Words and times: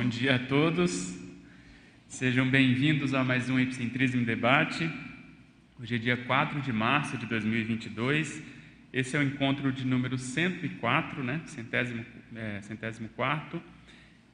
Bom 0.00 0.08
dia 0.08 0.36
a 0.36 0.38
todos. 0.38 1.18
Sejam 2.06 2.48
bem-vindos 2.48 3.14
a 3.14 3.24
mais 3.24 3.50
um 3.50 3.58
Epicentrismo 3.58 4.24
Debate. 4.24 4.88
Hoje 5.76 5.96
é 5.96 5.98
dia 5.98 6.16
4 6.16 6.60
de 6.60 6.72
março 6.72 7.18
de 7.18 7.26
2022. 7.26 8.40
Esse 8.92 9.16
é 9.16 9.18
o 9.18 9.24
encontro 9.24 9.72
de 9.72 9.84
número 9.84 10.16
104, 10.16 11.24
né? 11.24 11.40
Centésimo, 11.46 12.06
é, 12.36 12.60
centésimo 12.62 13.08
quarto. 13.08 13.60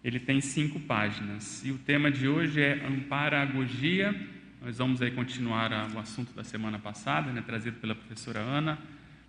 Ele 0.04 0.20
tem 0.20 0.38
cinco 0.38 0.78
páginas. 0.80 1.64
E 1.64 1.70
o 1.70 1.78
tema 1.78 2.10
de 2.10 2.28
hoje 2.28 2.60
é 2.60 2.86
Amparagogia. 2.86 4.14
Nós 4.60 4.76
vamos 4.76 5.00
aí 5.00 5.12
continuar 5.12 5.72
a, 5.72 5.86
o 5.86 5.98
assunto 5.98 6.34
da 6.34 6.44
semana 6.44 6.78
passada, 6.78 7.32
né? 7.32 7.40
Trazido 7.40 7.78
pela 7.78 7.94
professora 7.94 8.40
Ana. 8.40 8.78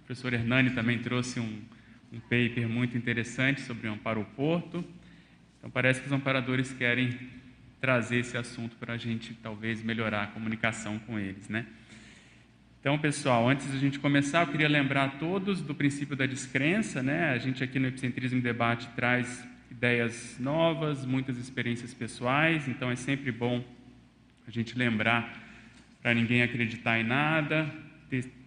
O 0.02 0.06
professor 0.06 0.34
Hernani 0.34 0.72
também 0.72 1.00
trouxe 1.00 1.40
um, 1.40 1.62
um 2.12 2.20
paper 2.20 2.68
muito 2.68 2.98
interessante 2.98 3.62
sobre 3.62 3.88
o 3.88 3.94
amparo 3.94 4.26
porto. 4.36 4.84
Então, 5.66 5.72
parece 5.72 6.00
que 6.00 6.06
os 6.06 6.14
amparadores 6.14 6.72
querem 6.74 7.18
trazer 7.82 8.18
esse 8.18 8.38
assunto 8.38 8.76
para 8.76 8.94
a 8.94 8.98
gente, 8.98 9.34
talvez, 9.42 9.82
melhorar 9.82 10.22
a 10.22 10.28
comunicação 10.28 11.00
com 11.00 11.18
eles, 11.18 11.50
né? 11.50 11.66
Então, 12.80 13.00
pessoal, 13.00 13.50
antes 13.50 13.72
de 13.72 13.76
a 13.76 13.80
gente 13.80 13.98
começar, 13.98 14.44
eu 14.44 14.52
queria 14.52 14.70
lembrar 14.70 15.06
a 15.06 15.10
todos 15.10 15.62
do 15.62 15.74
princípio 15.74 16.16
da 16.16 16.28
descrença, 16.28 17.02
né? 17.02 17.32
A 17.32 17.40
gente 17.40 17.64
aqui 17.64 17.80
no 17.80 17.88
Epicentrismo 17.88 18.42
Debate 18.42 18.88
traz 18.96 19.44
ideias 19.72 20.38
novas, 20.40 21.04
muitas 21.04 21.36
experiências 21.36 21.96
pessoais, 21.96 22.68
então 22.68 22.92
é 22.92 22.96
sempre 22.96 23.32
bom 23.32 23.66
a 24.48 24.52
gente 24.52 24.78
lembrar 24.78 25.34
para 26.00 26.14
ninguém 26.14 26.44
acreditar 26.44 27.00
em 27.00 27.04
nada, 27.04 27.68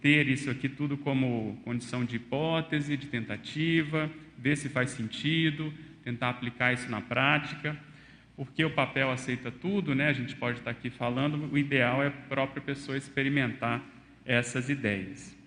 ter 0.01 0.29
isso 0.29 0.49
aqui 0.49 0.69
tudo 0.69 0.95
como 0.95 1.59
condição 1.65 2.05
de 2.05 2.15
hipótese, 2.15 2.95
de 2.95 3.07
tentativa, 3.07 4.09
ver 4.37 4.55
se 4.55 4.69
faz 4.69 4.91
sentido, 4.91 5.73
tentar 6.09 6.29
aplicar 6.29 6.73
isso 6.73 6.89
na 6.89 7.01
prática, 7.01 7.77
porque 8.35 8.65
o 8.65 8.71
papel 8.71 9.11
aceita 9.11 9.51
tudo, 9.51 9.93
né? 9.93 10.07
A 10.07 10.13
gente 10.13 10.35
pode 10.35 10.57
estar 10.57 10.71
aqui 10.71 10.89
falando, 10.89 11.51
o 11.51 11.57
ideal 11.57 12.01
é 12.01 12.07
a 12.07 12.11
própria 12.11 12.61
pessoa 12.61 12.97
experimentar 12.97 13.83
essas 14.25 14.69
ideias. 14.69 15.37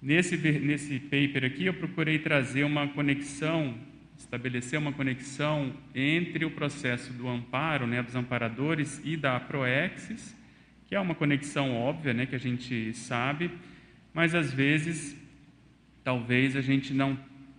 Nesse, 0.00 0.36
nesse 0.36 1.00
paper 1.00 1.44
aqui, 1.44 1.66
eu 1.66 1.74
procurei 1.74 2.20
trazer 2.20 2.62
uma 2.62 2.86
conexão, 2.86 3.74
estabelecer 4.16 4.78
uma 4.78 4.92
conexão 4.92 5.74
entre 5.92 6.44
o 6.44 6.50
processo 6.50 7.12
do 7.12 7.26
amparo, 7.26 7.86
né, 7.86 8.00
dos 8.00 8.14
amparadores 8.14 9.00
e 9.04 9.16
da 9.16 9.40
Proexis, 9.40 10.36
que 10.86 10.94
é 10.94 11.00
uma 11.00 11.16
conexão 11.16 11.74
óbvia, 11.74 12.14
né, 12.14 12.26
que 12.26 12.36
a 12.36 12.40
gente 12.40 12.94
sabe, 12.94 13.50
mas 14.14 14.36
às 14.36 14.52
vezes, 14.52 15.16
talvez 16.04 16.54
a 16.54 16.60
gente 16.60 16.94
não 16.94 17.18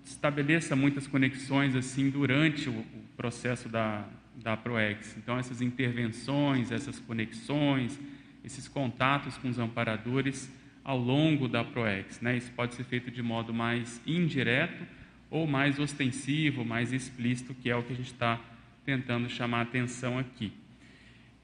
estabeleça 0.09 0.75
muitas 0.75 1.07
conexões 1.07 1.75
assim 1.75 2.09
durante 2.09 2.69
o, 2.69 2.73
o 2.73 3.03
processo 3.15 3.67
da, 3.67 4.05
da 4.35 4.55
ProEx. 4.55 5.15
Então, 5.17 5.37
essas 5.37 5.61
intervenções, 5.61 6.71
essas 6.71 6.99
conexões, 6.99 7.99
esses 8.43 8.67
contatos 8.67 9.37
com 9.37 9.49
os 9.49 9.59
amparadores 9.59 10.51
ao 10.83 10.97
longo 10.97 11.47
da 11.47 11.63
ProEx. 11.63 12.21
Né? 12.21 12.37
Isso 12.37 12.51
pode 12.51 12.75
ser 12.75 12.85
feito 12.85 13.11
de 13.11 13.21
modo 13.21 13.53
mais 13.53 14.01
indireto 14.07 14.85
ou 15.29 15.45
mais 15.45 15.77
ostensivo, 15.79 16.63
mais 16.63 16.93
explícito, 16.93 17.53
que 17.53 17.69
é 17.69 17.75
o 17.75 17.83
que 17.83 17.91
a 17.91 17.95
gente 17.95 18.13
está 18.13 18.39
tentando 18.85 19.29
chamar 19.29 19.61
atenção 19.61 20.17
aqui. 20.17 20.53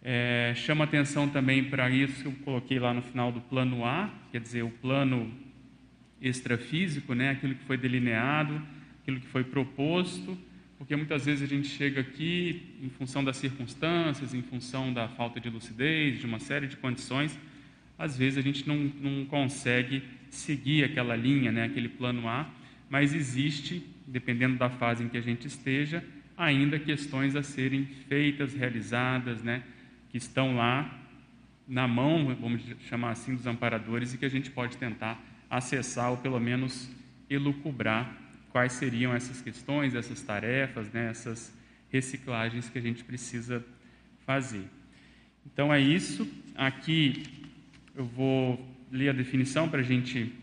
É, 0.01 0.53
chama 0.55 0.85
atenção 0.85 1.27
também 1.27 1.63
para 1.63 1.89
isso 1.89 2.21
que 2.21 2.27
eu 2.27 2.35
coloquei 2.45 2.79
lá 2.79 2.93
no 2.93 3.01
final 3.01 3.31
do 3.31 3.41
plano 3.41 3.85
A, 3.85 4.09
quer 4.31 4.39
dizer, 4.39 4.63
o 4.63 4.69
plano 4.69 5.29
extrafísico, 6.23 7.13
né, 7.13 7.31
aquilo 7.31 7.53
que 7.53 7.63
foi 7.65 7.77
delineado, 7.77 8.61
aquilo 9.01 9.19
que 9.19 9.27
foi 9.27 9.43
proposto, 9.43 10.37
porque 10.77 10.95
muitas 10.95 11.25
vezes 11.25 11.43
a 11.43 11.45
gente 11.45 11.67
chega 11.67 12.01
aqui 12.01 12.61
em 12.81 12.89
função 12.89 13.23
das 13.23 13.37
circunstâncias, 13.37 14.33
em 14.33 14.41
função 14.41 14.93
da 14.93 15.07
falta 15.07 15.39
de 15.39 15.49
lucidez, 15.49 16.19
de 16.19 16.25
uma 16.25 16.39
série 16.39 16.67
de 16.67 16.77
condições, 16.77 17.37
às 17.97 18.17
vezes 18.17 18.37
a 18.37 18.41
gente 18.41 18.67
não, 18.67 18.91
não 19.01 19.25
consegue 19.25 20.03
seguir 20.29 20.83
aquela 20.83 21.15
linha, 21.15 21.51
né, 21.51 21.65
aquele 21.65 21.89
plano 21.89 22.27
A, 22.27 22.49
mas 22.89 23.13
existe, 23.13 23.85
dependendo 24.07 24.57
da 24.57 24.69
fase 24.69 25.03
em 25.03 25.09
que 25.09 25.17
a 25.17 25.21
gente 25.21 25.47
esteja, 25.47 26.03
ainda 26.37 26.79
questões 26.79 27.35
a 27.35 27.43
serem 27.43 27.85
feitas, 28.07 28.53
realizadas, 28.53 29.43
né, 29.43 29.63
que 30.09 30.17
estão 30.17 30.55
lá 30.55 30.99
na 31.67 31.87
mão, 31.87 32.35
vamos 32.39 32.61
chamar 32.89 33.11
assim, 33.11 33.35
dos 33.35 33.47
amparadores 33.47 34.13
e 34.13 34.17
que 34.17 34.25
a 34.25 34.29
gente 34.29 34.49
pode 34.49 34.77
tentar 34.77 35.32
acessar 35.53 36.09
ou 36.09 36.17
pelo 36.17 36.39
menos 36.39 36.89
elucubrar 37.29 38.11
quais 38.49 38.73
seriam 38.73 39.13
essas 39.13 39.39
questões, 39.39 39.93
essas 39.93 40.19
tarefas, 40.21 40.91
né, 40.91 41.11
essas 41.11 41.53
reciclagens 41.91 42.69
que 42.69 42.79
a 42.79 42.81
gente 42.81 43.03
precisa 43.03 43.63
fazer. 44.25 44.63
Então 45.45 45.71
é 45.71 45.79
isso. 45.79 46.27
Aqui 46.55 47.23
eu 47.95 48.03
vou 48.03 48.67
ler 48.91 49.09
a 49.09 49.13
definição 49.13 49.69
para 49.69 49.81
a 49.81 49.83
gente 49.83 50.33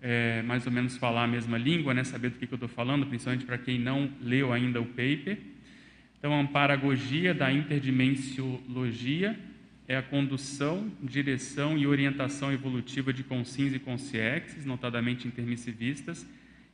é, 0.00 0.40
mais 0.42 0.66
ou 0.66 0.72
menos 0.72 0.96
falar 0.96 1.24
a 1.24 1.28
mesma 1.28 1.58
língua, 1.58 1.92
né, 1.92 2.04
saber 2.04 2.30
do 2.30 2.38
que, 2.38 2.46
que 2.46 2.54
eu 2.54 2.56
estou 2.56 2.68
falando, 2.70 3.04
principalmente 3.06 3.44
para 3.44 3.58
quem 3.58 3.78
não 3.78 4.10
leu 4.18 4.50
ainda 4.50 4.80
o 4.80 4.86
paper. 4.86 5.38
Então, 6.18 6.32
a 6.32 6.40
amparagogia 6.40 7.34
da 7.34 7.52
interdimensiologia 7.52 9.38
é 9.86 9.96
a 9.96 10.02
condução, 10.02 10.90
direção 11.02 11.76
e 11.76 11.86
orientação 11.86 12.52
evolutiva 12.52 13.12
de 13.12 13.22
consins 13.22 13.74
e 13.74 13.78
consciexes, 13.78 14.64
notadamente 14.64 15.28
intermissivistas, 15.28 16.26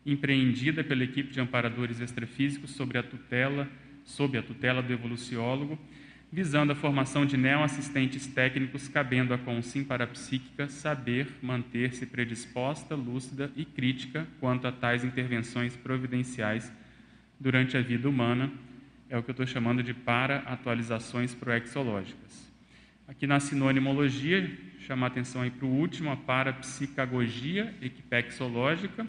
empreendida 0.06 0.84
pela 0.84 1.04
equipe 1.04 1.32
de 1.32 1.41
amparadores 1.41 2.00
extrafísicos 2.00 2.70
sobre 2.70 2.99
a 2.99 3.03
tutela, 3.03 3.69
sob 4.04 4.38
a 4.38 4.43
tutela 4.43 4.82
do 4.82 4.93
evoluciólogo, 4.93 5.78
visando 6.32 6.72
a 6.72 6.76
formação 6.76 7.26
de 7.26 7.37
neoassistentes 7.37 8.26
técnicos, 8.28 8.87
cabendo 8.87 9.34
à 9.34 9.38
consim 9.38 9.82
parapsíquica 9.82 10.69
saber 10.69 11.26
manter-se 11.43 12.06
predisposta, 12.06 12.94
lúcida 12.94 13.50
e 13.56 13.65
crítica 13.65 14.26
quanto 14.38 14.69
a 14.69 14.72
tais 14.72 15.03
intervenções 15.03 15.76
providenciais 15.76 16.72
durante 17.38 17.76
a 17.76 17.82
vida 17.82 18.09
humana, 18.09 18.53
é 19.09 19.19
o 19.19 19.22
que 19.25 19.31
eu 19.31 19.32
estou 19.32 19.47
chamando 19.47 19.82
de 19.82 19.93
para-atualizações 19.93 21.34
proexológicas. 21.34 22.50
Aqui 23.10 23.26
na 23.26 23.41
sinonimologia, 23.41 24.48
chamar 24.87 25.09
atenção 25.09 25.43
aí 25.43 25.50
para 25.50 25.66
o 25.66 25.69
último, 25.69 26.12
a 26.12 26.16
parapsicagogia 26.16 27.75
equipexológica. 27.82 29.04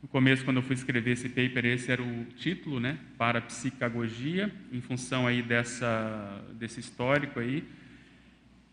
No 0.00 0.08
começo, 0.08 0.46
quando 0.46 0.56
eu 0.56 0.62
fui 0.62 0.74
escrever 0.74 1.10
esse 1.10 1.28
paper, 1.28 1.66
esse 1.66 1.92
era 1.92 2.02
o 2.02 2.24
título, 2.38 2.80
né? 2.80 2.98
Parapsicagogia, 3.18 4.50
em 4.72 4.80
função 4.80 5.26
aí 5.26 5.42
dessa, 5.42 6.42
desse 6.54 6.80
histórico 6.80 7.38
aí 7.38 7.68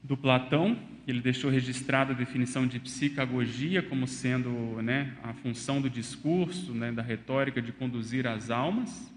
do 0.01 0.15
Platão. 0.15 0.79
Ele 1.05 1.19
deixou 1.19 1.51
registrada 1.51 2.13
a 2.13 2.15
definição 2.15 2.65
de 2.65 2.79
psicagogia 2.79 3.83
como 3.83 4.07
sendo 4.07 4.81
né, 4.81 5.17
a 5.21 5.33
função 5.33 5.81
do 5.81 5.89
discurso, 5.89 6.73
né, 6.73 6.93
da 6.93 7.01
retórica 7.01 7.61
de 7.61 7.73
conduzir 7.73 8.25
as 8.25 8.49
almas. 8.49 9.13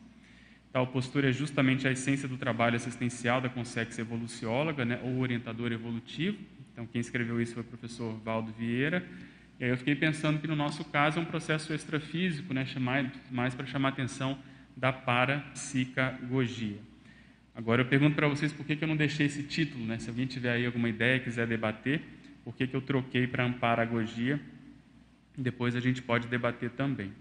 Tal 0.73 0.87
postura 0.87 1.31
é 1.31 1.33
justamente 1.33 1.89
a 1.89 1.93
essência 1.93 2.29
do 2.29 2.37
trabalho 2.37 2.77
assistencial 2.77 3.41
da 3.41 3.49
Consex 3.49 3.99
Evolucióloga, 3.99 4.85
né, 4.85 5.01
ou 5.03 5.19
orientador 5.19 5.73
evolutivo. 5.73 6.39
Então, 6.73 6.87
quem 6.87 7.01
escreveu 7.01 7.41
isso 7.41 7.55
foi 7.55 7.63
o 7.63 7.67
professor 7.67 8.13
Valdo 8.25 8.53
Vieira. 8.53 9.05
E 9.59 9.65
aí 9.65 9.71
eu 9.71 9.77
fiquei 9.77 9.95
pensando 9.95 10.39
que, 10.39 10.47
no 10.47 10.55
nosso 10.55 10.85
caso, 10.85 11.19
é 11.19 11.23
um 11.23 11.25
processo 11.25 11.73
extrafísico, 11.73 12.53
né, 12.55 12.65
chamar, 12.67 13.11
mais 13.31 13.55
para 13.55 13.67
chamar 13.67 13.89
a 13.89 13.93
atenção 13.93 14.39
da 14.77 14.93
parapsicagogia. 14.93 16.79
Agora, 17.55 17.83
eu 17.83 17.87
pergunto 17.87 18.15
para 18.15 18.29
vocês 18.29 18.53
por 18.53 18.65
que, 18.65 18.77
que 18.77 18.85
eu 18.85 18.89
não 18.89 18.97
deixei 18.97 19.27
esse 19.27 19.43
título, 19.43 19.85
né? 19.85 19.99
Se 19.99 20.09
alguém 20.09 20.27
tiver 20.27 20.53
aí 20.53 20.65
alguma 20.65 20.89
ideia, 20.89 21.19
quiser 21.19 21.45
debater, 21.45 22.01
por 22.45 22.55
que, 22.55 22.69
que 22.69 22.77
eu 22.77 22.81
troquei 22.81 23.27
para 23.27 23.45
amparagogia, 23.45 24.41
depois 25.37 25.75
a 25.75 25.81
gente 25.81 26.01
pode 26.01 26.29
debater 26.29 26.71
também. 26.71 27.13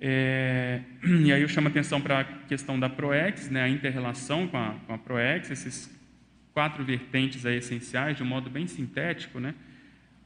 É, 0.00 0.80
e 1.04 1.32
aí 1.32 1.42
eu 1.42 1.48
chamo 1.48 1.68
atenção 1.68 2.00
para 2.00 2.20
a 2.20 2.24
questão 2.24 2.80
da 2.80 2.88
ProEx, 2.88 3.50
né, 3.50 3.62
a 3.62 3.68
inter-relação 3.68 4.48
com 4.48 4.56
a, 4.56 4.74
com 4.86 4.94
a 4.94 4.98
ProEx, 4.98 5.50
esses 5.50 6.00
quatro 6.54 6.84
vertentes 6.84 7.44
aí 7.44 7.58
essenciais, 7.58 8.16
de 8.16 8.22
um 8.22 8.26
modo 8.26 8.48
bem 8.48 8.66
sintético, 8.66 9.38
né? 9.38 9.54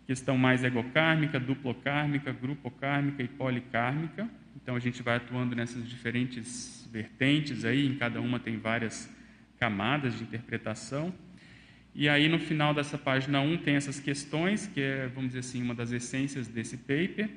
Questão 0.06 0.36
mais 0.36 0.62
egocármica, 0.62 1.40
duplocármica, 1.40 2.32
grupocármica 2.32 3.22
e 3.22 3.28
policármica. 3.28 4.28
Então 4.54 4.76
a 4.76 4.78
gente 4.78 5.02
vai 5.02 5.16
atuando 5.16 5.56
nessas 5.56 5.88
diferentes 5.88 6.88
vertentes 6.92 7.64
aí, 7.64 7.86
em 7.86 7.96
cada 7.96 8.20
uma 8.20 8.38
tem 8.38 8.58
várias 8.58 9.12
camadas 9.58 10.16
de 10.16 10.24
interpretação. 10.24 11.12
E 11.94 12.08
aí 12.08 12.28
no 12.28 12.38
final 12.38 12.74
dessa 12.74 12.98
página 12.98 13.40
1 13.40 13.58
tem 13.58 13.76
essas 13.76 14.00
questões, 14.00 14.66
que 14.66 14.80
é, 14.80 15.06
vamos 15.08 15.28
dizer 15.28 15.40
assim, 15.40 15.62
uma 15.62 15.74
das 15.74 15.92
essências 15.92 16.48
desse 16.48 16.76
paper. 16.76 17.28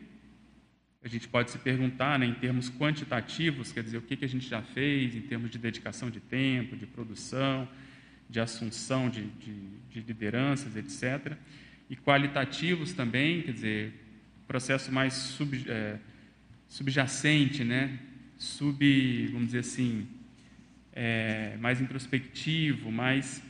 A 1.08 1.10
gente 1.10 1.26
pode 1.26 1.52
se 1.52 1.58
perguntar, 1.58 2.20
né, 2.20 2.26
em 2.26 2.34
termos 2.34 2.70
quantitativos, 2.70 3.72
quer 3.72 3.82
dizer, 3.82 3.96
o 3.96 4.02
que, 4.02 4.18
que 4.18 4.26
a 4.26 4.28
gente 4.28 4.46
já 4.46 4.62
fez 4.62 5.16
em 5.16 5.22
termos 5.22 5.50
de 5.50 5.58
dedicação 5.58 6.10
de 6.10 6.20
tempo, 6.20 6.76
de 6.76 6.86
produção, 6.86 7.66
de 8.30 8.42
assunção 8.42 9.10
de, 9.10 9.24
de, 9.24 9.54
de 9.90 10.02
lideranças, 10.02 10.76
etc. 10.76 11.38
E 11.90 11.96
qualitativos 11.96 12.92
também, 12.92 13.42
quer 13.42 13.54
dizer, 13.54 13.94
processo 14.50 14.92
mais 14.92 15.14
sub, 15.14 15.64
é, 15.70 15.98
subjacente, 16.68 17.64
né? 17.64 17.98
sub, 18.38 19.28
vamos 19.28 19.46
dizer 19.46 19.60
assim, 19.60 20.06
é, 20.92 21.56
mais 21.62 21.80
introspectivo, 21.80 22.92
mais 22.92 23.42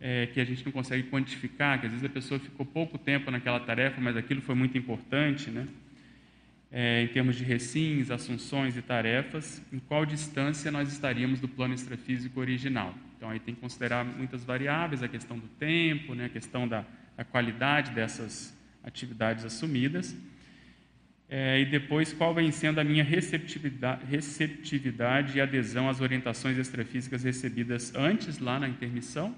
é, 0.00 0.26
que 0.26 0.40
a 0.40 0.44
gente 0.44 0.64
não 0.64 0.72
consegue 0.72 1.04
quantificar, 1.04 1.78
que 1.78 1.86
às 1.86 1.92
vezes 1.92 2.04
a 2.04 2.12
pessoa 2.12 2.40
ficou 2.40 2.66
pouco 2.66 2.98
tempo 2.98 3.30
naquela 3.30 3.60
tarefa, 3.60 4.00
mas 4.00 4.16
aquilo 4.16 4.42
foi 4.42 4.56
muito 4.56 4.76
importante, 4.76 5.50
né? 5.50 5.68
É, 6.78 7.04
em 7.04 7.08
termos 7.08 7.36
de 7.36 7.42
recins, 7.42 8.10
assunções 8.10 8.76
e 8.76 8.82
tarefas, 8.82 9.62
em 9.72 9.78
qual 9.78 10.04
distância 10.04 10.70
nós 10.70 10.92
estaríamos 10.92 11.40
do 11.40 11.48
plano 11.48 11.72
extrafísico 11.72 12.38
original. 12.38 12.94
Então, 13.16 13.30
aí 13.30 13.40
tem 13.40 13.54
que 13.54 13.60
considerar 13.62 14.04
muitas 14.04 14.44
variáveis, 14.44 15.02
a 15.02 15.08
questão 15.08 15.38
do 15.38 15.48
tempo, 15.48 16.14
né, 16.14 16.26
a 16.26 16.28
questão 16.28 16.68
da, 16.68 16.84
da 17.16 17.24
qualidade 17.24 17.92
dessas 17.92 18.54
atividades 18.84 19.42
assumidas. 19.46 20.14
É, 21.30 21.58
e 21.60 21.64
depois, 21.64 22.12
qual 22.12 22.34
vem 22.34 22.52
sendo 22.52 22.78
a 22.78 22.84
minha 22.84 23.02
receptividade, 23.02 24.04
receptividade 24.04 25.38
e 25.38 25.40
adesão 25.40 25.88
às 25.88 26.02
orientações 26.02 26.58
extrafísicas 26.58 27.24
recebidas 27.24 27.94
antes, 27.94 28.38
lá 28.38 28.60
na 28.60 28.68
intermissão, 28.68 29.34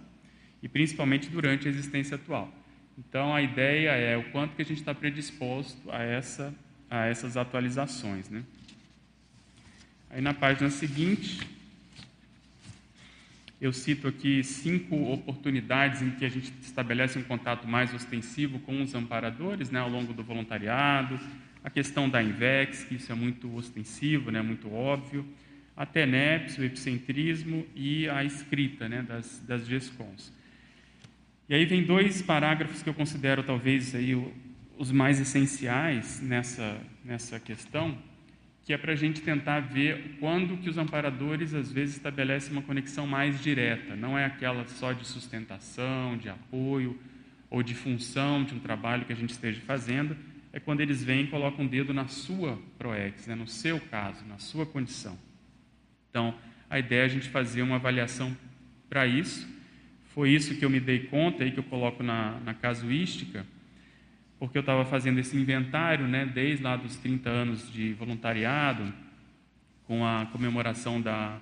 e 0.60 0.68
principalmente 0.68 1.30
durante 1.30 1.68
a 1.68 1.70
existência 1.70 2.16
atual. 2.16 2.52
Então, 2.98 3.32
a 3.32 3.40
ideia 3.40 3.90
é 3.90 4.16
o 4.16 4.24
quanto 4.32 4.56
que 4.56 4.62
a 4.62 4.64
gente 4.64 4.80
está 4.80 4.92
predisposto 4.92 5.88
a, 5.88 6.02
essa, 6.02 6.52
a 6.90 7.06
essas 7.06 7.36
atualizações. 7.36 8.28
Né? 8.28 8.42
Aí, 10.10 10.20
na 10.20 10.32
página 10.32 10.70
seguinte, 10.70 11.46
eu 13.60 13.72
cito 13.72 14.06
aqui 14.06 14.42
cinco 14.44 14.94
oportunidades 15.12 16.00
em 16.00 16.10
que 16.10 16.24
a 16.24 16.28
gente 16.28 16.52
estabelece 16.62 17.18
um 17.18 17.24
contato 17.24 17.66
mais 17.66 17.92
ostensivo 17.92 18.60
com 18.60 18.80
os 18.82 18.94
amparadores 18.94 19.70
né, 19.70 19.80
ao 19.80 19.88
longo 19.88 20.12
do 20.12 20.22
voluntariado, 20.22 21.18
a 21.62 21.68
questão 21.68 22.08
da 22.08 22.22
INVEX, 22.22 22.84
que 22.84 22.94
isso 22.94 23.10
é 23.10 23.14
muito 23.14 23.54
ostensivo, 23.54 24.30
né, 24.30 24.40
muito 24.40 24.72
óbvio, 24.72 25.26
a 25.76 25.84
TENEPS, 25.84 26.58
o 26.58 26.64
epicentrismo 26.64 27.66
e 27.74 28.08
a 28.08 28.24
escrita 28.24 28.88
né, 28.88 29.02
das, 29.02 29.42
das 29.46 29.66
GESCONs. 29.66 30.32
E 31.48 31.54
aí 31.54 31.64
vem 31.64 31.82
dois 31.82 32.22
parágrafos 32.22 32.82
que 32.82 32.88
eu 32.88 32.94
considero 32.94 33.42
talvez 33.42 33.94
aí 33.94 34.14
os 34.78 34.92
mais 34.92 35.20
essenciais 35.20 36.20
nessa, 36.22 36.80
nessa 37.04 37.40
questão, 37.40 37.98
que 38.64 38.72
é 38.72 38.78
para 38.78 38.92
a 38.92 38.96
gente 38.96 39.20
tentar 39.20 39.60
ver 39.60 40.16
quando 40.20 40.56
que 40.58 40.70
os 40.70 40.78
amparadores 40.78 41.52
às 41.52 41.72
vezes 41.72 41.96
estabelecem 41.96 42.52
uma 42.52 42.62
conexão 42.62 43.06
mais 43.06 43.42
direta, 43.42 43.96
não 43.96 44.16
é 44.16 44.24
aquela 44.24 44.66
só 44.68 44.92
de 44.92 45.04
sustentação, 45.04 46.16
de 46.16 46.28
apoio 46.28 46.96
ou 47.50 47.62
de 47.62 47.74
função 47.74 48.44
de 48.44 48.54
um 48.54 48.60
trabalho 48.60 49.04
que 49.04 49.12
a 49.12 49.16
gente 49.16 49.30
esteja 49.30 49.60
fazendo, 49.62 50.16
é 50.52 50.60
quando 50.60 50.80
eles 50.80 51.02
vêm 51.02 51.24
e 51.24 51.26
colocam 51.26 51.64
o 51.64 51.68
dedo 51.68 51.92
na 51.92 52.06
sua 52.06 52.58
proex, 52.78 53.26
né, 53.26 53.34
no 53.34 53.48
seu 53.48 53.80
caso, 53.80 54.24
na 54.26 54.38
sua 54.38 54.64
condição. 54.64 55.18
Então, 56.08 56.34
a 56.70 56.78
ideia 56.78 57.02
é 57.02 57.04
a 57.04 57.08
gente 57.08 57.28
fazer 57.28 57.62
uma 57.62 57.76
avaliação 57.76 58.36
para 58.88 59.06
isso, 59.06 59.48
foi 60.14 60.30
isso 60.30 60.54
que 60.54 60.64
eu 60.64 60.70
me 60.70 60.78
dei 60.78 61.00
conta 61.00 61.44
e 61.44 61.50
que 61.50 61.58
eu 61.58 61.64
coloco 61.64 62.02
na, 62.02 62.38
na 62.40 62.54
casuística, 62.54 63.44
porque 64.38 64.56
eu 64.56 64.60
estava 64.60 64.84
fazendo 64.84 65.18
esse 65.18 65.36
inventário, 65.36 66.06
né, 66.06 66.24
desde 66.24 66.62
lá 66.62 66.76
dos 66.76 66.96
30 66.96 67.28
anos 67.28 67.72
de 67.72 67.92
voluntariado, 67.94 68.92
com 69.84 70.06
a 70.06 70.26
comemoração 70.26 71.00
da, 71.00 71.38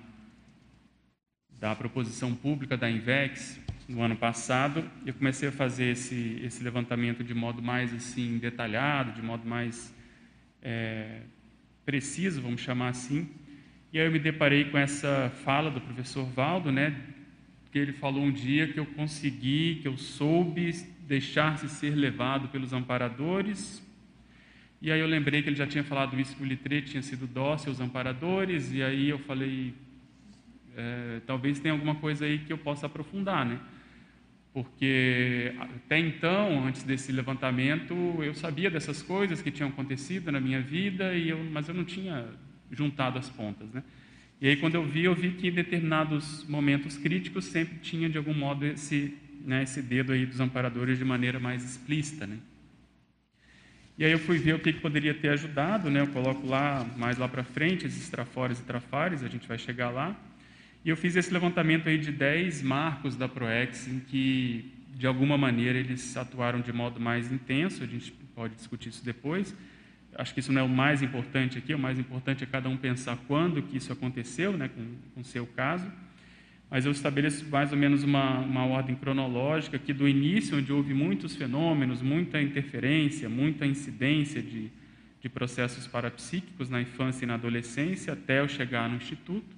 da 1.59 1.75
proposição 1.75 2.33
pública 2.33 2.75
da 2.75 2.89
INVEX 2.89 3.59
no 3.87 4.01
ano 4.01 4.15
passado, 4.15 4.83
eu 5.05 5.13
comecei 5.13 5.49
a 5.49 5.51
fazer 5.51 5.91
esse, 5.91 6.41
esse 6.43 6.63
levantamento 6.63 7.23
de 7.23 7.33
modo 7.33 7.61
mais 7.61 7.93
assim 7.93 8.37
detalhado, 8.37 9.11
de 9.11 9.21
modo 9.21 9.47
mais 9.47 9.93
é, 10.61 11.21
preciso, 11.85 12.41
vamos 12.41 12.61
chamar 12.61 12.89
assim. 12.89 13.29
E 13.93 13.99
aí 13.99 14.05
eu 14.05 14.11
me 14.11 14.19
deparei 14.19 14.65
com 14.65 14.77
essa 14.77 15.31
fala 15.43 15.69
do 15.69 15.79
professor 15.79 16.25
Valdo, 16.25 16.71
né, 16.71 16.95
que 17.71 17.77
ele 17.77 17.93
falou 17.93 18.23
um 18.23 18.31
dia 18.31 18.67
que 18.67 18.79
eu 18.79 18.85
consegui, 18.85 19.79
que 19.81 19.87
eu 19.87 19.97
soube 19.97 20.73
deixar-se 21.07 21.69
ser 21.69 21.95
levado 21.95 22.49
pelos 22.49 22.73
amparadores. 22.73 23.81
E 24.81 24.91
aí 24.91 24.99
eu 24.99 25.07
lembrei 25.07 25.41
que 25.41 25.49
ele 25.49 25.55
já 25.55 25.65
tinha 25.65 25.83
falado 25.83 26.19
isso 26.19 26.35
que 26.35 26.43
o 26.43 26.45
Litre 26.45 26.81
tinha 26.81 27.01
sido 27.01 27.25
dócil 27.25 27.69
aos 27.69 27.79
amparadores, 27.79 28.71
e 28.73 28.83
aí 28.83 29.09
eu 29.09 29.17
falei, 29.19 29.73
é, 30.75 31.21
talvez 31.25 31.59
tenha 31.59 31.73
alguma 31.73 31.95
coisa 31.95 32.25
aí 32.25 32.39
que 32.39 32.51
eu 32.51 32.57
possa 32.57 32.85
aprofundar, 32.85 33.45
né? 33.45 33.59
Porque 34.53 35.53
até 35.59 35.97
então, 35.97 36.65
antes 36.65 36.83
desse 36.83 37.11
levantamento, 37.11 37.93
eu 38.21 38.33
sabia 38.33 38.69
dessas 38.69 39.01
coisas 39.01 39.41
que 39.41 39.49
tinham 39.49 39.69
acontecido 39.69 40.31
na 40.31 40.39
minha 40.39 40.61
vida, 40.61 41.13
e 41.13 41.29
eu, 41.29 41.43
mas 41.51 41.67
eu 41.69 41.73
não 41.73 41.85
tinha 41.85 42.27
juntado 42.71 43.17
as 43.17 43.29
pontas, 43.29 43.71
né? 43.71 43.83
E 44.39 44.47
aí, 44.47 44.57
quando 44.57 44.75
eu 44.75 44.85
vi, 44.85 45.05
eu 45.05 45.15
vi 45.15 45.31
que 45.31 45.47
em 45.47 45.51
determinados 45.51 46.45
momentos 46.47 46.97
críticos 46.97 47.45
sempre 47.45 47.79
tinha, 47.79 48.07
de 48.07 48.17
algum 48.19 48.33
modo, 48.33 48.65
esse, 48.65 49.17
né, 49.45 49.63
esse 49.63 49.81
dedo 49.81 50.11
aí 50.11 50.25
dos 50.25 50.39
amparadores 50.39 50.97
de 50.97 51.05
maneira 51.05 51.39
mais 51.39 51.63
explícita. 51.63 52.27
Né? 52.27 52.37
E 53.97 54.05
aí 54.05 54.11
eu 54.11 54.19
fui 54.19 54.37
ver 54.37 54.55
o 54.55 54.59
que, 54.59 54.73
que 54.73 54.79
poderia 54.79 55.13
ter 55.13 55.29
ajudado, 55.29 55.89
né? 55.89 56.01
eu 56.01 56.07
coloco 56.07 56.45
lá, 56.45 56.85
mais 56.97 57.17
lá 57.17 57.27
para 57.27 57.43
frente, 57.43 57.85
esses 57.85 58.09
trafores 58.09 58.59
e 58.59 58.63
trafares, 58.63 59.23
a 59.23 59.27
gente 59.27 59.47
vai 59.47 59.57
chegar 59.57 59.89
lá. 59.89 60.15
E 60.85 60.89
eu 60.89 60.95
fiz 60.95 61.15
esse 61.15 61.33
levantamento 61.33 61.89
aí 61.89 61.97
de 61.97 62.11
10 62.11 62.61
marcos 62.61 63.15
da 63.15 63.27
ProEx, 63.27 63.87
em 63.87 63.99
que, 63.99 64.71
de 64.95 65.07
alguma 65.07 65.37
maneira, 65.37 65.77
eles 65.77 66.15
atuaram 66.15 66.61
de 66.61 66.71
modo 66.71 66.99
mais 66.99 67.31
intenso, 67.31 67.83
a 67.83 67.87
gente 67.87 68.11
pode 68.35 68.55
discutir 68.55 68.89
isso 68.89 69.03
depois, 69.03 69.55
acho 70.15 70.33
que 70.33 70.39
isso 70.39 70.51
não 70.51 70.61
é 70.61 70.63
o 70.63 70.69
mais 70.69 71.01
importante 71.01 71.57
aqui, 71.57 71.73
o 71.73 71.79
mais 71.79 71.99
importante 71.99 72.43
é 72.43 72.47
cada 72.47 72.69
um 72.69 72.77
pensar 72.77 73.17
quando 73.27 73.61
que 73.61 73.77
isso 73.77 73.91
aconteceu, 73.91 74.55
né, 74.55 74.69
com 75.13 75.21
o 75.21 75.23
seu 75.23 75.45
caso. 75.45 75.91
Mas 76.69 76.85
eu 76.85 76.91
estabeleço 76.91 77.45
mais 77.49 77.71
ou 77.71 77.77
menos 77.77 78.03
uma, 78.03 78.39
uma 78.39 78.65
ordem 78.65 78.95
cronológica 78.95 79.79
que 79.79 79.93
do 79.93 80.07
início, 80.07 80.57
onde 80.57 80.71
houve 80.73 80.93
muitos 80.93 81.35
fenômenos, 81.35 82.01
muita 82.01 82.41
interferência, 82.41 83.29
muita 83.29 83.65
incidência 83.65 84.41
de, 84.41 84.69
de 85.21 85.29
processos 85.29 85.87
parapsíquicos 85.87 86.69
na 86.69 86.81
infância 86.81 87.23
e 87.23 87.27
na 87.27 87.35
adolescência, 87.35 88.13
até 88.13 88.41
eu 88.41 88.49
chegar 88.49 88.89
no 88.89 88.97
instituto. 88.97 89.55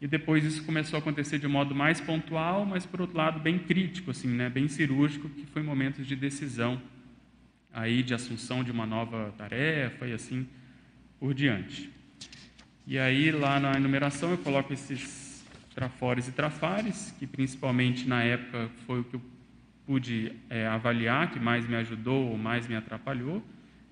E 0.00 0.06
depois 0.06 0.42
isso 0.42 0.64
começou 0.64 0.96
a 0.96 1.00
acontecer 1.00 1.38
de 1.38 1.46
um 1.46 1.50
modo 1.50 1.74
mais 1.74 2.00
pontual, 2.00 2.64
mas 2.64 2.86
por 2.86 3.02
outro 3.02 3.16
lado 3.16 3.38
bem 3.38 3.58
crítico, 3.58 4.10
assim, 4.10 4.28
né, 4.28 4.48
bem 4.48 4.68
cirúrgico, 4.68 5.28
que 5.28 5.46
foi 5.46 5.62
momentos 5.62 6.06
de 6.06 6.16
decisão 6.16 6.80
aí 7.72 8.02
de 8.02 8.12
assunção 8.12 8.62
de 8.62 8.70
uma 8.70 8.84
nova 8.84 9.32
tarefa 9.36 10.06
e 10.06 10.12
assim 10.12 10.46
por 11.18 11.32
diante. 11.32 11.90
E 12.86 12.98
aí 12.98 13.30
lá 13.30 13.60
na 13.60 13.74
enumeração 13.74 14.30
eu 14.30 14.38
coloco 14.38 14.72
esses 14.72 15.21
trafores 15.74 16.28
e 16.28 16.32
trafares, 16.32 17.14
que 17.18 17.26
principalmente 17.26 18.06
na 18.06 18.22
época 18.22 18.70
foi 18.86 19.00
o 19.00 19.04
que 19.04 19.14
eu 19.14 19.22
pude 19.86 20.32
é, 20.48 20.66
avaliar, 20.66 21.30
que 21.30 21.40
mais 21.40 21.68
me 21.68 21.74
ajudou 21.76 22.30
ou 22.30 22.38
mais 22.38 22.68
me 22.68 22.76
atrapalhou. 22.76 23.42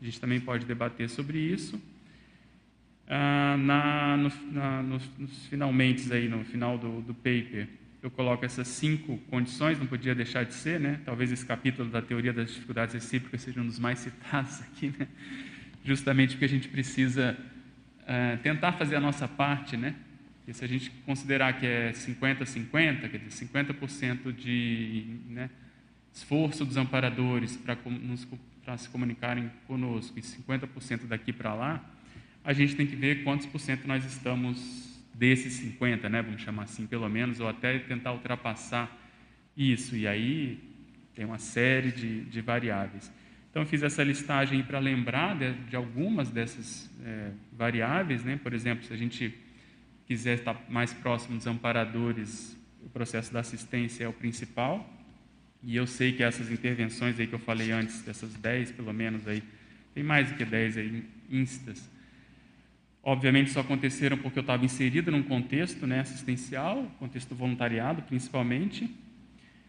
A 0.00 0.04
gente 0.04 0.20
também 0.20 0.40
pode 0.40 0.64
debater 0.64 1.08
sobre 1.08 1.38
isso. 1.38 1.80
Ah, 3.08 3.56
na, 3.58 4.16
no, 4.16 4.32
na, 4.52 4.82
nos, 4.82 5.10
nos 5.18 5.46
finalmente 5.46 6.12
aí 6.12 6.28
no 6.28 6.44
final 6.44 6.78
do, 6.78 7.00
do 7.00 7.12
paper 7.12 7.68
eu 8.02 8.10
coloco 8.10 8.44
essas 8.44 8.66
cinco 8.66 9.18
condições, 9.28 9.78
não 9.78 9.86
podia 9.86 10.14
deixar 10.14 10.44
de 10.44 10.54
ser, 10.54 10.80
né? 10.80 11.00
Talvez 11.04 11.30
esse 11.30 11.44
capítulo 11.44 11.90
da 11.90 12.00
teoria 12.00 12.32
das 12.32 12.50
dificuldades 12.50 12.94
recíprocas 12.94 13.42
seja 13.42 13.60
um 13.60 13.66
dos 13.66 13.78
mais 13.78 13.98
citados 14.00 14.62
aqui, 14.62 14.94
né? 14.98 15.06
Justamente 15.84 16.30
porque 16.30 16.46
a 16.46 16.48
gente 16.48 16.68
precisa 16.68 17.36
uh, 18.02 18.38
tentar 18.42 18.72
fazer 18.72 18.96
a 18.96 19.00
nossa 19.00 19.28
parte, 19.28 19.76
né? 19.76 19.94
E 20.50 20.52
se 20.52 20.64
a 20.64 20.68
gente 20.68 20.90
considerar 21.06 21.52
que 21.60 21.64
é 21.64 21.92
50-50, 21.92 23.08
quer 23.08 23.18
dizer, 23.18 23.46
50% 23.46 24.32
de 24.32 25.04
né, 25.28 25.48
esforço 26.12 26.64
dos 26.64 26.76
amparadores 26.76 27.56
para 27.56 28.76
se 28.76 28.88
comunicarem 28.88 29.48
conosco 29.68 30.18
e 30.18 30.22
50% 30.22 31.06
daqui 31.06 31.32
para 31.32 31.54
lá, 31.54 31.84
a 32.44 32.52
gente 32.52 32.74
tem 32.74 32.84
que 32.84 32.96
ver 32.96 33.22
quantos 33.22 33.46
por 33.46 33.60
cento 33.60 33.86
nós 33.86 34.04
estamos 34.04 35.00
desses 35.14 35.52
50, 35.52 36.08
né, 36.08 36.20
vamos 36.20 36.42
chamar 36.42 36.64
assim, 36.64 36.84
pelo 36.84 37.08
menos, 37.08 37.38
ou 37.38 37.48
até 37.48 37.78
tentar 37.78 38.12
ultrapassar 38.12 38.90
isso. 39.56 39.94
E 39.94 40.08
aí 40.08 40.58
tem 41.14 41.24
uma 41.24 41.38
série 41.38 41.92
de, 41.92 42.22
de 42.24 42.40
variáveis. 42.40 43.12
Então, 43.50 43.62
eu 43.62 43.66
fiz 43.66 43.84
essa 43.84 44.02
listagem 44.02 44.64
para 44.64 44.80
lembrar 44.80 45.36
de, 45.38 45.52
de, 45.52 45.76
algumas 45.76 46.28
dessas 46.28 46.90
é, 47.04 47.30
variáveis. 47.52 48.24
Né? 48.24 48.38
Por 48.42 48.52
exemplo, 48.52 48.84
se 48.84 48.92
a 48.92 48.96
gente 48.96 49.32
quiser 50.10 50.38
estar 50.38 50.60
mais 50.68 50.92
próximo 50.92 51.36
dos 51.36 51.46
amparadores, 51.46 52.58
o 52.82 52.88
processo 52.88 53.32
da 53.32 53.38
assistência 53.38 54.02
é 54.02 54.08
o 54.08 54.12
principal. 54.12 54.84
E 55.62 55.76
eu 55.76 55.86
sei 55.86 56.10
que 56.10 56.24
essas 56.24 56.50
intervenções 56.50 57.20
aí 57.20 57.28
que 57.28 57.32
eu 57.32 57.38
falei 57.38 57.70
antes, 57.70 58.02
dessas 58.02 58.34
10 58.34 58.72
pelo 58.72 58.92
menos, 58.92 59.28
aí, 59.28 59.40
tem 59.94 60.02
mais 60.02 60.28
do 60.28 60.34
que 60.34 60.44
10 60.44 60.78
aí, 60.78 61.04
instas, 61.30 61.88
Obviamente, 63.02 63.48
isso 63.48 63.58
aconteceram 63.58 64.18
porque 64.18 64.38
eu 64.38 64.42
estava 64.42 64.62
inserido 64.62 65.10
num 65.10 65.22
contexto 65.22 65.86
né, 65.86 66.00
assistencial, 66.00 66.84
contexto 66.98 67.34
voluntariado, 67.34 68.02
principalmente. 68.02 68.94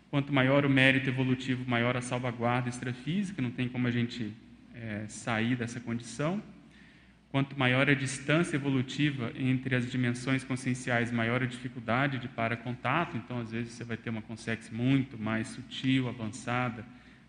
Quanto 0.10 0.34
maior 0.34 0.66
o 0.66 0.70
mérito 0.70 1.08
evolutivo, 1.08 1.64
maior 1.70 1.96
a 1.96 2.02
salvaguarda 2.02 2.68
extrafísica, 2.68 3.42
não 3.42 3.50
tem 3.50 3.70
como 3.70 3.88
a 3.88 3.92
gente 3.92 4.34
é, 4.76 5.06
sair 5.08 5.56
dessa 5.56 5.80
condição. 5.80 6.44
Quanto 7.32 7.58
maior 7.58 7.90
a 7.90 7.94
distância 7.94 8.58
evolutiva 8.58 9.32
entre 9.38 9.74
as 9.74 9.90
dimensões 9.90 10.44
conscienciais, 10.44 11.14
maior 11.14 11.42
a 11.42 11.46
dificuldade 11.46 12.20
de 12.20 12.28
para-contato. 12.28 13.16
Então, 13.16 13.40
às 13.40 13.52
vezes, 13.52 13.72
você 13.72 13.86
vai 13.86 13.96
ter 13.96 14.10
uma 14.10 14.22
consex 14.22 14.70
muito 14.70 15.18
mais 15.18 15.48
sutil, 15.48 16.10
avançada. 16.10 16.86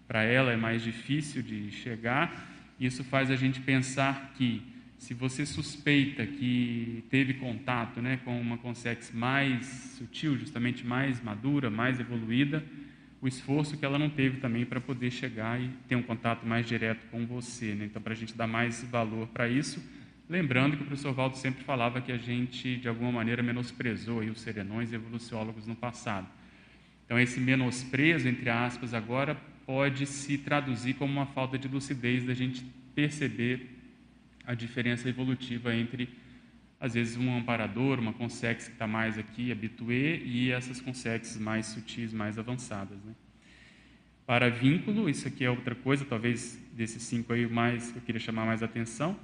Para 0.09 0.25
ela 0.25 0.51
é 0.51 0.57
mais 0.57 0.83
difícil 0.83 1.41
de 1.41 1.71
chegar. 1.71 2.51
Isso 2.81 3.05
faz 3.05 3.31
a 3.31 3.37
gente 3.37 3.61
pensar 3.61 4.33
que, 4.37 4.61
se 4.99 5.15
você 5.15 5.47
suspeita 5.47 6.27
que 6.27 7.05
teve 7.09 7.35
contato 7.35 8.03
né, 8.03 8.19
com 8.25 8.41
uma 8.41 8.59
consex 8.59 9.13
mais 9.15 9.65
sutil, 9.97 10.37
justamente 10.37 10.85
mais 10.85 11.23
madura, 11.23 11.71
mais 11.71 12.01
evoluída, 12.01 12.65
o 13.23 13.29
esforço 13.29 13.77
que 13.77 13.85
ela 13.85 14.01
não 14.01 14.11
teve 14.11 14.41
também 14.41 14.67
para 14.67 14.81
poder 14.81 15.13
chegar 15.13 15.61
e 15.61 15.71
ter 15.87 15.95
um 15.95 16.03
contato 16.03 16.45
mais 16.45 16.67
direto 16.67 17.07
com 17.09 17.25
você. 17.25 17.73
Né? 17.73 17.85
Então, 17.85 18.03
para 18.03 18.15
a 18.15 18.17
gente 18.17 18.35
dar 18.35 18.49
mais 18.49 18.83
valor 18.83 19.29
para 19.29 19.49
isso, 19.49 19.81
lembrando 20.29 20.77
que 20.77 20.83
o 20.83 20.87
professor 20.87 21.15
Valdo 21.15 21.37
sempre 21.37 21.63
falava 21.63 22.01
que 22.01 22.11
a 22.11 22.19
gente, 22.19 22.77
de 22.77 22.89
alguma 22.89 23.13
maneira, 23.13 23.41
menosprezou 23.41 24.19
os 24.19 24.41
serenões 24.41 24.91
e 24.91 24.97
evoluciólogos 24.97 25.69
no 25.69 25.77
passado. 25.77 26.27
Então, 27.07 27.17
esse 27.17 27.39
menosprezo, 27.39 28.27
entre 28.27 28.51
aspas, 28.51 28.93
agora 28.93 29.37
pode 29.65 30.05
se 30.05 30.37
traduzir 30.37 30.95
como 30.95 31.13
uma 31.13 31.27
falta 31.27 31.57
de 31.57 31.69
lucidez 31.69 32.25
da 32.25 32.35
gente 32.35 32.67
perceber 32.93 33.71
a 34.45 34.53
diferença 34.53 35.09
evolutiva 35.09 35.73
entre 35.73 36.09
às 36.83 36.95
vezes 36.95 37.17
um 37.17 37.33
amparador, 37.39 38.01
uma 38.01 38.13
consex 38.13 38.67
que 38.67 38.73
está 38.73 38.89
mais 38.89 39.17
aqui, 39.17 39.53
habitué, 39.53 40.17
e 40.17 40.51
essas 40.51 40.81
consex 40.81 41.39
mais 41.39 41.67
sutis, 41.67 42.13
mais 42.13 42.41
avançadas. 42.41 42.99
Né? 43.05 43.15
Para 44.27 44.51
vínculo, 44.51 45.09
isso 45.09 45.29
aqui 45.29 45.45
é 45.45 45.51
outra 45.51 45.77
coisa, 45.77 46.05
talvez 46.05 46.61
desses 46.73 47.05
cinco 47.05 47.33
aí, 47.33 47.47
mais 47.47 47.95
eu 47.95 48.03
queria 48.03 48.21
chamar 48.21 48.47
mais 48.47 48.65
atenção. 48.65 49.17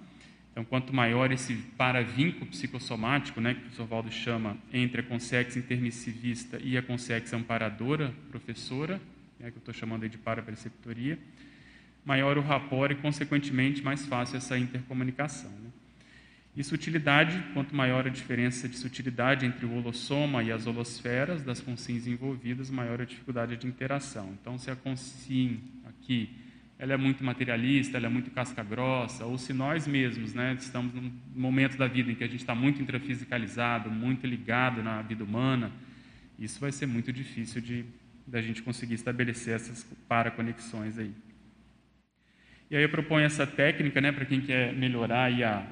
Então, 0.52 0.64
quanto 0.64 0.94
maior 0.94 1.32
esse 1.32 1.56
paravínculo 1.76 2.46
psicossomático, 2.46 3.40
né, 3.40 3.54
que 3.54 3.58
o 3.58 3.62
professor 3.62 3.86
Valdo 3.88 4.12
chama, 4.12 4.56
entre 4.72 5.00
a 5.00 5.04
consex 5.04 5.56
intermissivista 5.56 6.60
e 6.62 6.78
a 6.78 6.82
consex 6.82 7.32
amparadora, 7.32 8.14
professora, 8.30 9.00
né, 9.40 9.50
que 9.50 9.56
eu 9.56 9.60
estou 9.60 9.74
chamando 9.74 10.04
aí 10.04 10.08
de 10.08 10.18
parapreceptoria, 10.18 11.18
maior 12.04 12.38
o 12.38 12.40
rapport 12.40 12.92
e, 12.92 12.94
consequentemente, 12.94 13.82
mais 13.82 14.06
fácil 14.06 14.36
essa 14.36 14.56
intercomunicação. 14.56 15.50
Né? 15.50 15.70
E 16.56 16.64
sutilidade, 16.64 17.40
quanto 17.54 17.74
maior 17.74 18.06
a 18.06 18.10
diferença 18.10 18.68
de 18.68 18.76
sutilidade 18.76 19.46
entre 19.46 19.64
o 19.64 19.74
holossoma 19.76 20.42
e 20.42 20.50
as 20.50 20.66
holosferas 20.66 21.42
das 21.42 21.60
consins 21.60 22.06
envolvidas, 22.06 22.68
maior 22.68 23.00
a 23.00 23.04
dificuldade 23.04 23.56
de 23.56 23.66
interação. 23.66 24.36
Então, 24.40 24.58
se 24.58 24.70
a 24.70 24.76
consim 24.76 25.60
aqui 25.84 26.30
ela 26.78 26.92
é 26.92 26.96
muito 26.96 27.24
materialista, 27.24 27.96
ela 27.96 28.06
é 28.06 28.08
muito 28.08 28.30
casca-grossa, 28.30 29.24
ou 29.24 29.36
se 29.36 29.52
nós 29.52 29.86
mesmos 29.86 30.32
né, 30.32 30.56
estamos 30.58 30.94
num 30.94 31.12
momento 31.34 31.76
da 31.76 31.88
vida 31.88 32.10
em 32.10 32.14
que 32.14 32.22
a 32.22 32.28
gente 32.28 32.40
está 32.40 32.54
muito 32.54 32.80
intrafisicalizado, 32.80 33.90
muito 33.90 34.26
ligado 34.26 34.80
na 34.80 35.02
vida 35.02 35.24
humana, 35.24 35.72
isso 36.38 36.60
vai 36.60 36.70
ser 36.70 36.86
muito 36.86 37.12
difícil 37.12 37.60
de 37.60 37.84
da 38.28 38.42
gente 38.42 38.62
conseguir 38.62 38.94
estabelecer 38.94 39.54
essas 39.54 39.82
paraconexões 40.06 40.98
aí. 40.98 41.12
E 42.70 42.76
aí 42.76 42.82
eu 42.82 42.88
proponho 42.90 43.24
essa 43.24 43.46
técnica, 43.46 44.00
né, 44.00 44.12
para 44.12 44.26
quem 44.26 44.40
quer 44.40 44.72
melhorar 44.74 45.24
a 45.24 45.66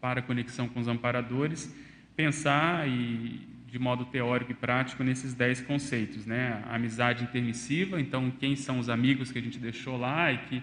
paraconexão 0.00 0.68
com 0.68 0.80
os 0.80 0.88
amparadores, 0.88 1.74
pensar 2.16 2.88
e 2.88 3.46
de 3.66 3.78
modo 3.78 4.06
teórico 4.06 4.52
e 4.52 4.54
prático 4.54 5.04
nesses 5.04 5.34
dez 5.34 5.60
conceitos, 5.60 6.24
né? 6.24 6.64
A 6.68 6.76
amizade 6.76 7.24
intermissiva, 7.24 8.00
então 8.00 8.30
quem 8.30 8.56
são 8.56 8.78
os 8.78 8.88
amigos 8.88 9.30
que 9.30 9.38
a 9.38 9.42
gente 9.42 9.58
deixou 9.58 9.98
lá 9.98 10.32
e 10.32 10.38
que 10.38 10.62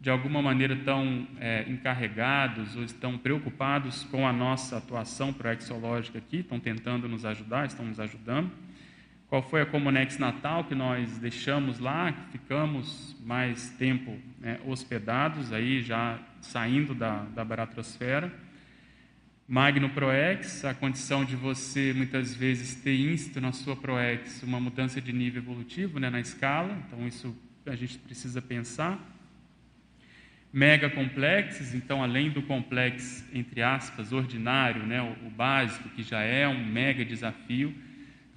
de 0.00 0.10
alguma 0.10 0.40
maneira 0.40 0.74
estão 0.74 1.26
é, 1.40 1.64
encarregados 1.68 2.76
ou 2.76 2.84
estão 2.84 3.18
preocupados 3.18 4.04
com 4.04 4.26
a 4.26 4.32
nossa 4.32 4.76
atuação 4.76 5.32
proexológica 5.32 6.18
aqui, 6.18 6.38
estão 6.38 6.60
tentando 6.60 7.08
nos 7.08 7.24
ajudar, 7.24 7.66
estão 7.66 7.84
nos 7.84 7.98
ajudando. 7.98 8.50
Qual 9.26 9.42
foi 9.42 9.60
a 9.60 9.66
Comunex 9.66 10.16
Natal 10.16 10.64
que 10.64 10.74
nós 10.74 11.18
deixamos 11.18 11.80
lá, 11.80 12.12
que 12.12 12.38
ficamos 12.38 13.16
mais 13.24 13.70
tempo 13.70 14.16
né, 14.38 14.60
hospedados, 14.64 15.52
aí 15.52 15.82
já 15.82 16.18
saindo 16.40 16.94
da, 16.94 17.24
da 17.24 17.44
baratrosfera. 17.44 18.32
Magno 19.50 19.88
Proex, 19.88 20.64
a 20.66 20.74
condição 20.74 21.24
de 21.24 21.34
você 21.34 21.94
muitas 21.94 22.34
vezes 22.34 22.74
ter 22.74 22.94
insto 22.94 23.40
na 23.40 23.50
sua 23.50 23.74
Proex 23.74 24.42
uma 24.42 24.60
mudança 24.60 25.00
de 25.00 25.12
nível 25.12 25.42
evolutivo 25.42 25.98
né, 25.98 26.10
na 26.10 26.20
escala, 26.20 26.76
então 26.86 27.08
isso 27.08 27.34
a 27.64 27.74
gente 27.74 27.98
precisa 27.98 28.42
pensar. 28.42 29.00
Mega 30.52 30.90
complexes, 30.90 31.74
então 31.74 32.02
além 32.02 32.30
do 32.30 32.42
complexo, 32.42 33.24
entre 33.32 33.62
aspas, 33.62 34.12
ordinário, 34.12 34.82
né, 34.84 35.00
o, 35.00 35.26
o 35.26 35.30
básico, 35.30 35.88
que 35.88 36.02
já 36.02 36.20
é 36.20 36.46
um 36.46 36.64
mega 36.64 37.04
desafio, 37.04 37.74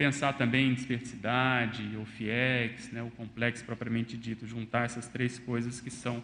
Pensar 0.01 0.33
também 0.33 0.71
em 0.71 0.73
dispersidade, 0.73 1.95
o 1.95 2.03
FIEX, 2.05 2.91
né, 2.91 3.03
o 3.03 3.11
complexo 3.11 3.63
propriamente 3.63 4.17
dito, 4.17 4.47
juntar 4.47 4.85
essas 4.85 5.07
três 5.07 5.37
coisas 5.37 5.79
que 5.79 5.91
são, 5.91 6.23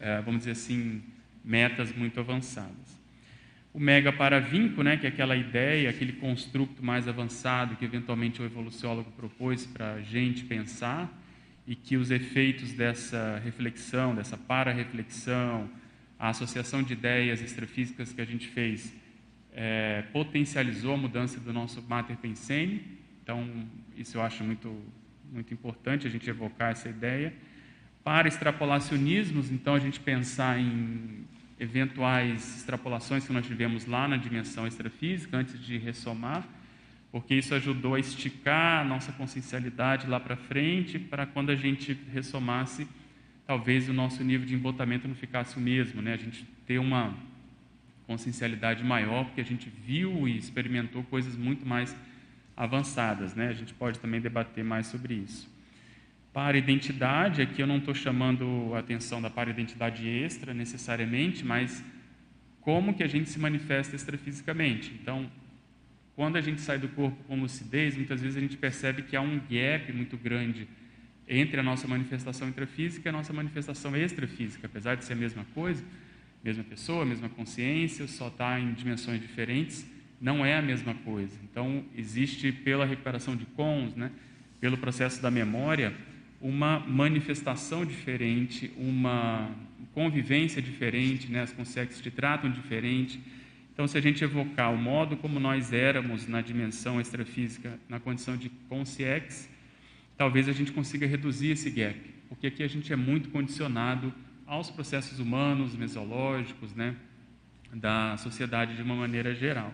é, 0.00 0.22
vamos 0.22 0.38
dizer 0.38 0.52
assim, 0.52 1.02
metas 1.44 1.94
muito 1.94 2.18
avançadas. 2.18 2.91
O 3.72 3.80
mega 3.80 4.12
paravinco, 4.12 4.82
né, 4.82 4.96
que 4.96 5.06
é 5.06 5.08
aquela 5.08 5.34
ideia, 5.34 5.88
aquele 5.88 6.12
construto 6.12 6.84
mais 6.84 7.08
avançado 7.08 7.76
que 7.76 7.84
eventualmente 7.84 8.42
o 8.42 8.44
evoluciólogo 8.44 9.10
propôs 9.12 9.64
para 9.64 9.94
a 9.94 10.02
gente 10.02 10.44
pensar 10.44 11.10
e 11.66 11.74
que 11.74 11.96
os 11.96 12.10
efeitos 12.10 12.72
dessa 12.72 13.40
reflexão, 13.42 14.14
dessa 14.14 14.36
para-reflexão, 14.36 15.70
a 16.18 16.28
associação 16.28 16.82
de 16.82 16.92
ideias 16.92 17.40
extrafísicas 17.40 18.12
que 18.12 18.20
a 18.20 18.26
gente 18.26 18.48
fez 18.48 18.94
é, 19.54 20.02
potencializou 20.12 20.94
a 20.94 20.96
mudança 20.96 21.40
do 21.40 21.52
nosso 21.52 21.82
mater 21.82 22.16
pensene 22.16 23.00
então, 23.22 23.48
isso 23.96 24.16
eu 24.16 24.22
acho 24.22 24.42
muito, 24.42 24.76
muito 25.30 25.54
importante 25.54 26.06
a 26.06 26.10
gente 26.10 26.28
evocar 26.28 26.72
essa 26.72 26.88
ideia. 26.88 27.32
Para 28.02 28.26
extrapolacionismos, 28.26 29.50
então, 29.50 29.74
a 29.74 29.78
gente 29.78 30.00
pensar 30.00 30.58
em 30.58 31.24
eventuais 31.62 32.56
extrapolações 32.56 33.24
que 33.24 33.32
nós 33.32 33.46
tivemos 33.46 33.86
lá 33.86 34.08
na 34.08 34.16
dimensão 34.16 34.66
extrafísica, 34.66 35.36
antes 35.36 35.64
de 35.64 35.78
ressomar, 35.78 36.44
porque 37.12 37.36
isso 37.36 37.54
ajudou 37.54 37.94
a 37.94 38.00
esticar 38.00 38.80
a 38.80 38.84
nossa 38.84 39.12
consciencialidade 39.12 40.08
lá 40.08 40.18
para 40.18 40.34
frente, 40.34 40.98
para 40.98 41.24
quando 41.24 41.50
a 41.50 41.54
gente 41.54 41.96
ressomasse, 42.12 42.88
talvez 43.46 43.88
o 43.88 43.92
nosso 43.92 44.24
nível 44.24 44.44
de 44.44 44.56
embotamento 44.56 45.06
não 45.06 45.14
ficasse 45.14 45.56
o 45.56 45.60
mesmo, 45.60 46.02
né? 46.02 46.14
a 46.14 46.16
gente 46.16 46.44
ter 46.66 46.78
uma 46.78 47.14
consciencialidade 48.08 48.82
maior, 48.82 49.26
porque 49.26 49.40
a 49.40 49.44
gente 49.44 49.70
viu 49.70 50.26
e 50.26 50.36
experimentou 50.36 51.04
coisas 51.04 51.36
muito 51.36 51.64
mais 51.64 51.94
avançadas. 52.56 53.36
Né? 53.36 53.48
A 53.48 53.52
gente 53.52 53.72
pode 53.72 54.00
também 54.00 54.20
debater 54.20 54.64
mais 54.64 54.88
sobre 54.88 55.14
isso. 55.14 55.48
Para 56.32 56.56
identidade, 56.56 57.42
aqui 57.42 57.60
eu 57.60 57.66
não 57.66 57.78
estou 57.78 57.94
chamando 57.94 58.72
a 58.74 58.78
atenção 58.78 59.20
da 59.20 59.28
para 59.28 59.50
identidade 59.50 60.08
extra 60.08 60.54
necessariamente, 60.54 61.44
mas 61.44 61.84
como 62.60 62.94
que 62.94 63.02
a 63.02 63.06
gente 63.06 63.28
se 63.28 63.38
manifesta 63.38 63.94
extrafisicamente. 63.94 64.92
Então, 65.00 65.30
quando 66.16 66.36
a 66.36 66.40
gente 66.40 66.60
sai 66.60 66.78
do 66.78 66.88
corpo 66.88 67.22
com 67.24 67.40
lucidez, 67.40 67.96
muitas 67.96 68.20
vezes 68.20 68.36
a 68.36 68.40
gente 68.40 68.56
percebe 68.56 69.02
que 69.02 69.14
há 69.14 69.20
um 69.20 69.38
gap 69.38 69.92
muito 69.92 70.16
grande 70.16 70.66
entre 71.28 71.60
a 71.60 71.62
nossa 71.62 71.86
manifestação 71.86 72.48
intrafísica 72.48 73.08
e 73.08 73.10
a 73.10 73.12
nossa 73.12 73.32
manifestação 73.32 73.96
extrafísica, 73.96 74.66
apesar 74.66 74.94
de 74.94 75.04
ser 75.04 75.12
a 75.12 75.16
mesma 75.16 75.44
coisa, 75.54 75.84
mesma 76.42 76.64
pessoa, 76.64 77.04
mesma 77.04 77.28
consciência, 77.28 78.06
só 78.08 78.28
está 78.28 78.58
em 78.58 78.72
dimensões 78.72 79.20
diferentes 79.20 79.86
não 80.22 80.46
é 80.46 80.56
a 80.56 80.62
mesma 80.62 80.94
coisa. 80.94 81.36
Então, 81.42 81.84
existe, 81.96 82.52
pela 82.52 82.86
recuperação 82.86 83.34
de 83.34 83.44
cons, 83.44 83.96
né, 83.96 84.12
pelo 84.60 84.78
processo 84.78 85.20
da 85.20 85.32
memória, 85.32 85.92
uma 86.42 86.80
manifestação 86.80 87.86
diferente, 87.86 88.72
uma 88.76 89.48
convivência 89.94 90.60
diferente, 90.60 91.30
né, 91.30 91.42
as 91.42 91.52
consciências 91.52 92.00
te 92.00 92.10
tratam 92.10 92.50
diferente. 92.50 93.20
Então, 93.72 93.86
se 93.86 93.96
a 93.96 94.00
gente 94.00 94.24
evocar 94.24 94.72
o 94.72 94.76
modo 94.76 95.16
como 95.16 95.38
nós 95.38 95.72
éramos 95.72 96.26
na 96.26 96.40
dimensão 96.40 97.00
extrafísica, 97.00 97.78
na 97.88 98.00
condição 98.00 98.36
de 98.36 98.48
consciex, 98.68 99.48
talvez 100.16 100.48
a 100.48 100.52
gente 100.52 100.72
consiga 100.72 101.06
reduzir 101.06 101.52
esse 101.52 101.70
gap, 101.70 101.98
porque 102.28 102.48
aqui 102.48 102.62
a 102.64 102.68
gente 102.68 102.92
é 102.92 102.96
muito 102.96 103.28
condicionado 103.28 104.12
aos 104.44 104.68
processos 104.68 105.20
humanos, 105.20 105.76
mesológicos, 105.76 106.74
né, 106.74 106.96
da 107.72 108.16
sociedade 108.16 108.74
de 108.74 108.82
uma 108.82 108.96
maneira 108.96 109.32
geral. 109.32 109.72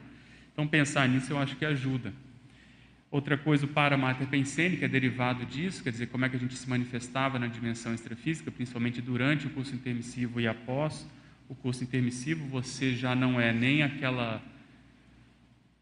Então, 0.53 0.69
pensar 0.69 1.09
nisso 1.09 1.33
eu 1.33 1.39
acho 1.39 1.57
que 1.57 1.65
ajuda. 1.65 2.13
Outra 3.11 3.39
coisa, 3.39 3.65
o 3.65 3.69
paramater 3.69 4.27
pensênico 4.29 4.85
é 4.85 4.89
derivado 4.89 5.47
disso, 5.47 5.83
quer 5.83 5.91
dizer, 5.91 6.09
como 6.09 6.27
é 6.27 6.29
que 6.29 6.37
a 6.37 6.39
gente 6.39 6.55
se 6.55 6.69
manifestava 6.69 7.39
na 7.39 7.47
dimensão 7.47 7.95
extrafísica, 7.95 8.51
principalmente 8.51 9.01
durante 9.01 9.47
o 9.47 9.51
curso 9.51 9.75
intermissivo 9.75 10.39
e 10.39 10.47
após 10.47 11.09
o 11.49 11.55
curso 11.55 11.83
intermissivo, 11.83 12.47
você 12.49 12.95
já 12.95 13.15
não 13.15 13.41
é 13.41 13.51
nem 13.51 13.83
aquela. 13.83 14.43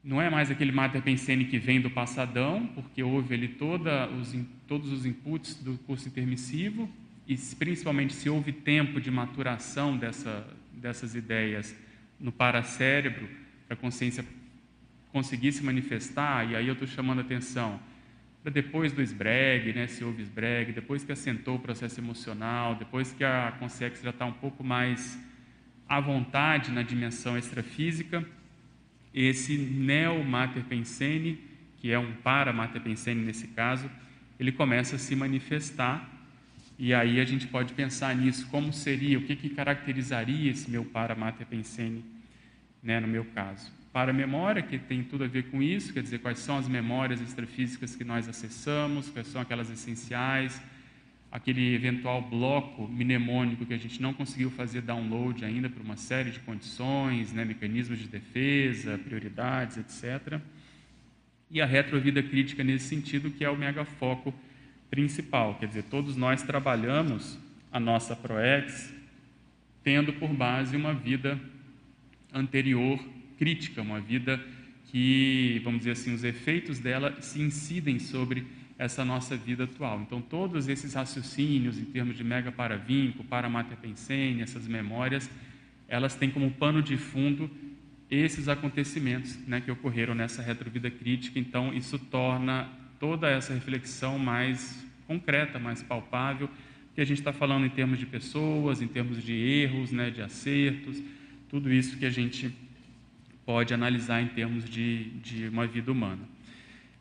Não 0.05 0.23
é 0.23 0.31
mais 0.31 0.53
aquele 0.53 0.71
mater 0.71 1.03
pensene 1.03 1.47
que 1.47 1.59
vem 1.59 1.81
do 1.81 1.91
passadão, 1.91 2.65
porque 2.69 3.03
houve 3.03 3.35
ali 3.35 3.49
toda 3.49 4.09
os, 4.09 4.33
todos 4.69 4.93
os 4.93 5.05
inputs 5.05 5.57
do 5.57 5.77
curso 5.79 6.07
intermissivo, 6.07 6.89
e 7.27 7.37
principalmente 7.59 8.15
se 8.15 8.31
houve 8.31 8.53
tempo 8.53 9.01
de 9.01 9.11
maturação 9.11 9.97
dessa, 9.97 10.47
dessas 10.73 11.17
ideias 11.17 11.75
no 12.21 12.31
paracérebro 12.31 13.29
para 13.67 13.75
a 13.75 13.77
consciência 13.77 14.25
conseguir 15.17 15.51
se 15.51 15.65
manifestar, 15.65 16.47
e 16.47 16.55
aí 16.55 16.67
eu 16.67 16.75
estou 16.75 16.87
chamando 16.87 17.21
a 17.21 17.23
atenção 17.23 17.81
para 18.43 18.53
depois 18.53 18.93
do 18.93 19.01
esbregue, 19.01 19.73
né, 19.73 19.87
se 19.87 20.05
houve 20.05 20.21
esbregue, 20.21 20.73
depois 20.73 21.03
que 21.03 21.11
assentou 21.11 21.57
o 21.57 21.59
processo 21.59 21.99
emocional, 21.99 22.75
depois 22.75 23.15
que 23.15 23.25
a 23.25 23.57
consciência 23.59 24.05
já 24.05 24.11
está 24.11 24.27
um 24.27 24.33
pouco 24.35 24.63
mais 24.63 25.19
à 25.89 26.01
vontade 26.01 26.71
na 26.71 26.83
dimensão 26.83 27.39
extrafísica, 27.39 28.23
esse 29.15 29.57
neo-mater 29.57 30.63
pensene, 30.65 31.41
que 31.79 31.91
é 31.91 31.99
um 31.99 32.13
para-mater 32.17 32.83
pensene 32.83 33.25
nesse 33.25 33.49
caso, 33.49 33.91
ele 34.39 34.53
começa 34.53 34.97
a 34.97 34.99
se 34.99 35.17
manifestar 35.17 36.07
e 36.79 36.93
aí 36.93 37.19
a 37.21 37.25
gente 37.25 37.47
pode 37.47 37.73
pensar 37.73 38.15
nisso, 38.15 38.47
como 38.49 38.71
seria, 38.71 39.19
o 39.19 39.23
que, 39.23 39.35
que 39.35 39.49
caracterizaria 39.49 40.51
esse 40.51 40.71
meu 40.71 40.85
para-mater 40.85 41.47
pensene, 41.47 42.05
né, 42.83 43.01
no 43.01 43.09
meu 43.09 43.25
caso. 43.25 43.75
Para 43.97 44.11
a 44.11 44.15
memória, 44.15 44.61
que 44.61 44.77
tem 44.77 45.03
tudo 45.03 45.25
a 45.25 45.27
ver 45.27 45.45
com 45.45 45.63
isso, 45.63 45.91
quer 45.91 46.03
dizer, 46.03 46.19
quais 46.19 46.39
são 46.41 46.59
as 46.59 46.69
memórias 46.69 47.19
extrafísicas 47.19 47.97
que 47.97 48.05
nós 48.05 48.29
acessamos, 48.29 49.09
quais 49.09 49.27
são 49.27 49.41
aquelas 49.41 49.71
essenciais, 49.71 50.61
aquele 51.33 51.75
eventual 51.75 52.21
bloco 52.21 52.87
mnemônico 52.87 53.65
que 53.65 53.73
a 53.73 53.79
gente 53.79 54.03
não 54.03 54.13
conseguiu 54.13 54.51
fazer 54.51 54.83
download 54.83 55.43
ainda 55.47 55.71
por 55.71 55.81
uma 55.81 55.97
série 55.97 56.31
de 56.31 56.41
condições, 56.41 57.33
né, 57.33 57.43
mecanismos 57.43 57.99
de 57.99 58.07
defesa, 58.07 58.99
prioridades, 58.99 59.79
etc. 59.79 60.43
E 61.51 61.63
a 61.63 61.65
retrovida 61.65 62.23
crítica 62.23 62.63
nesse 62.63 62.91
sentido, 62.91 63.31
que 63.31 63.47
é 63.47 63.49
o 63.49 63.57
megafoco 63.57 64.35
principal, 64.91 65.55
quer 65.55 65.69
dizer, 65.69 65.85
todos 65.85 66.17
nós 66.19 66.43
trabalhamos 66.43 67.39
a 67.73 67.81
nossa 67.81 68.15
ProEx 68.15 68.93
tendo 69.83 70.13
por 70.13 70.29
base 70.29 70.77
uma 70.77 70.93
vida 70.93 71.41
anterior 72.35 73.16
crítica, 73.39 73.83
uma 73.83 74.01
vida 74.01 74.41
que, 74.87 75.61
vamos 75.65 75.81
dizer 75.81 75.93
assim, 75.93 76.15
os 76.15 76.25
efeitos 76.25 76.79
dela 76.79 77.21
se 77.21 77.41
incidem 77.41 77.99
sobre 77.99 78.47
essa 78.79 79.05
nossa 79.05 79.37
vida 79.37 79.65
atual. 79.65 80.01
Então, 80.03 80.21
todos 80.21 80.69
esses 80.69 80.95
raciocínios 80.95 81.79
em 81.79 81.85
termos 81.85 82.17
de 82.17 82.25
mega 82.25 82.53
paravinco, 82.53 83.25
para 83.25 83.49
pensene, 83.81 84.43
essas 84.43 84.69
memórias, 84.69 85.31
elas 85.89 86.15
têm 86.15 86.31
como 86.31 86.51
pano 86.51 86.83
de 86.83 86.97
fundo 86.97 87.51
esses 88.11 88.49
acontecimentos 88.49 89.37
né, 89.47 89.61
que 89.61 89.71
ocorreram 89.71 90.15
nessa 90.15 90.43
retrovida 90.43 90.91
crítica. 90.91 91.39
Então, 91.39 91.73
isso 91.73 91.99
torna 91.99 92.69
toda 93.01 93.29
essa 93.29 93.53
reflexão 93.53 94.19
mais 94.19 94.85
concreta, 95.07 95.59
mais 95.59 95.83
palpável, 95.83 96.49
que 96.95 97.01
a 97.01 97.05
gente 97.05 97.19
está 97.19 97.33
falando 97.33 97.67
em 97.67 97.71
termos 97.71 97.99
de 97.99 98.07
pessoas, 98.07 98.81
em 98.81 98.89
termos 98.89 99.23
de 99.23 99.35
erros, 99.35 99.93
né, 99.93 100.11
de 100.11 100.23
acertos, 100.23 101.03
tudo 101.49 101.73
isso 101.73 101.97
que 101.97 102.07
a 102.07 102.11
gente 102.11 102.53
pode 103.47 103.73
analisar 103.73 104.21
em 104.21 104.27
termos 104.27 104.69
de, 104.69 105.05
de 105.21 105.49
uma 105.49 105.67
vida 105.67 105.91
humana. 105.91 106.23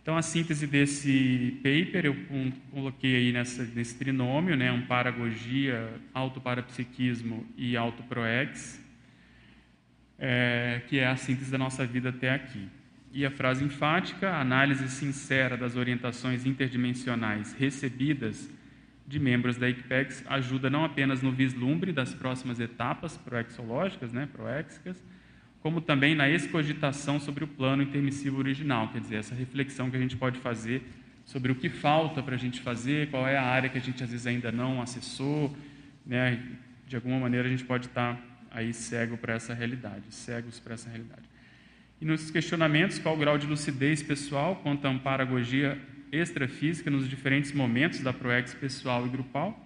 Então, 0.01 0.15
a 0.15 0.21
síntese 0.21 0.67
desse 0.67 1.57
paper 1.63 2.05
eu 2.05 2.15
coloquei 2.71 3.15
aí 3.15 3.31
nessa, 3.31 3.63
nesse 3.63 3.97
trinômio, 3.97 4.55
né, 4.55 4.71
um 4.71 4.83
paragogia, 4.83 5.89
autoparapsiquismo 6.13 7.43
e 7.57 7.75
autoproex, 7.75 8.79
é, 10.19 10.83
que 10.87 10.99
é 10.99 11.07
a 11.07 11.15
síntese 11.15 11.49
da 11.49 11.57
nossa 11.57 11.87
vida 11.87 12.09
até 12.09 12.29
aqui. 12.29 12.69
E 13.11 13.25
a 13.25 13.31
frase 13.31 13.63
enfática, 13.63 14.35
análise 14.35 14.87
sincera 14.89 15.57
das 15.57 15.75
orientações 15.75 16.45
interdimensionais 16.45 17.53
recebidas 17.53 18.47
de 19.07 19.19
membros 19.19 19.57
da 19.57 19.67
ICPEX 19.67 20.23
ajuda 20.27 20.69
não 20.69 20.85
apenas 20.85 21.23
no 21.23 21.31
vislumbre 21.31 21.91
das 21.91 22.13
próximas 22.13 22.59
etapas 22.59 23.17
proexológicas, 23.17 24.13
né, 24.13 24.29
proexicas, 24.31 25.03
como 25.65 25.81
também 25.81 26.13
na 26.13 26.29
excogitação 26.29 27.19
sobre 27.19 27.43
o 27.43 27.47
plano 27.47 27.81
intermissivo 27.81 28.37
original, 28.37 28.89
quer 28.89 29.01
dizer, 29.01 29.15
essa 29.15 29.33
reflexão 29.33 29.89
que 29.89 29.97
a 29.97 29.99
gente 29.99 30.15
pode 30.15 30.37
fazer 30.37 30.83
sobre 31.25 31.51
o 31.51 31.55
que 31.55 31.69
falta 31.69 32.21
para 32.21 32.35
a 32.35 32.37
gente 32.37 32.61
fazer, 32.61 33.09
qual 33.09 33.27
é 33.27 33.35
a 33.35 33.41
área 33.41 33.67
que 33.67 33.79
a 33.79 33.81
gente 33.81 34.03
às 34.03 34.11
vezes 34.11 34.27
ainda 34.27 34.51
não 34.51 34.79
acessou, 34.79 35.57
né? 36.05 36.39
de 36.87 36.95
alguma 36.95 37.19
maneira 37.19 37.47
a 37.47 37.49
gente 37.49 37.63
pode 37.63 37.87
estar 37.87 38.13
tá 38.13 38.21
aí 38.51 38.75
cego 38.75 39.17
para 39.17 39.33
essa 39.33 39.55
realidade, 39.55 40.03
cegos 40.11 40.59
para 40.59 40.75
essa 40.75 40.87
realidade. 40.87 41.23
E 41.99 42.05
nos 42.05 42.29
questionamentos, 42.29 42.99
qual 42.99 43.15
o 43.15 43.17
grau 43.17 43.35
de 43.35 43.47
lucidez 43.47 44.03
pessoal 44.03 44.57
quanto 44.57 44.85
à 44.85 44.91
amparagogia 44.91 45.81
extrafísica 46.11 46.91
nos 46.91 47.09
diferentes 47.09 47.51
momentos 47.51 48.01
da 48.01 48.13
ProEx 48.13 48.53
pessoal 48.53 49.07
e 49.07 49.09
grupal? 49.09 49.59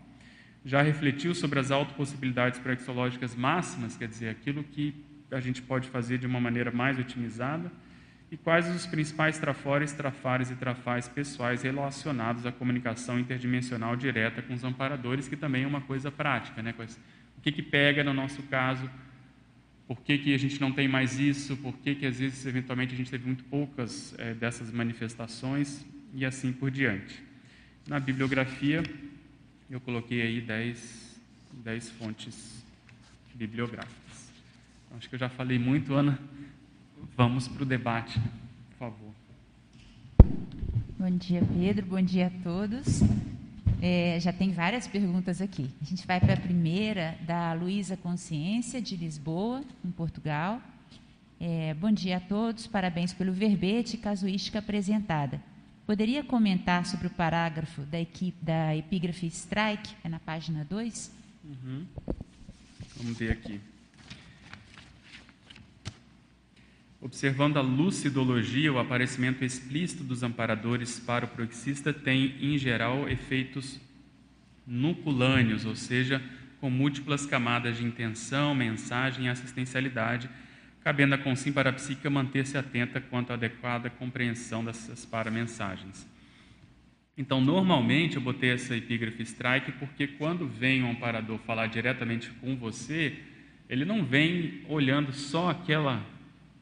Já 0.64 0.82
refletiu 0.82 1.36
sobre 1.36 1.60
as 1.60 1.72
autopossibilidades 1.72 2.58
proexológicas 2.58 3.36
máximas, 3.36 3.98
quer 3.98 4.08
dizer, 4.08 4.30
aquilo 4.30 4.64
que 4.64 5.09
a 5.32 5.40
gente 5.40 5.62
pode 5.62 5.90
fazer 5.90 6.18
de 6.18 6.28
uma 6.28 6.40
maneira 6.40 6.72
mais 6.72 6.98
otimizada 6.98 7.72
e 8.32 8.38
quais 8.38 8.68
os 8.74 8.86
principais 8.86 9.40
trafores, 9.40 9.92
trafares 9.92 10.52
e 10.52 10.56
trafais 10.56 11.08
pessoais 11.08 11.64
relacionados 11.64 12.46
à 12.46 12.52
comunicação 12.52 13.20
interdimensional 13.20 13.96
direta 13.96 14.42
com 14.42 14.54
os 14.54 14.64
amparadores, 14.64 15.28
que 15.28 15.36
também 15.36 15.64
é 15.64 15.68
uma 15.68 15.82
coisa 15.82 16.12
prática, 16.12 16.62
né? 16.62 16.74
O 17.38 17.42
que, 17.42 17.52
que 17.52 17.64
pega 17.64 18.04
no 18.04 18.14
nosso 18.14 18.44
caso? 18.44 18.90
Por 19.88 20.02
que, 20.02 20.20
que 20.20 20.36
a 20.36 20.38
gente 20.38 20.62
não 20.62 20.72
tem 20.72 20.88
mais 20.88 21.20
isso? 21.20 21.58
Por 21.58 21.76
que, 21.80 21.96
que 21.96 22.06
às 22.06 22.20
vezes, 22.20 22.46
eventualmente, 22.46 22.94
a 22.94 22.98
gente 22.98 23.10
teve 23.10 23.26
muito 23.26 23.44
poucas 23.46 24.14
é, 24.20 24.36
dessas 24.36 24.72
manifestações 24.72 25.84
e 26.14 26.24
assim 26.24 26.54
por 26.54 26.70
diante. 26.70 27.24
Na 27.88 28.00
bibliografia, 28.00 28.84
eu 29.70 29.80
coloquei 29.80 30.22
aí 30.22 30.42
10, 30.42 31.20
10 31.64 31.90
fontes 31.92 32.64
bibliográficas. 33.34 34.09
Acho 34.98 35.08
que 35.08 35.16
eu 35.16 35.20
já 35.20 35.30
falei 35.30 35.58
muito, 35.58 35.94
Ana. 35.94 36.20
Vamos 37.16 37.48
para 37.48 37.64
o 37.64 37.66
debate, 37.66 38.20
por 38.70 38.78
favor. 38.78 39.14
Bom 40.98 41.12
dia, 41.12 41.42
Pedro. 41.42 41.86
Bom 41.86 42.02
dia 42.02 42.28
a 42.28 42.44
todos. 42.44 43.02
É, 43.82 44.20
já 44.20 44.34
tem 44.34 44.52
várias 44.52 44.88
perguntas 44.88 45.42
aqui. 45.42 45.70
A 45.82 45.86
gente 45.86 46.06
vai 46.06 46.20
para 46.20 46.34
a 46.34 46.38
primeira, 46.38 47.18
da 47.22 47.54
Luísa 47.54 47.96
Consciência, 47.96 48.82
de 48.82 48.98
Lisboa, 48.98 49.64
em 49.86 49.92
Portugal. 49.92 50.62
É, 51.40 51.74
bom 51.76 51.90
dia 51.90 52.18
a 52.18 52.20
todos, 52.20 52.68
parabéns 52.68 53.14
pelo 53.14 53.32
verbete 53.32 53.96
e 53.96 54.00
casuística 54.00 54.60
apresentada. 54.60 55.42
Poderia 55.86 56.22
comentar 56.24 56.86
sobre 56.86 57.08
o 57.08 57.10
parágrafo 57.10 57.82
da, 57.84 58.00
equipe, 58.00 58.38
da 58.44 58.76
epígrafe 58.76 59.26
Strike, 59.28 59.96
é 60.04 60.10
na 60.10 60.20
página 60.20 60.66
2? 60.70 61.12
Uhum. 61.46 61.86
Vamos 62.98 63.18
ver 63.18 63.32
aqui. 63.32 63.62
Observando 67.02 67.56
a 67.58 67.62
lucidologia, 67.62 68.74
o 68.74 68.78
aparecimento 68.78 69.46
explícito 69.46 70.04
dos 70.04 70.22
amparadores 70.22 71.00
para 71.00 71.26
o 71.26 71.30
proxista 71.30 71.94
tem, 71.94 72.36
em 72.42 72.58
geral, 72.58 73.08
efeitos 73.08 73.80
nuculâneos, 74.68 75.66
ou 75.66 75.78
seja, 75.78 76.22
com 76.60 76.70
múltiplas 76.70 77.26
camadas 77.26 77.78
de 77.78 77.86
intenção, 77.86 78.54
mensagem 78.54 79.26
e 79.26 79.30
assistencialidade, 79.30 80.30
cabendo 80.84 81.16
à 81.16 81.18
consim 81.18 81.54
parapsíquica 81.54 82.10
manter-se 82.10 82.58
atenta 82.58 83.00
quanto 83.00 83.32
à 83.32 83.36
adequada 83.36 83.90
compreensão 83.90 84.64
dessas 84.64 85.06
paramensagens. 85.06 86.06
Então, 87.18 87.40
normalmente, 87.40 88.18
eu 88.18 88.22
botei 88.22 88.52
essa 88.52 88.76
epígrafe 88.76 89.24
strike 89.24 89.72
porque 89.74 90.06
quando 90.06 90.48
vem 90.48 90.84
um 90.84 90.92
amparador 90.92 91.38
falar 91.40 91.68
diretamente 91.68 92.30
com 92.42 92.58
você, 92.58 93.18
ele 93.70 93.86
não 93.86 94.04
vem 94.04 94.66
olhando 94.68 95.14
só 95.14 95.50
aquela 95.50 96.06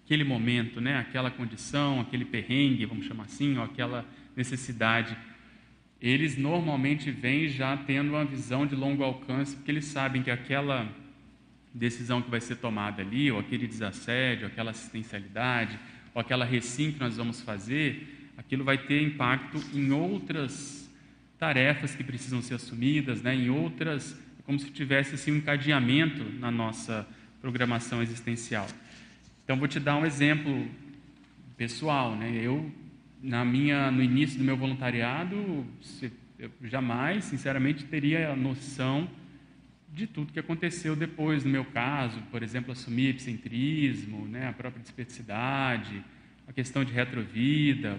aquele 0.08 0.24
momento, 0.24 0.80
né? 0.80 0.98
aquela 0.98 1.30
condição, 1.30 2.00
aquele 2.00 2.24
perrengue, 2.24 2.86
vamos 2.86 3.06
chamar 3.06 3.26
assim, 3.26 3.58
ou 3.58 3.64
aquela 3.66 4.06
necessidade. 4.38 5.18
Eles 6.02 6.38
normalmente 6.38 7.12
vêm 7.12 7.50
já 7.50 7.76
tendo 7.76 8.12
uma 8.12 8.24
visão 8.24 8.66
de 8.66 8.74
longo 8.74 9.04
alcance, 9.04 9.54
porque 9.54 9.70
eles 9.70 9.84
sabem 9.84 10.24
que 10.24 10.32
aquela 10.32 10.88
decisão 11.74 12.22
que 12.22 12.32
vai 12.32 12.40
ser 12.40 12.56
tomada 12.56 13.02
ali, 13.02 13.30
ou 13.30 13.38
aquele 13.38 13.68
desassédio, 13.68 14.46
ou 14.46 14.48
aquela 14.50 14.72
assistencialidade, 14.72 15.78
ou 16.14 16.22
aquela 16.22 16.46
recim 16.46 16.94
que 16.94 17.02
nós 17.02 17.18
vamos 17.18 17.42
fazer, 17.42 18.32
aquilo 18.38 18.64
vai 18.64 18.78
ter 18.78 19.04
impacto 19.04 19.62
em 19.74 19.92
outras 19.92 20.90
tarefas 21.38 21.96
que 21.96 22.04
precisam 22.04 22.42
ser 22.42 22.54
assumidas, 22.54 23.22
né? 23.22 23.36
em 23.36 23.50
outras, 23.50 24.18
é 24.40 24.42
como 24.44 24.58
se 24.58 24.72
tivesse 24.72 25.16
assim, 25.16 25.34
um 25.34 25.36
encadeamento 25.36 26.24
na 26.40 26.50
nossa 26.50 27.06
programação 27.42 28.02
existencial. 28.02 28.68
Então, 29.48 29.56
vou 29.56 29.70
te 29.70 29.80
dar 29.80 29.96
um 29.96 30.06
exemplo 30.06 30.68
pessoal. 31.56 32.18
Né? 32.18 32.38
Eu, 32.44 32.70
na 33.24 33.46
minha, 33.46 33.90
no 33.90 34.04
início 34.04 34.38
do 34.38 34.44
meu 34.44 34.58
voluntariado, 34.58 35.66
eu 36.38 36.52
jamais, 36.66 37.24
sinceramente, 37.24 37.86
teria 37.86 38.34
a 38.34 38.36
noção 38.36 39.10
de 39.90 40.06
tudo 40.06 40.34
que 40.34 40.40
aconteceu 40.40 40.98
depois, 40.98 41.46
no 41.46 41.50
meu 41.50 41.64
caso, 41.64 42.22
por 42.30 42.44
exemplo, 42.44 42.74
assumir 42.74 43.12
epicentrismo, 43.12 44.28
né, 44.28 44.50
a 44.50 44.52
própria 44.52 44.82
desperticidade, 44.82 46.04
a 46.46 46.52
questão 46.52 46.84
de 46.84 46.92
retrovida, 46.92 47.98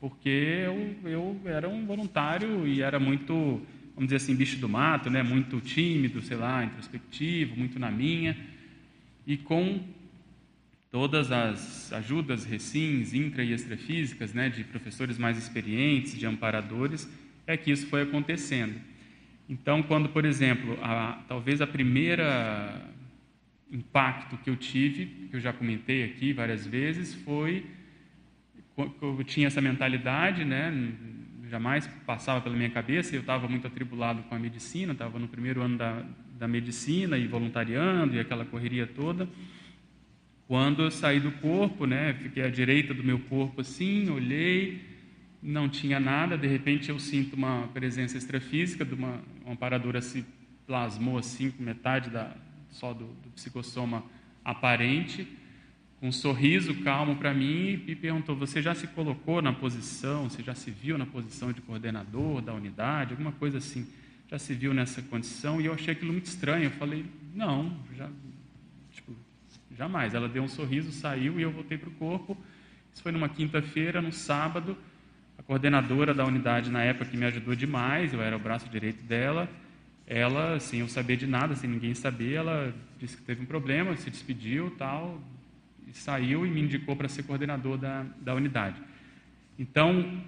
porque 0.00 0.62
eu, 0.64 0.96
eu 1.04 1.40
era 1.44 1.68
um 1.68 1.84
voluntário 1.84 2.66
e 2.66 2.80
era 2.80 2.98
muito, 2.98 3.60
vamos 3.94 4.06
dizer 4.10 4.16
assim, 4.16 4.34
bicho 4.34 4.56
do 4.56 4.70
mato, 4.70 5.10
né, 5.10 5.22
muito 5.22 5.60
tímido, 5.60 6.22
sei 6.22 6.38
lá, 6.38 6.64
introspectivo, 6.64 7.58
muito 7.58 7.78
na 7.78 7.90
minha, 7.90 8.34
e 9.26 9.36
com 9.36 9.78
todas 10.92 11.32
as 11.32 11.90
ajudas, 11.94 12.44
recins, 12.44 13.14
intra 13.14 13.42
e 13.42 13.52
extrafísicas, 13.52 14.34
né, 14.34 14.50
de 14.50 14.62
professores 14.62 15.16
mais 15.16 15.38
experientes, 15.38 16.16
de 16.16 16.26
amparadores, 16.26 17.10
é 17.46 17.56
que 17.56 17.72
isso 17.72 17.86
foi 17.86 18.02
acontecendo. 18.02 18.78
Então, 19.48 19.82
quando, 19.82 20.10
por 20.10 20.26
exemplo, 20.26 20.78
a, 20.82 21.18
talvez 21.26 21.62
a 21.62 21.66
primeira 21.66 22.88
impacto 23.70 24.36
que 24.36 24.50
eu 24.50 24.56
tive, 24.56 25.06
que 25.30 25.36
eu 25.36 25.40
já 25.40 25.50
comentei 25.50 26.04
aqui 26.04 26.34
várias 26.34 26.66
vezes, 26.66 27.14
foi 27.14 27.64
eu 28.76 29.22
tinha 29.24 29.46
essa 29.46 29.60
mentalidade, 29.60 30.44
né, 30.44 30.92
jamais 31.50 31.86
passava 32.06 32.40
pela 32.40 32.56
minha 32.56 32.70
cabeça, 32.70 33.14
eu 33.14 33.20
estava 33.20 33.48
muito 33.48 33.66
atribulado 33.66 34.22
com 34.24 34.34
a 34.34 34.38
medicina, 34.38 34.92
estava 34.92 35.18
no 35.18 35.28
primeiro 35.28 35.62
ano 35.62 35.78
da, 35.78 36.02
da 36.38 36.48
medicina 36.48 37.16
e 37.16 37.26
voluntariando 37.26 38.14
e 38.14 38.20
aquela 38.20 38.44
correria 38.44 38.86
toda. 38.86 39.28
Quando 40.46 40.82
eu 40.82 40.90
saí 40.90 41.20
do 41.20 41.32
corpo, 41.32 41.86
né, 41.86 42.14
fiquei 42.14 42.42
à 42.42 42.50
direita 42.50 42.92
do 42.92 43.02
meu 43.02 43.18
corpo 43.18 43.60
assim, 43.60 44.10
olhei, 44.10 44.82
não 45.42 45.68
tinha 45.68 45.98
nada, 45.98 46.36
de 46.36 46.46
repente 46.46 46.90
eu 46.90 46.98
sinto 46.98 47.34
uma 47.34 47.68
presença 47.68 48.16
extrafísica, 48.16 48.84
de 48.84 48.94
uma, 48.94 49.20
uma 49.44 49.56
paradora 49.56 50.00
se 50.00 50.24
plasmou 50.66 51.18
assim, 51.18 51.50
com 51.50 51.62
metade 51.62 52.10
da, 52.10 52.34
só 52.70 52.92
do, 52.92 53.06
do 53.06 53.30
psicossoma 53.34 54.04
aparente, 54.44 55.26
com 56.00 56.08
um 56.08 56.12
sorriso 56.12 56.74
calmo 56.82 57.16
para 57.16 57.32
mim 57.32 57.82
e 57.86 57.94
perguntou: 57.94 58.34
Você 58.36 58.60
já 58.60 58.74
se 58.74 58.88
colocou 58.88 59.40
na 59.40 59.52
posição, 59.52 60.28
você 60.28 60.42
já 60.42 60.54
se 60.54 60.70
viu 60.70 60.98
na 60.98 61.06
posição 61.06 61.52
de 61.52 61.60
coordenador 61.60 62.42
da 62.42 62.52
unidade, 62.52 63.12
alguma 63.12 63.32
coisa 63.32 63.58
assim? 63.58 63.86
Já 64.28 64.38
se 64.38 64.54
viu 64.54 64.74
nessa 64.74 65.00
condição? 65.02 65.60
E 65.60 65.66
eu 65.66 65.74
achei 65.74 65.92
aquilo 65.92 66.12
muito 66.12 66.26
estranho. 66.26 66.64
Eu 66.64 66.70
falei: 66.72 67.04
Não, 67.34 67.76
já, 67.96 68.10
Jamais. 69.82 70.14
Ela 70.14 70.28
deu 70.28 70.44
um 70.44 70.48
sorriso, 70.48 70.92
saiu 70.92 71.40
e 71.40 71.42
eu 71.42 71.50
voltei 71.50 71.76
para 71.76 71.88
o 71.88 71.92
corpo. 71.94 72.36
Isso 72.92 73.02
foi 73.02 73.10
numa 73.10 73.28
quinta-feira, 73.28 74.00
no 74.00 74.12
sábado. 74.12 74.78
A 75.36 75.42
coordenadora 75.42 76.14
da 76.14 76.24
unidade 76.24 76.70
na 76.70 76.84
época 76.84 77.06
que 77.06 77.16
me 77.16 77.24
ajudou 77.24 77.56
demais, 77.56 78.14
eu 78.14 78.22
era 78.22 78.36
o 78.36 78.38
braço 78.38 78.68
direito 78.68 79.02
dela. 79.02 79.48
Ela, 80.06 80.60
sem 80.60 80.78
eu 80.78 80.88
saber 80.88 81.16
de 81.16 81.26
nada, 81.26 81.56
sem 81.56 81.68
ninguém 81.68 81.94
saber, 81.94 82.34
ela 82.34 82.72
disse 82.96 83.16
que 83.16 83.24
teve 83.24 83.42
um 83.42 83.44
problema, 83.44 83.96
se 83.96 84.08
despediu, 84.08 84.70
tal, 84.78 85.20
e 85.88 85.92
saiu 85.92 86.46
e 86.46 86.50
me 86.50 86.60
indicou 86.60 86.94
para 86.94 87.08
ser 87.08 87.24
coordenador 87.24 87.76
da, 87.76 88.06
da 88.20 88.36
unidade. 88.36 88.80
Então, 89.58 90.22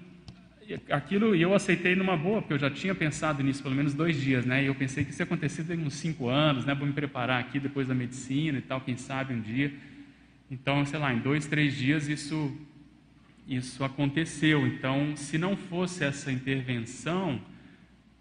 aquilo 0.91 1.35
eu 1.35 1.55
aceitei 1.55 1.95
numa 1.95 2.17
boa, 2.17 2.41
porque 2.41 2.55
eu 2.55 2.59
já 2.59 2.71
tinha 2.71 2.95
pensado 2.95 3.43
nisso 3.43 3.63
pelo 3.63 3.75
menos 3.75 3.95
dois 3.95 4.21
dias, 4.21 4.45
né? 4.45 4.63
E 4.63 4.67
eu 4.67 4.75
pensei 4.75 5.05
que 5.05 5.11
isso 5.11 5.21
ia 5.21 5.25
acontecer 5.25 5.71
em 5.71 5.79
uns 5.79 5.95
cinco 5.95 6.29
anos, 6.29 6.65
né? 6.65 6.75
Vou 6.75 6.87
me 6.87 6.93
preparar 6.93 7.41
aqui 7.41 7.61
depois 7.61 7.89
da 7.89 7.95
medicina 7.95 8.59
e 8.59 8.63
tal, 8.63 8.81
quem 8.81 8.97
sabe 8.97 9.35
um 9.35 9.41
dia. 9.41 9.73
Então, 10.51 10.85
sei 10.85 10.99
lá, 10.99 11.13
em 11.13 11.19
dois, 11.19 11.47
três 11.47 11.75
dias 11.77 12.09
isso 12.09 12.57
isso 13.47 13.85
aconteceu. 13.85 14.67
Então, 14.67 15.17
se 15.17 15.37
não 15.37 15.57
fosse 15.57 16.03
essa 16.03 16.33
intervenção, 16.33 17.41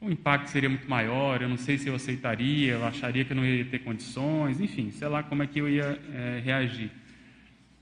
o 0.01 0.12
impacto 0.12 0.47
seria 0.47 0.69
muito 0.69 0.89
maior. 0.89 1.41
Eu 1.41 1.49
não 1.49 1.58
sei 1.58 1.77
se 1.77 1.88
eu 1.88 1.95
aceitaria, 1.95 2.73
eu 2.73 2.86
acharia 2.86 3.23
que 3.23 3.32
eu 3.32 3.38
não 3.38 3.45
ia 3.45 3.63
ter 3.63 3.79
condições, 3.79 4.60
enfim, 4.60 4.91
sei 4.91 5.08
lá 5.08 5.23
como 5.23 5.43
é 5.43 5.47
que 5.47 5.60
eu 5.60 5.69
ia 5.69 5.97
é, 6.13 6.41
reagir. 6.43 6.91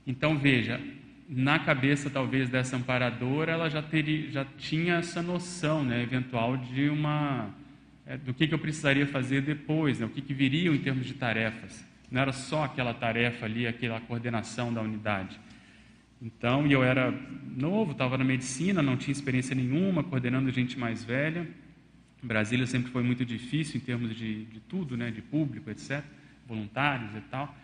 Então, 0.06 0.38
veja, 0.38 0.80
na 1.34 1.58
cabeça 1.58 2.10
talvez 2.10 2.50
dessa 2.50 2.76
amparadora, 2.76 3.54
ela 3.54 3.70
já, 3.70 3.82
teria, 3.82 4.30
já 4.30 4.46
tinha 4.58 4.96
essa 4.96 5.22
noção, 5.22 5.82
né, 5.82 6.04
eventual 6.04 6.58
de 6.58 6.90
uma 6.90 7.50
é, 8.06 8.18
do 8.18 8.34
que, 8.34 8.46
que 8.46 8.54
eu 8.54 8.60
precisaria 8.60 9.08
fazer 9.08 9.42
depois, 9.42 10.02
né, 10.02 10.06
o 10.06 10.10
que, 10.10 10.22
que 10.22 10.34
viria 10.34 10.70
em 10.70 10.78
termos 10.80 11.06
de 11.06 11.14
tarefas. 11.14 11.86
Não 12.12 12.20
era 12.20 12.34
só 12.34 12.66
aquela 12.66 12.94
tarefa 12.94 13.46
ali, 13.46 13.66
aquela 13.66 14.02
coordenação 14.02 14.74
da 14.74 14.82
unidade. 14.82 15.40
Então, 16.22 16.68
eu 16.68 16.84
era 16.84 17.14
novo, 17.56 17.94
estava 17.94 18.18
na 18.18 18.26
medicina, 18.26 18.82
não 18.82 18.98
tinha 18.98 19.14
experiência 19.14 19.56
nenhuma, 19.56 20.04
coordenando 20.04 20.52
gente 20.52 20.78
mais 20.78 21.02
velha. 21.02 21.48
Brasília 22.22 22.68
sempre 22.68 22.92
foi 22.92 23.04
muito 23.04 23.26
difícil 23.26 23.78
em 23.78 23.84
termos 23.84 24.14
de, 24.14 24.44
de 24.44 24.60
tudo, 24.60 24.98
né, 24.98 25.10
de 25.10 25.22
público, 25.22 25.70
etc., 25.70 26.04
voluntários 26.46 27.16
e 27.16 27.22
tal. 27.22 27.56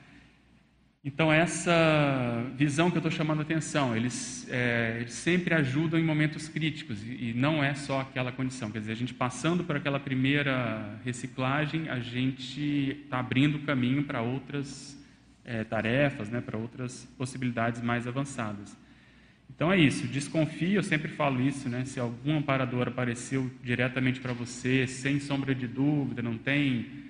Então, 1.07 1.31
essa 1.31 2.43
visão 2.57 2.91
que 2.91 2.97
eu 2.97 2.99
estou 2.99 3.09
chamando 3.09 3.39
a 3.39 3.41
atenção, 3.41 3.95
eles, 3.95 4.45
é, 4.49 4.97
eles, 4.99 5.13
sempre 5.13 5.53
ajudam 5.53 5.97
em 5.97 6.03
momentos 6.03 6.49
críticos 6.49 7.01
e, 7.01 7.29
e, 7.29 7.33
não 7.33 7.63
é 7.63 7.73
só 7.75 8.01
aquela 8.01 8.29
condição. 8.29 8.69
Quer 8.69 8.79
dizer, 8.79 8.91
a 8.91 8.95
gente 8.97 9.13
passando 9.13 9.63
por 9.63 9.77
aquela 9.77 10.01
primeira 10.01 10.99
reciclagem, 11.05 11.87
a 11.87 12.01
gente 12.01 12.99
está 13.05 13.19
abrindo 13.19 13.57
caminho 13.59 14.03
para 14.03 14.21
outras 14.21 15.01
é, 15.45 15.63
tarefas, 15.63 16.29
né, 16.29 16.41
para 16.41 16.57
outras 16.57 17.07
possibilidades 17.17 17.81
mais 17.81 18.05
avançadas. 18.05 18.75
Então 19.49 19.71
é 19.71 19.77
isso, 19.77 20.05
desconfie, 20.07 20.73
eu 20.73 20.83
sempre 20.83 21.07
falo 21.07 21.39
isso, 21.39 21.69
né, 21.69 21.85
se 21.85 22.01
algum 22.01 22.37
amparador 22.37 22.89
apareceu 22.89 23.49
diretamente 23.63 24.19
para 24.19 24.33
você, 24.33 24.85
sem 24.85 25.21
sombra 25.21 25.55
de 25.55 25.67
dúvida, 25.67 26.21
não 26.21 26.37
tem 26.37 27.06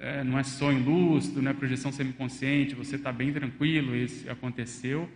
é, 0.00 0.22
não 0.22 0.38
é 0.38 0.42
sonho 0.42 0.82
lúcido, 0.82 1.40
não 1.40 1.50
é 1.50 1.54
projeção 1.54 1.90
semiconsciente, 1.92 2.74
você 2.74 2.96
está 2.96 3.12
bem 3.12 3.32
tranquilo, 3.32 3.94
isso 3.94 4.30
aconteceu, 4.30 5.08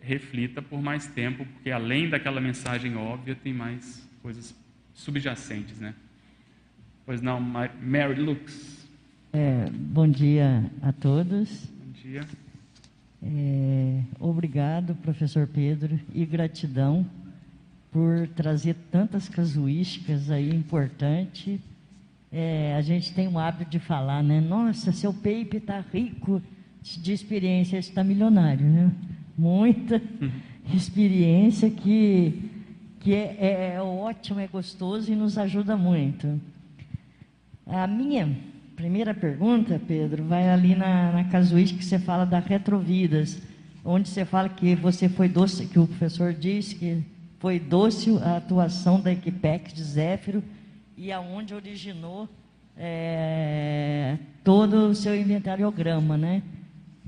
reflita 0.00 0.60
por 0.60 0.82
mais 0.82 1.06
tempo, 1.06 1.44
porque 1.46 1.70
além 1.70 2.08
daquela 2.08 2.40
mensagem 2.40 2.96
óbvia, 2.96 3.34
tem 3.34 3.52
mais 3.52 4.06
coisas 4.22 4.54
subjacentes, 4.94 5.78
né? 5.78 5.94
Pois 7.06 7.22
não, 7.22 7.40
Mary 7.40 8.20
Lux. 8.20 8.86
É, 9.32 9.68
bom 9.70 10.08
dia 10.08 10.70
a 10.82 10.92
todos. 10.92 11.66
Bom 11.66 11.92
dia. 12.02 12.20
É, 13.22 14.02
obrigado, 14.20 14.94
professor 14.96 15.46
Pedro, 15.46 15.98
e 16.14 16.24
gratidão 16.24 17.06
por 17.90 18.28
trazer 18.28 18.76
tantas 18.90 19.28
casuísticas 19.28 20.30
aí 20.30 20.50
importantes 20.50 21.60
é, 22.30 22.74
a 22.76 22.82
gente 22.82 23.12
tem 23.14 23.26
um 23.26 23.38
hábito 23.38 23.70
de 23.70 23.78
falar, 23.78 24.22
né? 24.22 24.40
Nossa, 24.40 24.92
seu 24.92 25.12
PEIP 25.12 25.56
está 25.56 25.80
rico 25.80 26.42
de 26.82 27.12
experiência, 27.12 27.78
está 27.78 28.04
milionário, 28.04 28.66
né? 28.66 28.92
Muita 29.36 30.00
experiência 30.74 31.70
que, 31.70 32.50
que 33.00 33.14
é, 33.14 33.36
é, 33.38 33.74
é 33.74 33.82
ótimo, 33.82 34.40
é 34.40 34.46
gostoso 34.46 35.10
e 35.10 35.16
nos 35.16 35.38
ajuda 35.38 35.76
muito. 35.76 36.38
A 37.66 37.86
minha 37.86 38.36
primeira 38.76 39.14
pergunta, 39.14 39.80
Pedro, 39.86 40.24
vai 40.24 40.48
ali 40.50 40.74
na, 40.74 41.12
na 41.12 41.24
casuística 41.24 41.78
que 41.78 41.84
você 41.84 41.98
fala 41.98 42.24
da 42.24 42.38
retrovidas, 42.38 43.40
onde 43.84 44.08
você 44.08 44.24
fala 44.24 44.48
que 44.48 44.74
você 44.74 45.08
foi 45.08 45.28
doce, 45.28 45.66
que 45.66 45.78
o 45.78 45.86
professor 45.86 46.34
disse 46.34 46.74
que 46.74 47.02
foi 47.38 47.58
doce 47.58 48.10
a 48.18 48.36
atuação 48.36 49.00
da 49.00 49.12
Equipex 49.12 49.72
de 49.72 49.82
Zéfiro 49.82 50.42
e 50.98 51.12
aonde 51.12 51.54
originou 51.54 52.28
é, 52.76 54.18
todo 54.42 54.88
o 54.88 54.94
seu 54.94 55.16
inventariograma, 55.16 56.16
né? 56.18 56.42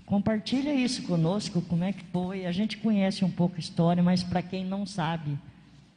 Compartilha 0.07 0.73
isso 0.73 1.03
conosco, 1.03 1.61
como 1.63 1.85
é 1.85 1.93
que 1.93 2.05
foi. 2.13 2.47
A 2.47 2.53
gente 2.53 2.77
conhece 2.77 3.25
um 3.25 3.31
pouco 3.31 3.57
a 3.57 3.59
história, 3.59 4.03
mas 4.03 4.23
para 4.23 4.43
quem 4.43 4.65
não 4.65 4.87
sabe 4.87 5.37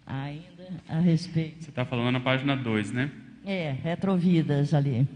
ainda 0.05 0.67
a 0.89 0.99
respeito. 0.99 1.63
Você 1.63 1.69
está 1.69 1.85
falando 1.85 2.11
na 2.11 2.19
página 2.19 2.55
2, 2.55 2.91
né? 2.91 3.11
É, 3.45 3.75
retrovidas 3.83 4.73
ali. 4.73 5.07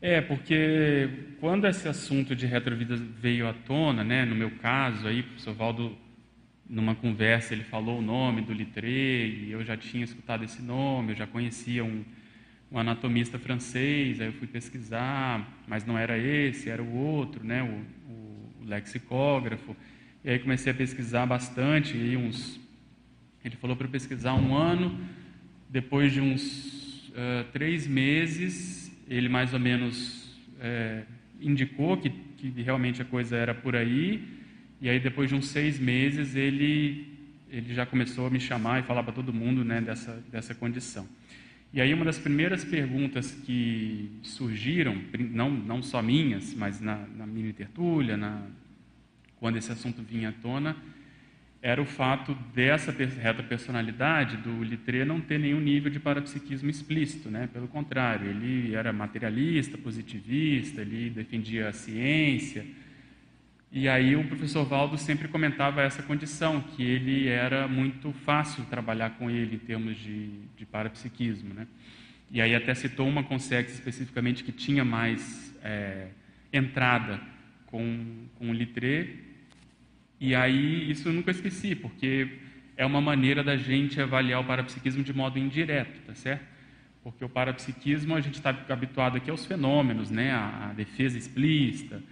É, 0.00 0.20
porque 0.20 1.08
quando 1.40 1.66
esse 1.66 1.88
assunto 1.88 2.34
de 2.34 2.46
retrovidas 2.46 3.00
veio 3.00 3.48
à 3.48 3.52
tona, 3.52 4.02
né, 4.02 4.24
no 4.24 4.34
meu 4.34 4.50
caso, 4.50 5.06
aí, 5.06 5.20
o 5.20 5.24
professor 5.24 5.54
Valdo 5.54 5.96
numa 6.72 6.94
conversa 6.94 7.52
ele 7.52 7.64
falou 7.64 7.98
o 7.98 8.02
nome 8.02 8.40
do 8.40 8.50
Littré 8.50 9.26
e 9.26 9.52
eu 9.52 9.62
já 9.62 9.76
tinha 9.76 10.02
escutado 10.02 10.42
esse 10.42 10.62
nome, 10.62 11.12
eu 11.12 11.16
já 11.16 11.26
conhecia 11.26 11.84
um, 11.84 12.02
um, 12.70 12.78
anatomista 12.78 13.38
francês, 13.38 14.22
aí 14.22 14.28
eu 14.28 14.32
fui 14.32 14.46
pesquisar, 14.46 15.46
mas 15.68 15.84
não 15.84 15.98
era 15.98 16.16
esse, 16.16 16.70
era 16.70 16.82
o 16.82 16.96
outro, 16.96 17.44
né, 17.44 17.62
o, 17.62 18.10
o, 18.10 18.64
lexicógrafo. 18.64 19.76
E 20.24 20.30
aí 20.30 20.38
comecei 20.38 20.72
a 20.72 20.74
pesquisar 20.74 21.26
bastante, 21.26 21.94
e 21.94 22.16
uns, 22.16 22.58
ele 23.44 23.56
falou 23.56 23.76
para 23.76 23.86
pesquisar 23.86 24.32
um 24.32 24.56
ano, 24.56 24.98
depois 25.68 26.10
de 26.10 26.22
uns 26.22 27.08
uh, 27.10 27.44
três 27.52 27.86
meses, 27.86 28.90
ele 29.06 29.28
mais 29.28 29.52
ou 29.52 29.60
menos 29.60 30.40
uh, 30.54 31.04
indicou 31.38 31.98
que, 31.98 32.08
que 32.08 32.62
realmente 32.62 33.02
a 33.02 33.04
coisa 33.04 33.36
era 33.36 33.54
por 33.54 33.76
aí, 33.76 34.40
e 34.82 34.90
aí, 34.90 34.98
depois 34.98 35.28
de 35.28 35.36
uns 35.36 35.46
seis 35.46 35.78
meses, 35.78 36.34
ele, 36.34 37.06
ele 37.48 37.72
já 37.72 37.86
começou 37.86 38.26
a 38.26 38.30
me 38.30 38.40
chamar 38.40 38.80
e 38.80 38.82
falar 38.82 39.04
para 39.04 39.12
todo 39.12 39.32
mundo 39.32 39.64
né, 39.64 39.80
dessa, 39.80 40.20
dessa 40.32 40.56
condição. 40.56 41.06
E 41.72 41.80
aí, 41.80 41.94
uma 41.94 42.04
das 42.04 42.18
primeiras 42.18 42.64
perguntas 42.64 43.30
que 43.30 44.10
surgiram, 44.24 45.00
não, 45.30 45.50
não 45.50 45.84
só 45.84 46.02
minhas, 46.02 46.52
mas 46.54 46.80
na, 46.80 46.96
na 47.16 47.24
mini 47.24 47.52
tertúlia, 47.52 48.16
na, 48.16 48.42
quando 49.38 49.56
esse 49.56 49.70
assunto 49.70 50.02
vinha 50.02 50.30
à 50.30 50.32
tona, 50.32 50.76
era 51.62 51.80
o 51.80 51.86
fato 51.86 52.36
dessa 52.52 52.90
reta 52.90 53.40
personalidade 53.40 54.36
do 54.38 54.64
Littré 54.64 55.04
não 55.04 55.20
ter 55.20 55.38
nenhum 55.38 55.60
nível 55.60 55.92
de 55.92 56.00
parapsiquismo 56.00 56.68
explícito, 56.68 57.30
né? 57.30 57.48
Pelo 57.52 57.68
contrário, 57.68 58.28
ele 58.28 58.74
era 58.74 58.92
materialista, 58.92 59.78
positivista, 59.78 60.80
ele 60.80 61.08
defendia 61.08 61.68
a 61.68 61.72
ciência, 61.72 62.66
E 63.74 63.88
aí 63.88 64.14
o 64.14 64.24
professor 64.24 64.66
Valdo 64.66 64.98
sempre 64.98 65.28
comentava 65.28 65.80
essa 65.80 66.02
condição, 66.02 66.60
que 66.60 66.82
ele 66.82 67.26
era 67.26 67.66
muito 67.66 68.12
fácil 68.12 68.66
trabalhar 68.66 69.10
com 69.16 69.30
ele 69.30 69.56
em 69.56 69.58
termos 69.58 69.96
de, 69.96 70.28
de 70.54 70.66
parapsiquismo. 70.66 71.54
Né? 71.54 71.66
E 72.30 72.42
aí 72.42 72.54
até 72.54 72.74
citou 72.74 73.08
uma 73.08 73.22
consex 73.22 73.72
especificamente 73.72 74.44
que 74.44 74.52
tinha 74.52 74.84
mais 74.84 75.56
é, 75.64 76.08
entrada 76.52 77.18
com, 77.64 78.26
com 78.38 78.50
o 78.50 78.52
Litré. 78.52 79.08
E 80.20 80.34
aí 80.34 80.90
isso 80.90 81.08
eu 81.08 81.12
nunca 81.14 81.30
esqueci, 81.30 81.74
porque 81.74 82.28
é 82.76 82.84
uma 82.84 83.00
maneira 83.00 83.42
da 83.42 83.56
gente 83.56 83.98
avaliar 84.02 84.42
o 84.42 84.44
parapsiquismo 84.44 85.02
de 85.02 85.14
modo 85.14 85.38
indireto, 85.38 85.98
tá 86.06 86.14
certo? 86.14 86.44
Porque 87.02 87.24
o 87.24 87.28
parapsiquismo 87.28 88.14
a 88.14 88.20
gente 88.20 88.34
está 88.34 88.50
habituado 88.68 89.16
aqui 89.16 89.30
aos 89.30 89.46
fenômenos, 89.46 90.10
né? 90.10 90.30
a, 90.30 90.68
a 90.68 90.72
defesa 90.74 91.16
explícita, 91.16 92.02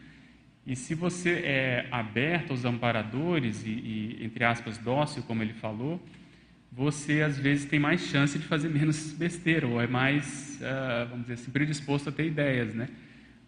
e 0.67 0.77
se 0.77 0.95
você 0.95 1.31
é 1.45 1.89
aberto 1.91 2.51
aos 2.51 2.65
amparadores 2.65 3.65
e, 3.65 3.71
e, 3.71 4.19
entre 4.25 4.45
aspas, 4.45 4.79
dócil, 4.79 5.23
como 5.23 5.43
ele 5.43 5.55
falou, 5.55 6.01
você 6.71 7.23
às 7.23 7.39
vezes 7.39 7.65
tem 7.65 7.81
mais 7.81 8.03
chance 8.03 8.39
de 8.39 8.47
fazer 8.47 8.69
menos 8.71 9.13
besteira, 9.13 9.67
ou 9.67 9.81
é 9.81 9.87
mais, 9.87 10.61
uh, 10.61 11.09
vamos 11.09 11.23
dizer 11.23 11.35
assim, 11.35 11.51
predisposto 11.51 12.09
a 12.09 12.13
ter 12.13 12.27
ideias, 12.27 12.75
né? 12.75 12.89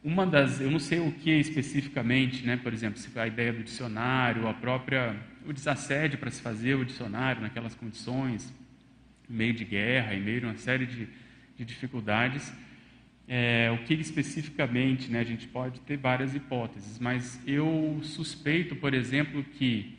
Uma 0.02 0.26
das, 0.26 0.60
eu 0.60 0.68
não 0.68 0.80
sei 0.80 0.98
o 0.98 1.12
que 1.12 1.30
especificamente, 1.30 2.44
né? 2.44 2.56
Por 2.56 2.72
exemplo, 2.72 3.00
a 3.14 3.26
ideia 3.26 3.52
do 3.52 3.62
dicionário, 3.62 4.48
a 4.48 4.54
própria, 4.54 5.14
o 5.46 5.52
desassédio 5.52 6.18
para 6.18 6.30
se 6.30 6.42
fazer 6.42 6.74
o 6.74 6.84
dicionário 6.84 7.40
naquelas 7.40 7.74
condições, 7.76 8.52
meio 9.28 9.54
de 9.54 9.64
guerra, 9.64 10.14
em 10.14 10.20
meio 10.20 10.40
de 10.40 10.46
uma 10.46 10.56
série 10.56 10.86
de, 10.86 11.06
de 11.56 11.64
dificuldades, 11.64 12.52
é, 13.28 13.70
o 13.70 13.84
que 13.84 13.94
especificamente, 13.94 15.10
né, 15.10 15.20
a 15.20 15.24
gente 15.24 15.46
pode 15.48 15.80
ter 15.80 15.96
várias 15.96 16.34
hipóteses, 16.34 16.98
mas 16.98 17.40
eu 17.46 18.00
suspeito, 18.02 18.76
por 18.76 18.94
exemplo, 18.94 19.42
que 19.42 19.98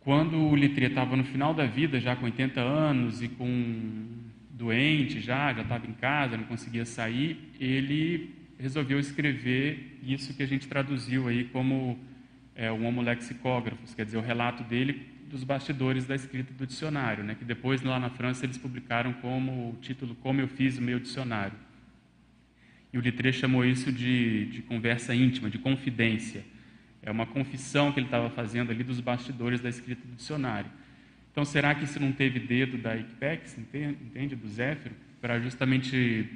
quando 0.00 0.36
o 0.36 0.56
Littré 0.56 0.86
estava 0.86 1.16
no 1.16 1.24
final 1.24 1.54
da 1.54 1.64
vida, 1.64 2.00
já 2.00 2.16
com 2.16 2.24
80 2.24 2.60
anos 2.60 3.22
e 3.22 3.28
com 3.28 4.22
doente 4.50 5.20
já, 5.20 5.52
já 5.52 5.62
estava 5.62 5.86
em 5.86 5.92
casa, 5.92 6.36
não 6.36 6.44
conseguia 6.44 6.84
sair, 6.84 7.50
ele 7.58 8.34
resolveu 8.58 8.98
escrever 8.98 9.98
isso 10.02 10.34
que 10.34 10.42
a 10.42 10.46
gente 10.46 10.68
traduziu 10.68 11.28
aí 11.28 11.44
como 11.44 11.98
é, 12.54 12.70
o 12.70 12.82
Homo 12.82 13.02
Lexicógrafos, 13.02 13.94
quer 13.94 14.04
dizer, 14.04 14.18
o 14.18 14.20
relato 14.20 14.62
dele 14.64 15.08
dos 15.28 15.44
bastidores 15.44 16.04
da 16.04 16.14
escrita 16.14 16.52
do 16.52 16.66
dicionário, 16.66 17.24
né, 17.24 17.34
que 17.34 17.44
depois 17.44 17.82
lá 17.82 17.98
na 17.98 18.10
França 18.10 18.44
eles 18.44 18.58
publicaram 18.58 19.12
como 19.14 19.70
o 19.70 19.76
título 19.80 20.14
Como 20.16 20.40
eu 20.40 20.48
fiz 20.48 20.78
o 20.78 20.82
meu 20.82 21.00
dicionário. 21.00 21.56
E 22.92 22.98
o 22.98 23.00
Littré 23.00 23.32
chamou 23.32 23.64
isso 23.64 23.90
de, 23.90 24.46
de 24.46 24.62
conversa 24.62 25.14
íntima, 25.14 25.48
de 25.48 25.58
confidência. 25.58 26.44
É 27.02 27.10
uma 27.10 27.26
confissão 27.26 27.90
que 27.90 27.98
ele 27.98 28.06
estava 28.06 28.30
fazendo 28.30 28.70
ali 28.70 28.84
dos 28.84 29.00
bastidores 29.00 29.60
da 29.60 29.68
escrita 29.68 30.06
do 30.06 30.14
dicionário. 30.14 30.70
Então, 31.32 31.44
será 31.44 31.74
que 31.74 31.84
isso 31.84 31.98
não 31.98 32.12
teve 32.12 32.38
dedo 32.38 32.76
da 32.76 32.94
ICPEX, 32.94 33.58
entende, 33.58 34.36
do 34.36 34.46
Zéfiro, 34.46 34.94
para 35.20 35.40
justamente, 35.40 36.28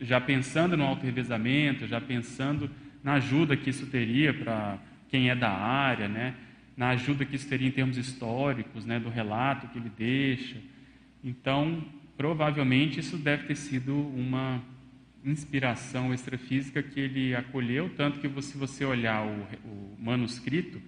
já 0.00 0.20
pensando 0.20 0.76
no 0.76 0.84
auto-revezamento, 0.84 1.86
já 1.88 2.00
pensando 2.00 2.70
na 3.02 3.14
ajuda 3.14 3.56
que 3.56 3.70
isso 3.70 3.86
teria 3.86 4.32
para 4.32 4.78
quem 5.08 5.28
é 5.28 5.34
da 5.34 5.50
área, 5.50 6.06
né? 6.06 6.34
na 6.76 6.90
ajuda 6.90 7.24
que 7.24 7.34
isso 7.34 7.48
teria 7.48 7.66
em 7.66 7.72
termos 7.72 7.96
históricos, 7.96 8.86
né? 8.86 9.00
do 9.00 9.08
relato 9.08 9.66
que 9.68 9.78
ele 9.78 9.90
deixa. 9.90 10.56
Então, 11.24 11.84
provavelmente 12.16 13.00
isso 13.00 13.16
deve 13.16 13.48
ter 13.48 13.56
sido 13.56 13.96
uma 13.96 14.62
inspiração 15.24 16.12
extrafísica 16.14 16.82
que 16.82 17.00
ele 17.00 17.34
acolheu, 17.34 17.90
tanto 17.96 18.20
que 18.20 18.42
se 18.42 18.56
você 18.56 18.84
olhar 18.84 19.26
o, 19.26 19.30
o 19.64 19.96
manuscrito, 19.98 20.80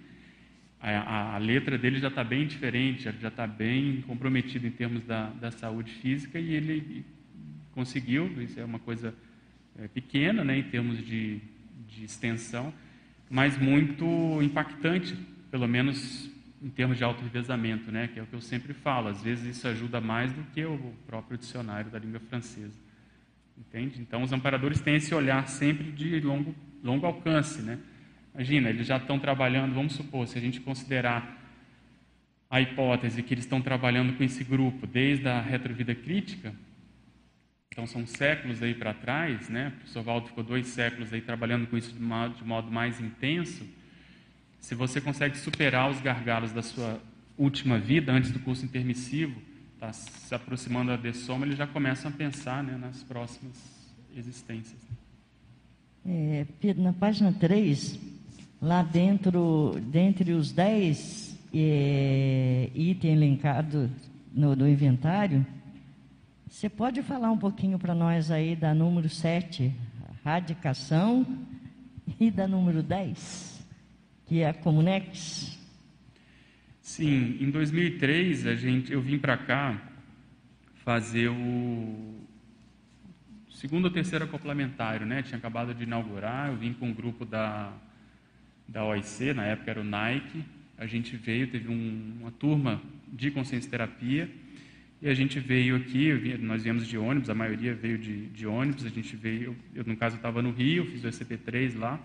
a, 0.79 1.35
a, 1.35 1.37
letra 1.37 1.77
dele 1.77 1.99
já 1.99 2.07
está 2.07 2.23
bem 2.23 2.47
diferente, 2.47 3.03
já 3.03 3.27
está 3.27 3.45
bem 3.45 4.01
comprometido 4.01 4.65
em 4.65 4.71
termos 4.71 5.03
da, 5.03 5.29
da, 5.29 5.51
saúde 5.51 5.91
física 5.93 6.39
e 6.39 6.55
ele 6.55 7.05
conseguiu, 7.73 8.41
isso 8.41 8.59
é 8.59 8.65
uma 8.65 8.79
coisa 8.79 9.13
é, 9.77 9.87
pequena 9.87 10.43
né, 10.43 10.57
em 10.57 10.63
termos 10.63 10.97
de, 11.05 11.39
de 11.87 12.03
extensão, 12.03 12.73
mas 13.29 13.57
muito 13.57 14.05
impactante, 14.41 15.15
pelo 15.51 15.67
menos 15.67 16.31
em 16.63 16.69
termos 16.69 16.97
de 16.97 17.03
auto-revezamento, 17.03 17.91
né, 17.91 18.07
que 18.07 18.19
é 18.19 18.23
o 18.23 18.25
que 18.25 18.33
eu 18.33 18.41
sempre 18.41 18.73
falo, 18.73 19.07
às 19.07 19.21
vezes 19.21 19.57
isso 19.57 19.67
ajuda 19.67 20.01
mais 20.01 20.33
do 20.33 20.43
que 20.51 20.65
o 20.65 20.93
próprio 21.05 21.37
dicionário 21.37 21.91
da 21.91 21.99
língua 21.99 22.19
francesa. 22.21 22.77
Entende? 23.67 24.01
Então, 24.01 24.23
os 24.23 24.33
amparadores 24.33 24.81
têm 24.81 24.95
esse 24.95 25.13
olhar 25.13 25.47
sempre 25.47 25.91
de 25.91 26.19
longo, 26.19 26.55
longo 26.83 27.05
alcance. 27.05 27.61
Né? 27.61 27.77
Imagina, 28.33 28.69
eles 28.69 28.87
já 28.87 28.97
estão 28.97 29.19
trabalhando, 29.19 29.73
vamos 29.73 29.93
supor, 29.93 30.27
se 30.27 30.37
a 30.37 30.41
gente 30.41 30.59
considerar 30.59 31.39
a 32.49 32.59
hipótese 32.59 33.23
que 33.23 33.33
eles 33.33 33.45
estão 33.45 33.61
trabalhando 33.61 34.17
com 34.17 34.23
esse 34.23 34.43
grupo 34.43 34.85
desde 34.85 35.27
a 35.27 35.39
retrovida 35.39 35.95
crítica, 35.95 36.53
então 37.69 37.87
são 37.87 38.05
séculos 38.05 38.61
aí 38.61 38.73
para 38.73 38.93
trás, 38.93 39.47
né? 39.47 39.69
O 39.69 39.71
professor 39.77 40.03
Valdo 40.03 40.27
ficou 40.27 40.43
dois 40.43 40.67
séculos 40.67 41.13
aí 41.13 41.21
trabalhando 41.21 41.67
com 41.67 41.77
isso 41.77 41.93
de 41.93 42.01
modo, 42.01 42.35
de 42.35 42.43
modo 42.43 42.69
mais 42.69 42.99
intenso. 42.99 43.65
Se 44.59 44.75
você 44.75 44.99
consegue 44.99 45.37
superar 45.37 45.89
os 45.89 46.01
gargalos 46.01 46.51
da 46.51 46.61
sua 46.61 47.01
última 47.37 47.79
vida, 47.79 48.11
antes 48.11 48.31
do 48.31 48.39
curso 48.39 48.65
intermissivo, 48.65 49.41
está 49.81 49.91
se 49.93 50.35
aproximando 50.35 50.95
da 50.95 51.13
soma, 51.13 51.43
eles 51.43 51.57
já 51.57 51.65
começam 51.65 52.11
a 52.11 52.13
pensar 52.13 52.63
né, 52.63 52.77
nas 52.77 53.01
próximas 53.01 53.57
existências. 54.15 54.79
É, 56.05 56.45
Pedro, 56.59 56.83
na 56.83 56.93
página 56.93 57.33
3, 57.33 57.99
lá 58.61 58.83
dentro, 58.83 59.75
dentre 59.91 60.33
os 60.33 60.51
10 60.51 61.35
é, 61.53 62.69
itens 62.75 63.13
elencados 63.13 63.89
no, 64.31 64.55
no 64.55 64.69
inventário, 64.69 65.43
você 66.47 66.69
pode 66.69 67.01
falar 67.01 67.31
um 67.31 67.37
pouquinho 67.37 67.79
para 67.79 67.95
nós 67.95 68.29
aí 68.29 68.55
da 68.55 68.75
número 68.75 69.09
7, 69.09 69.73
radicação, 70.23 71.25
e 72.19 72.29
da 72.29 72.47
número 72.47 72.83
10, 72.83 73.65
que 74.27 74.41
é 74.41 74.49
a 74.49 74.53
Comunex? 74.53 75.57
Sim, 76.91 77.37
em 77.39 77.49
2003 77.49 78.45
a 78.45 78.53
gente, 78.53 78.91
eu 78.91 79.01
vim 79.01 79.17
para 79.17 79.37
cá 79.37 79.81
fazer 80.83 81.29
o 81.29 82.19
segundo 83.49 83.85
ou 83.85 83.91
terceiro 83.91 84.27
complementário, 84.27 85.05
né? 85.05 85.23
Tinha 85.23 85.37
acabado 85.37 85.73
de 85.73 85.83
inaugurar, 85.83 86.49
eu 86.49 86.57
vim 86.57 86.73
com 86.73 86.87
um 86.87 86.93
grupo 86.93 87.23
da 87.23 87.71
da 88.67 88.83
OIC, 88.83 89.33
na 89.33 89.45
época 89.45 89.71
era 89.71 89.79
o 89.79 89.85
Nike. 89.85 90.43
A 90.77 90.85
gente 90.85 91.15
veio, 91.15 91.47
teve 91.47 91.69
um, 91.69 92.17
uma 92.19 92.31
turma 92.31 92.81
de 93.07 93.31
consciência 93.31 93.71
terapia 93.71 94.29
e 95.01 95.07
a 95.07 95.13
gente 95.13 95.39
veio 95.39 95.77
aqui, 95.77 96.37
nós 96.39 96.63
viemos 96.63 96.85
de 96.85 96.97
ônibus, 96.97 97.29
a 97.29 97.33
maioria 97.33 97.73
veio 97.73 97.97
de, 97.97 98.27
de 98.27 98.45
ônibus, 98.45 98.85
a 98.85 98.89
gente 98.89 99.15
veio, 99.15 99.55
eu 99.73 99.85
no 99.85 99.95
caso 99.95 100.17
estava 100.17 100.41
no 100.41 100.51
Rio, 100.51 100.85
fiz 100.87 101.05
o 101.05 101.07
SCP-3 101.07 101.79
lá 101.79 101.97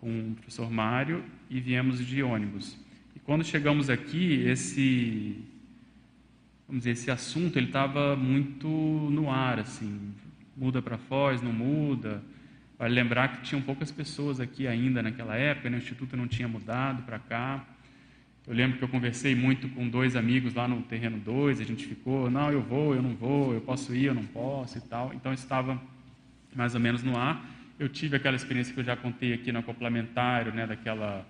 com 0.00 0.30
o 0.30 0.34
professor 0.36 0.70
Mário 0.70 1.24
e 1.50 1.58
viemos 1.58 1.98
de 1.98 2.22
ônibus 2.22 2.83
quando 3.24 3.42
chegamos 3.42 3.88
aqui, 3.88 4.42
esse, 4.46 5.42
vamos 6.68 6.80
dizer, 6.82 6.90
esse 6.90 7.10
assunto 7.10 7.58
ele 7.58 7.66
estava 7.66 8.14
muito 8.14 8.68
no 8.68 9.30
ar, 9.30 9.58
assim, 9.58 10.12
muda 10.54 10.82
para 10.82 10.98
Foz, 10.98 11.40
não 11.40 11.52
muda. 11.52 12.22
Vale 12.78 12.94
lembrar 12.94 13.28
que 13.28 13.42
tinham 13.42 13.62
poucas 13.62 13.90
pessoas 13.90 14.40
aqui 14.40 14.66
ainda 14.66 15.02
naquela 15.02 15.36
época, 15.36 15.70
né? 15.70 15.76
o 15.76 15.80
instituto 15.80 16.16
não 16.16 16.28
tinha 16.28 16.46
mudado 16.46 17.02
para 17.04 17.18
cá. 17.18 17.64
Eu 18.46 18.52
lembro 18.52 18.76
que 18.76 18.84
eu 18.84 18.88
conversei 18.88 19.34
muito 19.34 19.70
com 19.70 19.88
dois 19.88 20.16
amigos 20.16 20.52
lá 20.52 20.68
no 20.68 20.82
terreno 20.82 21.18
2, 21.18 21.60
a 21.60 21.64
gente 21.64 21.86
ficou, 21.86 22.30
não, 22.30 22.52
eu 22.52 22.60
vou, 22.60 22.94
eu 22.94 23.02
não 23.02 23.14
vou, 23.14 23.54
eu 23.54 23.60
posso 23.62 23.94
ir, 23.94 24.04
eu 24.04 24.14
não 24.14 24.24
posso 24.24 24.76
e 24.76 24.80
tal. 24.82 25.14
Então 25.14 25.32
estava 25.32 25.80
mais 26.54 26.74
ou 26.74 26.80
menos 26.80 27.02
no 27.02 27.16
ar. 27.16 27.42
Eu 27.78 27.88
tive 27.88 28.16
aquela 28.16 28.36
experiência 28.36 28.74
que 28.74 28.80
eu 28.80 28.84
já 28.84 28.96
contei 28.96 29.32
aqui 29.32 29.50
no 29.50 29.62
complementário, 29.62 30.52
né, 30.52 30.66
daquela 30.66 31.26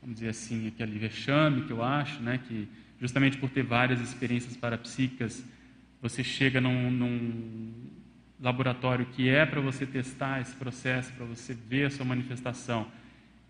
vamos 0.00 0.16
dizer 0.16 0.30
assim, 0.30 0.68
aquele 0.68 0.98
vexame 0.98 1.62
que 1.62 1.70
eu 1.70 1.82
acho, 1.82 2.22
né, 2.22 2.38
que 2.46 2.68
justamente 3.00 3.36
por 3.36 3.50
ter 3.50 3.62
várias 3.62 4.00
experiências 4.00 4.56
parapsíquicas, 4.56 5.44
você 6.00 6.22
chega 6.22 6.60
num, 6.60 6.90
num 6.90 7.72
laboratório 8.40 9.06
que 9.06 9.28
é 9.28 9.44
para 9.44 9.60
você 9.60 9.84
testar 9.84 10.40
esse 10.40 10.54
processo, 10.54 11.12
para 11.12 11.26
você 11.26 11.54
ver 11.54 11.86
a 11.86 11.90
sua 11.90 12.04
manifestação, 12.04 12.86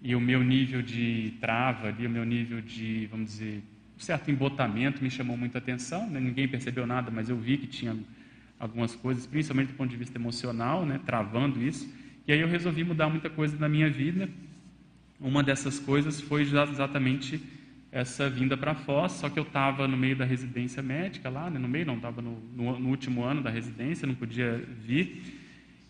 e 0.00 0.14
o 0.14 0.20
meu 0.20 0.42
nível 0.42 0.80
de 0.80 1.34
trava 1.40 1.88
ali, 1.88 2.06
o 2.06 2.10
meu 2.10 2.24
nível 2.24 2.60
de, 2.60 3.06
vamos 3.06 3.30
dizer, 3.30 3.62
um 3.96 4.00
certo 4.00 4.30
embotamento 4.30 5.02
me 5.02 5.10
chamou 5.10 5.36
muita 5.36 5.58
atenção, 5.58 6.08
né? 6.08 6.20
ninguém 6.20 6.46
percebeu 6.46 6.86
nada, 6.86 7.10
mas 7.10 7.28
eu 7.28 7.36
vi 7.36 7.58
que 7.58 7.66
tinha 7.66 7.96
algumas 8.58 8.94
coisas, 8.94 9.26
principalmente 9.26 9.68
do 9.68 9.74
ponto 9.74 9.90
de 9.90 9.96
vista 9.96 10.18
emocional, 10.18 10.84
né, 10.84 11.00
travando 11.04 11.62
isso, 11.62 11.88
e 12.26 12.32
aí 12.32 12.40
eu 12.40 12.48
resolvi 12.48 12.84
mudar 12.84 13.08
muita 13.08 13.30
coisa 13.30 13.56
na 13.56 13.68
minha 13.68 13.88
vida, 13.88 14.28
uma 15.20 15.42
dessas 15.42 15.78
coisas 15.78 16.20
foi 16.20 16.42
exatamente 16.42 17.40
essa 17.90 18.28
vinda 18.28 18.56
para 18.56 18.74
Foz, 18.74 19.12
só 19.12 19.28
que 19.28 19.38
eu 19.38 19.42
estava 19.42 19.88
no 19.88 19.96
meio 19.96 20.14
da 20.14 20.24
residência 20.24 20.82
médica 20.82 21.28
lá, 21.28 21.50
né? 21.50 21.58
no 21.58 21.68
meio 21.68 21.86
não, 21.86 21.96
estava 21.96 22.20
no, 22.20 22.38
no, 22.54 22.78
no, 22.78 22.88
último 22.88 23.24
ano 23.24 23.42
da 23.42 23.50
residência, 23.50 24.06
não 24.06 24.14
podia 24.14 24.62
vir. 24.80 25.22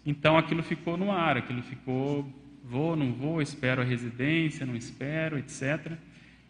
Então 0.06 0.38
aquilo 0.38 0.62
ficou 0.62 0.96
no 0.96 1.10
ar, 1.10 1.36
aquilo 1.36 1.62
ficou 1.62 2.32
vou, 2.64 2.94
não 2.94 3.12
vou, 3.12 3.42
espero 3.42 3.82
a 3.82 3.84
residência, 3.84 4.64
não 4.64 4.76
espero, 4.76 5.38
etc. 5.38 5.92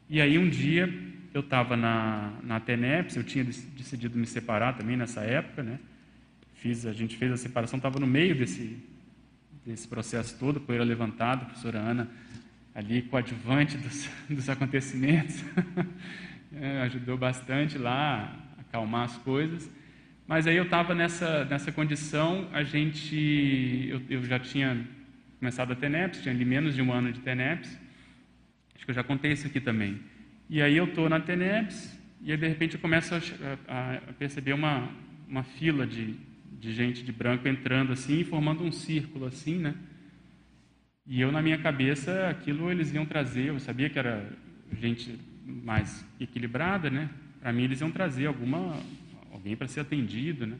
E 0.08 0.20
aí 0.20 0.38
um 0.38 0.48
dia 0.48 0.92
eu 1.32 1.40
estava 1.40 1.76
na, 1.76 2.32
na 2.42 2.60
TENEPS, 2.60 3.16
eu 3.16 3.24
tinha 3.24 3.44
decidido 3.44 4.18
me 4.18 4.26
separar 4.26 4.76
também 4.76 4.96
nessa 4.96 5.20
época, 5.22 5.62
né? 5.62 5.78
Fiz, 6.54 6.84
a 6.84 6.92
gente 6.92 7.16
fez 7.16 7.30
a 7.32 7.36
separação, 7.36 7.76
estava 7.76 8.00
no 8.00 8.06
meio 8.06 8.34
desse, 8.34 8.76
desse 9.64 9.86
processo 9.86 10.36
todo, 10.38 10.60
poeira 10.60 10.84
levantada, 10.84 11.42
a 11.42 11.44
professora 11.46 11.78
Ana 11.78 12.08
ali 12.78 13.02
coadjuvante 13.02 13.76
dos, 13.76 14.08
dos 14.30 14.48
acontecimentos, 14.48 15.44
é, 16.54 16.82
ajudou 16.82 17.18
bastante 17.18 17.76
lá 17.76 18.32
a 18.56 18.60
acalmar 18.60 19.04
as 19.04 19.16
coisas. 19.18 19.68
Mas 20.28 20.46
aí 20.46 20.56
eu 20.56 20.62
estava 20.64 20.94
nessa, 20.94 21.44
nessa 21.46 21.72
condição, 21.72 22.48
a 22.52 22.62
gente, 22.62 23.88
eu, 23.90 24.00
eu 24.08 24.24
já 24.24 24.38
tinha 24.38 24.86
começado 25.40 25.72
a 25.72 25.74
TENEPS, 25.74 26.22
tinha 26.22 26.32
ali 26.32 26.44
menos 26.44 26.76
de 26.76 26.80
um 26.80 26.92
ano 26.92 27.10
de 27.12 27.18
TENEPS, 27.18 27.68
acho 28.76 28.84
que 28.84 28.90
eu 28.90 28.94
já 28.94 29.02
contei 29.02 29.32
isso 29.32 29.48
aqui 29.48 29.60
também. 29.60 29.98
E 30.48 30.62
aí 30.62 30.76
eu 30.76 30.84
estou 30.84 31.08
na 31.08 31.18
TENEPS, 31.18 31.98
e 32.20 32.30
aí 32.30 32.38
de 32.38 32.46
repente 32.46 32.74
eu 32.74 32.80
começo 32.80 33.12
a, 33.12 33.94
a 34.06 34.12
perceber 34.12 34.52
uma, 34.52 34.88
uma 35.26 35.42
fila 35.42 35.84
de, 35.84 36.14
de 36.60 36.72
gente 36.72 37.02
de 37.02 37.10
branco 37.10 37.48
entrando 37.48 37.92
assim, 37.92 38.22
formando 38.22 38.62
um 38.62 38.70
círculo 38.70 39.26
assim, 39.26 39.58
né? 39.58 39.74
E 41.10 41.22
eu, 41.22 41.32
na 41.32 41.40
minha 41.40 41.56
cabeça, 41.56 42.28
aquilo 42.28 42.70
eles 42.70 42.92
iam 42.92 43.06
trazer, 43.06 43.46
eu 43.46 43.58
sabia 43.58 43.88
que 43.88 43.98
era 43.98 44.30
gente 44.78 45.18
mais 45.46 46.04
equilibrada, 46.20 46.90
né? 46.90 47.08
Para 47.40 47.50
mim, 47.50 47.62
eles 47.62 47.80
iam 47.80 47.90
trazer 47.90 48.26
alguma, 48.26 48.76
alguém 49.32 49.56
para 49.56 49.66
ser 49.66 49.80
atendido, 49.80 50.46
né? 50.46 50.56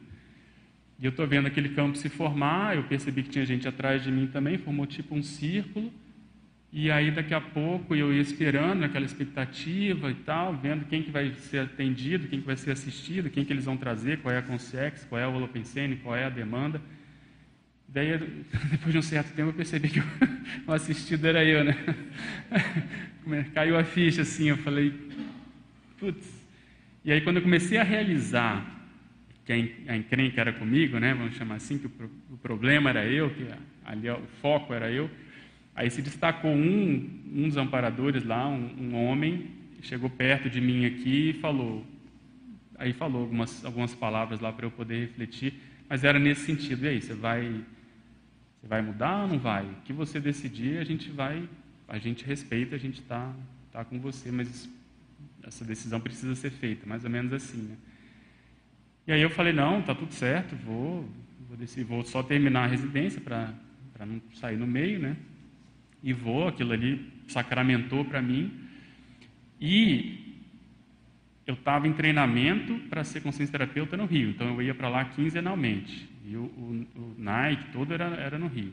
E 0.99 1.05
eu 1.05 1.09
estou 1.09 1.27
vendo 1.27 1.45
aquele 1.45 1.69
campo 1.69 1.95
se 1.95 2.09
formar, 2.09 2.75
eu 2.75 2.83
percebi 2.83 3.21
que 3.21 3.29
tinha 3.29 3.45
gente 3.45 3.67
atrás 3.67 4.03
de 4.03 4.11
mim 4.11 4.25
também, 4.25 4.57
formou 4.57 4.87
tipo 4.87 5.13
um 5.13 5.21
círculo. 5.21 5.93
E 6.73 6.89
aí, 6.89 7.11
daqui 7.11 7.35
a 7.35 7.41
pouco, 7.41 7.95
eu 7.95 8.11
ia 8.11 8.21
esperando 8.21 8.83
aquela 8.83 9.05
expectativa 9.05 10.09
e 10.09 10.15
tal, 10.15 10.55
vendo 10.55 10.85
quem 10.85 11.03
que 11.03 11.11
vai 11.11 11.31
ser 11.35 11.59
atendido, 11.59 12.27
quem 12.27 12.41
que 12.41 12.47
vai 12.47 12.57
ser 12.57 12.71
assistido, 12.71 13.29
quem 13.29 13.45
que 13.45 13.53
eles 13.53 13.65
vão 13.65 13.77
trazer, 13.77 14.17
qual 14.17 14.33
é 14.33 14.39
a 14.39 14.41
Consex, 14.41 15.05
qual 15.05 15.21
é 15.21 15.27
o 15.27 15.31
Holopensene, 15.31 15.97
qual 15.97 16.15
é 16.15 16.25
a 16.25 16.29
demanda. 16.29 16.81
Daí, 17.91 18.17
depois 18.71 18.91
de 18.91 18.97
um 18.97 19.01
certo 19.01 19.33
tempo, 19.33 19.49
eu 19.49 19.53
percebi 19.53 19.89
que 19.89 19.99
o 20.67 20.71
assistido 20.71 21.25
era 21.25 21.43
eu, 21.43 21.63
né? 21.63 21.75
É, 23.31 23.43
caiu 23.53 23.77
a 23.77 23.83
ficha 23.83 24.23
assim, 24.23 24.49
eu 24.49 24.57
falei, 24.57 24.91
putz. 25.99 26.27
E 27.05 27.11
aí, 27.11 27.21
quando 27.21 27.35
eu 27.35 27.43
comecei 27.43 27.77
a 27.77 27.83
realizar 27.83 28.65
que 29.45 29.53
a 29.87 29.95
encrenca 29.95 30.41
era 30.41 30.53
comigo, 30.53 30.97
né? 30.99 31.13
Vamos 31.13 31.35
chamar 31.35 31.55
assim, 31.55 31.77
que 31.77 31.85
o 31.85 32.37
problema 32.37 32.89
era 32.89 33.05
eu, 33.05 33.29
que 33.29 33.45
ali 33.85 34.09
o 34.09 34.21
foco 34.41 34.73
era 34.73 34.91
eu. 34.91 35.11
Aí 35.75 35.89
se 35.89 36.01
destacou 36.01 36.51
um, 36.51 37.21
um 37.33 37.47
dos 37.47 37.57
amparadores 37.57 38.23
lá, 38.23 38.47
um, 38.47 38.75
um 38.79 38.95
homem, 38.95 39.51
chegou 39.81 40.09
perto 40.09 40.49
de 40.49 40.59
mim 40.59 40.85
aqui 40.85 41.29
e 41.29 41.33
falou, 41.33 41.85
aí 42.77 42.93
falou 42.93 43.21
algumas, 43.21 43.63
algumas 43.63 43.95
palavras 43.95 44.39
lá 44.39 44.51
para 44.51 44.65
eu 44.65 44.71
poder 44.71 45.01
refletir, 45.01 45.53
mas 45.87 46.03
era 46.03 46.19
nesse 46.19 46.41
sentido, 46.41 46.85
e 46.85 46.89
aí, 46.89 47.01
você 47.01 47.13
vai 47.13 47.61
você 48.59 48.67
vai 48.67 48.81
mudar 48.81 49.23
ou 49.23 49.27
não 49.29 49.39
vai? 49.39 49.65
O 49.65 49.75
que 49.85 49.93
você 49.93 50.19
decidir, 50.19 50.79
a 50.79 50.83
gente 50.83 51.09
vai, 51.09 51.47
a 51.87 51.97
gente 51.97 52.25
respeita, 52.25 52.75
a 52.75 52.79
gente 52.79 52.99
está 52.99 53.33
tá 53.71 53.85
com 53.85 53.99
você, 53.99 54.31
mas 54.31 54.69
essa 55.43 55.63
decisão 55.63 55.99
precisa 55.99 56.35
ser 56.35 56.49
feita, 56.49 56.85
mais 56.85 57.03
ou 57.03 57.09
menos 57.09 57.31
assim. 57.31 57.61
Né? 57.61 57.77
E 59.07 59.11
aí 59.13 59.21
eu 59.21 59.29
falei, 59.29 59.53
não, 59.53 59.81
tá 59.81 59.95
tudo 59.95 60.13
certo, 60.13 60.55
vou, 60.57 61.07
vou, 61.47 61.57
decidir, 61.57 61.85
vou 61.85 62.03
só 62.03 62.21
terminar 62.21 62.65
a 62.65 62.67
residência 62.67 63.21
para 63.21 63.53
não 64.05 64.21
sair 64.35 64.57
no 64.57 64.67
meio, 64.67 64.99
né? 64.99 65.15
E 66.03 66.13
vou, 66.13 66.47
aquilo 66.47 66.73
ali 66.73 67.11
sacramentou 67.27 68.03
para 68.05 68.21
mim. 68.21 68.51
E 69.59 70.43
eu 71.47 71.53
estava 71.53 71.87
em 71.87 71.93
treinamento 71.93 72.77
para 72.89 73.03
ser 73.03 73.21
consciência 73.21 73.51
terapeuta 73.51 73.97
no 73.97 74.05
Rio, 74.05 74.29
então 74.29 74.47
eu 74.47 74.61
ia 74.61 74.75
para 74.75 74.89
lá 74.89 75.05
quinzenalmente. 75.05 76.08
E 76.29 76.37
o, 76.37 76.43
o, 76.43 76.87
o 76.95 77.15
Nike 77.17 77.71
todo 77.71 77.91
era, 77.91 78.05
era 78.05 78.37
no 78.37 78.47
Rio. 78.47 78.71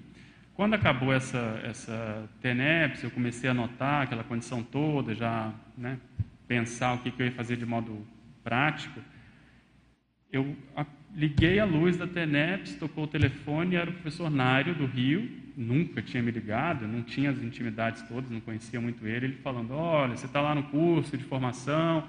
Quando 0.52 0.74
acabou 0.74 1.12
essa, 1.12 1.60
essa 1.64 2.28
TENEPS, 2.42 3.02
eu 3.02 3.10
comecei 3.10 3.48
a 3.48 3.54
notar 3.54 4.02
aquela 4.02 4.22
condição 4.22 4.62
toda, 4.62 5.14
já 5.14 5.54
né, 5.76 5.98
pensar 6.46 6.94
o 6.94 6.98
que, 6.98 7.10
que 7.10 7.22
eu 7.22 7.26
ia 7.26 7.32
fazer 7.32 7.56
de 7.56 7.64
modo 7.64 8.06
prático. 8.44 9.00
Eu 10.30 10.54
liguei 11.14 11.58
a 11.58 11.64
luz 11.64 11.96
da 11.96 12.06
TENEPS, 12.06 12.76
tocou 12.76 13.04
o 13.04 13.08
telefone, 13.08 13.76
era 13.76 13.88
o 13.88 13.92
professor 13.94 14.30
Nário 14.30 14.74
do 14.74 14.84
Rio, 14.84 15.26
nunca 15.56 16.02
tinha 16.02 16.22
me 16.22 16.30
ligado, 16.30 16.86
não 16.86 17.02
tinha 17.02 17.30
as 17.30 17.42
intimidades 17.42 18.02
todas, 18.02 18.30
não 18.30 18.40
conhecia 18.40 18.78
muito 18.78 19.06
ele. 19.06 19.26
Ele 19.26 19.36
falando: 19.36 19.72
Olha, 19.72 20.14
você 20.14 20.26
está 20.26 20.42
lá 20.42 20.54
no 20.54 20.64
curso 20.64 21.16
de 21.16 21.24
formação, 21.24 22.06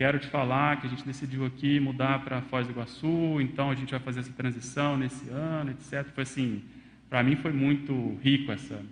quero 0.00 0.18
te 0.18 0.28
falar 0.28 0.80
que 0.80 0.86
a 0.86 0.88
gente 0.90 1.04
decidiu 1.04 1.44
aqui 1.44 1.78
mudar 1.78 2.24
para 2.24 2.40
Foz 2.40 2.66
do 2.66 2.72
Iguaçu, 2.72 3.38
então 3.38 3.70
a 3.70 3.74
gente 3.74 3.90
vai 3.90 4.00
fazer 4.00 4.20
essa 4.20 4.32
transição 4.32 4.96
nesse 4.96 5.28
ano, 5.28 5.72
etc. 5.72 6.06
Foi 6.14 6.22
assim, 6.22 6.64
para 7.10 7.22
mim 7.22 7.36
foi 7.36 7.52
muito 7.52 8.18
rico 8.22 8.50
essa 8.50 8.82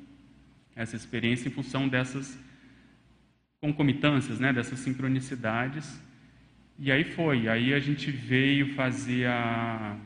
essa 0.76 0.96
experiência 0.96 1.48
em 1.48 1.50
função 1.50 1.88
dessas 1.88 2.38
concomitâncias, 3.58 4.38
né, 4.38 4.52
dessas 4.52 4.80
sincronicidades. 4.80 5.98
E 6.78 6.92
aí 6.92 7.04
foi, 7.04 7.48
aí 7.48 7.72
a 7.72 7.80
gente 7.80 8.10
veio 8.10 8.74
fazer 8.74 9.28
a 9.28 9.96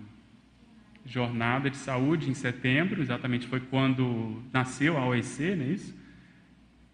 jornada 1.05 1.69
de 1.69 1.79
saúde 1.79 2.31
em 2.31 2.35
setembro, 2.35 3.03
exatamente 3.03 3.49
foi 3.49 3.59
quando 3.59 4.41
nasceu 4.53 4.97
a 4.97 5.05
OEC, 5.05 5.57
não 5.57 5.65
é 5.65 5.69
isso? 5.69 5.97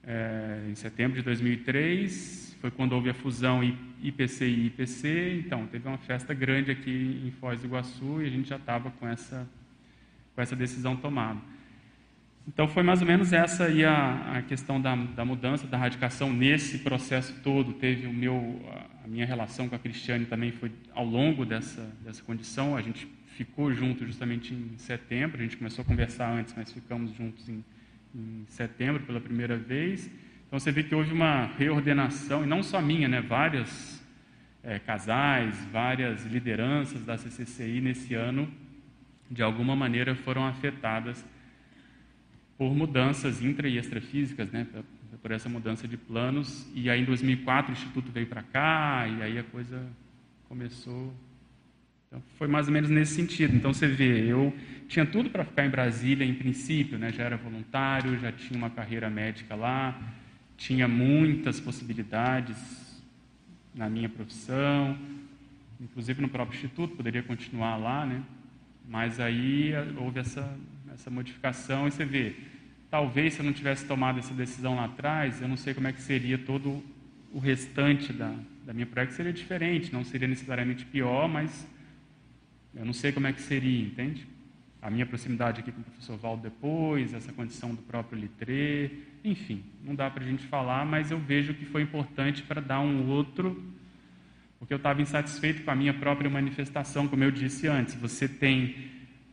É, 0.02 0.66
em 0.70 0.74
setembro 0.74 1.18
de 1.18 1.22
2003, 1.22 2.47
foi 2.60 2.70
quando 2.70 2.92
houve 2.92 3.10
a 3.10 3.14
fusão 3.14 3.62
IPC 4.02 4.46
e 4.46 4.66
IPC, 4.66 5.42
então 5.44 5.66
teve 5.66 5.86
uma 5.88 5.98
festa 5.98 6.34
grande 6.34 6.70
aqui 6.70 7.22
em 7.24 7.30
Foz 7.32 7.60
do 7.60 7.66
Iguaçu 7.66 8.22
e 8.22 8.26
a 8.26 8.30
gente 8.30 8.48
já 8.48 8.56
estava 8.56 8.90
com 8.90 9.08
essa, 9.08 9.48
com 10.34 10.42
essa 10.42 10.54
decisão 10.54 10.96
tomada. 10.96 11.40
Então 12.48 12.66
foi 12.66 12.82
mais 12.82 13.02
ou 13.02 13.06
menos 13.06 13.32
essa 13.32 13.64
aí 13.64 13.84
a, 13.84 14.38
a 14.38 14.42
questão 14.42 14.80
da, 14.80 14.96
da 14.96 15.22
mudança, 15.22 15.66
da 15.66 15.76
radicação 15.76 16.32
nesse 16.32 16.78
processo 16.78 17.34
todo. 17.42 17.74
Teve 17.74 18.06
o 18.06 18.12
meu, 18.12 18.58
a 19.04 19.06
minha 19.06 19.26
relação 19.26 19.68
com 19.68 19.74
a 19.74 19.78
Cristiane 19.78 20.24
também 20.24 20.50
foi 20.50 20.72
ao 20.94 21.04
longo 21.04 21.44
dessa, 21.44 21.82
dessa 22.02 22.22
condição. 22.22 22.74
A 22.74 22.80
gente 22.80 23.06
ficou 23.26 23.72
junto 23.74 24.06
justamente 24.06 24.54
em 24.54 24.78
setembro, 24.78 25.38
a 25.38 25.42
gente 25.42 25.58
começou 25.58 25.82
a 25.82 25.84
conversar 25.84 26.32
antes, 26.32 26.54
mas 26.56 26.72
ficamos 26.72 27.12
juntos 27.14 27.48
em, 27.50 27.62
em 28.14 28.44
setembro 28.48 29.02
pela 29.02 29.20
primeira 29.20 29.56
vez. 29.56 30.10
Então 30.48 30.58
você 30.58 30.72
vê 30.72 30.82
que 30.82 30.94
houve 30.94 31.12
uma 31.12 31.44
reordenação, 31.58 32.42
e 32.42 32.46
não 32.46 32.62
só 32.62 32.80
minha, 32.80 33.06
né? 33.06 33.20
vários 33.20 34.02
é, 34.62 34.78
casais, 34.78 35.54
várias 35.70 36.24
lideranças 36.24 37.04
da 37.04 37.18
CCCI 37.18 37.82
nesse 37.82 38.14
ano, 38.14 38.50
de 39.30 39.42
alguma 39.42 39.76
maneira 39.76 40.14
foram 40.14 40.46
afetadas 40.46 41.22
por 42.56 42.74
mudanças 42.74 43.42
intra 43.42 43.68
e 43.68 43.76
extrafísicas, 43.76 44.50
né? 44.50 44.66
por 45.20 45.32
essa 45.32 45.50
mudança 45.50 45.86
de 45.86 45.98
planos. 45.98 46.66
E 46.74 46.88
aí 46.88 47.02
em 47.02 47.04
2004 47.04 47.70
o 47.70 47.74
Instituto 47.74 48.10
veio 48.10 48.26
para 48.26 48.42
cá, 48.42 49.06
e 49.06 49.22
aí 49.22 49.38
a 49.38 49.44
coisa 49.44 49.86
começou. 50.48 51.12
Então, 52.06 52.22
foi 52.38 52.48
mais 52.48 52.68
ou 52.68 52.72
menos 52.72 52.88
nesse 52.88 53.14
sentido. 53.14 53.54
Então 53.54 53.74
você 53.74 53.86
vê, 53.86 54.24
eu 54.24 54.56
tinha 54.88 55.04
tudo 55.04 55.28
para 55.28 55.44
ficar 55.44 55.66
em 55.66 55.70
Brasília 55.70 56.24
em 56.24 56.32
princípio, 56.32 56.98
né? 56.98 57.12
já 57.12 57.24
era 57.24 57.36
voluntário, 57.36 58.18
já 58.18 58.32
tinha 58.32 58.58
uma 58.58 58.70
carreira 58.70 59.10
médica 59.10 59.54
lá 59.54 60.16
tinha 60.58 60.88
muitas 60.88 61.60
possibilidades 61.60 62.58
na 63.72 63.88
minha 63.88 64.08
profissão, 64.08 64.98
inclusive 65.80 66.20
no 66.20 66.28
próprio 66.28 66.56
instituto, 66.56 66.96
poderia 66.96 67.22
continuar 67.22 67.76
lá, 67.76 68.04
né? 68.04 68.22
Mas 68.88 69.20
aí 69.20 69.72
eh, 69.72 69.86
houve 69.96 70.18
essa, 70.18 70.58
essa 70.92 71.08
modificação 71.10 71.86
e 71.86 71.92
você 71.92 72.04
vê, 72.04 72.34
talvez 72.90 73.34
se 73.34 73.40
eu 73.40 73.46
não 73.46 73.52
tivesse 73.52 73.86
tomado 73.86 74.18
essa 74.18 74.34
decisão 74.34 74.74
lá 74.74 74.86
atrás, 74.86 75.40
eu 75.40 75.46
não 75.46 75.56
sei 75.56 75.72
como 75.72 75.86
é 75.86 75.92
que 75.92 76.02
seria 76.02 76.36
todo 76.36 76.82
o 77.32 77.38
restante 77.38 78.12
da, 78.12 78.34
da 78.66 78.72
minha 78.72 78.86
prática, 78.86 79.16
seria 79.16 79.32
diferente, 79.32 79.92
não 79.92 80.02
seria 80.02 80.26
necessariamente 80.26 80.84
pior, 80.86 81.28
mas 81.28 81.66
eu 82.74 82.84
não 82.84 82.92
sei 82.92 83.12
como 83.12 83.28
é 83.28 83.32
que 83.32 83.40
seria, 83.40 83.86
entende? 83.86 84.26
A 84.82 84.90
minha 84.90 85.06
proximidade 85.06 85.60
aqui 85.60 85.70
com 85.70 85.80
o 85.80 85.84
professor 85.84 86.16
Valdo 86.16 86.42
depois, 86.42 87.14
essa 87.14 87.32
condição 87.32 87.74
do 87.74 87.82
próprio 87.82 88.18
Litré, 88.18 88.90
enfim, 89.24 89.62
não 89.84 89.94
dá 89.94 90.10
para 90.10 90.22
a 90.22 90.26
gente 90.26 90.46
falar, 90.46 90.84
mas 90.84 91.10
eu 91.10 91.18
vejo 91.18 91.54
que 91.54 91.64
foi 91.64 91.82
importante 91.82 92.42
para 92.42 92.60
dar 92.60 92.80
um 92.80 93.08
outro, 93.08 93.62
porque 94.58 94.72
eu 94.72 94.78
estava 94.78 95.00
insatisfeito 95.00 95.62
com 95.62 95.70
a 95.70 95.74
minha 95.74 95.94
própria 95.94 96.28
manifestação, 96.28 97.06
como 97.06 97.22
eu 97.24 97.30
disse 97.30 97.66
antes. 97.68 97.94
Você 97.94 98.28
tem 98.28 98.76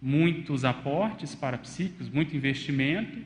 muitos 0.01 0.63
aportes 0.65 1.33
para 1.33 1.57
psíquicos, 1.57 2.09
muito 2.09 2.35
investimento, 2.35 3.17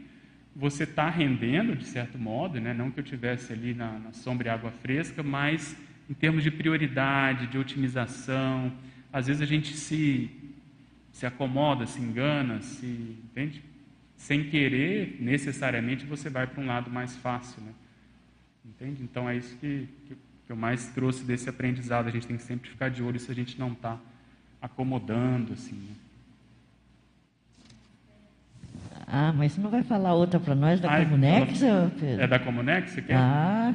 você 0.56 0.84
está 0.84 1.10
rendendo, 1.10 1.76
de 1.76 1.86
certo 1.86 2.18
modo, 2.18 2.60
né? 2.60 2.74
não 2.74 2.92
que 2.92 3.00
eu 3.00 3.04
tivesse 3.04 3.54
ali 3.54 3.74
na, 3.74 4.00
na 4.00 4.14
sombra 4.14 4.48
e 4.48 4.52
água 4.52 4.72
fresca, 4.72 5.24
mas 5.24 5.76
em 6.10 6.14
termos 6.14 6.44
de 6.44 6.52
prioridade, 6.52 7.48
de 7.48 7.58
otimização, 7.58 8.72
às 9.12 9.28
vezes 9.28 9.42
a 9.42 9.46
gente 9.46 9.76
se, 9.76 10.30
se 11.12 11.26
acomoda, 11.26 11.86
se 11.86 12.02
engana, 12.02 12.62
se, 12.62 12.86
entende? 12.86 13.62
Sem 14.20 14.44
querer, 14.44 15.16
necessariamente, 15.18 16.06
você 16.06 16.30
vai 16.30 16.46
para 16.46 16.62
um 16.62 16.68
lado 16.68 16.92
mais 16.92 17.16
fácil. 17.16 17.64
Né? 17.64 17.72
Entende? 18.66 19.02
Então 19.02 19.30
é 19.30 19.38
isso 19.38 19.56
que, 19.58 19.88
que, 20.06 20.16
que 20.46 20.52
eu 20.52 20.58
mais 20.58 20.90
trouxe 20.90 21.24
desse 21.24 21.50
aprendizado. 21.50 22.08
A 22.08 22.12
gente 22.12 22.28
tem 22.28 22.36
que 22.36 22.44
sempre 22.44 22.70
ficar 22.70 22.90
de 22.90 23.02
olho 23.02 23.18
se 23.18 23.32
a 23.32 23.34
gente 23.34 23.58
não 23.58 23.72
está 23.72 23.98
acomodando. 24.62 25.54
Assim, 25.54 25.74
né? 25.74 25.96
Ah, 29.08 29.34
mas 29.36 29.54
você 29.54 29.62
não 29.62 29.70
vai 29.70 29.84
falar 29.84 30.14
outra 30.14 30.38
para 30.38 30.54
nós 30.54 30.82
da 30.82 31.00
Comunex, 31.00 31.60
Pedro? 32.00 32.22
É 32.22 32.28
da 32.28 32.38
Comunex? 32.38 32.92
Você 32.92 33.02
quer? 33.02 33.16
Ah. 33.16 33.74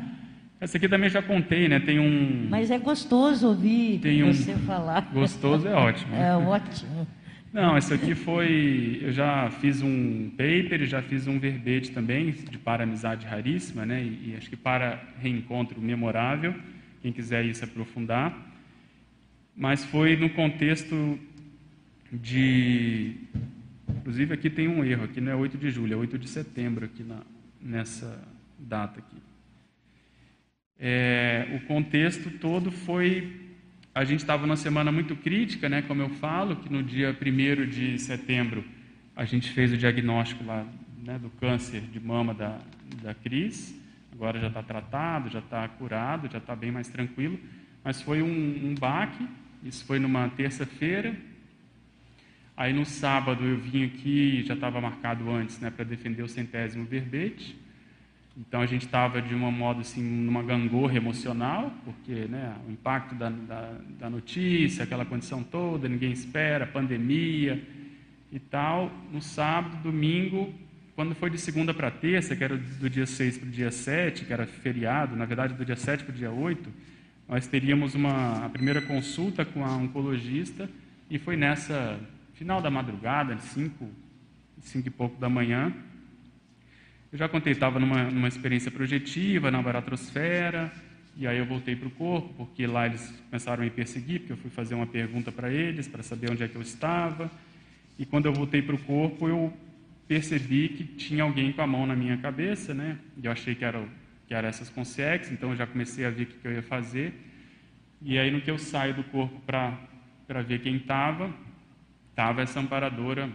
Essa 0.61 0.77
aqui 0.77 0.89
também 0.89 1.09
já 1.09 1.23
contei, 1.23 1.69
né? 1.69 1.81
Tem 1.81 1.99
um. 1.99 2.49
Mas 2.51 2.71
é 2.71 2.79
gostoso 2.79 3.49
ouvir 3.49 3.99
tem 4.01 4.23
você 4.23 4.55
falar. 4.57 5.11
Gostoso 5.13 5.67
é 5.67 5.75
ótimo. 5.75 6.15
É 6.15 6.37
ótimo. 6.37 7.07
Não, 7.55 7.77
essa 7.77 7.95
aqui 7.95 8.17
foi. 8.17 8.99
Eu 9.01 9.13
já 9.13 9.49
fiz 9.49 9.81
um 9.81 10.29
paper 10.31 10.83
e 10.83 10.87
já 10.87 11.01
fiz 11.01 11.29
um 11.29 11.39
verbete 11.39 11.93
também 11.93 12.33
de 12.33 12.59
para 12.59 12.83
amizade 12.83 13.25
raríssima, 13.27 13.87
né? 13.87 14.03
E, 14.03 14.31
e 14.31 14.37
acho 14.37 14.51
que 14.51 14.57
para 14.57 15.01
reencontro 15.21 15.81
memorável. 15.81 16.53
Quem 17.01 17.13
quiser 17.13 17.45
ir 17.45 17.55
se 17.55 17.63
aprofundar. 17.63 18.37
Mas 19.57 19.85
foi 19.85 20.17
no 20.17 20.29
contexto 20.31 21.17
de 22.13 23.17
Inclusive 24.05 24.35
aqui 24.35 24.51
tem 24.51 24.69
um 24.69 24.85
erro, 24.85 25.05
aqui 25.05 25.21
não 25.21 25.33
é 25.33 25.37
8 25.37 25.57
de 25.57 25.71
julho, 25.71 25.95
é 25.95 25.97
8 25.97 26.19
de 26.19 26.29
setembro 26.29 26.85
aqui 26.85 27.03
na, 27.03 27.23
nessa 27.59 28.23
data 28.59 28.99
aqui. 28.99 29.17
É, 30.79 31.47
o 31.57 31.67
contexto 31.67 32.31
todo 32.33 32.71
foi, 32.71 33.44
a 33.95 34.05
gente 34.05 34.21
estava 34.21 34.47
numa 34.47 34.57
semana 34.57 34.91
muito 34.91 35.15
crítica, 35.15 35.69
né, 35.69 35.83
como 35.83 36.03
eu 36.03 36.09
falo, 36.11 36.57
que 36.57 36.73
no 36.73 36.83
dia 36.83 37.17
1 37.19 37.67
de 37.69 37.99
setembro 37.99 38.65
a 39.15 39.25
gente 39.25 39.51
fez 39.51 39.73
o 39.73 39.77
diagnóstico 39.77 40.45
lá 40.45 40.67
né, 41.05 41.19
do 41.19 41.31
câncer 41.31 41.81
de 41.83 42.01
mama 42.01 42.35
da, 42.35 42.59
da 43.03 43.15
Cris, 43.15 43.79
agora 44.13 44.41
já 44.41 44.49
está 44.49 44.63
tratado, 44.63 45.31
já 45.31 45.39
está 45.39 45.69
curado, 45.69 46.29
já 46.31 46.39
está 46.39 46.57
bem 46.57 46.73
mais 46.73 46.89
tranquilo, 46.89 47.39
mas 47.85 48.03
foi 48.03 48.21
um, 48.23 48.27
um 48.71 48.75
baque, 48.75 49.27
isso 49.63 49.85
foi 49.85 49.99
numa 49.99 50.29
terça-feira, 50.31 51.15
Aí 52.57 52.73
no 52.73 52.85
sábado 52.85 53.45
eu 53.45 53.59
vim 53.59 53.85
aqui, 53.85 54.45
já 54.45 54.55
estava 54.55 54.81
marcado 54.81 55.29
antes, 55.29 55.59
né, 55.59 55.71
para 55.71 55.85
defender 55.85 56.23
o 56.23 56.29
centésimo 56.29 56.85
verbete. 56.85 57.57
Então 58.37 58.61
a 58.61 58.67
gente 58.67 58.85
estava 58.85 59.23
de 59.23 59.33
uma 59.33 59.51
modo 59.51 59.81
assim, 59.81 60.03
numa 60.03 60.43
gangorra 60.43 60.97
emocional, 60.97 61.73
porque 61.85 62.13
né, 62.27 62.57
o 62.67 62.73
impacto 62.73 63.15
da, 63.15 63.31
da, 63.31 63.75
da, 64.01 64.11
notícia, 64.11 64.83
aquela 64.83 65.05
condição 65.05 65.43
toda, 65.43 65.89
ninguém 65.89 66.11
espera, 66.11 66.67
pandemia 66.67 67.63
e 68.33 68.41
tal. 68.41 68.91
No 69.13 69.23
sábado, 69.23 69.81
domingo, 69.85 70.53
quando 70.97 71.15
foi 71.15 71.31
de 71.31 71.39
segunda 71.39 71.73
para 71.73 71.93
terça, 71.93 72.35
que 72.35 72.43
era 72.43 72.57
do 72.57 72.91
dia 72.91 73.07
6 73.07 73.39
para 73.39 73.49
o 73.49 73.51
dia 73.51 73.71
7, 73.71 74.25
que 74.25 74.33
era 74.33 74.47
feriado, 74.47 75.15
na 75.15 75.25
verdade 75.25 75.55
do 75.55 75.65
dia 75.65 75.77
7 75.77 76.03
para 76.03 76.13
o 76.13 76.17
dia 76.17 76.33
8, 76.33 76.69
nós 77.29 77.47
teríamos 77.47 77.95
uma, 77.95 78.45
a 78.45 78.49
primeira 78.49 78.83
consulta 78.83 79.45
com 79.45 79.65
a 79.65 79.77
oncologista 79.77 80.69
e 81.09 81.19
foi 81.19 81.37
nessa 81.37 81.99
final 82.35 82.61
da 82.61 82.71
madrugada, 82.71 83.39
cinco, 83.39 83.89
cinco 84.61 84.89
e 84.89 84.91
pouco 84.91 85.21
da 85.21 85.29
manhã. 85.29 85.73
Eu 87.15 87.19
já 87.19 87.29
contei, 87.29 87.53
estava 87.53 87.79
numa, 87.79 88.11
numa 88.11 88.27
experiência 88.27 88.73
projetiva 88.73 89.49
na 89.49 89.63
baratrosfera, 89.63 90.73
e 91.17 91.29
aí 91.29 91.39
eu 91.39 91.47
voltei 91.47 91.77
para 91.77 91.87
o 91.87 91.91
corpo, 91.93 92.35
porque 92.37 92.67
lá 92.67 92.87
eles 92.87 93.09
começaram 93.31 93.63
a 93.63 93.65
me 93.65 93.71
perseguir, 93.71 94.19
porque 94.19 94.33
eu 94.33 94.37
fui 94.37 94.51
fazer 94.51 94.75
uma 94.75 94.85
pergunta 94.89 95.31
para 95.31 95.49
eles, 95.49 95.87
para 95.87 96.03
saber 96.03 96.33
onde 96.33 96.43
é 96.43 96.49
que 96.49 96.57
eu 96.57 96.61
estava. 96.61 97.31
E 97.97 98.05
quando 98.05 98.27
eu 98.27 98.33
voltei 98.33 98.61
para 98.63 98.75
o 98.75 98.79
corpo, 98.79 99.29
eu 99.29 99.57
percebi 100.09 100.71
que 100.71 100.83
tinha 100.83 101.23
alguém 101.23 101.53
com 101.53 101.63
a 101.63 101.67
mão 101.69 101.87
na 101.87 101.95
minha 101.95 102.17
cabeça, 102.17 102.75
né? 102.75 102.99
E 103.17 103.27
eu 103.27 103.31
achei 103.31 103.55
que 103.55 103.65
era, 103.65 103.81
que 104.27 104.35
era 104.35 104.49
essas 104.49 104.69
consex, 104.69 105.31
então 105.31 105.51
eu 105.51 105.57
já 105.57 105.69
comecei 105.69 106.05
a 106.05 106.11
ver 106.11 106.25
o 106.25 106.27
que 106.27 106.49
eu 106.49 106.53
ia 106.53 106.63
fazer. 106.65 107.15
E 108.03 108.19
aí, 108.19 108.29
no 108.29 108.41
que 108.41 108.51
eu 108.51 108.59
saio 108.59 108.93
do 108.93 109.05
corpo 109.05 109.41
para 109.47 110.43
ver 110.43 110.59
quem 110.59 110.77
estava, 110.77 111.33
Estava 112.15 112.43
essa 112.43 112.61
amparadora 112.61 113.29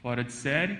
fora 0.00 0.24
de 0.24 0.32
série. 0.32 0.78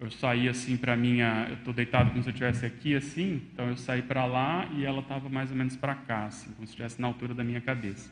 Eu 0.00 0.10
saí 0.12 0.48
assim 0.48 0.76
para 0.76 0.96
minha. 0.96 1.46
Eu 1.48 1.54
estou 1.56 1.74
deitado 1.74 2.10
como 2.10 2.22
se 2.22 2.28
eu 2.28 2.32
estivesse 2.32 2.64
aqui 2.64 2.94
assim, 2.94 3.42
então 3.52 3.68
eu 3.68 3.76
saí 3.76 4.00
para 4.00 4.24
lá 4.26 4.68
e 4.76 4.84
ela 4.84 5.00
estava 5.00 5.28
mais 5.28 5.50
ou 5.50 5.56
menos 5.56 5.76
para 5.76 5.94
cá, 5.94 6.26
assim, 6.26 6.52
como 6.52 6.66
se 6.66 6.72
estivesse 6.72 7.00
na 7.00 7.08
altura 7.08 7.34
da 7.34 7.42
minha 7.42 7.60
cabeça. 7.60 8.08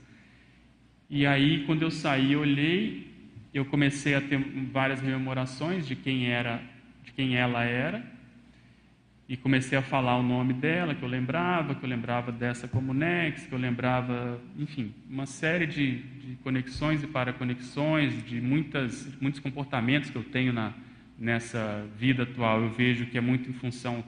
E 1.08 1.24
aí, 1.24 1.64
quando 1.64 1.82
eu 1.82 1.90
saí, 1.90 2.32
eu 2.32 2.40
olhei, 2.40 3.08
eu 3.54 3.64
comecei 3.64 4.16
a 4.16 4.20
ter 4.20 4.36
várias 4.72 5.00
rememorações 5.00 5.86
de 5.86 5.94
quem 5.94 6.26
era, 6.26 6.60
de 7.04 7.12
quem 7.12 7.36
ela 7.36 7.62
era, 7.62 8.04
e 9.28 9.36
comecei 9.36 9.78
a 9.78 9.82
falar 9.82 10.16
o 10.16 10.22
nome 10.24 10.54
dela, 10.54 10.92
que 10.92 11.04
eu 11.04 11.08
lembrava, 11.08 11.76
que 11.76 11.84
eu 11.84 11.88
lembrava 11.88 12.32
dessa 12.32 12.66
Comunex, 12.66 13.46
que 13.46 13.52
eu 13.52 13.58
lembrava, 13.58 14.40
enfim, 14.58 14.92
uma 15.08 15.26
série 15.26 15.66
de, 15.66 15.98
de 15.98 16.36
conexões 16.42 17.04
e 17.04 17.06
paraconexões, 17.06 18.24
de 18.24 18.40
muitas, 18.40 19.08
muitos 19.20 19.38
comportamentos 19.38 20.10
que 20.10 20.16
eu 20.16 20.24
tenho 20.24 20.52
na, 20.52 20.72
nessa 21.18 21.86
vida 21.98 22.24
atual. 22.24 22.62
Eu 22.62 22.70
vejo 22.70 23.06
que 23.06 23.16
é 23.16 23.20
muito 23.20 23.50
em 23.50 23.52
função 23.52 24.04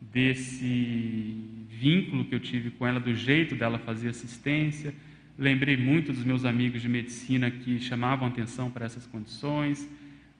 desse 0.00 1.36
vínculo 1.68 2.24
que 2.24 2.34
eu 2.34 2.40
tive 2.40 2.70
com 2.70 2.86
ela, 2.86 3.00
do 3.00 3.14
jeito 3.14 3.54
dela 3.54 3.78
fazer 3.78 4.08
assistência. 4.08 4.94
Lembrei 5.38 5.76
muito 5.76 6.12
dos 6.12 6.24
meus 6.24 6.44
amigos 6.44 6.80
de 6.80 6.88
medicina 6.88 7.50
que 7.50 7.80
chamavam 7.80 8.28
atenção 8.28 8.70
para 8.70 8.86
essas 8.86 9.06
condições. 9.06 9.88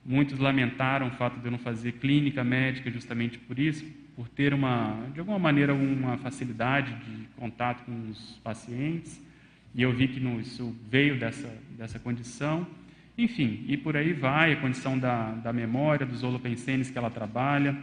Muitos 0.04 0.38
lamentaram 0.38 1.08
o 1.08 1.10
fato 1.12 1.40
de 1.40 1.46
eu 1.46 1.50
não 1.50 1.58
fazer 1.58 1.92
clínica 1.92 2.44
médica 2.44 2.90
justamente 2.90 3.38
por 3.38 3.58
isso, 3.58 3.84
por 4.14 4.28
ter 4.28 4.52
uma, 4.52 5.08
de 5.12 5.18
alguma 5.18 5.38
maneira, 5.38 5.74
uma 5.74 6.16
facilidade 6.18 6.94
de 7.04 7.26
contato 7.36 7.84
com 7.84 8.10
os 8.10 8.38
pacientes, 8.44 9.20
e 9.74 9.82
eu 9.82 9.92
vi 9.92 10.06
que 10.06 10.20
isso 10.40 10.76
veio 10.88 11.18
dessa, 11.18 11.52
dessa 11.76 11.98
condição. 11.98 12.64
Enfim, 13.16 13.64
e 13.68 13.76
por 13.76 13.96
aí 13.96 14.12
vai, 14.12 14.52
a 14.52 14.56
condição 14.56 14.98
da, 14.98 15.32
da 15.32 15.52
memória, 15.52 16.04
dos 16.04 16.22
holopensenes 16.22 16.90
que 16.90 16.98
ela 16.98 17.10
trabalha. 17.10 17.76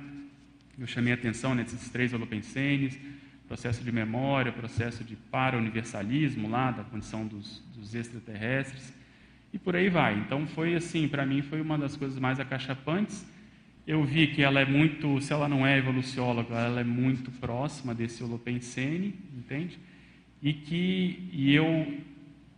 Eu 0.78 0.86
chamei 0.88 1.14
a 1.14 1.16
atenção 1.16 1.56
nesses 1.56 1.90
três 1.90 2.14
holopensenes, 2.14 3.00
processo 3.48 3.84
de 3.84 3.92
memória, 3.92 4.52
processo 4.52 5.04
de 5.04 5.16
para-universalismo 5.16 6.50
lá, 6.50 6.72
da 6.72 6.84
condição 6.84 7.26
dos, 7.26 7.64
dos 7.76 7.94
extraterrestres, 7.96 8.94
e 9.54 9.60
por 9.60 9.76
aí 9.76 9.90
vai. 9.90 10.18
Então 10.18 10.48
foi 10.48 10.76
assim, 10.76 11.08
para 11.08 11.26
mim 11.26 11.42
foi 11.42 11.62
uma 11.62 11.78
das 11.78 11.96
coisas 11.96 12.18
mais 12.18 12.40
acachapantes, 12.40 13.26
eu 13.86 14.04
vi 14.04 14.28
que 14.28 14.42
ela 14.42 14.60
é 14.62 14.66
muito, 14.66 15.20
se 15.22 15.34
ela 15.34 15.50
não 15.50 15.66
é 15.66 15.78
evolucióloga, 15.78 16.56
ela 16.56 16.82
é 16.82 16.84
muito 16.84 17.32
próxima 17.32 17.96
desse 17.96 18.24
Holopensene, 18.24 19.16
entende? 19.36 19.78
E 20.42 20.54
que 20.54 21.30
e 21.34 21.54
eu, 21.54 21.88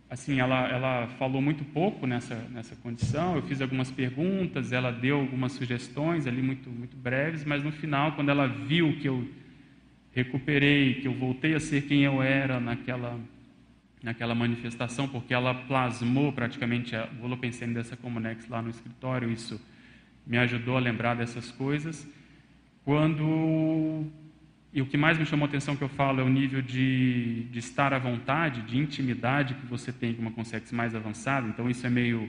assim, 0.08 0.38
ela, 0.38 0.68
ela 0.68 1.06
falou 1.18 1.40
muito 1.40 1.64
pouco 1.64 2.06
nessa, 2.06 2.36
nessa 2.50 2.76
condição, 2.76 3.36
eu 3.36 3.42
fiz 3.42 3.60
algumas 3.60 3.90
perguntas, 3.90 4.72
ela 4.72 4.90
deu 4.90 5.20
algumas 5.20 5.52
sugestões 5.52 6.26
ali 6.26 6.42
muito, 6.42 6.70
muito 6.70 6.96
breves, 6.96 7.44
mas 7.44 7.62
no 7.62 7.72
final, 7.72 8.12
quando 8.12 8.28
ela 8.28 8.46
viu 8.46 8.96
que 8.98 9.08
eu 9.08 9.28
recuperei, 10.12 10.94
que 10.94 11.08
eu 11.08 11.14
voltei 11.14 11.54
a 11.54 11.60
ser 11.60 11.82
quem 11.82 12.04
eu 12.04 12.22
era 12.22 12.60
naquela, 12.60 13.18
naquela 14.02 14.34
manifestação, 14.34 15.08
porque 15.08 15.34
ela 15.34 15.54
plasmou 15.54 16.32
praticamente 16.32 16.94
o 17.20 17.24
Holopensene 17.24 17.74
dessa 17.74 17.96
Comunex 17.96 18.48
lá 18.48 18.62
no 18.62 18.70
escritório, 18.70 19.30
isso 19.30 19.60
me 20.26 20.38
ajudou 20.38 20.76
a 20.76 20.80
lembrar 20.80 21.14
dessas 21.14 21.50
coisas. 21.50 22.08
Quando. 22.84 24.06
E 24.74 24.82
o 24.82 24.86
que 24.86 24.96
mais 24.96 25.16
me 25.16 25.24
chamou 25.24 25.46
a 25.46 25.48
atenção 25.48 25.76
que 25.76 25.82
eu 25.82 25.88
falo 25.88 26.20
é 26.20 26.24
o 26.24 26.28
nível 26.28 26.60
de, 26.60 27.44
de 27.44 27.60
estar 27.60 27.94
à 27.94 27.98
vontade, 27.98 28.60
de 28.62 28.76
intimidade 28.76 29.54
que 29.54 29.64
você 29.66 29.92
tem 29.92 30.12
com 30.12 30.20
uma 30.20 30.32
consex 30.32 30.72
mais 30.72 30.96
avançada. 30.96 31.46
Então, 31.46 31.70
isso 31.70 31.86
é 31.86 31.90
meio. 31.90 32.28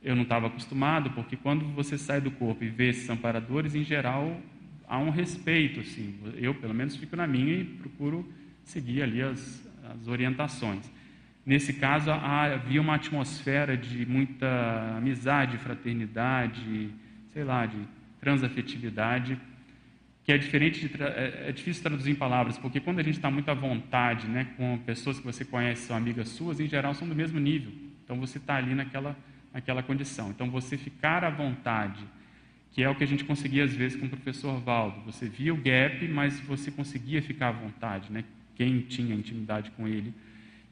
Eu 0.00 0.14
não 0.14 0.22
estava 0.22 0.46
acostumado, 0.46 1.10
porque 1.10 1.36
quando 1.36 1.64
você 1.74 1.98
sai 1.98 2.20
do 2.20 2.30
corpo 2.30 2.62
e 2.62 2.68
vê 2.68 2.90
esses 2.90 3.10
amparadores, 3.10 3.74
em 3.74 3.82
geral, 3.82 4.40
há 4.86 4.96
um 4.96 5.10
respeito. 5.10 5.80
Assim. 5.80 6.14
Eu, 6.36 6.54
pelo 6.54 6.72
menos, 6.72 6.94
fico 6.94 7.16
na 7.16 7.26
minha 7.26 7.54
e 7.54 7.64
procuro 7.64 8.32
seguir 8.62 9.02
ali 9.02 9.20
as, 9.20 9.68
as 9.90 10.06
orientações. 10.06 10.88
Nesse 11.44 11.72
caso, 11.72 12.12
havia 12.12 12.80
uma 12.80 12.94
atmosfera 12.94 13.76
de 13.76 14.06
muita 14.06 14.96
amizade, 14.98 15.58
fraternidade, 15.58 16.90
sei 17.32 17.42
lá, 17.42 17.66
de 17.66 17.78
transafetividade, 18.20 19.36
que 20.26 20.32
é 20.32 20.36
diferente 20.36 20.86
de 20.86 21.02
é, 21.02 21.46
é 21.48 21.52
difícil 21.52 21.82
traduzir 21.82 22.10
em 22.10 22.16
palavras, 22.16 22.58
porque 22.58 22.80
quando 22.80 22.98
a 22.98 23.02
gente 23.02 23.14
está 23.14 23.30
muito 23.30 23.50
à 23.50 23.54
vontade, 23.54 24.26
né, 24.26 24.48
com 24.56 24.76
pessoas 24.78 25.18
que 25.18 25.24
você 25.24 25.44
conhece, 25.44 25.86
são 25.86 25.96
amigas 25.96 26.28
suas, 26.28 26.60
em 26.60 26.68
geral 26.68 26.92
são 26.94 27.08
do 27.08 27.14
mesmo 27.14 27.38
nível. 27.38 27.72
Então 28.04 28.18
você 28.18 28.36
está 28.36 28.56
ali 28.56 28.74
naquela 28.74 29.16
naquela 29.56 29.82
condição. 29.82 30.28
Então 30.28 30.50
você 30.50 30.76
ficar 30.76 31.24
à 31.24 31.30
vontade, 31.30 32.04
que 32.72 32.82
é 32.82 32.90
o 32.90 32.94
que 32.94 33.02
a 33.02 33.06
gente 33.06 33.24
conseguia 33.24 33.64
às 33.64 33.72
vezes 33.72 33.98
com 33.98 34.04
o 34.04 34.08
professor 34.10 34.60
Valdo. 34.60 35.00
Você 35.06 35.26
via 35.26 35.54
o 35.54 35.56
gap, 35.56 36.06
mas 36.08 36.38
você 36.40 36.70
conseguia 36.70 37.22
ficar 37.22 37.48
à 37.48 37.52
vontade, 37.52 38.12
né? 38.12 38.22
Quem 38.54 38.80
tinha 38.80 39.14
intimidade 39.14 39.70
com 39.70 39.88
ele. 39.88 40.12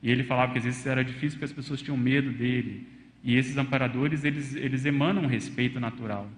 E 0.03 0.11
ele 0.11 0.23
falava 0.23 0.53
que 0.53 0.59
às 0.59 0.65
vezes 0.65 0.85
era 0.85 1.03
difícil 1.03 1.39
porque 1.39 1.47
as 1.47 1.53
pessoas 1.53 1.81
tinham 1.81 1.97
medo 1.97 2.31
dele. 2.31 2.87
E 3.23 3.37
esses 3.37 3.57
amparadores, 3.57 4.23
eles, 4.23 4.55
eles 4.55 4.85
emanam 4.85 5.23
um 5.23 5.27
respeito 5.27 5.81
natural. 5.81 6.29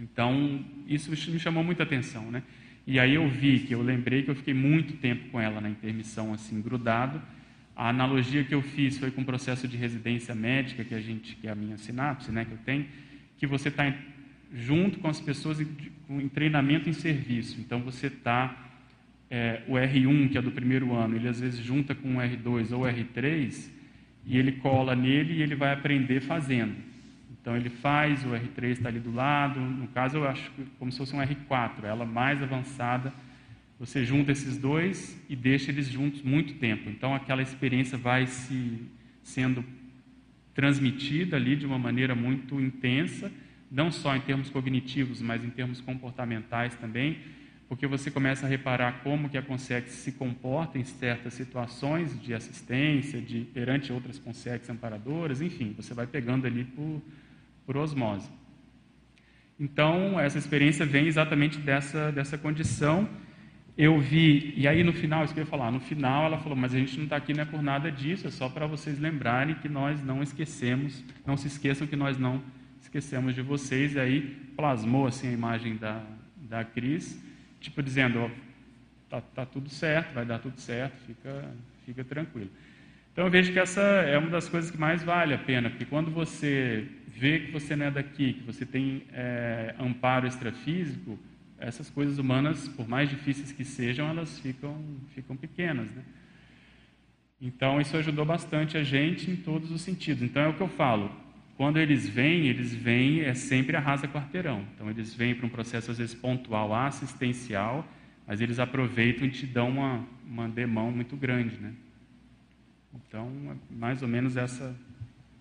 Então, 0.00 0.64
isso 0.86 1.10
me 1.10 1.38
chamou 1.38 1.62
muita 1.62 1.82
atenção, 1.82 2.30
né? 2.30 2.42
E 2.86 2.98
aí 2.98 3.14
eu 3.14 3.28
vi 3.28 3.60
que 3.60 3.74
eu 3.74 3.82
lembrei 3.82 4.22
que 4.22 4.30
eu 4.30 4.34
fiquei 4.34 4.54
muito 4.54 4.94
tempo 4.94 5.28
com 5.30 5.40
ela 5.40 5.60
na 5.60 5.70
intermissão, 5.70 6.32
assim, 6.32 6.60
grudado. 6.60 7.22
A 7.76 7.88
analogia 7.88 8.42
que 8.44 8.54
eu 8.54 8.60
fiz 8.60 8.98
foi 8.98 9.10
com 9.10 9.22
o 9.22 9.24
processo 9.24 9.68
de 9.68 9.76
residência 9.76 10.34
médica 10.34 10.84
que 10.84 10.94
a 10.94 11.00
gente, 11.00 11.36
que 11.36 11.46
é 11.46 11.50
a 11.50 11.54
minha 11.54 11.78
sinapse, 11.78 12.30
né, 12.30 12.44
que 12.44 12.52
eu 12.52 12.58
tenho, 12.64 12.86
que 13.38 13.46
você 13.46 13.68
está 13.68 13.94
junto 14.52 14.98
com 14.98 15.08
as 15.08 15.20
pessoas 15.20 15.60
em, 15.60 15.68
em, 16.10 16.28
treinamento 16.28 16.88
em 16.88 16.92
serviço. 16.92 17.60
Então 17.60 17.80
você 17.80 18.08
está 18.08 18.70
é, 19.30 19.62
o 19.66 19.72
R1 19.72 20.30
que 20.30 20.38
é 20.38 20.42
do 20.42 20.50
primeiro 20.50 20.92
ano, 20.92 21.16
ele 21.16 21.28
às 21.28 21.40
vezes 21.40 21.64
junta 21.64 21.94
com 21.94 22.16
o 22.16 22.20
R2 22.20 22.72
ou 22.72 22.82
o 22.82 22.84
R3 22.84 23.70
e 24.26 24.36
ele 24.36 24.52
cola 24.52 24.94
nele 24.94 25.34
e 25.34 25.42
ele 25.42 25.54
vai 25.54 25.72
aprender 25.72 26.20
fazendo. 26.20 26.74
Então 27.42 27.56
ele 27.56 27.68
faz, 27.68 28.24
o 28.24 28.28
R3 28.28 28.70
está 28.70 28.88
ali 28.88 29.00
do 29.00 29.12
lado, 29.12 29.58
no 29.58 29.88
caso 29.88 30.16
eu 30.16 30.28
acho 30.28 30.48
como 30.78 30.92
se 30.92 30.98
fosse 30.98 31.14
um 31.14 31.18
R4, 31.18 31.82
ela 31.82 32.06
mais 32.06 32.40
avançada. 32.40 33.12
Você 33.80 34.04
junta 34.04 34.30
esses 34.30 34.56
dois 34.56 35.20
e 35.28 35.34
deixa 35.34 35.72
eles 35.72 35.88
juntos 35.88 36.22
muito 36.22 36.54
tempo. 36.54 36.88
Então 36.88 37.12
aquela 37.12 37.42
experiência 37.42 37.98
vai 37.98 38.28
se 38.28 38.86
sendo 39.24 39.64
transmitida 40.54 41.36
ali 41.36 41.56
de 41.56 41.66
uma 41.66 41.78
maneira 41.78 42.14
muito 42.14 42.60
intensa, 42.60 43.30
não 43.68 43.90
só 43.90 44.14
em 44.14 44.20
termos 44.20 44.48
cognitivos, 44.48 45.20
mas 45.20 45.44
em 45.44 45.50
termos 45.50 45.80
comportamentais 45.80 46.76
também, 46.76 47.18
porque 47.68 47.88
você 47.88 48.08
começa 48.08 48.46
a 48.46 48.48
reparar 48.48 49.00
como 49.02 49.28
que 49.28 49.36
a 49.36 49.42
consex 49.42 49.90
se 49.92 50.12
comporta 50.12 50.78
em 50.78 50.84
certas 50.84 51.34
situações 51.34 52.20
de 52.20 52.34
assistência, 52.34 53.20
de 53.20 53.40
perante 53.46 53.92
outras 53.92 54.16
consex 54.18 54.70
amparadoras, 54.70 55.40
enfim, 55.40 55.72
você 55.76 55.92
vai 55.92 56.06
pegando 56.06 56.46
ali 56.46 56.64
por 56.64 57.02
por 57.66 57.76
osmose. 57.76 58.30
Então, 59.58 60.18
essa 60.18 60.38
experiência 60.38 60.84
vem 60.84 61.06
exatamente 61.06 61.58
dessa, 61.58 62.10
dessa 62.10 62.36
condição. 62.36 63.08
Eu 63.76 63.98
vi, 64.00 64.52
e 64.56 64.66
aí 64.68 64.82
no 64.82 64.92
final, 64.92 65.24
isso 65.24 65.32
que 65.32 65.40
eu 65.40 65.44
ia 65.44 65.50
falar, 65.50 65.70
no 65.70 65.80
final 65.80 66.26
ela 66.26 66.38
falou, 66.38 66.56
mas 66.56 66.74
a 66.74 66.78
gente 66.78 66.96
não 66.96 67.04
está 67.04 67.16
aqui 67.16 67.32
não 67.32 67.42
é 67.42 67.46
por 67.46 67.62
nada 67.62 67.90
disso, 67.90 68.26
é 68.26 68.30
só 68.30 68.48
para 68.48 68.66
vocês 68.66 68.98
lembrarem 68.98 69.54
que 69.54 69.68
nós 69.68 70.02
não 70.02 70.22
esquecemos, 70.22 71.02
não 71.24 71.36
se 71.36 71.46
esqueçam 71.46 71.86
que 71.86 71.96
nós 71.96 72.18
não 72.18 72.42
esquecemos 72.80 73.34
de 73.34 73.40
vocês. 73.40 73.94
E 73.94 74.00
aí 74.00 74.20
plasmou 74.56 75.06
assim 75.06 75.28
a 75.28 75.32
imagem 75.32 75.76
da, 75.76 76.02
da 76.36 76.64
Cris, 76.64 77.18
tipo 77.60 77.82
dizendo, 77.82 78.18
ó, 78.18 78.30
tá, 79.08 79.20
tá 79.20 79.46
tudo 79.46 79.70
certo, 79.70 80.12
vai 80.12 80.26
dar 80.26 80.38
tudo 80.38 80.60
certo, 80.60 80.96
fica, 81.06 81.54
fica 81.86 82.04
tranquilo. 82.04 82.50
Então 83.12 83.26
eu 83.26 83.30
vejo 83.30 83.52
que 83.52 83.58
essa 83.58 83.80
é 83.80 84.16
uma 84.16 84.30
das 84.30 84.48
coisas 84.48 84.70
que 84.70 84.78
mais 84.78 85.02
vale 85.02 85.34
a 85.34 85.38
pena, 85.38 85.68
porque 85.68 85.84
quando 85.84 86.10
você 86.10 86.88
vê 87.06 87.40
que 87.40 87.52
você 87.52 87.76
não 87.76 87.86
é 87.86 87.90
daqui, 87.90 88.32
que 88.32 88.42
você 88.42 88.64
tem 88.64 89.02
é, 89.12 89.74
amparo 89.78 90.26
extrafísico, 90.26 91.18
essas 91.58 91.88
coisas 91.90 92.18
humanas, 92.18 92.68
por 92.68 92.88
mais 92.88 93.08
difíceis 93.08 93.52
que 93.52 93.64
sejam, 93.64 94.08
elas 94.08 94.38
ficam, 94.40 94.82
ficam 95.14 95.36
pequenas. 95.36 95.86
Né? 95.90 96.02
Então, 97.40 97.80
isso 97.80 97.96
ajudou 97.96 98.24
bastante 98.24 98.76
a 98.76 98.82
gente 98.82 99.30
em 99.30 99.36
todos 99.36 99.70
os 99.70 99.82
sentidos. 99.82 100.22
Então, 100.22 100.42
é 100.42 100.48
o 100.48 100.54
que 100.54 100.60
eu 100.60 100.68
falo. 100.68 101.10
Quando 101.56 101.78
eles 101.78 102.08
vêm, 102.08 102.48
eles 102.48 102.74
vêm, 102.74 103.20
é 103.20 103.34
sempre 103.34 103.76
arrasa 103.76 104.08
quarteirão. 104.08 104.64
Então, 104.74 104.90
eles 104.90 105.14
vêm 105.14 105.34
para 105.34 105.46
um 105.46 105.50
processo, 105.50 105.90
às 105.90 105.98
vezes, 105.98 106.14
pontual, 106.14 106.74
assistencial, 106.74 107.86
mas 108.26 108.40
eles 108.40 108.58
aproveitam 108.58 109.26
e 109.26 109.30
te 109.30 109.46
dão 109.46 109.68
uma, 109.68 110.04
uma 110.26 110.48
demão 110.48 110.90
muito 110.90 111.16
grande. 111.16 111.56
Né? 111.58 111.72
Então, 112.94 113.28
é 113.50 113.74
mais 113.74 114.02
ou 114.02 114.08
menos 114.08 114.36
essa 114.36 114.74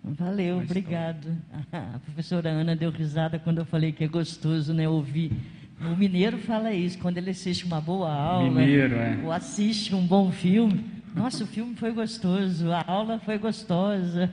Valeu, 0.03 0.57
obrigado. 0.57 1.37
A 1.71 1.99
professora 1.99 2.49
Ana 2.49 2.75
deu 2.75 2.89
risada 2.89 3.37
quando 3.37 3.59
eu 3.59 3.65
falei 3.65 3.91
que 3.91 4.03
é 4.03 4.07
gostoso 4.07 4.73
né, 4.73 4.89
ouvir. 4.89 5.31
O 5.79 5.95
mineiro 5.95 6.37
fala 6.39 6.73
isso, 6.73 6.97
quando 6.99 7.17
ele 7.17 7.29
assiste 7.31 7.65
uma 7.65 7.81
boa 7.81 8.11
aula, 8.11 8.49
mineiro, 8.49 8.95
é. 8.95 9.19
ou 9.23 9.31
assiste 9.31 9.93
um 9.95 10.05
bom 10.05 10.31
filme. 10.31 10.83
Nossa, 11.15 11.43
o 11.43 11.47
filme 11.47 11.75
foi 11.75 11.91
gostoso, 11.91 12.71
a 12.71 12.83
aula 12.85 13.19
foi 13.19 13.37
gostosa. 13.37 14.31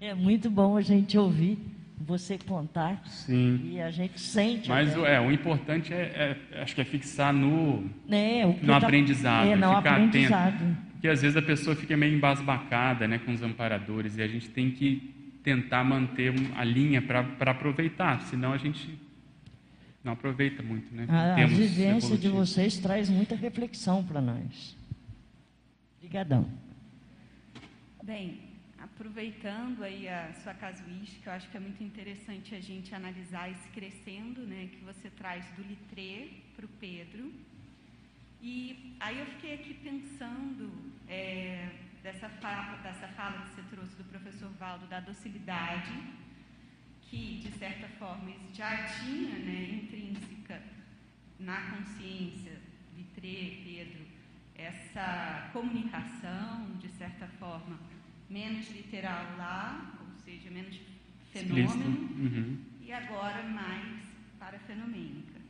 É 0.00 0.14
muito 0.14 0.50
bom 0.50 0.76
a 0.76 0.82
gente 0.82 1.16
ouvir 1.16 1.58
você 2.00 2.38
contar. 2.38 3.02
Sim. 3.06 3.60
E 3.72 3.80
a 3.80 3.90
gente 3.90 4.20
sente. 4.20 4.68
Mas 4.68 4.94
é, 4.96 5.20
o 5.20 5.30
importante 5.30 5.92
é, 5.92 6.36
é, 6.52 6.62
acho 6.62 6.74
que 6.74 6.80
é 6.80 6.84
fixar 6.84 7.32
no, 7.32 7.84
é, 8.10 8.46
no 8.46 8.66
tá, 8.66 8.76
aprendizado, 8.78 9.48
é, 9.48 9.56
no 9.56 9.76
ficar 9.76 9.78
aprendizado. 9.78 10.54
atento. 10.54 10.76
Porque 11.06 11.12
às 11.12 11.22
vezes 11.22 11.36
a 11.36 11.42
pessoa 11.42 11.76
fica 11.76 11.96
meio 11.96 12.16
embasbacada 12.16 13.06
né, 13.06 13.20
com 13.20 13.32
os 13.32 13.40
amparadores 13.40 14.16
e 14.16 14.22
a 14.22 14.26
gente 14.26 14.48
tem 14.48 14.72
que 14.72 15.14
tentar 15.44 15.84
manter 15.84 16.34
a 16.56 16.64
linha 16.64 17.00
para 17.00 17.52
aproveitar, 17.52 18.22
senão 18.22 18.52
a 18.52 18.58
gente 18.58 18.98
não 20.02 20.14
aproveita 20.14 20.64
muito. 20.64 20.92
Né, 20.92 21.06
a, 21.08 21.44
a 21.44 21.46
vivência 21.46 22.18
de 22.18 22.28
vocês 22.28 22.78
traz 22.78 23.08
muita 23.08 23.36
reflexão 23.36 24.02
para 24.02 24.20
nós. 24.20 24.76
Obrigadão. 25.98 26.50
Bem, 28.02 28.40
aproveitando 28.76 29.84
aí 29.84 30.08
a 30.08 30.32
sua 30.42 30.54
casuística, 30.54 31.30
eu 31.30 31.34
acho 31.34 31.48
que 31.48 31.56
é 31.56 31.60
muito 31.60 31.84
interessante 31.84 32.52
a 32.52 32.60
gente 32.60 32.92
analisar 32.92 33.48
esse 33.48 33.68
crescendo, 33.68 34.40
né, 34.40 34.70
que 34.72 34.84
você 34.84 35.08
traz 35.10 35.44
do 35.56 35.62
Litré 35.62 36.30
para 36.56 36.66
o 36.66 36.68
Pedro, 36.80 37.32
e 38.42 38.96
aí 38.98 39.20
eu 39.20 39.26
fiquei 39.26 39.54
aqui 39.54 39.72
pensando 39.74 40.95
é, 41.08 41.68
dessa, 42.02 42.28
fala, 42.28 42.76
dessa 42.78 43.08
fala 43.08 43.42
que 43.42 43.54
você 43.54 43.62
trouxe 43.74 43.96
do 43.96 44.04
professor 44.04 44.50
Valdo, 44.58 44.86
da 44.86 45.00
docilidade, 45.00 45.92
que, 47.02 47.38
de 47.38 47.50
certa 47.58 47.88
forma, 47.98 48.32
já 48.52 48.84
tinha 48.84 49.38
né, 49.38 49.80
intrínseca 49.82 50.62
na 51.38 51.60
consciência 51.70 52.60
de 52.96 53.04
Tre, 53.14 53.62
Pedro, 53.64 54.06
essa 54.54 55.50
comunicação, 55.52 56.76
de 56.78 56.88
certa 56.88 57.26
forma, 57.38 57.78
menos 58.28 58.70
literal 58.70 59.36
lá, 59.36 59.94
ou 60.00 60.14
seja, 60.24 60.50
menos 60.50 60.80
fenômeno, 61.32 62.00
uhum. 62.18 62.58
e 62.80 62.92
agora 62.92 63.42
mais 63.44 64.02
parafenomênica. 64.38 65.40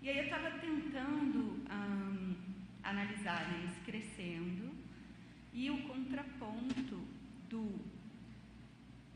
E 0.00 0.08
aí 0.08 0.18
eu 0.18 0.24
estava 0.24 0.50
tentando 0.58 1.66
hum, 1.70 2.36
analisar 2.84 3.48
né, 3.48 3.74
crescendo 3.84 4.67
e 5.58 5.68
o 5.70 5.78
contraponto 5.82 6.96
do, 7.50 7.80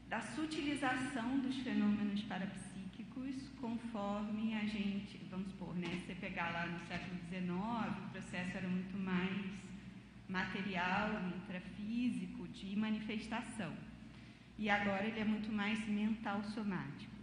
da 0.09 0.21
sutilização 0.21 1.39
dos 1.39 1.57
fenômenos 1.59 2.21
parapsíquicos 2.25 3.37
conforme 3.61 4.53
a 4.57 4.65
gente, 4.67 5.21
vamos 5.31 5.53
supor, 5.53 5.73
né, 5.77 5.87
se 6.01 6.07
você 6.07 6.15
pegar 6.17 6.51
lá 6.51 6.67
no 6.67 6.81
século 6.89 7.17
XIX, 7.29 8.07
o 8.07 8.11
processo 8.11 8.57
era 8.57 8.67
muito 8.67 8.99
mais 8.99 9.41
material, 10.29 11.11
intrafísico, 11.37 12.49
de 12.49 12.75
manifestação. 12.75 13.73
E 14.59 14.69
agora 14.69 15.07
ele 15.07 15.21
é 15.21 15.25
muito 15.25 15.53
mais 15.53 15.87
mental 15.87 16.43
somático. 16.43 17.15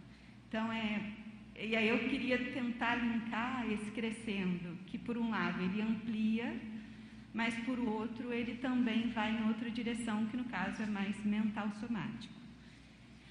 Então, 0.48 0.72
é, 0.72 1.12
e 1.60 1.76
aí 1.76 1.90
eu 1.90 2.08
queria 2.08 2.38
tentar 2.54 2.96
linkar 2.96 3.70
esse 3.70 3.92
crescendo, 3.92 4.78
que 4.86 4.98
por 4.98 5.18
um 5.18 5.30
lado 5.30 5.62
ele 5.62 5.82
amplia, 5.82 6.69
mas 7.40 7.56
por 7.60 7.80
outro 7.80 8.34
ele 8.34 8.56
também 8.56 9.12
vai 9.12 9.32
em 9.32 9.48
outra 9.48 9.72
direção, 9.72 10.26
que 10.26 10.36
no 10.36 10.44
caso 10.44 10.84
é 10.84 10.86
mais 10.86 11.16
mental 11.24 11.72
somático. 11.80 12.34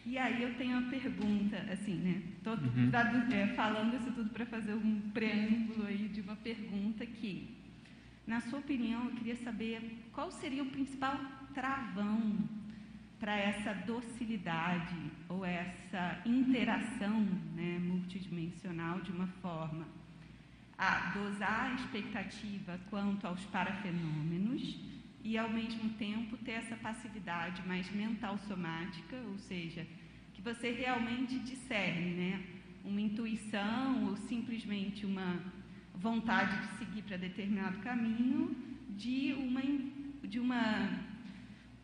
E 0.06 0.16
aí 0.16 0.42
eu 0.42 0.54
tenho 0.54 0.78
uma 0.78 0.88
pergunta, 0.88 1.58
assim, 1.70 1.96
né? 1.96 2.22
Estou 2.38 2.54
uhum. 2.54 2.90
é, 3.30 3.48
falando 3.48 3.96
isso 3.96 4.10
tudo 4.12 4.30
para 4.30 4.46
fazer 4.46 4.72
um 4.72 5.10
preâmbulo 5.12 5.86
aí 5.86 6.08
de 6.08 6.22
uma 6.22 6.36
pergunta 6.36 7.04
que, 7.04 7.54
na 8.26 8.40
sua 8.40 8.60
opinião, 8.60 9.04
eu 9.04 9.10
queria 9.10 9.36
saber 9.36 9.78
qual 10.14 10.30
seria 10.30 10.62
o 10.62 10.70
principal 10.70 11.20
travão 11.52 12.38
para 13.20 13.36
essa 13.36 13.74
docilidade 13.74 14.96
ou 15.28 15.44
essa 15.44 16.22
interação 16.24 17.20
né, 17.54 17.78
multidimensional 17.78 19.02
de 19.02 19.12
uma 19.12 19.26
forma 19.42 19.97
a 20.78 21.10
dosar 21.12 21.72
a 21.72 21.74
expectativa 21.74 22.78
quanto 22.88 23.26
aos 23.26 23.44
parafenômenos 23.46 24.78
e, 25.24 25.36
ao 25.36 25.50
mesmo 25.50 25.90
tempo, 25.94 26.36
ter 26.36 26.52
essa 26.52 26.76
passividade 26.76 27.66
mais 27.66 27.90
mental 27.92 28.38
somática, 28.38 29.16
ou 29.28 29.38
seja, 29.38 29.84
que 30.32 30.40
você 30.40 30.70
realmente 30.70 31.36
discerne 31.40 32.14
né, 32.14 32.42
uma 32.84 33.00
intuição 33.00 34.06
ou 34.06 34.16
simplesmente 34.16 35.04
uma 35.04 35.42
vontade 35.96 36.56
de 36.64 36.78
seguir 36.78 37.02
para 37.02 37.16
determinado 37.16 37.78
caminho 37.78 38.56
de 38.90 39.34
uma, 39.34 39.60
de 40.22 40.38
uma 40.38 40.90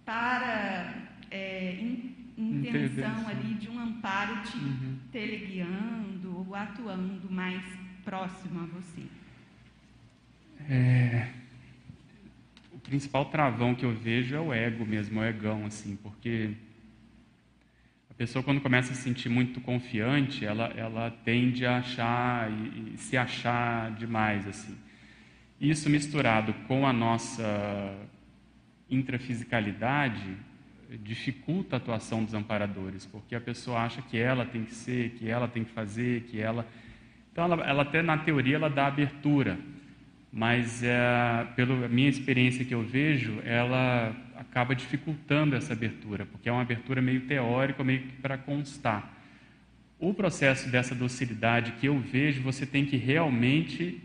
para 0.05 1.09
é, 1.33 1.81
in, 1.81 2.15
intenção 2.39 3.27
ali 3.27 3.55
de 3.55 3.69
um 3.69 3.79
amparo 3.79 4.41
te 4.43 4.57
uhum. 4.57 4.99
teleguiando 5.11 6.39
ou 6.47 6.55
atuando 6.55 7.29
mais 7.29 7.63
próximo 8.05 8.61
a 8.63 8.67
você? 8.67 9.03
É, 10.69 11.29
o 12.73 12.79
principal 12.79 13.25
travão 13.27 13.75
que 13.75 13.85
eu 13.85 13.93
vejo 13.93 14.35
é 14.35 14.41
o 14.41 14.53
ego 14.53 14.85
mesmo, 14.85 15.21
o 15.21 15.25
egão, 15.25 15.67
assim, 15.67 15.97
porque 15.97 16.55
A 18.15 18.17
pessoa, 18.17 18.45
quando 18.45 18.61
começa 18.61 18.93
a 18.93 18.95
se 18.95 19.03
sentir 19.03 19.29
muito 19.29 19.61
confiante, 19.61 20.45
ela, 20.45 20.67
ela 20.77 21.11
tende 21.25 21.67
a 21.67 21.79
achar 21.79 22.49
e, 22.49 22.95
e 22.95 22.97
se 22.97 23.17
achar 23.17 23.91
demais. 23.97 24.47
assim. 24.47 24.77
Isso 25.61 25.91
misturado 25.91 26.55
com 26.69 26.87
a 26.87 26.93
nossa 26.93 27.93
intrafisicalidade 28.89 30.37
dificulta 31.03 31.75
a 31.75 31.79
atuação 31.79 32.23
dos 32.23 32.35
amparadores, 32.35 33.05
porque 33.05 33.35
a 33.35 33.41
pessoa 33.41 33.81
acha 33.81 34.01
que 34.01 34.17
ela 34.17 34.47
tem 34.47 34.65
que 34.65 34.75
ser, 34.75 35.11
que 35.19 35.29
ela 35.29 35.49
tem 35.49 35.65
que 35.65 35.73
fazer, 35.73 36.23
que 36.31 36.41
ela. 36.41 36.65
Então, 37.35 37.47
ela, 37.47 37.65
ela 37.65 37.83
até 37.83 38.01
na 38.01 38.17
teoria 38.17 38.55
ela 38.55 38.71
dá 38.71 38.87
abertura, 38.87 39.59
mas 40.33 40.85
é, 40.85 41.45
pela 41.57 41.89
minha 41.89 42.09
experiência 42.09 42.65
que 42.65 42.73
eu 42.73 42.85
vejo, 42.85 43.41
ela 43.45 44.15
acaba 44.37 44.73
dificultando 44.73 45.57
essa 45.57 45.73
abertura, 45.73 46.27
porque 46.27 46.49
é 46.49 46.53
uma 46.53 46.63
abertura 46.63 47.03
meio 47.03 47.23
teórica, 47.23 47.83
meio 47.83 48.05
para 48.23 48.39
constar. 48.39 49.13
O 49.99 50.15
processo 50.15 50.69
dessa 50.69 50.95
docilidade 50.95 51.73
que 51.73 51.87
eu 51.87 51.99
vejo, 51.99 52.41
você 52.41 52.65
tem 52.65 52.87
que 52.87 52.97
realmente 52.97 54.01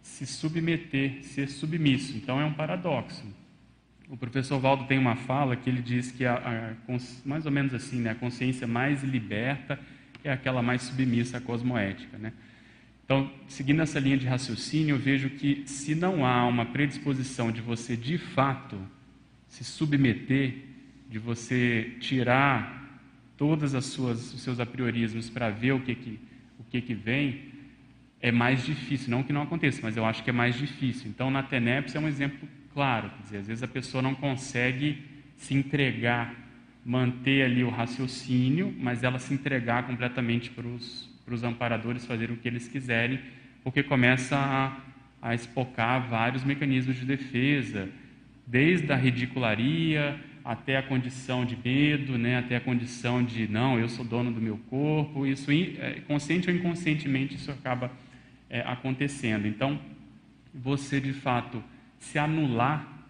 se 0.00 0.24
submeter, 0.24 1.24
ser 1.24 1.48
submisso. 1.48 2.16
Então 2.16 2.40
é 2.40 2.44
um 2.44 2.52
paradoxo. 2.52 3.26
O 4.08 4.16
professor 4.16 4.60
Valdo 4.60 4.84
tem 4.84 4.96
uma 4.96 5.16
fala 5.16 5.56
que 5.56 5.68
ele 5.68 5.82
diz 5.82 6.12
que 6.12 6.24
a, 6.24 6.34
a, 6.88 6.92
mais 7.24 7.46
ou 7.46 7.50
menos 7.50 7.74
assim, 7.74 7.98
né, 7.98 8.10
a 8.10 8.14
consciência 8.14 8.64
mais 8.64 9.02
liberta 9.02 9.76
é 10.22 10.30
aquela 10.30 10.62
mais 10.62 10.82
submissa 10.82 11.38
à 11.38 11.40
cosmoética, 11.40 12.16
né? 12.16 12.32
Então, 13.10 13.28
seguindo 13.48 13.82
essa 13.82 13.98
linha 13.98 14.16
de 14.16 14.24
raciocínio, 14.24 14.94
eu 14.94 14.98
vejo 15.00 15.30
que 15.30 15.64
se 15.66 15.96
não 15.96 16.24
há 16.24 16.46
uma 16.46 16.64
predisposição 16.64 17.50
de 17.50 17.60
você 17.60 17.96
de 17.96 18.16
fato 18.16 18.80
se 19.48 19.64
submeter, 19.64 20.54
de 21.08 21.18
você 21.18 21.96
tirar 21.98 23.02
todas 23.36 23.74
as 23.74 23.86
suas 23.86 24.32
os 24.32 24.40
seus 24.42 24.60
apriorismos 24.60 25.28
para 25.28 25.50
ver 25.50 25.72
o 25.72 25.80
que 25.80 25.96
que 25.96 26.20
o 26.56 26.62
que 26.62 26.80
que 26.80 26.94
vem, 26.94 27.46
é 28.20 28.30
mais 28.30 28.64
difícil, 28.64 29.10
não 29.10 29.24
que 29.24 29.32
não 29.32 29.42
aconteça, 29.42 29.80
mas 29.82 29.96
eu 29.96 30.04
acho 30.04 30.22
que 30.22 30.30
é 30.30 30.32
mais 30.32 30.54
difícil. 30.54 31.10
Então, 31.10 31.32
na 31.32 31.42
TENEPS 31.42 31.96
é 31.96 31.98
um 31.98 32.06
exemplo 32.06 32.48
claro. 32.72 33.10
Quer 33.10 33.22
dizer, 33.24 33.38
às 33.38 33.46
vezes 33.48 33.62
a 33.64 33.68
pessoa 33.68 34.00
não 34.00 34.14
consegue 34.14 35.02
se 35.36 35.52
entregar, 35.52 36.32
manter 36.84 37.42
ali 37.42 37.64
o 37.64 37.70
raciocínio, 37.70 38.72
mas 38.78 39.02
ela 39.02 39.18
se 39.18 39.34
entregar 39.34 39.84
completamente 39.84 40.48
para 40.48 40.68
os 40.68 41.09
amparadores 41.42 42.04
fazerem 42.04 42.34
o 42.34 42.38
que 42.38 42.48
eles 42.48 42.68
quiserem, 42.68 43.20
porque 43.62 43.82
começa 43.82 44.36
a, 44.36 44.76
a 45.22 45.34
espocar 45.34 46.08
vários 46.08 46.44
mecanismos 46.44 46.96
de 46.96 47.04
defesa, 47.04 47.88
desde 48.46 48.92
a 48.92 48.96
ridicularia 48.96 50.18
até 50.44 50.76
a 50.76 50.82
condição 50.82 51.44
de 51.44 51.56
medo, 51.56 52.18
né, 52.18 52.38
até 52.38 52.56
a 52.56 52.60
condição 52.60 53.22
de 53.22 53.46
não, 53.46 53.78
eu 53.78 53.88
sou 53.88 54.04
dono 54.04 54.32
do 54.32 54.40
meu 54.40 54.58
corpo. 54.68 55.26
Isso, 55.26 55.50
é, 55.50 56.00
consciente 56.06 56.50
ou 56.50 56.56
inconscientemente, 56.56 57.34
isso 57.34 57.50
acaba 57.50 57.90
é, 58.48 58.60
acontecendo. 58.62 59.46
Então, 59.46 59.78
você 60.52 61.00
de 61.00 61.12
fato 61.12 61.62
se 61.98 62.18
anular 62.18 63.00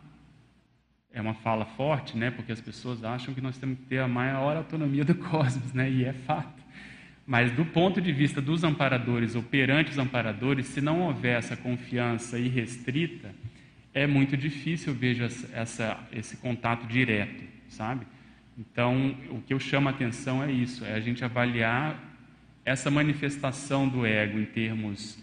é 1.13 1.21
uma 1.21 1.35
fala 1.35 1.65
forte, 1.65 2.17
né? 2.17 2.31
Porque 2.31 2.53
as 2.53 2.61
pessoas 2.61 3.03
acham 3.03 3.35
que 3.35 3.41
nós 3.41 3.59
temos 3.59 3.79
que 3.79 3.85
ter 3.87 3.99
a 3.99 4.09
maior 4.09 4.57
autonomia 4.57 5.05
do 5.05 5.15
cosmos, 5.17 5.73
né? 5.73 5.91
E 5.91 6.05
é 6.05 6.13
fato. 6.13 6.60
Mas 7.31 7.53
do 7.53 7.65
ponto 7.65 8.01
de 8.01 8.11
vista 8.11 8.41
dos 8.41 8.65
amparadores 8.65 9.37
ou 9.37 9.43
perante 9.45 9.93
os 9.93 9.99
amparadores, 9.99 10.67
se 10.67 10.81
não 10.81 11.03
houver 11.03 11.39
essa 11.39 11.57
confiança 11.57 12.37
irrestrita, 12.37 13.33
é 13.95 14.05
muito 14.05 14.37
difícil, 14.37 14.93
eu 14.93 14.99
vejo 14.99 15.23
essa, 15.23 15.49
essa, 15.57 16.09
esse 16.11 16.37
contato 16.39 16.89
direto, 16.89 17.45
sabe? 17.69 18.05
Então, 18.59 19.17
o 19.31 19.41
que 19.43 19.55
eu 19.55 19.61
chamo 19.61 19.87
a 19.87 19.93
atenção 19.93 20.43
é 20.43 20.51
isso, 20.51 20.85
é 20.85 20.95
a 20.95 20.99
gente 20.99 21.25
avaliar 21.25 22.03
essa 22.65 22.91
manifestação 22.91 23.89
do 23.89 24.05
ego 24.05 24.37
em 24.37 24.45
termos 24.45 25.17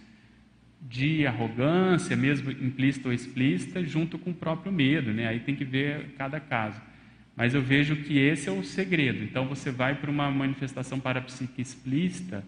de 0.80 1.28
arrogância, 1.28 2.16
mesmo 2.16 2.52
implícita 2.52 3.10
ou 3.10 3.14
explícita, 3.14 3.84
junto 3.84 4.18
com 4.18 4.30
o 4.30 4.34
próprio 4.34 4.72
medo, 4.72 5.12
né? 5.12 5.28
Aí 5.28 5.42
tem 5.42 5.58
que 5.58 5.66
ver 5.66 6.14
cada 6.18 6.40
caso. 6.40 6.82
Mas 7.38 7.54
eu 7.54 7.62
vejo 7.62 7.96
que 7.98 8.18
esse 8.18 8.50
é 8.50 8.52
o 8.52 8.64
segredo. 8.64 9.24
Então 9.24 9.48
você 9.48 9.72
vai 9.72 9.96
para 9.96 10.12
uma 10.12 10.30
manifestação 10.30 11.00
parapsíquica 11.00 11.62
explícita, 11.62 12.44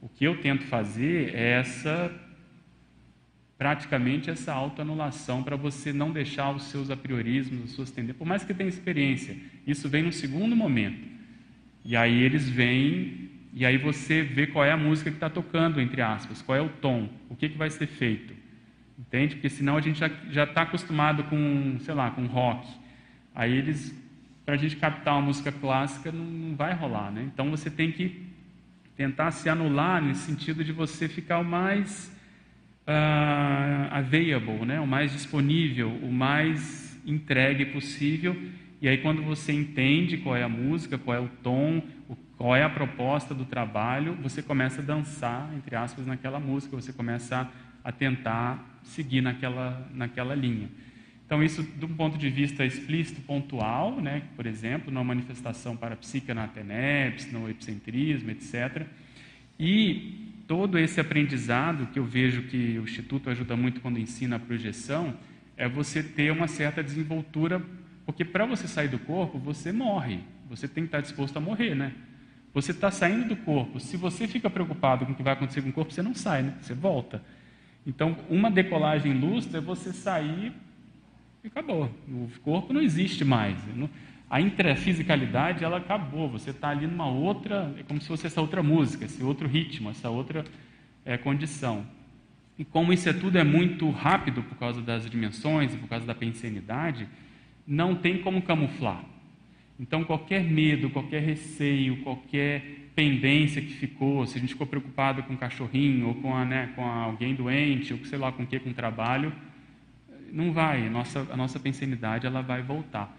o 0.00 0.08
que 0.08 0.24
eu 0.24 0.40
tento 0.40 0.64
fazer 0.64 1.34
é 1.34 1.50
essa 1.58 2.10
praticamente 3.58 4.30
essa 4.30 4.52
autoanulação 4.52 5.42
para 5.42 5.56
você 5.56 5.92
não 5.92 6.12
deixar 6.12 6.54
os 6.54 6.62
seus 6.70 6.92
apriorismos, 6.92 7.64
as 7.64 7.70
suas 7.72 7.90
tendências, 7.90 8.16
por 8.16 8.26
mais 8.26 8.44
que 8.44 8.54
tenha 8.54 8.68
experiência, 8.68 9.36
isso 9.66 9.88
vem 9.88 10.04
no 10.04 10.12
segundo 10.12 10.54
momento. 10.54 11.04
E 11.84 11.96
aí 11.96 12.22
eles 12.22 12.48
vêm 12.48 13.28
e 13.52 13.66
aí 13.66 13.76
você 13.76 14.22
vê 14.22 14.46
qual 14.46 14.64
é 14.64 14.70
a 14.70 14.76
música 14.76 15.10
que 15.10 15.16
está 15.16 15.28
tocando, 15.28 15.80
entre 15.80 16.00
aspas, 16.00 16.40
qual 16.40 16.56
é 16.56 16.62
o 16.62 16.68
tom, 16.68 17.08
o 17.28 17.34
que, 17.34 17.48
que 17.48 17.58
vai 17.58 17.68
ser 17.68 17.88
feito. 17.88 18.32
Entende? 18.96 19.34
Porque 19.34 19.48
senão 19.48 19.76
a 19.76 19.80
gente 19.80 19.98
já 20.30 20.44
está 20.44 20.62
acostumado 20.62 21.24
com, 21.24 21.78
sei 21.80 21.94
lá, 21.94 22.10
com 22.10 22.26
rock. 22.26 22.68
Aí 23.34 23.56
eles, 23.56 23.92
para 24.48 24.54
a 24.54 24.58
gente 24.58 24.76
captar 24.76 25.12
uma 25.12 25.26
música 25.26 25.52
clássica, 25.52 26.10
não, 26.10 26.24
não 26.24 26.56
vai 26.56 26.72
rolar, 26.72 27.10
né? 27.10 27.22
Então 27.30 27.50
você 27.50 27.68
tem 27.68 27.92
que 27.92 28.32
tentar 28.96 29.30
se 29.30 29.46
anular 29.46 30.02
nesse 30.02 30.22
sentido 30.22 30.64
de 30.64 30.72
você 30.72 31.06
ficar 31.06 31.40
o 31.40 31.44
mais 31.44 32.10
uh, 32.86 33.88
available, 33.90 34.64
né? 34.64 34.80
o 34.80 34.86
mais 34.86 35.12
disponível, 35.12 35.90
o 35.90 36.10
mais 36.10 36.98
entregue 37.04 37.66
possível. 37.66 38.34
E 38.80 38.88
aí 38.88 38.96
quando 38.96 39.22
você 39.22 39.52
entende 39.52 40.16
qual 40.16 40.34
é 40.34 40.44
a 40.44 40.48
música, 40.48 40.96
qual 40.96 41.14
é 41.14 41.20
o 41.20 41.28
tom, 41.42 41.82
qual 42.38 42.56
é 42.56 42.62
a 42.62 42.70
proposta 42.70 43.34
do 43.34 43.44
trabalho, 43.44 44.14
você 44.14 44.40
começa 44.40 44.80
a 44.80 44.84
dançar, 44.84 45.46
entre 45.58 45.76
aspas, 45.76 46.06
naquela 46.06 46.40
música, 46.40 46.74
você 46.74 46.90
começa 46.90 47.46
a, 47.84 47.92
tentar 47.92 48.80
seguir 48.82 49.20
naquela, 49.20 49.86
naquela 49.92 50.34
linha. 50.34 50.70
Então, 51.28 51.44
isso, 51.44 51.60
um 51.82 51.94
ponto 51.94 52.16
de 52.16 52.30
vista 52.30 52.64
explícito, 52.64 53.20
pontual, 53.20 54.00
né, 54.00 54.22
por 54.34 54.46
exemplo, 54.46 54.90
na 54.90 55.04
manifestação 55.04 55.76
parapsíquica 55.76 56.32
na 56.32 56.48
TENEPS, 56.48 57.30
no 57.30 57.50
epicentrismo, 57.50 58.30
etc. 58.30 58.86
E 59.60 60.42
todo 60.46 60.78
esse 60.78 60.98
aprendizado 60.98 61.88
que 61.88 61.98
eu 61.98 62.04
vejo 62.06 62.44
que 62.44 62.78
o 62.78 62.84
Instituto 62.84 63.28
ajuda 63.28 63.54
muito 63.54 63.82
quando 63.82 63.98
ensina 63.98 64.36
a 64.36 64.38
projeção, 64.38 65.14
é 65.54 65.68
você 65.68 66.02
ter 66.02 66.32
uma 66.32 66.48
certa 66.48 66.82
desenvoltura, 66.82 67.60
porque 68.06 68.24
para 68.24 68.46
você 68.46 68.66
sair 68.66 68.88
do 68.88 68.98
corpo, 68.98 69.38
você 69.38 69.70
morre, 69.70 70.20
você 70.48 70.66
tem 70.66 70.84
que 70.84 70.88
estar 70.88 71.02
disposto 71.02 71.36
a 71.36 71.40
morrer, 71.40 71.74
né? 71.74 71.92
Você 72.54 72.70
está 72.70 72.90
saindo 72.90 73.28
do 73.28 73.36
corpo. 73.36 73.78
Se 73.78 73.98
você 73.98 74.26
fica 74.26 74.48
preocupado 74.48 75.04
com 75.04 75.12
o 75.12 75.14
que 75.14 75.22
vai 75.22 75.34
acontecer 75.34 75.60
com 75.60 75.68
o 75.68 75.72
corpo, 75.74 75.92
você 75.92 76.00
não 76.00 76.14
sai, 76.14 76.40
né? 76.40 76.54
Você 76.62 76.72
volta. 76.72 77.22
Então, 77.86 78.16
uma 78.30 78.50
decolagem 78.50 79.12
lustra 79.12 79.58
é 79.58 79.60
você 79.60 79.92
sair 79.92 80.54
acabou. 81.46 81.90
O 82.08 82.28
corpo 82.42 82.72
não 82.72 82.82
existe 82.82 83.24
mais. 83.24 83.56
A 84.28 84.40
intrafisicalidade, 84.40 85.64
ela 85.64 85.78
acabou. 85.78 86.28
Você 86.28 86.50
está 86.50 86.70
ali 86.70 86.86
numa 86.86 87.08
outra, 87.08 87.74
é 87.78 87.82
como 87.82 88.00
se 88.00 88.08
fosse 88.08 88.26
essa 88.26 88.40
outra 88.40 88.62
música, 88.62 89.04
esse 89.04 89.22
outro 89.22 89.46
ritmo, 89.48 89.90
essa 89.90 90.10
outra 90.10 90.44
é, 91.04 91.16
condição. 91.16 91.86
E 92.58 92.64
como 92.64 92.92
isso 92.92 93.08
é 93.08 93.12
tudo 93.12 93.38
é 93.38 93.44
muito 93.44 93.88
rápido 93.90 94.42
por 94.42 94.58
causa 94.58 94.82
das 94.82 95.08
dimensões 95.08 95.74
por 95.76 95.88
causa 95.88 96.04
da 96.04 96.14
pensenidade, 96.14 97.08
não 97.66 97.94
tem 97.94 98.18
como 98.18 98.42
camuflar. 98.42 99.04
Então, 99.78 100.02
qualquer 100.02 100.42
medo, 100.42 100.90
qualquer 100.90 101.22
receio, 101.22 101.98
qualquer 101.98 102.90
pendência 102.96 103.62
que 103.62 103.72
ficou, 103.74 104.26
se 104.26 104.36
a 104.36 104.40
gente 104.40 104.54
ficou 104.54 104.66
preocupado 104.66 105.22
com 105.22 105.34
o 105.34 105.36
cachorrinho 105.36 106.08
ou 106.08 106.14
com, 106.16 106.34
a, 106.34 106.44
né, 106.44 106.72
com 106.74 106.84
alguém 106.84 107.32
doente, 107.32 107.92
ou 107.94 108.04
sei 108.04 108.18
lá 108.18 108.32
com 108.32 108.42
o 108.42 108.46
que, 108.46 108.58
com 108.58 108.70
o 108.70 108.74
trabalho, 108.74 109.32
não 110.32 110.52
vai, 110.52 110.88
nossa, 110.88 111.26
a 111.30 111.36
nossa 111.36 111.58
pensanidade 111.58 112.26
ela 112.26 112.42
vai 112.42 112.62
voltar. 112.62 113.16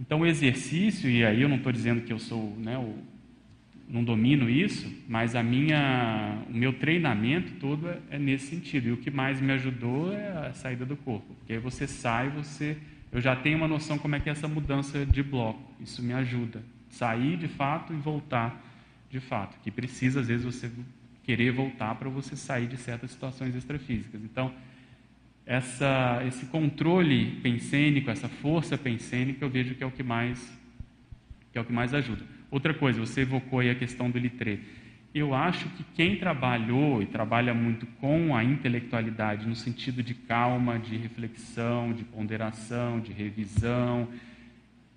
Então, 0.00 0.20
o 0.20 0.26
exercício, 0.26 1.08
e 1.08 1.24
aí 1.24 1.42
eu 1.42 1.48
não 1.48 1.56
estou 1.56 1.72
dizendo 1.72 2.02
que 2.02 2.12
eu 2.12 2.18
sou, 2.18 2.56
né, 2.58 2.76
o, 2.78 2.94
não 3.88 4.02
domino 4.02 4.48
isso, 4.48 4.92
mas 5.08 5.36
a 5.36 5.42
minha, 5.42 6.38
o 6.48 6.56
meu 6.56 6.72
treinamento 6.72 7.52
todo 7.60 7.88
é, 7.88 7.98
é 8.10 8.18
nesse 8.18 8.46
sentido. 8.46 8.88
E 8.88 8.92
o 8.92 8.96
que 8.96 9.10
mais 9.10 9.40
me 9.40 9.52
ajudou 9.52 10.12
é 10.12 10.48
a 10.48 10.52
saída 10.54 10.84
do 10.84 10.96
corpo, 10.96 11.34
porque 11.34 11.52
aí 11.52 11.58
você 11.58 11.86
sai, 11.86 12.28
você 12.30 12.76
eu 13.12 13.20
já 13.20 13.36
tenho 13.36 13.58
uma 13.58 13.68
noção 13.68 13.98
como 13.98 14.16
é 14.16 14.20
que 14.20 14.30
é 14.30 14.32
essa 14.32 14.48
mudança 14.48 15.04
de 15.04 15.22
bloco. 15.22 15.62
Isso 15.78 16.02
me 16.02 16.14
ajuda. 16.14 16.62
Sair 16.88 17.36
de 17.36 17.46
fato 17.46 17.92
e 17.92 17.96
voltar 17.96 18.58
de 19.10 19.20
fato. 19.20 19.58
Que 19.62 19.70
precisa, 19.70 20.20
às 20.20 20.28
vezes, 20.28 20.46
você 20.46 20.70
querer 21.22 21.52
voltar 21.52 21.94
para 21.96 22.08
você 22.08 22.34
sair 22.34 22.66
de 22.66 22.78
certas 22.78 23.10
situações 23.10 23.54
extrafísicas. 23.54 24.24
Então, 24.24 24.50
essa, 25.44 26.22
esse 26.26 26.46
controle 26.46 27.40
pensênico, 27.42 28.10
essa 28.10 28.28
força 28.28 28.78
pensênica, 28.78 29.44
eu 29.44 29.50
vejo 29.50 29.74
que 29.74 29.82
é 29.82 29.86
o 29.86 29.90
que 29.90 30.02
mais, 30.02 30.58
que 31.50 31.58
é 31.58 31.60
o 31.60 31.64
que 31.64 31.72
mais 31.72 31.92
ajuda. 31.94 32.24
Outra 32.50 32.74
coisa, 32.74 33.00
você 33.00 33.22
evocou 33.22 33.60
aí 33.60 33.70
a 33.70 33.74
questão 33.74 34.10
do 34.10 34.18
litré 34.18 34.58
eu 35.14 35.34
acho 35.34 35.68
que 35.70 35.84
quem 35.94 36.16
trabalhou 36.16 37.02
e 37.02 37.06
trabalha 37.06 37.52
muito 37.52 37.84
com 38.00 38.34
a 38.34 38.42
intelectualidade, 38.42 39.46
no 39.46 39.54
sentido 39.54 40.02
de 40.02 40.14
calma, 40.14 40.78
de 40.78 40.96
reflexão, 40.96 41.92
de 41.92 42.02
ponderação, 42.02 42.98
de 42.98 43.12
revisão, 43.12 44.08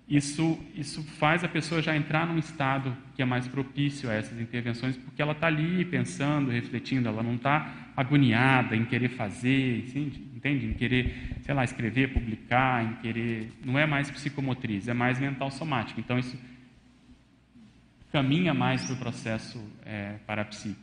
isso, 0.08 0.58
isso 0.74 1.02
faz 1.18 1.44
a 1.44 1.48
pessoa 1.48 1.82
já 1.82 1.94
entrar 1.94 2.26
num 2.26 2.38
estado 2.38 2.96
que 3.14 3.20
é 3.20 3.24
mais 3.24 3.46
propício 3.46 4.08
a 4.08 4.14
essas 4.14 4.40
intervenções, 4.40 4.96
porque 4.96 5.20
ela 5.20 5.32
está 5.32 5.48
ali 5.48 5.84
pensando, 5.84 6.50
refletindo, 6.50 7.08
ela 7.08 7.22
não 7.22 7.34
está 7.34 7.90
agoniada 7.96 8.74
em 8.74 8.84
querer 8.84 9.08
fazer, 9.08 9.80
entende? 9.80 10.22
Em 10.50 10.72
querer, 10.72 11.14
sei 11.42 11.54
lá, 11.54 11.64
escrever, 11.64 12.12
publicar, 12.12 12.84
em 12.84 12.94
querer. 13.02 13.52
Não 13.64 13.78
é 13.78 13.86
mais 13.86 14.10
psicomotriz, 14.10 14.88
é 14.88 14.94
mais 14.94 15.18
mental 15.18 15.50
somático. 15.50 16.00
Então, 16.00 16.18
isso 16.18 16.38
caminha 18.12 18.54
mais 18.54 18.84
para 18.84 18.94
o 18.94 18.98
processo 18.98 19.62
é, 19.84 20.14
parapsíquico. 20.26 20.80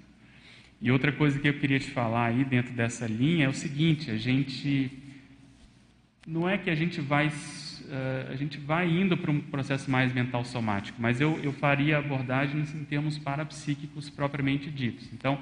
E 0.82 0.91
outra 0.91 1.11
coisa 1.11 1.39
que 1.39 1.47
eu 1.47 1.59
queria 1.59 1.80
te 1.80 1.89
falar 1.89 2.28
aí 2.28 2.43
dentro 2.43 2.74
dessa 2.74 3.07
linha 3.07 3.45
é 3.45 3.49
o 3.49 3.53
seguinte: 3.53 4.11
a 4.11 4.18
gente. 4.18 4.99
Não 6.26 6.47
é 6.47 6.57
que 6.57 6.70
a 6.70 6.76
gente 6.76 7.01
vai 7.01 7.28
uh, 7.28 8.32
a 8.32 8.36
gente 8.36 8.57
vai 8.57 8.89
indo 8.89 9.18
para 9.18 9.32
um 9.32 9.39
processo 9.39 9.89
mais 9.89 10.14
mental 10.14 10.43
somático, 10.45 11.01
mas 11.01 11.20
eu, 11.20 11.39
eu 11.43 11.51
faria 11.53 11.97
abordagens 11.97 12.74
em 12.74 12.84
termos 12.84 13.18
parapsíquicos 13.18 14.09
propriamente 14.09 14.70
ditos. 14.70 15.09
Então, 15.14 15.39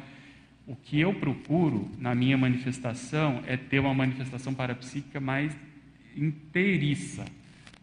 o 0.72 0.76
que 0.78 1.02
eu 1.02 1.14
procuro 1.14 1.92
na 2.00 2.16
minha 2.16 2.38
manifestação 2.38 3.44
é 3.46 3.58
ter 3.58 3.80
uma 3.80 3.94
manifestação 3.94 4.54
parapsíquica 4.54 5.20
mais 5.20 5.54
inteiriça, 6.16 7.26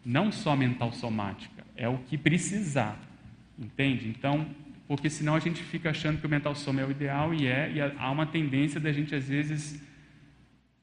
não 0.03 0.31
só 0.31 0.55
mental 0.55 0.91
somática, 0.91 1.63
é 1.75 1.87
o 1.87 1.99
que 1.99 2.17
precisar, 2.17 2.99
entende? 3.59 4.07
Então, 4.07 4.47
porque 4.87 5.07
senão 5.07 5.35
a 5.35 5.39
gente 5.39 5.61
fica 5.61 5.91
achando 5.91 6.19
que 6.19 6.25
o 6.25 6.29
mental 6.29 6.55
soma 6.55 6.81
é 6.81 6.85
o 6.85 6.89
ideal 6.89 7.31
e 7.31 7.45
é, 7.45 7.71
e 7.71 7.79
há 7.79 8.09
uma 8.09 8.25
tendência 8.25 8.79
da 8.79 8.91
gente 8.91 9.13
às 9.13 9.27
vezes 9.27 9.79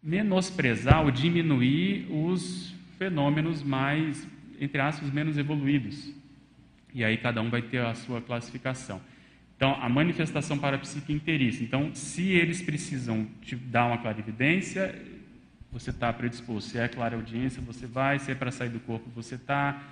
menosprezar 0.00 1.04
ou 1.04 1.10
diminuir 1.10 2.06
os 2.08 2.72
fenômenos 2.98 3.64
mais, 3.64 4.28
entre 4.60 4.80
aspas, 4.80 5.10
menos 5.10 5.36
evoluídos. 5.36 6.14
E 6.94 7.02
aí 7.02 7.16
cada 7.16 7.42
um 7.42 7.50
vai 7.50 7.62
ter 7.62 7.84
a 7.84 7.94
sua 7.96 8.22
classificação. 8.22 9.00
Então, 9.56 9.74
a 9.80 9.88
manifestação 9.88 10.58
parapsíquica 10.58 11.12
inteiriça. 11.12 11.64
Então, 11.64 11.94
se 11.94 12.30
eles 12.32 12.60
precisam 12.60 13.26
te 13.40 13.56
dar 13.56 13.86
uma 13.86 13.98
clarividência, 13.98 14.94
você 15.72 15.90
está 15.90 16.12
predisposto. 16.12 16.70
Se 16.70 16.78
é 16.78 16.86
clara 16.88 17.16
audiência, 17.16 17.62
você 17.62 17.86
vai. 17.86 18.18
Se 18.18 18.30
é 18.30 18.34
para 18.34 18.50
sair 18.50 18.68
do 18.68 18.80
corpo, 18.80 19.08
você 19.14 19.36
está. 19.36 19.82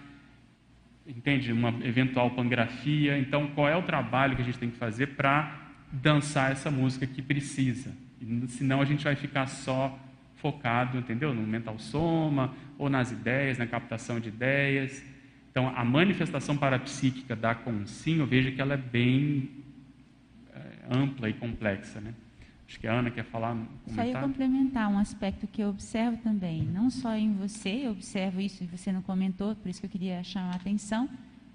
Entende? 1.06 1.50
Uma 1.50 1.70
eventual 1.82 2.30
pangrafia. 2.30 3.18
Então, 3.18 3.48
qual 3.48 3.66
é 3.66 3.76
o 3.76 3.82
trabalho 3.82 4.36
que 4.36 4.42
a 4.42 4.44
gente 4.44 4.58
tem 4.58 4.70
que 4.70 4.76
fazer 4.76 5.08
para 5.08 5.72
dançar 5.90 6.52
essa 6.52 6.70
música 6.70 7.06
que 7.06 7.22
precisa? 7.22 7.90
Senão, 8.48 8.82
a 8.82 8.84
gente 8.84 9.04
vai 9.04 9.16
ficar 9.16 9.46
só 9.46 9.98
focado, 10.36 10.98
entendeu? 10.98 11.32
No 11.32 11.42
mental 11.42 11.78
soma, 11.78 12.54
ou 12.76 12.90
nas 12.90 13.10
ideias, 13.10 13.56
na 13.56 13.66
captação 13.66 14.20
de 14.20 14.28
ideias. 14.28 15.02
Então, 15.54 15.72
a 15.72 15.84
manifestação 15.84 16.56
parapsíquica 16.56 17.36
da 17.36 17.54
consim, 17.54 18.26
veja 18.26 18.50
que 18.50 18.60
ela 18.60 18.74
é 18.74 18.76
bem 18.76 19.50
é, 20.52 20.60
ampla 20.90 21.30
e 21.30 21.32
complexa, 21.32 22.00
né? 22.00 22.12
Acho 22.66 22.80
que 22.80 22.88
a 22.88 22.92
Ana 22.92 23.08
quer 23.08 23.24
falar. 23.24 23.50
Comentar. 23.50 23.94
Só 23.94 24.02
ia 24.02 24.20
complementar 24.20 24.90
um 24.90 24.98
aspecto 24.98 25.46
que 25.46 25.62
eu 25.62 25.68
observo 25.68 26.16
também, 26.16 26.62
não 26.62 26.90
só 26.90 27.14
em 27.14 27.34
você, 27.34 27.82
eu 27.84 27.92
observo 27.92 28.40
isso 28.40 28.64
e 28.64 28.66
você 28.66 28.90
não 28.90 29.00
comentou, 29.00 29.54
por 29.54 29.68
isso 29.68 29.78
que 29.78 29.86
eu 29.86 29.90
queria 29.90 30.24
chamar 30.24 30.54
a 30.54 30.56
atenção, 30.56 31.08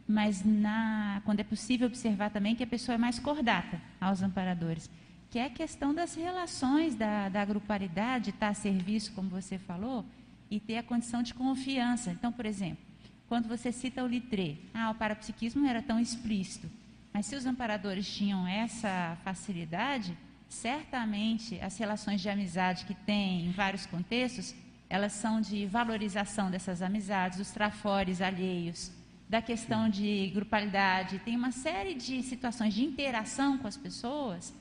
mas 0.08 0.45
na, 0.45 1.22
quando 1.26 1.41
é 1.41 1.43
possível 1.43 1.86
observar 1.88 2.30
também 2.30 2.56
que 2.56 2.64
a 2.64 2.68
pessoa 2.68 2.95
é 2.95 2.97
mais 2.97 3.20
cordata 3.20 3.82
aos 4.00 4.22
amparadores 4.22 4.89
que 5.30 5.38
é 5.38 5.45
a 5.45 5.50
questão 5.50 5.93
das 5.93 6.16
relações 6.16 6.95
da, 6.95 7.30
da 7.30 7.45
grupalidade, 7.45 8.32
estar 8.32 8.47
a 8.47 8.54
serviço, 8.54 9.12
como 9.12 9.30
você 9.30 9.60
falou, 9.60 10.04
e 10.50 10.60
ter 10.60 10.78
a 10.78 10.84
condição 10.84 11.22
de 11.22 11.34
confiança. 11.36 12.12
Então, 12.12 12.32
por 12.32 12.45
exemplo, 12.45 12.89
quando 13.30 13.47
você 13.47 13.71
cita 13.71 14.03
o 14.03 14.07
litré, 14.07 14.55
ah, 14.73 14.89
o 14.89 14.95
parapsiquismo 14.95 15.61
não 15.61 15.69
era 15.69 15.84
tão 15.84 15.99
explícito, 15.99 16.67
mas 17.13 17.27
se 17.27 17.36
os 17.36 17.45
amparadores 17.45 18.09
tinham 18.09 18.47
essa 18.47 19.15
facilidade, 19.23 20.17
certamente 20.49 21.59
as 21.61 21.77
relações 21.77 22.19
de 22.19 22.27
amizade 22.27 22.86
que 22.86 22.95
tem 22.95 23.45
em 23.45 23.51
vários 23.51 23.86
contextos, 23.86 24.55
elas 24.89 25.13
são 25.13 25.39
de 25.39 25.67
valorização 25.67 26.49
dessas 26.49 26.82
amizades, 26.82 27.39
os 27.39 27.51
trafores 27.51 28.19
alheios, 28.19 28.91
da 29.30 29.43
questão 29.43 29.88
de 29.88 30.32
grupalidade, 30.34 31.19
tem 31.19 31.36
uma 31.36 31.51
série 31.51 31.93
de 31.93 32.23
situações 32.23 32.73
de 32.73 32.84
interação 32.84 33.59
com 33.59 33.67
as 33.67 33.77
pessoas 33.77 34.51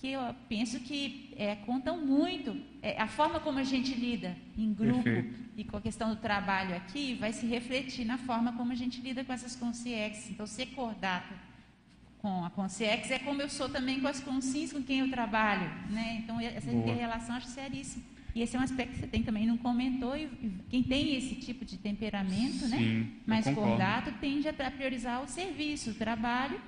que 0.00 0.12
eu 0.12 0.34
penso 0.48 0.80
que 0.80 1.34
é, 1.36 1.56
contam 1.56 2.04
muito. 2.04 2.56
É, 2.80 3.00
a 3.00 3.06
forma 3.06 3.38
como 3.38 3.58
a 3.58 3.62
gente 3.62 3.92
lida 3.94 4.34
em 4.56 4.72
grupo 4.72 5.02
Perfeito. 5.02 5.38
e 5.58 5.64
com 5.64 5.76
a 5.76 5.80
questão 5.80 6.08
do 6.08 6.16
trabalho 6.16 6.74
aqui 6.74 7.14
vai 7.14 7.34
se 7.34 7.46
refletir 7.46 8.06
na 8.06 8.16
forma 8.16 8.54
como 8.54 8.72
a 8.72 8.74
gente 8.74 8.98
lida 9.02 9.22
com 9.22 9.32
essas 9.32 9.54
consciências. 9.54 10.30
Então, 10.30 10.46
ser 10.46 10.66
cordato 10.68 11.34
com 12.18 12.44
a 12.44 12.50
consciência 12.50 13.14
é 13.14 13.18
como 13.18 13.42
eu 13.42 13.48
sou 13.50 13.68
também 13.68 14.00
com 14.00 14.08
as 14.08 14.20
consciências 14.20 14.72
com 14.72 14.82
quem 14.82 15.00
eu 15.00 15.10
trabalho. 15.10 15.68
Né? 15.90 16.22
Então, 16.22 16.40
essa 16.40 16.72
inter-relação 16.72 17.36
acho 17.36 17.48
seríssima. 17.48 18.02
E 18.34 18.40
esse 18.40 18.56
é 18.56 18.58
um 18.58 18.62
aspecto 18.62 18.94
que 18.94 19.00
você 19.00 19.06
tem 19.06 19.22
também 19.22 19.44
não 19.44 19.58
comentou, 19.58 20.16
e 20.16 20.30
quem 20.70 20.82
tem 20.82 21.16
esse 21.16 21.34
tipo 21.34 21.64
de 21.64 21.76
temperamento, 21.76 22.68
né? 22.68 22.78
Sim, 22.78 22.98
né? 23.00 23.06
mais 23.26 23.44
cordato, 23.44 24.12
tende 24.20 24.48
a 24.48 24.52
priorizar 24.52 25.20
o 25.22 25.26
serviço, 25.26 25.90
o 25.90 25.94
trabalho, 25.94 26.60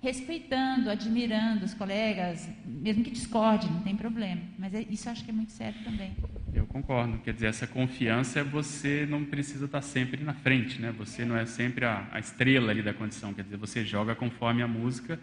respeitando, 0.00 0.88
admirando 0.90 1.64
os 1.64 1.74
colegas, 1.74 2.48
mesmo 2.64 3.02
que 3.02 3.10
discorde, 3.10 3.68
não 3.68 3.80
tem 3.80 3.96
problema. 3.96 4.40
Mas 4.56 4.72
é, 4.72 4.86
isso 4.88 5.10
acho 5.10 5.24
que 5.24 5.30
é 5.30 5.34
muito 5.34 5.50
sério 5.50 5.78
também. 5.82 6.16
Eu 6.54 6.66
concordo. 6.66 7.18
Quer 7.18 7.34
dizer, 7.34 7.46
essa 7.46 7.66
confiança, 7.66 8.44
você 8.44 9.06
não 9.08 9.24
precisa 9.24 9.64
estar 9.64 9.82
sempre 9.82 10.22
na 10.22 10.34
frente, 10.34 10.80
né? 10.80 10.92
Você 10.98 11.24
não 11.24 11.36
é 11.36 11.44
sempre 11.46 11.84
a, 11.84 12.08
a 12.12 12.20
estrela 12.20 12.70
ali 12.70 12.80
da 12.80 12.94
condição. 12.94 13.34
Quer 13.34 13.42
dizer, 13.42 13.56
você 13.56 13.84
joga 13.84 14.14
conforme 14.14 14.62
a 14.62 14.68
música 14.68 15.18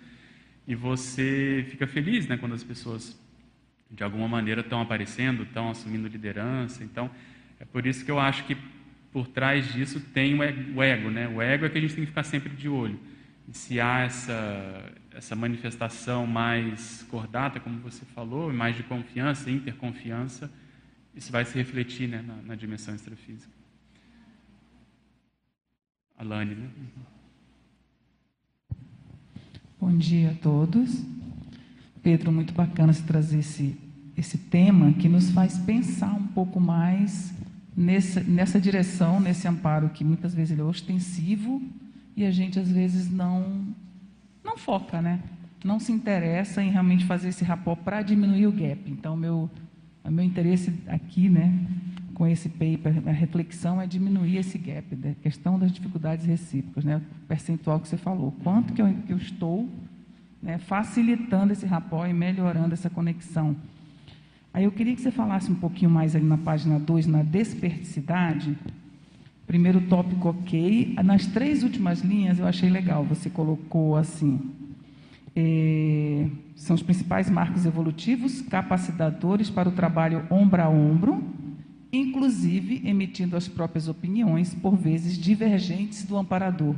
e 0.68 0.76
você 0.76 1.66
fica 1.70 1.88
feliz, 1.88 2.28
né? 2.28 2.36
Quando 2.38 2.54
as 2.54 2.64
pessoas, 2.64 3.18
de 3.90 4.04
alguma 4.04 4.28
maneira, 4.28 4.60
estão 4.60 4.82
aparecendo, 4.82 5.44
estão 5.44 5.70
assumindo 5.70 6.08
liderança. 6.10 6.84
Então, 6.84 7.10
é 7.62 7.66
por 7.66 7.88
isso 7.88 8.04
que 8.04 8.12
eu 8.12 8.20
acho 8.20 8.44
que 8.46 8.58
por 9.14 9.28
trás 9.28 9.72
disso 9.72 10.02
tem 10.14 10.36
o 10.36 10.84
ego, 10.84 11.10
né? 11.10 11.30
O 11.30 11.42
ego 11.42 11.66
é 11.66 11.70
que 11.70 11.78
a 11.78 11.82
gente 11.82 11.96
tem 11.96 12.04
que 12.04 12.10
ficar 12.10 12.24
sempre 12.24 12.50
de 12.50 12.68
olho 12.68 13.00
se 13.52 13.80
há 13.80 14.02
essa, 14.02 14.94
essa 15.14 15.36
manifestação 15.36 16.26
mais 16.26 17.04
cordata, 17.10 17.60
como 17.60 17.80
você 17.80 18.04
falou, 18.06 18.52
mais 18.52 18.76
de 18.76 18.84
confiança, 18.84 19.50
interconfiança, 19.52 20.52
isso 21.16 21.32
vai 21.32 21.46
se 21.46 21.56
refletir 21.58 22.08
né, 22.10 22.22
na, 22.22 22.36
na 22.42 22.56
dimensão 22.56 22.94
extrafísica. 22.94 23.54
Alane, 26.18 26.56
né? 26.56 26.70
Bom 29.80 29.96
dia 29.98 30.32
a 30.32 30.34
todos. 30.36 31.06
Pedro, 32.02 32.32
muito 32.32 32.54
bacana 32.54 32.94
você 32.94 33.04
trazer 33.04 33.40
esse, 33.40 33.78
esse 34.18 34.38
tema 34.38 34.94
que 34.94 35.10
nos 35.10 35.32
faz 35.32 35.58
pensar 35.58 36.14
um 36.14 36.28
pouco 36.28 36.60
mais 36.60 37.34
nessa, 37.76 38.22
nessa 38.22 38.60
direção, 38.60 39.20
nesse 39.20 39.48
amparo 39.48 39.90
que 39.90 40.04
muitas 40.04 40.34
vezes 40.34 40.52
ele 40.52 40.62
é 40.62 40.64
ostensivo, 40.64 41.62
e 42.16 42.26
a 42.26 42.32
gente 42.32 42.60
às 42.60 42.72
vezes 42.72 43.12
não 43.12 43.68
não 44.44 44.58
foca, 44.58 45.02
né? 45.02 45.20
Não 45.64 45.80
se 45.80 45.92
interessa 45.92 46.62
em 46.62 46.70
realmente 46.70 47.06
fazer 47.06 47.30
esse 47.30 47.44
rapport 47.44 47.80
para 47.80 48.02
diminuir 48.02 48.48
o 48.48 48.52
gap. 48.52 48.80
Então, 48.88 49.18
meu 49.18 49.50
meu 50.10 50.24
interesse 50.24 50.74
aqui, 50.88 51.30
né, 51.30 51.52
com 52.14 52.28
esse 52.28 52.48
paper, 52.48 53.02
a 53.08 53.12
reflexão 53.12 53.82
é 53.82 53.88
diminuir 53.88 54.38
esse 54.38 54.58
gap, 54.58 54.86
a 54.94 54.96
né? 54.96 55.16
questão 55.22 55.58
das 55.58 55.72
dificuldades 55.72 56.26
recíprocas, 56.26 56.86
né, 56.86 56.98
o 56.98 57.28
percentual 57.28 57.80
que 57.80 57.88
você 57.88 57.98
falou, 57.98 58.32
quanto 58.44 58.74
que 58.74 58.82
eu, 58.82 58.94
que 59.06 59.12
eu 59.12 59.18
estou 59.18 59.68
né, 60.42 60.58
facilitando 60.60 61.54
esse 61.54 61.66
rapport 61.66 62.10
e 62.10 62.14
melhorando 62.14 62.74
essa 62.74 62.90
conexão. 62.90 63.56
Aí 64.54 64.64
eu 64.64 64.72
queria 64.72 64.96
que 64.96 65.02
você 65.02 65.12
falasse 65.12 65.52
um 65.52 65.56
pouquinho 65.56 65.92
mais 65.92 66.16
ali 66.16 66.26
na 66.26 66.38
página 66.38 66.80
2, 66.80 67.08
na 67.08 67.24
desperticidade, 67.24 68.58
Primeiro 69.48 69.82
tópico, 69.82 70.30
ok. 70.30 70.96
Nas 71.04 71.28
três 71.28 71.62
últimas 71.64 72.02
linhas 72.02 72.40
eu 72.40 72.48
achei 72.48 72.70
legal. 72.70 73.04
Você 73.06 73.30
colocou 73.30 73.96
assim: 73.96 74.40
é, 75.36 76.28
são 76.56 76.76
os 76.76 76.82
principais 76.82 77.30
marcos 77.30 77.66
evolutivos, 77.66 78.42
capacitadores 78.42 79.50
para 79.50 79.70
o 79.70 79.72
trabalho 79.72 80.26
ombro 80.32 80.62
a 80.62 80.70
ombro, 80.70 81.24
inclusive 81.92 82.82
emitindo 82.86 83.36
as 83.36 83.48
próprias 83.48 83.88
opiniões, 83.88 84.56
por 84.56 84.76
vezes 84.76 85.18
divergentes 85.18 86.06
do 86.06 86.18
amparador. 86.18 86.76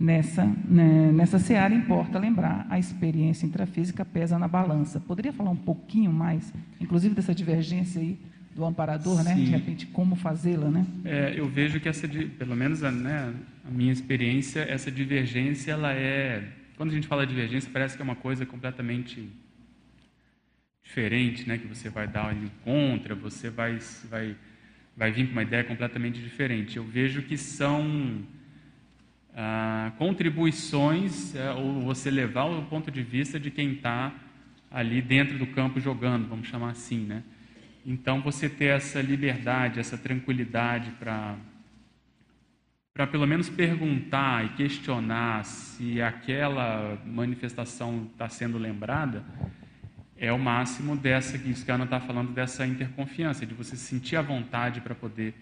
Nessa, 0.00 0.44
né, 0.44 1.10
nessa 1.12 1.40
seara 1.40 1.74
importa 1.74 2.20
lembrar, 2.20 2.66
a 2.70 2.78
experiência 2.78 3.46
intrafísica 3.46 4.04
pesa 4.04 4.38
na 4.38 4.46
balança. 4.46 5.00
Poderia 5.00 5.32
falar 5.32 5.50
um 5.50 5.56
pouquinho 5.56 6.12
mais, 6.12 6.52
inclusive 6.80 7.14
dessa 7.14 7.34
divergência 7.34 8.00
aí? 8.00 8.16
Do 8.58 8.64
amparador, 8.64 9.22
né? 9.22 9.34
De 9.34 9.44
repente, 9.44 9.86
como 9.86 10.16
fazê-la, 10.16 10.68
né? 10.68 10.84
É, 11.04 11.32
eu 11.36 11.48
vejo 11.48 11.78
que 11.78 11.88
essa, 11.88 12.08
pelo 12.08 12.56
menos 12.56 12.82
a, 12.82 12.90
né, 12.90 13.32
a 13.64 13.70
minha 13.70 13.92
experiência, 13.92 14.62
essa 14.68 14.90
divergência, 14.90 15.70
ela 15.70 15.92
é, 15.92 16.42
quando 16.76 16.90
a 16.90 16.94
gente 16.94 17.06
fala 17.06 17.24
de 17.24 17.32
divergência, 17.32 17.70
parece 17.72 17.94
que 17.94 18.02
é 18.02 18.04
uma 18.04 18.16
coisa 18.16 18.44
completamente 18.44 19.28
diferente, 20.82 21.48
né? 21.48 21.56
Que 21.56 21.68
você 21.68 21.88
vai 21.88 22.08
dar 22.08 22.30
ali 22.30 22.50
contra, 22.64 23.14
você 23.14 23.48
vai, 23.48 23.78
vai, 24.10 24.34
vai 24.96 25.12
vir 25.12 25.26
com 25.26 25.32
uma 25.32 25.44
ideia 25.44 25.62
completamente 25.62 26.20
diferente. 26.20 26.78
Eu 26.78 26.84
vejo 26.84 27.22
que 27.22 27.36
são 27.36 28.24
ah, 29.36 29.92
contribuições, 29.98 31.32
é, 31.36 31.52
ou 31.52 31.80
você 31.82 32.10
levar 32.10 32.46
o 32.46 32.64
ponto 32.64 32.90
de 32.90 33.04
vista 33.04 33.38
de 33.38 33.52
quem 33.52 33.74
está 33.74 34.12
ali 34.68 35.00
dentro 35.00 35.38
do 35.38 35.46
campo 35.46 35.78
jogando, 35.78 36.28
vamos 36.28 36.48
chamar 36.48 36.70
assim, 36.70 37.04
né? 37.04 37.22
Então, 37.84 38.20
você 38.20 38.48
ter 38.48 38.76
essa 38.76 39.00
liberdade, 39.00 39.80
essa 39.80 39.96
tranquilidade 39.96 40.90
para 40.92 41.36
para 42.98 43.06
pelo 43.06 43.28
menos 43.28 43.48
perguntar 43.48 44.44
e 44.44 44.48
questionar 44.54 45.44
se 45.44 46.02
aquela 46.02 47.00
manifestação 47.06 48.08
está 48.10 48.28
sendo 48.28 48.58
lembrada, 48.58 49.24
é 50.16 50.32
o 50.32 50.38
máximo 50.38 50.96
dessa 50.96 51.38
que 51.38 51.48
o 51.48 51.72
Ana 51.72 51.84
está 51.84 52.00
falando, 52.00 52.32
dessa 52.32 52.66
interconfiança, 52.66 53.46
de 53.46 53.54
você 53.54 53.76
sentir 53.76 54.16
a 54.16 54.22
vontade 54.22 54.80
para 54.80 54.96
poder 54.96 55.32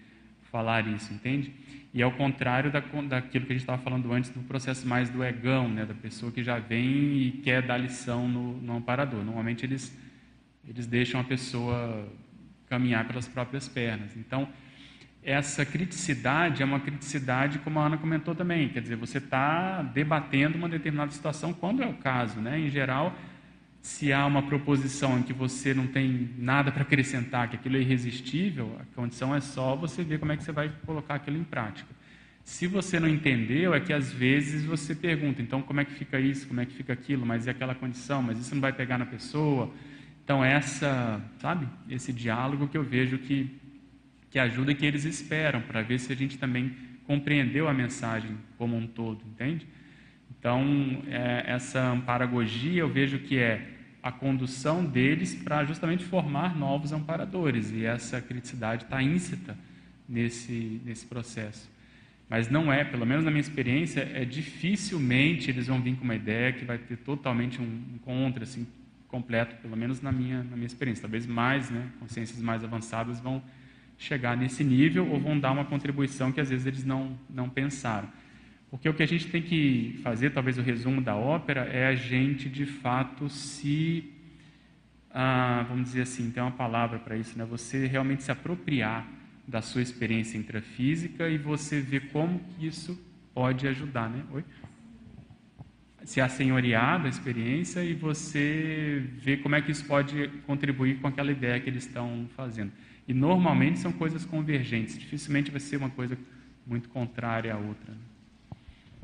falar 0.51 0.87
isso, 0.87 1.11
entende? 1.11 1.51
E 1.91 1.99
é 1.99 2.05
o 2.05 2.11
contrário 2.11 2.71
da, 2.71 2.79
daquilo 2.79 3.47
que 3.47 3.53
a 3.53 3.55
gente 3.55 3.63
estava 3.63 3.81
falando 3.81 4.13
antes, 4.13 4.29
do 4.29 4.41
processo 4.41 4.87
mais 4.87 5.09
do 5.09 5.23
egão, 5.23 5.67
né, 5.67 5.83
da 5.83 5.95
pessoa 5.95 6.31
que 6.31 6.43
já 6.43 6.59
vem 6.59 7.17
e 7.17 7.31
quer 7.43 7.63
dar 7.63 7.77
lição 7.77 8.29
no, 8.29 8.53
no 8.61 8.77
amparador. 8.77 9.23
Normalmente 9.23 9.65
eles, 9.65 9.97
eles 10.67 10.85
deixam 10.85 11.19
a 11.19 11.23
pessoa 11.23 12.07
caminhar 12.69 13.07
pelas 13.07 13.27
próprias 13.27 13.67
pernas. 13.67 14.15
Então, 14.15 14.47
essa 15.23 15.65
criticidade 15.65 16.61
é 16.61 16.65
uma 16.65 16.79
criticidade, 16.79 17.59
como 17.59 17.79
a 17.79 17.85
Ana 17.85 17.97
comentou 17.97 18.33
também, 18.33 18.69
quer 18.69 18.81
dizer, 18.81 18.95
você 18.95 19.17
está 19.17 19.81
debatendo 19.81 20.57
uma 20.57 20.69
determinada 20.69 21.11
situação 21.11 21.53
quando 21.53 21.83
é 21.83 21.85
o 21.85 21.93
caso. 21.93 22.39
Né? 22.39 22.59
Em 22.59 22.69
geral, 22.69 23.13
se 23.81 24.11
há 24.13 24.25
uma 24.25 24.41
proposição 24.43 25.19
em 25.19 25.23
que 25.23 25.33
você 25.33 25.73
não 25.73 25.87
tem 25.87 26.29
nada 26.37 26.71
para 26.71 26.83
acrescentar, 26.83 27.49
que 27.49 27.55
aquilo 27.55 27.77
é 27.77 27.81
irresistível, 27.81 28.77
a 28.79 28.95
condição 28.95 29.35
é 29.35 29.41
só 29.41 29.75
você 29.75 30.03
ver 30.03 30.19
como 30.19 30.31
é 30.31 30.37
que 30.37 30.43
você 30.43 30.51
vai 30.51 30.71
colocar 30.85 31.15
aquilo 31.15 31.37
em 31.37 31.43
prática. 31.43 31.89
Se 32.43 32.65
você 32.65 32.97
não 32.97 33.09
entendeu, 33.09 33.73
é 33.73 33.79
que 33.81 33.91
às 33.91 34.11
vezes 34.11 34.63
você 34.63 34.95
pergunta, 34.95 35.41
então 35.41 35.61
como 35.61 35.81
é 35.81 35.85
que 35.85 35.93
fica 35.93 36.17
isso, 36.17 36.47
como 36.47 36.61
é 36.61 36.65
que 36.65 36.73
fica 36.73 36.93
aquilo, 36.93 37.25
mas 37.25 37.45
e 37.45 37.49
aquela 37.49 37.75
condição, 37.75 38.21
mas 38.21 38.39
isso 38.39 38.55
não 38.55 38.61
vai 38.61 38.71
pegar 38.71 38.97
na 38.97 39.05
pessoa. 39.05 39.69
Então 40.27 40.43
essa, 40.43 41.21
sabe, 41.39 41.69
esse 41.89 42.11
diálogo 42.11 42.67
que 42.67 42.77
eu 42.77 42.83
vejo 42.83 43.17
que 43.17 43.49
que 44.29 44.37
ajuda 44.37 44.73
que 44.73 44.85
eles 44.85 45.05
esperam 45.05 45.61
para 45.61 45.81
ver 45.81 45.99
se 45.99 46.11
a 46.11 46.15
gente 46.15 46.37
também 46.37 46.75
compreendeu 47.05 47.69
a 47.69 47.73
mensagem 47.73 48.37
como 48.57 48.75
um 48.75 48.85
todo, 48.85 49.23
entende? 49.25 49.65
Então, 50.37 51.01
é, 51.07 51.45
essa 51.47 51.81
amparagogia 51.81 52.81
eu 52.81 52.89
vejo 52.89 53.19
que 53.19 53.37
é 53.37 53.69
a 54.03 54.11
condução 54.11 54.83
deles 54.83 55.33
para 55.33 55.63
justamente 55.63 56.03
formar 56.03 56.57
novos 56.57 56.91
amparadores. 56.91 57.71
E 57.71 57.85
essa 57.85 58.21
criticidade 58.21 58.83
está 58.83 59.01
íncita 59.01 59.57
nesse, 60.07 60.81
nesse 60.85 61.05
processo. 61.05 61.69
Mas 62.29 62.49
não 62.49 62.71
é, 62.71 62.83
pelo 62.83 63.05
menos 63.05 63.23
na 63.23 63.31
minha 63.31 63.39
experiência, 63.39 64.01
é 64.13 64.25
dificilmente 64.25 65.49
eles 65.49 65.67
vão 65.67 65.81
vir 65.81 65.95
com 65.95 66.03
uma 66.03 66.15
ideia 66.15 66.51
que 66.51 66.65
vai 66.65 66.77
ter 66.77 66.97
totalmente 66.97 67.61
um 67.61 67.83
encontro 67.95 68.43
assim, 68.43 68.67
completo, 69.07 69.55
pelo 69.61 69.75
menos 69.75 70.01
na 70.01 70.11
minha, 70.11 70.43
na 70.43 70.55
minha 70.55 70.65
experiência. 70.65 71.01
Talvez 71.01 71.25
mais, 71.25 71.69
né, 71.69 71.89
consciências 71.99 72.41
mais 72.41 72.63
avançadas 72.63 73.19
vão 73.19 73.41
chegar 73.97 74.37
nesse 74.37 74.63
nível 74.63 75.09
ou 75.09 75.19
vão 75.19 75.39
dar 75.39 75.51
uma 75.51 75.65
contribuição 75.65 76.31
que 76.31 76.39
às 76.39 76.49
vezes 76.49 76.65
eles 76.65 76.83
não, 76.83 77.17
não 77.29 77.49
pensaram. 77.49 78.09
Porque 78.69 78.87
o 78.87 78.93
que 78.93 79.01
a 79.01 79.07
gente 79.07 79.27
tem 79.27 79.41
que 79.41 79.99
fazer, 80.03 80.31
talvez 80.31 80.57
o 80.57 80.61
resumo 80.61 81.01
da 81.01 81.15
ópera, 81.15 81.61
é 81.61 81.87
a 81.87 81.95
gente 81.95 82.49
de 82.49 82.65
fato 82.65 83.29
se, 83.29 84.13
ah, 85.09 85.65
vamos 85.67 85.85
dizer 85.85 86.01
assim, 86.01 86.29
tem 86.29 86.43
uma 86.43 86.51
palavra 86.51 86.99
para 86.99 87.15
isso, 87.15 87.37
né? 87.37 87.45
Você 87.45 87.87
realmente 87.87 88.23
se 88.23 88.31
apropriar 88.31 89.07
da 89.47 89.61
sua 89.61 89.81
experiência 89.81 90.37
intrafísica 90.37 91.29
e 91.29 91.37
você 91.37 91.79
ver 91.79 92.11
como 92.11 92.41
isso 92.59 93.01
pode 93.33 93.65
ajudar, 93.67 94.09
né? 94.09 94.21
Oi? 94.31 94.43
Se 96.03 96.21
assenhorear 96.21 97.01
da 97.01 97.09
experiência 97.09 97.83
e 97.83 97.93
você 97.93 99.03
ver 99.19 99.37
como 99.37 99.55
é 99.55 99.61
que 99.61 99.71
isso 99.71 99.85
pode 99.85 100.29
contribuir 100.45 100.99
com 100.99 101.07
aquela 101.07 101.31
ideia 101.31 101.59
que 101.59 101.69
eles 101.69 101.85
estão 101.85 102.27
fazendo. 102.35 102.71
E 103.07 103.13
normalmente 103.13 103.79
são 103.79 103.91
coisas 103.91 104.25
convergentes, 104.25 104.97
dificilmente 104.97 105.51
vai 105.51 105.59
ser 105.59 105.77
uma 105.77 105.89
coisa 105.89 106.17
muito 106.65 106.89
contrária 106.89 107.53
à 107.53 107.57
outra. 107.57 107.93
Né? 107.93 107.97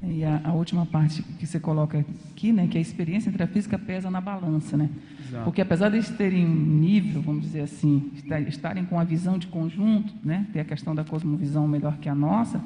E 0.05 0.23
a, 0.25 0.41
a, 0.43 0.51
última 0.51 0.85
parte 0.85 1.23
que 1.23 1.47
você 1.47 1.59
coloca 1.59 1.97
aqui, 1.97 2.51
né, 2.51 2.67
que 2.67 2.77
a 2.77 2.81
experiência 2.81 3.29
intrafísica 3.29 3.79
pesa 3.79 4.11
na 4.11 4.19
balança, 4.19 4.75
né? 4.75 4.89
Exato. 5.25 5.45
Porque 5.45 5.61
apesar 5.61 5.89
de 5.89 5.95
eles 5.95 6.09
terem 6.09 6.45
um 6.45 6.53
nível, 6.53 7.21
vamos 7.21 7.43
dizer 7.43 7.61
assim, 7.61 8.11
estarem 8.47 8.83
com 8.83 8.99
a 8.99 9.05
visão 9.05 9.37
de 9.37 9.47
conjunto, 9.47 10.13
né, 10.21 10.45
ter 10.51 10.59
a 10.59 10.65
questão 10.65 10.93
da 10.93 11.05
cosmovisão 11.05 11.65
melhor 11.69 11.97
que 11.99 12.09
a 12.09 12.15
nossa, 12.15 12.61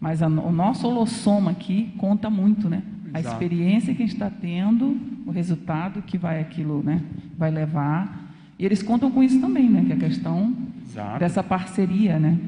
mas 0.00 0.20
a, 0.20 0.26
o 0.26 0.50
nosso 0.50 0.88
holossoma 0.88 1.52
aqui 1.52 1.94
conta 1.96 2.28
muito, 2.28 2.68
né? 2.68 2.82
A 3.14 3.20
experiência 3.20 3.94
que 3.94 4.02
a 4.02 4.06
gente 4.06 4.14
está 4.14 4.28
tendo, 4.28 5.00
o 5.24 5.30
resultado 5.30 6.02
que 6.02 6.18
vai 6.18 6.40
aquilo, 6.40 6.82
né, 6.82 7.00
vai 7.38 7.50
levar. 7.50 8.34
E 8.58 8.64
eles 8.64 8.82
contam 8.82 9.10
com 9.10 9.22
isso 9.22 9.40
também, 9.40 9.68
né? 9.68 9.84
Que 9.86 9.92
é 9.92 9.96
a 9.96 9.98
questão 9.98 10.56
Exato. 10.84 11.20
dessa 11.20 11.42
parceria, 11.42 12.18
né? 12.18 12.38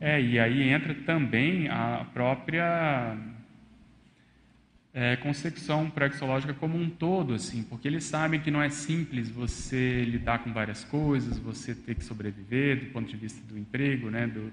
É, 0.00 0.20
e 0.20 0.38
aí 0.38 0.70
entra 0.70 0.94
também 0.94 1.68
a 1.68 2.06
própria 2.12 3.16
é, 4.92 5.16
concepção 5.16 5.90
praxeológica 5.90 6.54
como 6.54 6.78
um 6.78 6.88
todo, 6.88 7.34
assim, 7.34 7.62
porque 7.62 7.86
eles 7.86 8.04
sabem 8.04 8.40
que 8.40 8.50
não 8.50 8.62
é 8.62 8.70
simples 8.70 9.30
você 9.30 10.02
lidar 10.04 10.38
com 10.38 10.52
várias 10.52 10.84
coisas, 10.84 11.38
você 11.38 11.74
ter 11.74 11.94
que 11.94 12.04
sobreviver 12.04 12.80
do 12.80 12.86
ponto 12.86 13.06
de 13.06 13.16
vista 13.16 13.40
do 13.46 13.58
emprego, 13.58 14.08
né, 14.08 14.26
do, 14.26 14.50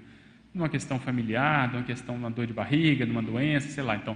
de 0.52 0.58
uma 0.58 0.68
questão 0.68 0.98
familiar, 0.98 1.70
de 1.70 1.76
uma 1.76 1.82
questão 1.82 2.14
de 2.14 2.20
uma 2.20 2.30
dor 2.30 2.46
de 2.46 2.52
barriga, 2.52 3.06
de 3.06 3.10
uma 3.10 3.22
doença, 3.22 3.68
sei 3.68 3.82
lá. 3.82 3.96
Então, 3.96 4.14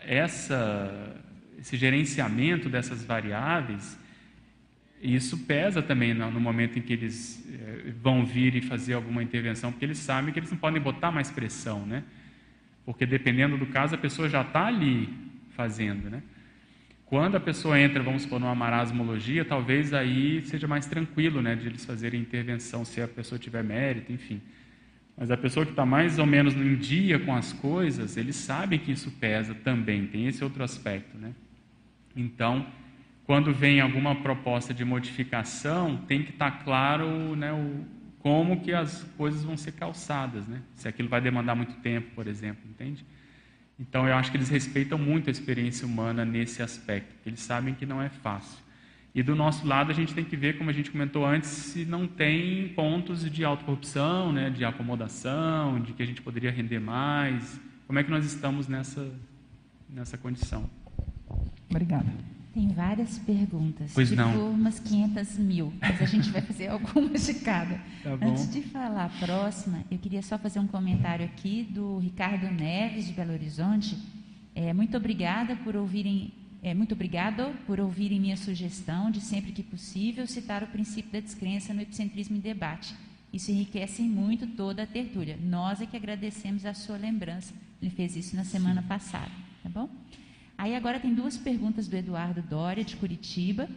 essa, 0.00 1.16
esse 1.58 1.76
gerenciamento 1.76 2.68
dessas 2.68 3.04
variáveis, 3.04 3.98
isso 5.02 5.38
pesa 5.44 5.82
também 5.82 6.14
no, 6.14 6.40
momento 6.40 6.78
em 6.78 6.82
que 6.82 6.92
eles 6.92 7.46
é, 7.52 7.92
vão 8.00 8.24
vir 8.24 8.54
e 8.54 8.62
fazer 8.62 8.94
alguma 8.94 9.22
intervenção, 9.22 9.70
porque 9.70 9.84
eles 9.84 9.98
sabem 9.98 10.32
que 10.32 10.38
eles 10.38 10.50
não 10.50 10.58
podem 10.58 10.80
botar 10.80 11.10
mais 11.10 11.30
pressão, 11.30 11.84
né? 11.84 12.04
Porque 12.86 13.04
dependendo 13.04 13.58
do 13.58 13.66
caso, 13.66 13.94
a 13.94 13.98
pessoa 13.98 14.28
já 14.28 14.42
está 14.42 14.66
ali 14.66 15.08
fazendo, 15.50 16.08
né? 16.08 16.22
Quando 17.04 17.36
a 17.36 17.40
pessoa 17.40 17.78
entra, 17.78 18.02
vamos 18.02 18.22
supor, 18.22 18.40
numa 18.40 18.54
marasmologia, 18.54 19.44
talvez 19.44 19.92
aí 19.92 20.42
seja 20.46 20.66
mais 20.66 20.86
tranquilo, 20.86 21.42
né, 21.42 21.54
de 21.54 21.66
eles 21.66 21.84
fazerem 21.84 22.20
intervenção, 22.20 22.84
se 22.84 23.00
a 23.00 23.06
pessoa 23.06 23.38
tiver 23.38 23.62
mérito, 23.62 24.10
enfim. 24.10 24.40
Mas 25.16 25.30
a 25.30 25.36
pessoa 25.36 25.64
que 25.64 25.72
está 25.72 25.86
mais 25.86 26.18
ou 26.18 26.26
menos 26.26 26.54
em 26.54 26.74
dia 26.76 27.18
com 27.18 27.34
as 27.34 27.52
coisas, 27.52 28.16
eles 28.16 28.34
sabem 28.36 28.78
que 28.78 28.90
isso 28.90 29.10
pesa 29.12 29.54
também, 29.54 30.06
tem 30.06 30.26
esse 30.26 30.42
outro 30.42 30.64
aspecto, 30.64 31.16
né? 31.16 31.32
Então, 32.16 32.66
quando 33.24 33.52
vem 33.52 33.80
alguma 33.80 34.14
proposta 34.16 34.74
de 34.74 34.84
modificação, 34.84 35.96
tem 35.96 36.22
que 36.22 36.30
estar 36.30 36.50
tá 36.50 36.64
claro, 36.64 37.36
né, 37.36 37.52
o, 37.52 37.84
como 38.18 38.60
que 38.60 38.72
as 38.72 39.04
coisas 39.16 39.44
vão 39.44 39.56
ser 39.56 39.72
calçadas, 39.72 40.46
né? 40.48 40.60
Se 40.74 40.88
aquilo 40.88 41.08
vai 41.08 41.20
demandar 41.20 41.54
muito 41.54 41.74
tempo, 41.76 42.10
por 42.14 42.26
exemplo, 42.26 42.62
entende? 42.68 43.04
Então, 43.78 44.06
eu 44.08 44.14
acho 44.14 44.30
que 44.30 44.36
eles 44.36 44.48
respeitam 44.48 44.98
muito 44.98 45.28
a 45.28 45.32
experiência 45.32 45.86
humana 45.86 46.24
nesse 46.24 46.62
aspecto. 46.62 47.12
Eles 47.26 47.40
sabem 47.40 47.74
que 47.74 47.84
não 47.84 48.00
é 48.00 48.08
fácil. 48.08 48.63
E 49.14 49.22
do 49.22 49.36
nosso 49.36 49.64
lado, 49.66 49.92
a 49.92 49.94
gente 49.94 50.12
tem 50.12 50.24
que 50.24 50.36
ver, 50.36 50.58
como 50.58 50.70
a 50.70 50.72
gente 50.72 50.90
comentou 50.90 51.24
antes, 51.24 51.48
se 51.48 51.84
não 51.84 52.06
tem 52.06 52.68
pontos 52.70 53.30
de 53.30 53.44
autocorrupção, 53.44 54.32
né, 54.32 54.50
de 54.50 54.64
acomodação, 54.64 55.80
de 55.80 55.92
que 55.92 56.02
a 56.02 56.06
gente 56.06 56.20
poderia 56.20 56.50
render 56.50 56.80
mais. 56.80 57.60
Como 57.86 57.96
é 57.98 58.02
que 58.02 58.10
nós 58.10 58.24
estamos 58.24 58.66
nessa, 58.66 59.08
nessa 59.88 60.18
condição? 60.18 60.68
Obrigada. 61.70 62.12
Tem 62.54 62.68
várias 62.68 63.18
perguntas. 63.18 63.92
Pois 63.92 64.08
de 64.08 64.16
não. 64.16 64.52
umas 64.52 64.78
500 64.78 65.38
mil, 65.38 65.72
mas 65.80 66.00
a 66.00 66.04
gente 66.04 66.30
vai 66.30 66.40
fazer 66.40 66.68
algumas 66.74 67.26
de 67.26 67.34
cada. 67.34 67.80
Tá 68.02 68.16
Antes 68.22 68.52
de 68.52 68.62
falar 68.62 69.06
a 69.06 69.26
próxima, 69.26 69.84
eu 69.90 69.98
queria 69.98 70.22
só 70.22 70.38
fazer 70.38 70.60
um 70.60 70.66
comentário 70.66 71.24
aqui 71.24 71.64
do 71.68 71.98
Ricardo 71.98 72.46
Neves, 72.46 73.08
de 73.08 73.12
Belo 73.12 73.32
Horizonte. 73.32 73.98
É, 74.54 74.72
muito 74.72 74.96
obrigada 74.96 75.56
por 75.56 75.74
ouvirem, 75.74 76.32
é, 76.64 76.72
muito 76.72 76.94
obrigado 76.94 77.54
por 77.66 77.78
ouvirem 77.78 78.18
minha 78.18 78.38
sugestão 78.38 79.10
de 79.10 79.20
sempre 79.20 79.52
que 79.52 79.62
possível 79.62 80.26
citar 80.26 80.62
o 80.62 80.66
princípio 80.68 81.12
da 81.12 81.20
descrença 81.20 81.74
no 81.74 81.82
epicentrismo 81.82 82.38
em 82.38 82.40
debate. 82.40 82.94
Isso 83.30 83.50
enriquece 83.50 84.00
muito 84.00 84.46
toda 84.46 84.84
a 84.84 84.86
tertúlia. 84.86 85.38
Nós 85.42 85.82
é 85.82 85.86
que 85.86 85.94
agradecemos 85.94 86.64
a 86.64 86.72
sua 86.72 86.96
lembrança. 86.96 87.52
Ele 87.82 87.90
fez 87.90 88.16
isso 88.16 88.34
na 88.34 88.44
semana 88.44 88.80
Sim. 88.80 88.88
passada, 88.88 89.30
tá 89.62 89.68
bom? 89.68 89.90
Aí 90.56 90.74
agora 90.74 90.98
tem 90.98 91.12
duas 91.12 91.36
perguntas 91.36 91.86
do 91.86 91.96
Eduardo 91.96 92.40
Dória, 92.40 92.82
de 92.82 92.96
Curitiba, 92.96 93.68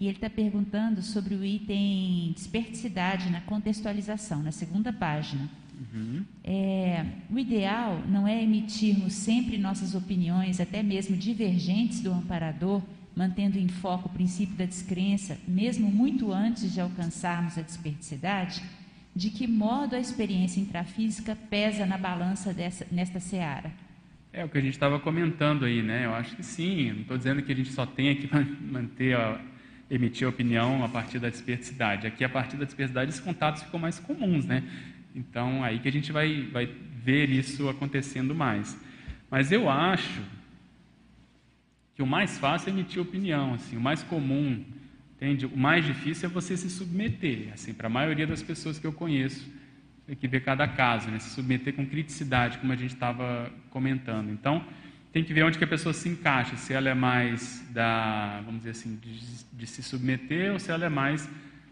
e 0.00 0.08
ele 0.08 0.16
está 0.16 0.28
perguntando 0.28 1.00
sobre 1.00 1.36
o 1.36 1.44
item 1.44 2.32
desperticidade 2.32 3.30
na 3.30 3.40
contextualização, 3.42 4.42
na 4.42 4.50
segunda 4.50 4.92
página. 4.92 5.48
Uhum. 5.82 6.24
É, 6.44 7.04
o 7.30 7.38
ideal 7.38 8.02
não 8.08 8.26
é 8.26 8.42
emitirmos 8.42 9.12
sempre 9.14 9.58
nossas 9.58 9.94
opiniões, 9.94 10.60
até 10.60 10.82
mesmo 10.82 11.16
divergentes 11.16 12.00
do 12.00 12.12
amparador, 12.12 12.82
mantendo 13.16 13.58
em 13.58 13.68
foco 13.68 14.08
o 14.08 14.12
princípio 14.12 14.54
da 14.56 14.64
descrença, 14.64 15.36
mesmo 15.46 15.90
muito 15.90 16.32
antes 16.32 16.72
de 16.72 16.80
alcançarmos 16.80 17.58
a 17.58 17.62
desperticidade? 17.62 18.62
De 19.14 19.28
que 19.28 19.46
modo 19.46 19.94
a 19.94 20.00
experiência 20.00 20.60
intrafísica 20.60 21.36
pesa 21.50 21.84
na 21.84 21.98
balança 21.98 22.54
dessa, 22.54 22.86
nesta 22.90 23.20
seara? 23.20 23.70
É 24.32 24.42
o 24.42 24.48
que 24.48 24.56
a 24.56 24.60
gente 24.62 24.72
estava 24.72 24.98
comentando 24.98 25.66
aí, 25.66 25.82
né? 25.82 26.06
Eu 26.06 26.14
acho 26.14 26.34
que 26.34 26.42
sim. 26.42 26.90
Não 26.92 27.00
estou 27.02 27.18
dizendo 27.18 27.42
que 27.42 27.52
a 27.52 27.54
gente 27.54 27.70
só 27.70 27.84
tenha 27.84 28.14
que 28.16 28.30
manter 28.64 29.14
a, 29.14 29.38
emitir 29.94 30.26
opinião 30.26 30.82
a 30.82 30.88
partir 30.88 31.18
da 31.18 31.28
dispersidade. 31.28 32.06
Aqui, 32.06 32.24
a 32.24 32.28
partir 32.28 32.56
da 32.56 32.64
dispersidade, 32.64 33.10
esses 33.10 33.20
contatos 33.20 33.62
ficam 33.62 33.78
mais 33.78 33.98
comuns, 33.98 34.46
né? 34.46 34.62
Então, 35.14 35.62
aí 35.62 35.78
que 35.78 35.88
a 35.88 35.92
gente 35.92 36.10
vai, 36.12 36.42
vai 36.52 36.66
ver 36.66 37.30
isso 37.30 37.68
acontecendo 37.68 38.34
mais. 38.34 38.78
Mas 39.30 39.52
eu 39.52 39.68
acho 39.68 40.20
que 41.94 42.02
o 42.02 42.06
mais 42.06 42.38
fácil 42.38 42.70
é 42.70 42.72
emitir 42.72 43.00
opinião, 43.00 43.54
assim, 43.54 43.76
o 43.76 43.80
mais 43.80 44.02
comum, 44.02 44.64
entende? 45.16 45.46
O 45.46 45.56
mais 45.56 45.84
difícil 45.84 46.28
é 46.28 46.32
você 46.32 46.56
se 46.56 46.70
submeter, 46.70 47.50
assim, 47.52 47.74
para 47.74 47.86
a 47.86 47.90
maioria 47.90 48.26
das 48.26 48.42
pessoas 48.42 48.78
que 48.78 48.86
eu 48.86 48.92
conheço, 48.92 49.50
tem 50.06 50.16
que 50.16 50.26
ver 50.26 50.42
cada 50.42 50.66
caso, 50.66 51.10
né? 51.10 51.18
Se 51.18 51.30
submeter 51.30 51.74
com 51.74 51.86
criticidade, 51.86 52.58
como 52.58 52.72
a 52.72 52.76
gente 52.76 52.94
estava 52.94 53.50
comentando. 53.70 54.30
Então, 54.30 54.64
tem 55.12 55.22
que 55.22 55.34
ver 55.34 55.44
onde 55.44 55.58
que 55.58 55.64
a 55.64 55.68
pessoa 55.68 55.92
se 55.92 56.08
encaixa, 56.08 56.56
se 56.56 56.72
ela 56.72 56.88
é 56.88 56.94
mais 56.94 57.66
da, 57.70 58.40
vamos 58.44 58.60
dizer 58.60 58.70
assim, 58.70 58.96
de, 58.96 59.44
de 59.52 59.66
se 59.66 59.82
submeter 59.82 60.52
ou 60.52 60.58
se 60.58 60.70
ela 60.70 60.86
é 60.86 60.88
mais 60.88 61.28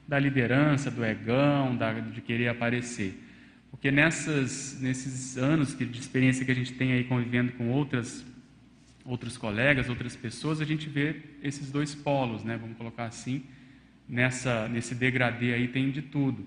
da 0.06 0.18
liderança, 0.18 0.90
do 0.90 1.04
egão, 1.04 1.74
da, 1.74 1.92
de 1.94 2.20
querer 2.20 2.48
aparecer. 2.48 3.18
Porque 3.70 3.90
nessas, 3.90 4.78
nesses 4.80 5.38
anos 5.38 5.76
de 5.76 5.98
experiência 5.98 6.44
que 6.44 6.50
a 6.50 6.54
gente 6.54 6.72
tem 6.74 6.92
aí 6.92 7.04
convivendo 7.04 7.52
com 7.52 7.70
outras, 7.70 8.24
outros 9.04 9.38
colegas, 9.38 9.88
outras 9.88 10.16
pessoas, 10.16 10.60
a 10.60 10.64
gente 10.64 10.88
vê 10.88 11.16
esses 11.42 11.70
dois 11.70 11.94
polos, 11.94 12.44
né? 12.44 12.58
vamos 12.60 12.76
colocar 12.76 13.06
assim, 13.06 13.44
nessa, 14.08 14.68
nesse 14.68 14.94
degradê 14.94 15.54
aí 15.54 15.68
tem 15.68 15.90
de 15.90 16.02
tudo. 16.02 16.46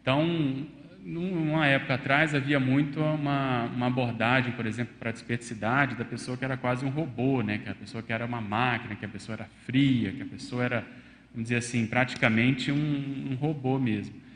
Então, 0.00 0.66
numa 1.04 1.66
época 1.66 1.94
atrás 1.94 2.34
havia 2.34 2.60
muito 2.60 3.00
uma, 3.00 3.64
uma 3.64 3.86
abordagem, 3.86 4.52
por 4.52 4.66
exemplo, 4.66 4.94
para 4.98 5.08
a 5.08 5.12
desperticidade 5.12 5.96
da 5.96 6.04
pessoa 6.04 6.36
que 6.36 6.44
era 6.44 6.56
quase 6.56 6.84
um 6.84 6.90
robô, 6.90 7.42
né? 7.42 7.58
que 7.58 7.68
a 7.68 7.74
pessoa 7.74 8.02
que 8.02 8.12
era 8.12 8.26
uma 8.26 8.40
máquina, 8.40 8.94
que 8.94 9.04
a 9.04 9.08
pessoa 9.08 9.34
era 9.34 9.48
fria, 9.64 10.12
que 10.12 10.22
a 10.22 10.26
pessoa 10.26 10.64
era, 10.64 10.86
vamos 11.32 11.44
dizer 11.44 11.56
assim, 11.56 11.86
praticamente 11.86 12.70
um, 12.70 13.30
um 13.32 13.34
robô 13.34 13.78
mesmo. 13.78 14.27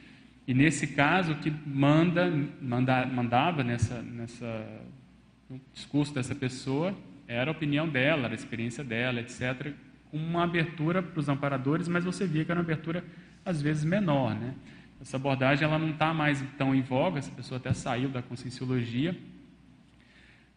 E 0.47 0.53
nesse 0.55 0.89
caso, 0.89 1.33
o 1.33 1.37
que 1.37 1.53
manda, 1.67 2.31
manda, 2.61 3.07
mandava 3.07 3.63
nessa, 3.63 4.03
nessa, 4.03 4.67
no 5.49 5.61
discurso 5.73 6.13
dessa 6.13 6.35
pessoa 6.35 6.95
era 7.29 7.51
a 7.51 7.53
opinião 7.53 7.89
dela, 7.89 8.29
a 8.29 8.35
experiência 8.35 8.83
dela, 8.83 9.21
etc., 9.21 9.73
com 10.11 10.19
uma 10.19 10.45
abertura 10.45 11.03
para 11.03 11.19
os 11.19 11.29
amparadores, 11.29 11.89
mas 11.89 12.05
você 12.05 12.27
via 12.27 12.45
que 12.45 12.51
era 12.51 12.61
uma 12.61 12.65
abertura, 12.65 13.03
às 13.45 13.63
vezes, 13.63 13.85
menor. 13.85 14.35
Né? 14.35 14.55
Essa 15.01 15.17
abordagem 15.17 15.65
ela 15.65 15.79
não 15.79 15.91
está 15.91 16.13
mais 16.13 16.45
tão 16.59 16.75
em 16.75 16.83
voga, 16.83 17.19
essa 17.19 17.31
pessoa 17.31 17.59
até 17.59 17.73
saiu 17.73 18.09
da 18.09 18.21
conscienciologia. 18.21 19.17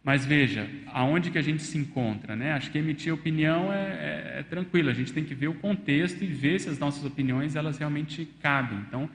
Mas 0.04 0.24
veja, 0.24 0.70
aonde 0.94 1.32
que 1.32 1.38
a 1.38 1.42
gente 1.42 1.64
se 1.64 1.80
encontra, 1.80 2.36
né? 2.36 2.52
Acho 2.52 2.70
que 2.70 2.78
emitir 2.78 3.12
opinião 3.12 3.74
é, 3.74 3.78
é, 3.78 4.40
é, 4.40 4.44
tranquilo, 4.44 4.92
a 4.92 4.94
gente 4.94 5.12
tem 5.12 5.24
que 5.24 5.34
ver 5.34 5.48
o 5.48 5.56
contexto 5.56 6.24
e 6.24 6.28
ver 6.28 6.60
se 6.60 6.70
as 6.70 6.78
nossas 6.78 7.04
opiniões 7.04 7.56
elas 7.56 7.80
realmente 7.80 8.24
cabem. 8.40 8.78
Então, 8.88 9.10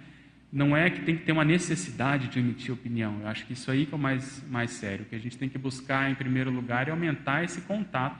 não 0.53 0.77
é 0.77 0.91
que 0.91 1.03
tem 1.03 1.17
que 1.17 1.25
ter 1.25 1.33
uma 1.33 1.45
necessidade 1.45 2.29
de 2.29 2.39
emitir 2.39 2.75
opinião. 2.75 3.21
Eu 3.21 3.29
acho 3.29 3.47
que 3.47 3.53
isso 3.53 3.71
aí 3.71 3.87
que 3.87 3.95
é 3.95 3.97
o 3.97 4.01
mais, 4.01 4.45
mais 4.49 4.73
sério. 4.73 5.05
O 5.05 5.09
que 5.09 5.15
a 5.15 5.19
gente 5.19 5.39
tem 5.39 5.49
que 5.49 5.57
buscar, 5.57 6.11
em 6.11 6.15
primeiro 6.15 6.51
lugar, 6.51 6.89
é 6.89 6.91
aumentar 6.91 7.45
esse 7.45 7.61
contato 7.61 8.19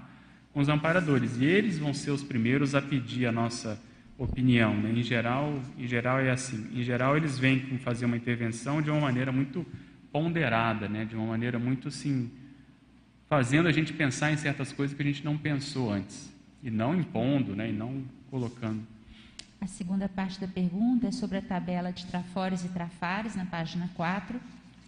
com 0.53 0.61
os 0.61 0.69
amparadores. 0.69 1.41
E 1.41 1.45
eles 1.45 1.79
vão 1.79 1.93
ser 1.93 2.13
os 2.13 2.23
primeiros 2.23 2.75
a 2.75 2.83
pedir 2.83 3.27
a 3.27 3.33
nossa 3.33 3.81
opinião. 4.17 4.77
Né? 4.77 4.93
Em, 4.93 5.03
geral, 5.03 5.61
em 5.77 5.89
geral 5.89 6.21
é 6.21 6.31
assim. 6.31 6.69
Em 6.73 6.83
geral, 6.85 7.17
eles 7.17 7.37
vêm 7.37 7.61
fazer 7.79 8.05
uma 8.05 8.17
intervenção 8.17 8.81
de 8.81 8.91
uma 8.91 9.01
maneira 9.01 9.33
muito 9.33 9.67
ponderada, 10.13 10.89
né? 10.89 11.05
de 11.05 11.17
uma 11.17 11.27
maneira 11.27 11.59
muito 11.59 11.89
assim, 11.89 12.31
fazendo 13.29 13.69
a 13.69 13.73
gente 13.73 13.93
pensar 13.93 14.31
em 14.31 14.37
certas 14.37 14.73
coisas 14.73 14.97
que 14.97 15.03
a 15.03 15.07
gente 15.07 15.25
não 15.25 15.37
pensou 15.37 15.91
antes. 15.91 16.33
E 16.63 16.71
não 16.71 16.95
impondo, 16.95 17.57
né? 17.57 17.71
e 17.71 17.73
não 17.73 18.05
colocando. 18.31 18.87
A 19.61 19.67
segunda 19.67 20.09
parte 20.09 20.41
da 20.41 20.49
pergunta 20.49 21.09
é 21.09 21.13
sobre 21.13 21.37
a 21.37 21.43
tabela 21.43 21.93
de 21.93 22.07
trafores 22.07 22.65
e 22.65 22.69
trafares, 22.69 23.37
na 23.37 23.45
página 23.45 23.91
4. 23.95 24.41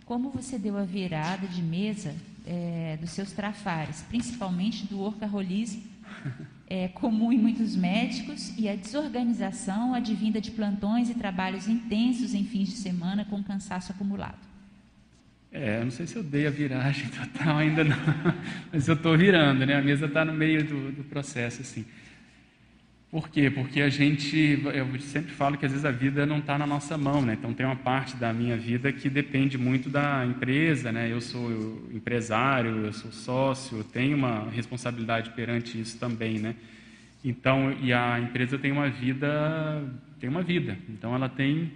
Como 0.06 0.30
você 0.30 0.58
deu 0.58 0.78
a 0.78 0.82
virada 0.82 1.46
de 1.46 1.62
mesa 1.62 2.14
é, 2.46 2.96
dos 3.00 3.10
seus 3.10 3.32
trafares, 3.32 4.02
principalmente 4.08 4.86
do 4.86 4.98
workaholismo 4.98 5.82
é, 6.68 6.88
comum 6.88 7.30
em 7.32 7.38
muitos 7.38 7.76
médicos 7.76 8.54
e 8.58 8.66
a 8.66 8.74
desorganização 8.74 9.94
advinda 9.94 10.40
de 10.40 10.50
plantões 10.50 11.10
e 11.10 11.14
trabalhos 11.14 11.68
intensos 11.68 12.32
em 12.32 12.44
fins 12.44 12.68
de 12.68 12.76
semana 12.76 13.26
com 13.26 13.42
cansaço 13.42 13.92
acumulado. 13.92 14.38
É, 15.52 15.80
eu 15.80 15.84
não 15.84 15.90
sei 15.90 16.06
se 16.06 16.16
eu 16.16 16.22
dei 16.22 16.46
a 16.46 16.50
viragem 16.50 17.08
total 17.12 17.58
ainda 17.58 17.84
não, 17.84 17.96
mas 18.72 18.88
eu 18.88 18.94
estou 18.94 19.18
virando, 19.18 19.66
né? 19.66 19.76
A 19.76 19.82
mesa 19.82 20.06
está 20.06 20.24
no 20.24 20.32
meio 20.32 20.64
do, 20.64 20.92
do 20.92 21.04
processo, 21.04 21.60
assim. 21.60 21.84
Por 23.12 23.28
quê? 23.28 23.50
Porque 23.50 23.82
a 23.82 23.90
gente, 23.90 24.62
eu 24.72 24.98
sempre 25.00 25.32
falo 25.32 25.58
que 25.58 25.66
às 25.66 25.72
vezes 25.72 25.84
a 25.84 25.90
vida 25.90 26.24
não 26.24 26.38
está 26.38 26.56
na 26.56 26.66
nossa 26.66 26.96
mão, 26.96 27.20
né? 27.20 27.34
Então 27.34 27.52
tem 27.52 27.66
uma 27.66 27.76
parte 27.76 28.16
da 28.16 28.32
minha 28.32 28.56
vida 28.56 28.90
que 28.90 29.10
depende 29.10 29.58
muito 29.58 29.90
da 29.90 30.24
empresa, 30.24 30.90
né? 30.90 31.12
Eu 31.12 31.20
sou 31.20 31.50
empresário, 31.92 32.86
eu 32.86 32.92
sou 32.94 33.12
sócio, 33.12 33.76
eu 33.76 33.84
tenho 33.84 34.16
uma 34.16 34.48
responsabilidade 34.48 35.28
perante 35.32 35.78
isso 35.78 35.98
também, 35.98 36.38
né? 36.38 36.54
Então, 37.22 37.76
e 37.82 37.92
a 37.92 38.18
empresa 38.18 38.58
tem 38.58 38.72
uma 38.72 38.88
vida, 38.88 39.84
tem 40.18 40.30
uma 40.30 40.42
vida. 40.42 40.78
Então 40.88 41.14
ela 41.14 41.28
tem 41.28 41.70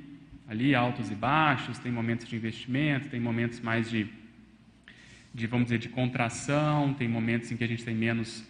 ali 0.48 0.74
altos 0.74 1.10
e 1.10 1.14
baixos, 1.14 1.78
tem 1.78 1.92
momentos 1.92 2.26
de 2.26 2.34
investimento, 2.34 3.10
tem 3.10 3.20
momentos 3.20 3.60
mais 3.60 3.90
de, 3.90 4.06
de 5.34 5.46
vamos 5.46 5.66
dizer, 5.66 5.80
de 5.80 5.90
contração, 5.90 6.94
tem 6.94 7.06
momentos 7.06 7.52
em 7.52 7.58
que 7.58 7.64
a 7.64 7.68
gente 7.68 7.84
tem 7.84 7.94
menos 7.94 8.42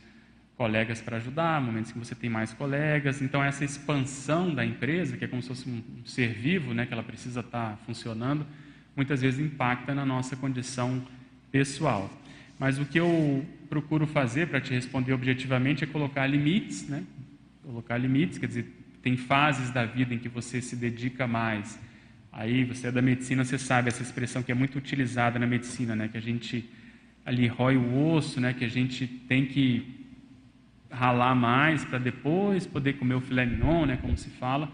colegas 0.57 1.03
para 1.03 1.19
ajudar, 1.19 1.61
momentos 1.61 1.93
que 1.93 1.99
você 1.99 2.15
tem 2.15 2.31
mais 2.31 2.55
colegas. 2.55 3.21
Então, 3.21 3.45
essa 3.45 3.65
expansão 3.65 4.55
da 4.55 4.65
empresa, 4.65 5.17
que 5.17 5.25
é 5.25 5.29
como 5.29 5.43
se 5.43 5.49
fosse 5.49 5.69
um 5.69 5.83
ser 6.05 6.33
vivo, 6.33 6.73
né, 6.73 6.87
que 6.87 6.93
ela 6.93 7.03
precisa 7.03 7.41
estar 7.41 7.73
tá 7.73 7.77
funcionando, 7.85 8.47
muitas 8.95 9.21
vezes 9.21 9.39
impacta 9.39 9.95
na 9.95 10.07
nossa 10.07 10.35
condição 10.35 11.07
pessoal. 11.53 12.11
Mas 12.59 12.79
o 12.79 12.87
que 12.87 12.99
eu 12.99 13.45
procuro 13.69 14.07
fazer, 14.07 14.49
para 14.49 14.61
te 14.61 14.73
responder 14.73 15.13
objetivamente, 15.13 15.85
é 15.85 15.87
colocar 15.87 16.27
limites, 16.27 16.89
né? 16.89 17.05
Colocar 17.63 17.99
limites, 17.99 18.39
quer 18.39 18.47
dizer, 18.47 18.73
tem 19.03 19.17
fases 19.17 19.71
da 19.71 19.85
vida 19.85 20.15
em 20.15 20.19
que 20.19 20.29
você 20.29 20.63
se 20.63 20.75
dedica 20.75 21.27
mais. 21.27 21.79
Aí, 22.33 22.65
você 22.65 22.87
é 22.87 22.93
da 22.93 23.03
medicina, 23.03 23.45
você 23.45 23.59
sabe 23.59 23.89
essa 23.89 24.03
expressão 24.03 24.43
que 24.43 24.51
é 24.51 24.55
muito 24.55 24.79
utilizada 24.79 25.39
na 25.39 25.47
medicina, 25.47 25.95
né? 25.95 26.09
Que 26.09 26.17
a 26.17 26.21
gente 26.21 26.71
ali 27.27 27.47
rói 27.47 27.77
o 27.77 28.13
osso, 28.13 28.41
né? 28.41 28.55
Que 28.55 28.65
a 28.65 28.69
gente 28.69 29.07
tem 29.07 29.45
que 29.45 30.06
ralar 30.91 31.35
mais 31.35 31.85
para 31.85 31.99
depois 31.99 32.67
poder 32.67 32.95
comer 32.95 33.15
o 33.15 33.21
filé 33.21 33.45
mignon, 33.45 33.87
né, 33.87 33.99
como 34.01 34.17
se 34.17 34.31
fala. 34.31 34.71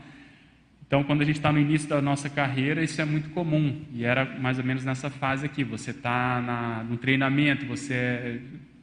Então, 0.92 1.02
quando 1.02 1.22
a 1.22 1.24
gente 1.24 1.36
está 1.36 1.50
no 1.50 1.58
início 1.58 1.88
da 1.88 2.02
nossa 2.02 2.28
carreira, 2.28 2.84
isso 2.84 3.00
é 3.00 3.04
muito 3.06 3.30
comum. 3.30 3.80
E 3.94 4.04
era 4.04 4.26
mais 4.38 4.58
ou 4.58 4.64
menos 4.64 4.84
nessa 4.84 5.08
fase 5.08 5.46
aqui. 5.46 5.64
Você 5.64 5.90
está 5.90 6.84
no 6.86 6.98
treinamento, 6.98 7.64
você, 7.64 8.42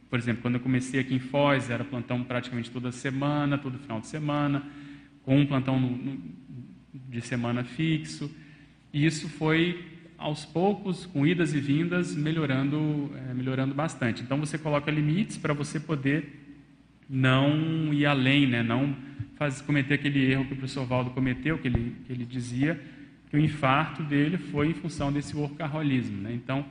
por 0.09 0.17
exemplo, 0.17 0.41
quando 0.41 0.55
eu 0.55 0.59
comecei 0.59 0.99
aqui 0.99 1.13
em 1.13 1.19
Foz, 1.19 1.69
era 1.69 1.83
plantão 1.83 2.23
praticamente 2.23 2.71
toda 2.71 2.91
semana, 2.91 3.59
todo 3.59 3.77
final 3.77 3.99
de 3.99 4.07
semana, 4.07 4.63
com 5.23 5.39
um 5.39 5.45
plantão 5.45 5.79
no, 5.79 5.91
no, 5.91 6.19
de 6.91 7.21
semana 7.21 7.63
fixo. 7.63 8.35
E 8.91 9.05
isso 9.05 9.29
foi 9.29 9.79
aos 10.17 10.43
poucos, 10.43 11.05
com 11.05 11.27
idas 11.27 11.53
e 11.53 11.59
vindas, 11.59 12.15
melhorando, 12.15 13.11
é, 13.29 13.35
melhorando 13.35 13.75
bastante. 13.75 14.23
Então, 14.23 14.39
você 14.39 14.57
coloca 14.57 14.89
limites 14.89 15.37
para 15.37 15.53
você 15.53 15.79
poder 15.79 16.38
não 17.09 17.93
ir 17.93 18.05
além, 18.05 18.45
né? 18.45 18.61
não 18.61 18.95
faz, 19.35 19.61
cometer 19.61 19.95
aquele 19.95 20.31
erro 20.31 20.45
que 20.45 20.53
o 20.53 20.57
professor 20.57 20.85
Valdo 20.85 21.11
cometeu, 21.11 21.57
que 21.57 21.67
ele, 21.67 21.95
que 22.05 22.11
ele 22.11 22.25
dizia 22.25 22.79
que 23.29 23.37
o 23.37 23.39
infarto 23.39 24.03
dele 24.03 24.37
foi 24.37 24.69
em 24.69 24.73
função 24.73 25.11
desse 25.11 25.35
workaholismo. 25.35 26.21
Né? 26.21 26.33
Então, 26.33 26.65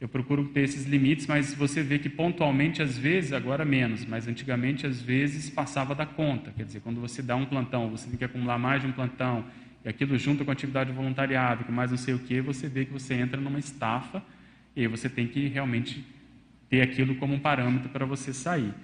eu 0.00 0.08
procuro 0.08 0.44
ter 0.48 0.60
esses 0.60 0.84
limites, 0.84 1.26
mas 1.26 1.54
você 1.54 1.82
vê 1.82 1.98
que 1.98 2.08
pontualmente, 2.08 2.82
às 2.82 2.98
vezes, 2.98 3.32
agora 3.32 3.64
menos, 3.64 4.04
mas 4.04 4.28
antigamente, 4.28 4.86
às 4.86 5.00
vezes, 5.00 5.48
passava 5.48 5.94
da 5.94 6.04
conta. 6.04 6.52
Quer 6.54 6.64
dizer, 6.64 6.80
quando 6.80 7.00
você 7.00 7.22
dá 7.22 7.34
um 7.34 7.46
plantão, 7.46 7.88
você 7.88 8.08
tem 8.08 8.18
que 8.18 8.24
acumular 8.24 8.58
mais 8.58 8.82
de 8.82 8.88
um 8.88 8.92
plantão, 8.92 9.44
e 9.82 9.88
aquilo 9.88 10.18
junto 10.18 10.44
com 10.44 10.50
a 10.50 10.52
atividade 10.52 10.90
de 10.90 10.96
voluntariado, 10.96 11.64
com 11.64 11.72
mais 11.72 11.90
não 11.90 11.98
sei 11.98 12.12
o 12.12 12.18
que, 12.18 12.40
você 12.42 12.68
vê 12.68 12.84
que 12.84 12.92
você 12.92 13.14
entra 13.14 13.40
numa 13.40 13.58
estafa, 13.58 14.22
e 14.74 14.86
você 14.86 15.08
tem 15.08 15.26
que 15.26 15.48
realmente 15.48 16.04
ter 16.68 16.82
aquilo 16.82 17.14
como 17.14 17.32
um 17.32 17.38
parâmetro 17.38 17.88
para 17.88 18.04
você 18.04 18.34
sair. 18.34 18.74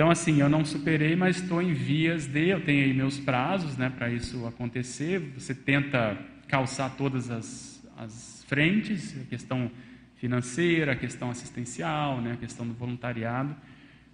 Então, 0.00 0.10
assim, 0.10 0.40
eu 0.40 0.48
não 0.48 0.64
superei, 0.64 1.14
mas 1.14 1.42
estou 1.42 1.60
em 1.60 1.74
vias 1.74 2.26
de. 2.26 2.48
Eu 2.48 2.64
tenho 2.64 2.86
aí 2.86 2.94
meus 2.94 3.20
prazos 3.20 3.76
né, 3.76 3.90
para 3.90 4.10
isso 4.10 4.46
acontecer. 4.46 5.18
Você 5.36 5.54
tenta 5.54 6.16
calçar 6.48 6.96
todas 6.96 7.30
as, 7.30 7.86
as 7.98 8.42
frentes, 8.48 9.14
a 9.20 9.24
questão 9.26 9.70
financeira, 10.16 10.92
a 10.92 10.96
questão 10.96 11.28
assistencial, 11.28 12.18
né, 12.22 12.32
a 12.32 12.36
questão 12.38 12.66
do 12.66 12.72
voluntariado, 12.72 13.54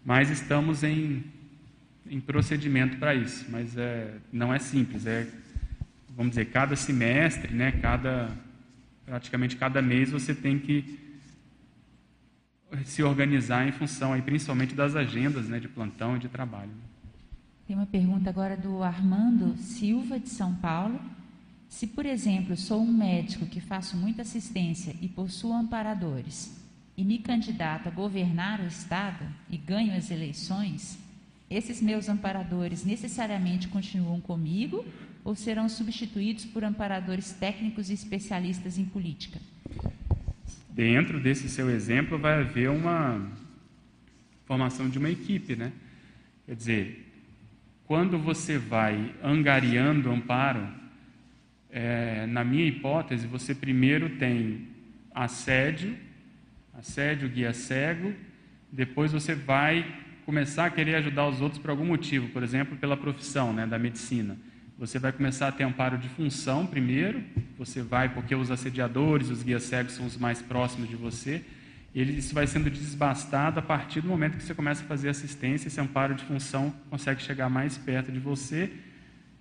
mas 0.05 0.29
estamos 0.29 0.83
em, 0.83 1.23
em 2.11 2.21
procedimento 2.21 2.97
para 2.97 3.15
isso. 3.15 3.47
Mas 3.49 3.77
é, 3.77 4.13
não 4.33 4.53
é 4.53 4.59
simples, 4.59 5.07
é, 5.07 5.29
vamos 6.17 6.31
dizer, 6.31 6.47
cada 6.47 6.75
semestre, 6.75 7.55
né, 7.55 7.71
cada, 7.81 8.37
praticamente 9.05 9.55
cada 9.55 9.81
mês 9.81 10.11
você 10.11 10.35
tem 10.35 10.59
que 10.59 10.99
se 12.85 13.03
organizar 13.03 13.67
em 13.67 13.73
função, 13.73 14.13
aí, 14.13 14.23
principalmente 14.23 14.75
das 14.75 14.97
agendas 14.97 15.49
né, 15.49 15.61
de 15.61 15.69
plantão 15.69 16.17
e 16.17 16.19
de 16.19 16.29
trabalho. 16.29 16.71
Tem 17.67 17.75
uma 17.75 17.87
pergunta 17.87 18.31
agora 18.31 18.57
do 18.57 18.83
Armando 18.83 19.57
Silva, 19.57 20.19
de 20.19 20.29
São 20.29 20.55
Paulo. 20.55 21.01
Se, 21.69 21.87
por 21.87 22.07
exemplo, 22.07 22.57
sou 22.57 22.81
um 22.81 22.93
médico 22.93 23.47
que 23.47 23.61
faço 23.61 23.97
muita 23.97 24.23
assistência 24.23 24.95
e 25.01 25.09
possuo 25.09 25.53
amparadores, 25.53 26.57
e 26.97 27.05
me 27.05 27.19
candidato 27.19 27.89
a 27.89 27.91
governar 27.91 28.61
o 28.61 28.67
Estado 28.67 29.25
e 29.51 29.57
ganho 29.57 29.97
as 29.97 30.11
eleições, 30.11 30.99
esses 31.51 31.81
meus 31.81 32.09
amparadores 32.09 32.85
necessariamente 32.85 33.69
continuam 33.69 34.21
comigo 34.21 34.85
ou 35.25 35.35
serão 35.35 35.69
substituídos 35.69 36.45
por 36.45 36.65
amparadores 36.65 37.33
técnicos 37.33 37.91
e 37.91 37.95
especialistas 37.95 38.79
em 38.79 38.85
política? 38.85 39.41
Dentro 40.77 41.19
desse 41.19 41.49
seu 41.49 41.71
exemplo, 41.71 42.19
vai 42.19 42.41
haver 42.41 42.69
uma 42.69 43.27
formação 44.45 44.91
de 44.91 44.99
uma 44.99 45.09
equipe, 45.09 45.57
né? 45.57 45.73
Quer 46.45 46.55
dizer, 46.55 47.15
quando 47.87 48.19
você 48.19 48.59
vai 48.59 49.15
angariando 49.23 50.11
amparo, 50.11 50.69
é, 51.71 52.27
na 52.27 52.45
minha 52.45 52.67
hipótese, 52.67 53.27
você 53.27 53.55
primeiro 53.55 54.19
tem 54.19 54.69
assédio, 55.15 55.97
assédio, 56.75 57.31
guia 57.31 57.55
cego, 57.55 58.13
depois 58.71 59.13
você 59.13 59.35
vai 59.35 59.83
começar 60.27 60.67
a 60.67 60.71
querer 60.71 60.97
ajudar 60.97 61.27
os 61.27 61.41
outros 61.41 61.59
por 61.59 61.71
algum 61.71 61.87
motivo, 61.87 62.29
por 62.29 62.43
exemplo, 62.43 62.77
pela 62.77 62.99
profissão 62.99 63.51
né, 63.51 63.67
da 63.67 63.79
medicina. 63.79 64.37
Você 64.79 64.99
vai 64.99 65.11
começar 65.11 65.49
a 65.49 65.53
ter 65.53 65.65
amparo 65.65 65.97
de 65.97 66.07
função 66.11 66.67
primeiro, 66.67 67.25
você 67.57 67.81
vai, 67.81 68.11
porque 68.11 68.35
os 68.35 68.51
assediadores, 68.51 69.31
os 69.31 69.43
guias 69.43 69.63
cegos 69.63 69.95
são 69.95 70.05
os 70.05 70.19
mais 70.19 70.43
próximos 70.43 70.89
de 70.89 70.97
você, 70.97 71.43
ele, 71.95 72.19
isso 72.19 72.35
vai 72.35 72.47
sendo 72.47 72.69
desbastado 72.69 73.59
a 73.59 73.63
partir 73.63 74.03
do 74.03 74.09
momento 74.09 74.37
que 74.37 74.43
você 74.43 74.55
começa 74.55 74.83
a 74.83 74.87
fazer 74.87 75.09
assistência, 75.09 75.69
esse 75.69 75.81
amparo 75.81 76.15
de 76.15 76.23
função 76.25 76.75
consegue 76.91 77.23
chegar 77.23 77.49
mais 77.49 77.79
perto 77.79 78.13
de 78.13 78.19
você. 78.19 78.71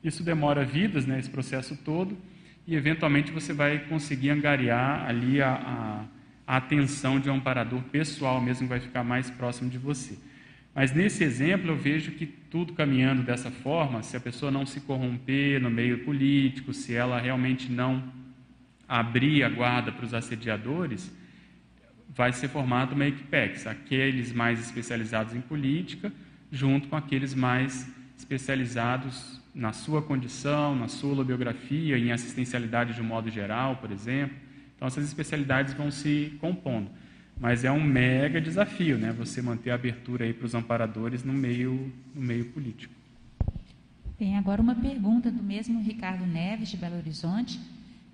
Isso 0.02 0.24
demora 0.24 0.64
vidas, 0.64 1.06
né, 1.06 1.20
esse 1.20 1.30
processo 1.30 1.76
todo, 1.84 2.18
e 2.66 2.74
eventualmente 2.74 3.30
você 3.30 3.52
vai 3.52 3.80
conseguir 3.80 4.30
angariar 4.30 5.06
ali 5.06 5.42
a, 5.42 5.54
a, 6.48 6.54
a 6.54 6.58
atenção 6.58 7.20
de 7.20 7.30
um 7.30 7.36
amparador 7.36 7.82
pessoal 7.92 8.40
mesmo, 8.40 8.68
que 8.68 8.70
vai 8.70 8.80
ficar 8.80 9.04
mais 9.04 9.30
próximo 9.30 9.70
de 9.70 9.78
você. 9.78 10.18
Mas 10.76 10.94
nesse 10.94 11.24
exemplo 11.24 11.70
eu 11.70 11.78
vejo 11.78 12.12
que 12.12 12.26
tudo 12.26 12.74
caminhando 12.74 13.24
dessa 13.24 13.50
forma, 13.50 14.04
se 14.04 14.18
a 14.18 14.20
pessoa 14.20 14.52
não 14.52 14.66
se 14.66 14.82
corromper 14.82 15.62
no 15.62 15.72
meio 15.72 16.04
político, 16.04 16.74
se 16.74 16.94
ela 16.94 17.18
realmente 17.18 17.72
não 17.72 18.04
abrir 18.86 19.44
a 19.44 19.50
guarda 19.50 19.90
para 19.94 20.06
os 20.06 20.14
assediadores, 20.14 21.10
vai 22.10 22.34
ser 22.34 22.50
formada 22.50 22.94
uma 22.94 23.08
equipex, 23.08 23.66
aqueles 23.66 24.34
mais 24.34 24.60
especializados 24.60 25.34
em 25.34 25.40
política, 25.40 26.12
junto 26.52 26.90
com 26.90 26.98
aqueles 26.98 27.34
mais 27.34 27.90
especializados 28.18 29.42
na 29.54 29.72
sua 29.72 30.02
condição, 30.02 30.76
na 30.76 30.90
sua 30.90 31.24
biografia, 31.24 31.98
em 31.98 32.12
assistencialidade 32.12 32.94
de 32.94 33.02
um 33.02 33.06
modo 33.06 33.30
geral, 33.30 33.78
por 33.78 33.92
exemplo. 33.92 34.36
Então 34.76 34.90
essas 34.90 35.06
especialidades 35.06 35.74
vão 35.74 35.90
se 35.90 36.38
compondo. 36.42 36.92
Mas 37.40 37.66
é 37.66 37.72
um 37.72 37.84
mega 37.84 38.40
desafio, 38.40 38.98
né? 38.98 39.12
Você 39.14 39.42
manter 39.42 39.72
a 39.72 39.76
abertura 39.76 40.26
aí 40.26 40.34
para 40.34 40.46
os 40.46 40.56
amparadores 40.56 41.24
no 41.24 41.34
meio, 41.34 41.92
no 42.14 42.22
meio 42.22 42.46
político. 42.46 42.94
Tem 44.18 44.38
agora 44.38 44.62
uma 44.62 44.76
pergunta 44.76 45.30
do 45.30 45.44
mesmo 45.44 45.82
Ricardo 45.82 46.26
Neves, 46.26 46.70
de 46.70 46.78
Belo 46.78 46.96
Horizonte. 46.96 47.60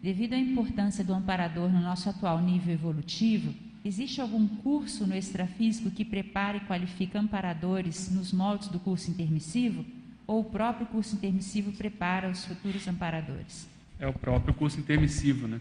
Devido 0.01 0.33
à 0.33 0.37
importância 0.37 1.03
do 1.03 1.13
amparador 1.13 1.69
no 1.69 1.79
nosso 1.79 2.09
atual 2.09 2.41
nível 2.41 2.73
evolutivo, 2.73 3.53
existe 3.85 4.19
algum 4.19 4.47
curso 4.47 5.05
no 5.05 5.15
extrafísico 5.15 5.91
que 5.91 6.03
prepare 6.03 6.57
e 6.57 6.61
qualifique 6.61 7.15
amparadores 7.15 8.09
nos 8.11 8.33
moldes 8.33 8.67
do 8.69 8.79
curso 8.79 9.11
intermissivo? 9.11 9.85
Ou 10.25 10.41
o 10.41 10.45
próprio 10.45 10.87
curso 10.87 11.15
intermissivo 11.15 11.71
prepara 11.73 12.31
os 12.31 12.45
futuros 12.45 12.87
amparadores? 12.87 13.69
É 13.99 14.07
o 14.07 14.13
próprio 14.13 14.55
curso 14.55 14.79
intermissivo, 14.79 15.47
né? 15.47 15.59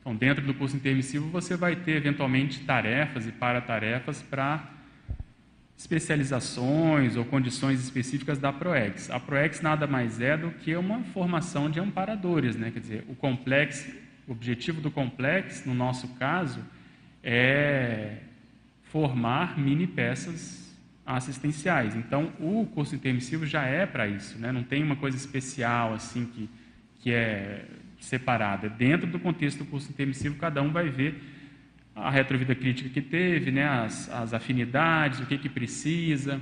Então, 0.00 0.14
dentro 0.14 0.44
do 0.44 0.54
curso 0.54 0.76
intermissivo, 0.76 1.28
você 1.28 1.56
vai 1.56 1.76
ter 1.76 1.96
eventualmente 1.96 2.60
tarefas 2.60 3.26
e 3.26 3.32
paratarefas 3.32 4.22
para 4.22 4.70
especializações 5.76 7.16
ou 7.16 7.24
condições 7.24 7.80
específicas 7.80 8.38
da 8.38 8.52
ProEx. 8.52 9.10
A 9.10 9.20
ProEx 9.20 9.60
nada 9.60 9.86
mais 9.86 10.20
é 10.20 10.36
do 10.36 10.50
que 10.50 10.74
uma 10.74 11.02
formação 11.04 11.70
de 11.70 11.78
amparadores, 11.78 12.56
né? 12.56 12.70
Quer 12.70 12.80
dizer, 12.80 13.04
o 13.08 13.14
complexo, 13.14 13.88
o 14.26 14.32
objetivo 14.32 14.80
do 14.80 14.90
complexo, 14.90 15.68
no 15.68 15.74
nosso 15.74 16.08
caso, 16.14 16.60
é 17.22 18.18
formar 18.84 19.58
mini 19.58 19.86
peças 19.86 20.76
assistenciais. 21.06 21.94
Então, 21.94 22.32
o 22.40 22.66
curso 22.66 22.94
intermissivo 22.94 23.46
já 23.46 23.62
é 23.62 23.86
para 23.86 24.08
isso, 24.08 24.38
né? 24.38 24.50
Não 24.50 24.62
tem 24.62 24.82
uma 24.82 24.96
coisa 24.96 25.16
especial 25.16 25.94
assim 25.94 26.24
que 26.26 26.48
que 27.00 27.12
é 27.12 27.64
separada. 27.98 28.68
Dentro 28.68 29.06
do 29.06 29.18
contexto 29.18 29.58
do 29.58 29.64
curso 29.66 29.90
intermissivo, 29.90 30.36
cada 30.36 30.62
um 30.62 30.70
vai 30.70 30.88
ver 30.88 31.22
a 31.94 32.10
retrovida 32.10 32.54
crítica 32.54 32.88
que 32.88 33.00
teve, 33.00 33.50
né, 33.50 33.66
as, 33.66 34.08
as 34.10 34.32
afinidades, 34.32 35.20
o 35.20 35.26
que, 35.26 35.36
que 35.36 35.48
precisa. 35.48 36.40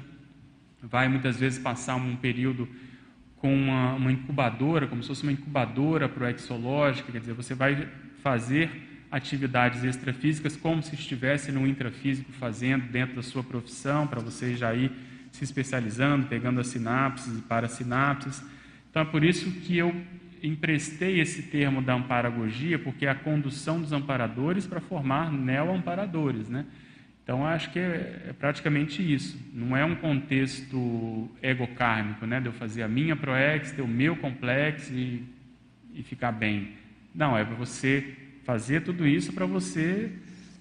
Vai 0.83 1.09
muitas 1.09 1.39
vezes 1.39 1.59
passar 1.59 1.97
um 1.97 2.17
período 2.17 2.69
com 3.37 3.55
uma, 3.55 3.95
uma 3.95 4.13
incubadora, 4.13 4.87
como 4.87 5.03
se 5.03 5.09
fosse 5.09 5.23
uma 5.23 5.33
incubadora 5.33 6.09
proexológica, 6.09 7.13
quer 7.13 7.21
dizer, 7.21 7.33
você 7.33 7.55
vai 7.55 7.89
fazer 8.23 8.71
atividades 9.11 9.85
extrafísicas 9.85 10.57
como 10.57 10.83
se 10.83 10.95
estivesse 10.95 11.53
no 11.53 11.67
intrafísico 11.67 12.33
fazendo 12.33 12.87
dentro 12.91 13.17
da 13.17 13.23
sua 13.23 13.43
profissão, 13.43 14.07
para 14.07 14.21
você 14.21 14.57
já 14.57 14.75
ir 14.75 14.91
se 15.31 15.45
especializando, 15.45 16.27
pegando 16.27 16.61
as 16.61 16.67
sinapses 16.69 17.39
e 17.39 17.43
parasinapses. 17.43 18.43
Então 18.91 19.03
é 19.03 19.05
por 19.05 19.23
isso 19.23 19.51
que 19.51 19.77
eu 19.77 19.95
emprestei 20.47 21.21
esse 21.21 21.43
termo 21.43 21.83
da 21.83 21.95
amparagogia 21.95 22.79
porque 22.79 23.07
é 23.07 23.11
a 23.11 23.15
condução 23.15 23.81
dos 23.81 23.93
amparadores 23.93 24.67
para 24.67 24.81
formar 24.81 25.33
neo-amparadores, 25.33 26.49
né? 26.49 26.67
Então, 27.23 27.45
acho 27.45 27.73
que 27.73 27.79
é, 27.81 28.29
é, 28.29 28.33
praticamente 28.39 29.03
isso. 29.03 29.37
Não 29.53 29.77
é 29.77 29.85
um 29.85 29.97
contexto 29.97 31.29
egocármico, 31.43 32.25
né? 32.25 32.41
De 32.41 32.47
eu 32.47 32.53
fazer 32.53 32.85
a 32.85 32.89
minha 32.89 33.17
proex, 33.17 33.73
ter 33.73 33.83
o 33.83 33.89
meu 33.89 34.15
complexo 34.15 34.93
e, 34.95 35.25
e 35.93 36.05
ficar 36.05 36.31
bem. 36.31 36.75
Não, 37.13 37.37
é 37.37 37.45
para 37.45 37.57
você 37.57 38.15
fazer 38.45 38.83
tudo 38.83 39.05
isso 39.05 39.33
para 39.33 39.45
você 39.45 40.13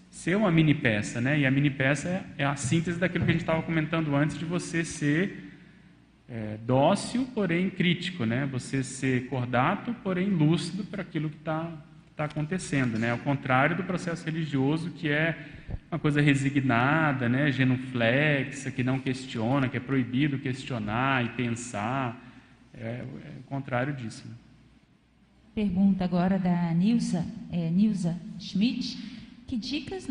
ser 0.09 0.36
uma 0.36 0.51
mini 0.51 0.74
peça, 0.74 1.21
né? 1.21 1.37
E 1.37 1.45
a 1.45 1.51
mini 1.51 1.70
peça 1.70 2.09
é, 2.09 2.24
é 2.39 2.45
a 2.45 2.55
síntese 2.55 2.97
daquilo 2.97 3.25
que 3.25 3.29
a 3.29 3.33
gente 3.33 3.43
estava 3.43 3.62
comentando 3.62 4.16
antes 4.16 4.36
de 4.36 4.45
você 4.45 4.83
ser 4.83 5.45
é, 6.28 6.58
dócil, 6.66 7.28
porém 7.34 7.70
crítico, 7.70 8.26
né? 8.26 8.46
Você 8.52 8.84
ser 8.84 9.28
cordato, 9.28 9.93
porém 10.04 10.28
lúcido 10.28 10.84
para 10.84 11.02
aquilo 11.02 11.30
que 11.30 11.38
está 11.38 11.72
tá 12.16 12.26
acontecendo, 12.26 12.97
né? 12.97 13.12
Ao 13.12 13.18
contrário 13.18 13.76
do 13.76 13.84
processo 13.84 14.26
religioso, 14.26 14.89
que 14.92 15.10
é 15.10 15.38
uma 15.92 16.00
coisa 16.00 16.22
resignada, 16.22 17.30
né? 17.30 17.52
Genuflexa, 17.52 18.72
que 18.72 18.84
não 18.84 19.00
questiona, 19.00 19.70
que 19.70 19.78
é 19.78 19.80
proibido 19.80 20.39
questionar 20.39 21.24
e 21.26 21.30
pensar. 21.30 22.22
É, 22.74 23.04
é 23.04 23.06
o 23.39 23.43
contrário 23.43 23.93
disso. 23.93 24.28
Né? 24.28 24.36
Pergunta 25.54 26.04
agora 26.04 26.39
da 26.39 26.74
Nilza, 26.74 27.26
é, 27.52 27.70
Nilza 27.70 28.18
Schmidt. 28.39 28.97
Que 29.47 29.56
dicas, 29.56 30.10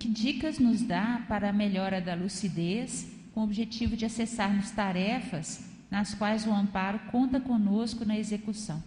que 0.00 0.08
dicas 0.08 0.58
nos 0.58 0.82
dá 0.82 1.22
para 1.28 1.50
a 1.50 1.52
melhora 1.52 2.00
da 2.00 2.14
lucidez 2.14 3.13
com 3.34 3.40
o 3.40 3.44
objetivo 3.44 3.96
de 3.96 4.04
acessarmos 4.04 4.70
tarefas 4.70 5.68
nas 5.90 6.14
quais 6.14 6.46
o 6.46 6.52
amparo 6.52 7.00
conta 7.10 7.40
conosco 7.40 8.04
na 8.04 8.16
execução. 8.16 8.82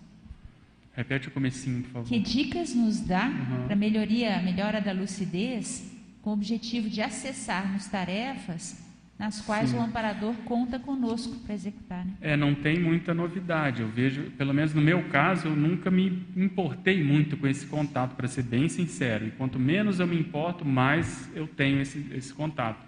Repete 0.96 1.28
o 1.28 1.32
comecinho, 1.32 1.84
por 1.84 1.92
favor. 1.92 2.08
Que 2.08 2.18
dicas 2.18 2.74
nos 2.74 3.02
dá 3.02 3.28
uhum. 3.28 3.68
para 3.68 3.76
melhoria, 3.76 4.42
melhora 4.42 4.82
da 4.82 4.94
lucidez, 4.94 5.92
com 6.22 6.32
o 6.32 6.34
objetivo 6.34 6.90
de 6.90 7.02
acessarmos 7.02 7.86
tarefas 7.88 8.84
nas 9.20 9.42
quais 9.42 9.72
Sim. 9.72 9.78
o 9.78 9.82
amparador 9.82 10.34
conta 10.46 10.80
conosco 10.80 11.36
para 11.40 11.54
executar. 11.54 12.06
Né? 12.06 12.14
É, 12.22 12.38
não 12.38 12.54
tem 12.54 12.80
muita 12.80 13.14
novidade. 13.14 13.82
Eu 13.82 13.90
vejo, 13.90 14.32
pelo 14.32 14.54
menos 14.54 14.74
no 14.74 14.82
meu 14.82 15.04
caso, 15.10 15.48
eu 15.48 15.56
nunca 15.56 15.90
me 15.90 16.24
importei 16.36 17.04
muito 17.04 17.36
com 17.36 17.48
esse 17.48 17.66
contato, 17.66 18.16
para 18.16 18.28
ser 18.28 18.44
bem 18.44 18.70
sincero. 18.70 19.28
E 19.28 19.32
quanto 19.32 19.60
menos 19.60 20.00
eu 20.00 20.08
me 20.08 20.18
importo, 20.18 20.64
mais 20.64 21.30
eu 21.36 21.48
tenho 21.48 21.82
esse, 21.82 22.06
esse 22.14 22.34
contato. 22.34 22.87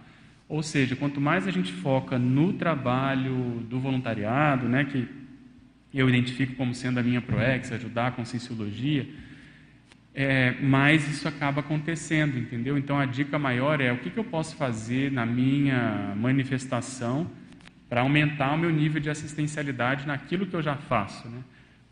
Ou 0.49 0.63
seja, 0.63 0.95
quanto 0.95 1.21
mais 1.21 1.47
a 1.47 1.51
gente 1.51 1.71
foca 1.71 2.17
no 2.17 2.53
trabalho 2.53 3.63
do 3.69 3.79
voluntariado, 3.79 4.67
né, 4.67 4.83
que 4.83 5.07
eu 5.93 6.09
identifico 6.09 6.55
como 6.55 6.73
sendo 6.73 6.99
a 6.99 7.03
minha 7.03 7.21
proex, 7.21 7.71
ajudar 7.71 8.07
a 8.07 8.11
conscienciologia, 8.11 9.07
é, 10.13 10.55
mais 10.59 11.07
isso 11.07 11.27
acaba 11.27 11.59
acontecendo, 11.61 12.37
entendeu? 12.37 12.79
Então 12.79 12.99
a 12.99 13.05
dica 13.05 13.37
maior 13.37 13.79
é 13.79 13.91
o 13.91 13.99
que, 13.99 14.09
que 14.09 14.17
eu 14.17 14.23
posso 14.23 14.55
fazer 14.55 15.11
na 15.11 15.23
minha 15.23 16.15
manifestação 16.17 17.29
para 17.87 18.01
aumentar 18.01 18.53
o 18.53 18.57
meu 18.57 18.71
nível 18.71 18.99
de 18.99 19.09
assistencialidade 19.09 20.07
naquilo 20.07 20.47
que 20.47 20.55
eu 20.55 20.63
já 20.63 20.75
faço, 20.75 21.27
né? 21.29 21.43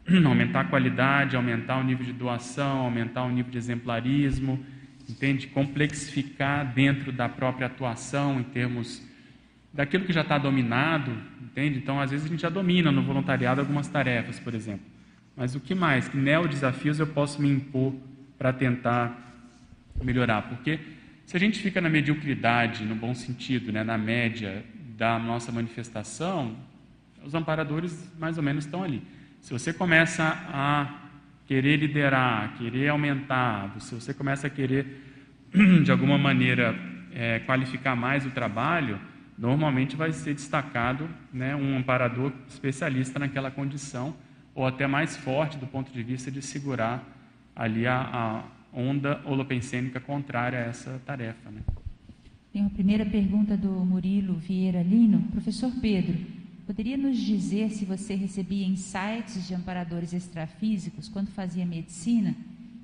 Aumentar 0.26 0.62
a 0.62 0.64
qualidade, 0.64 1.36
aumentar 1.36 1.78
o 1.78 1.84
nível 1.84 2.06
de 2.06 2.14
doação, 2.14 2.80
aumentar 2.80 3.24
o 3.24 3.30
nível 3.30 3.52
de 3.52 3.58
exemplarismo, 3.58 4.66
entende? 5.10 5.48
Complexificar 5.48 6.74
dentro 6.74 7.12
da 7.12 7.30
própria 7.30 7.68
atuação 7.68 8.40
em 8.40 8.44
termos 8.44 9.06
daquilo 9.74 10.06
que 10.06 10.14
já 10.14 10.22
está 10.22 10.38
dominado, 10.38 11.12
entende? 11.42 11.78
Então, 11.78 12.00
às 12.00 12.12
vezes 12.12 12.26
a 12.26 12.30
gente 12.30 12.42
já 12.42 12.50
domina 12.50 12.92
no 12.92 13.04
voluntariado 13.04 13.62
algumas 13.62 13.88
tarefas, 13.88 14.40
por 14.40 14.54
exemplo. 14.54 14.86
Mas 15.36 15.54
o 15.56 15.60
que 15.60 15.76
mais? 15.76 16.08
Que 16.08 16.18
neo-desafios 16.18 17.00
eu 17.00 17.08
posso 17.08 17.42
me 17.42 17.50
impor 17.50 17.94
para 18.38 18.52
tentar 18.52 19.16
melhorar? 20.04 20.42
Porque 20.44 20.80
se 21.26 21.38
a 21.38 21.40
gente 21.40 21.60
fica 21.60 21.80
na 21.80 21.90
mediocridade, 21.90 22.84
no 22.86 22.96
bom 22.96 23.14
sentido, 23.14 23.72
né, 23.72 23.84
na 23.84 23.98
média 23.98 24.66
da 24.98 25.20
nossa 25.20 25.52
manifestação, 25.52 26.56
os 27.24 27.36
amparadores 27.36 28.12
mais 28.18 28.38
ou 28.38 28.44
menos 28.44 28.66
estão 28.66 28.84
ali. 28.84 29.04
Se 29.42 29.54
você 29.54 29.72
começa 29.72 30.24
a 30.24 31.07
querer 31.48 31.78
liderar, 31.78 32.56
querer 32.58 32.90
aumentar, 32.90 33.74
se 33.80 33.96
você 33.96 34.14
começa 34.14 34.48
a 34.48 34.50
querer, 34.50 34.86
de 35.84 35.92
alguma 35.92 36.18
maneira, 36.18 36.78
é, 37.14 37.40
qualificar 37.40 37.96
mais 37.96 38.26
o 38.26 38.32
trabalho, 38.32 39.00
normalmente 39.38 39.96
vai 39.96 40.12
ser 40.12 40.34
destacado 40.34 41.10
né, 41.34 41.56
um 41.56 41.78
amparador 41.78 42.34
especialista 42.50 43.18
naquela 43.18 43.50
condição, 43.50 44.16
ou 44.54 44.66
até 44.66 44.86
mais 44.88 45.16
forte 45.16 45.58
do 45.58 45.68
ponto 45.68 45.92
de 45.92 46.04
vista 46.04 46.30
de 46.30 46.42
segurar 46.42 47.04
ali 47.56 47.88
a, 47.88 47.96
a 47.98 48.44
onda 48.74 49.22
holopensêmica 49.24 50.00
contrária 50.00 50.60
a 50.60 50.64
essa 50.64 51.02
tarefa. 51.06 51.50
Né? 51.50 51.62
Tem 52.52 52.62
uma 52.62 52.72
primeira 52.72 53.06
pergunta 53.06 53.56
do 53.56 53.70
Murilo 53.86 54.36
Vieira 54.36 54.82
Lino. 54.82 55.22
Professor 55.32 55.72
Pedro, 55.80 56.18
poderia 56.68 56.98
nos 56.98 57.18
dizer 57.18 57.72
se 57.72 57.86
você 57.86 58.14
recebia 58.14 58.68
insights 58.68 59.48
de 59.48 59.56
amparadores 59.56 60.12
extrafísicos 60.12 61.08
quando 61.08 61.30
fazia 61.30 61.66
medicina 61.66 62.36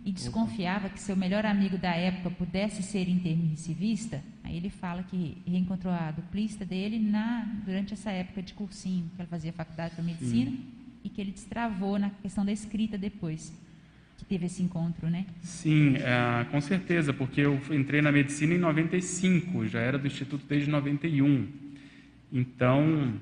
e 0.05 0.11
desconfiava 0.11 0.88
que 0.88 0.99
seu 0.99 1.18
melhor 1.18 1.45
amigo 1.45 1.77
da 1.77 1.93
época 1.93 2.30
pudesse 2.30 2.81
ser 2.81 3.10
intermissivista? 3.10 4.23
Aí 4.41 4.55
ele 4.55 4.69
fala 4.69 5.03
que 5.03 5.38
reencontrou 5.45 5.93
a 5.93 6.11
duplista 6.11 6.65
dele 6.65 6.97
na, 6.97 7.45
durante 7.65 7.93
essa 7.93 8.10
época 8.10 8.41
de 8.41 8.53
cursinho, 8.53 9.10
que 9.15 9.22
ela 9.22 9.27
fazia 9.27 9.51
faculdade 9.51 9.97
de 9.97 10.01
medicina, 10.01 10.51
Sim. 10.51 10.65
e 11.03 11.10
que 11.10 11.19
ele 11.19 11.31
destravou 11.31 11.99
na 11.99 12.10
questão 12.10 12.45
da 12.45 12.53
escrita 12.53 12.97
depois 12.97 13.53
que 14.18 14.23
teve 14.23 14.45
esse 14.45 14.64
encontro, 14.64 15.10
né? 15.10 15.26
Sim, 15.41 15.95
é, 15.97 16.45
com 16.45 16.61
certeza, 16.61 17.11
porque 17.11 17.41
eu 17.41 17.60
entrei 17.72 18.01
na 18.01 18.11
medicina 18.11 18.53
em 18.53 18.60
95, 18.60 19.68
já 19.68 19.81
era 19.81 19.97
do 19.97 20.07
Instituto 20.07 20.45
desde 20.47 20.69
91. 20.69 21.47
Então, 22.31 23.14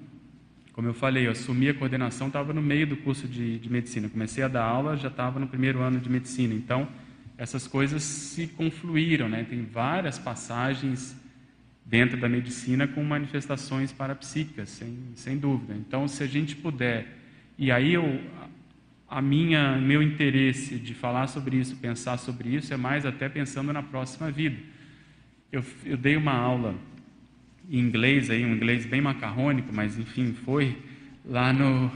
como 0.73 0.87
eu 0.87 0.93
falei, 0.93 1.27
eu 1.27 1.31
assumi 1.31 1.69
a 1.69 1.73
coordenação, 1.73 2.27
estava 2.27 2.53
no 2.53 2.61
meio 2.61 2.87
do 2.87 2.97
curso 2.97 3.27
de, 3.27 3.59
de 3.59 3.69
medicina. 3.69 4.07
Comecei 4.07 4.43
a 4.43 4.47
dar 4.47 4.63
aula, 4.63 4.95
já 4.95 5.09
estava 5.09 5.39
no 5.39 5.47
primeiro 5.47 5.81
ano 5.81 5.99
de 5.99 6.09
medicina. 6.09 6.53
Então, 6.53 6.87
essas 7.37 7.67
coisas 7.67 8.03
se 8.03 8.47
confluíram, 8.47 9.27
né? 9.27 9.43
Tem 9.43 9.63
várias 9.65 10.17
passagens 10.17 11.15
dentro 11.85 12.17
da 12.17 12.29
medicina 12.29 12.87
com 12.87 13.03
manifestações 13.03 13.91
parapsíquicas, 13.91 14.69
sem, 14.69 14.97
sem 15.15 15.37
dúvida. 15.37 15.73
Então, 15.75 16.07
se 16.07 16.23
a 16.23 16.27
gente 16.27 16.55
puder, 16.55 17.17
e 17.57 17.71
aí 17.71 17.93
eu 17.93 18.21
a 19.09 19.21
minha 19.21 19.77
meu 19.77 20.01
interesse 20.01 20.75
de 20.75 20.93
falar 20.93 21.27
sobre 21.27 21.57
isso, 21.57 21.75
pensar 21.75 22.17
sobre 22.17 22.47
isso, 22.55 22.73
é 22.73 22.77
mais 22.77 23.05
até 23.05 23.27
pensando 23.27 23.73
na 23.73 23.83
próxima 23.83 24.31
vida. 24.31 24.57
Eu, 25.51 25.61
eu 25.83 25.97
dei 25.97 26.15
uma 26.15 26.31
aula 26.31 26.75
inglês, 27.79 28.29
aí, 28.29 28.43
um 28.43 28.53
inglês 28.53 28.85
bem 28.85 28.99
macarrônico, 29.01 29.73
mas 29.73 29.97
enfim, 29.97 30.33
foi 30.33 30.77
lá 31.25 31.53
no 31.53 31.91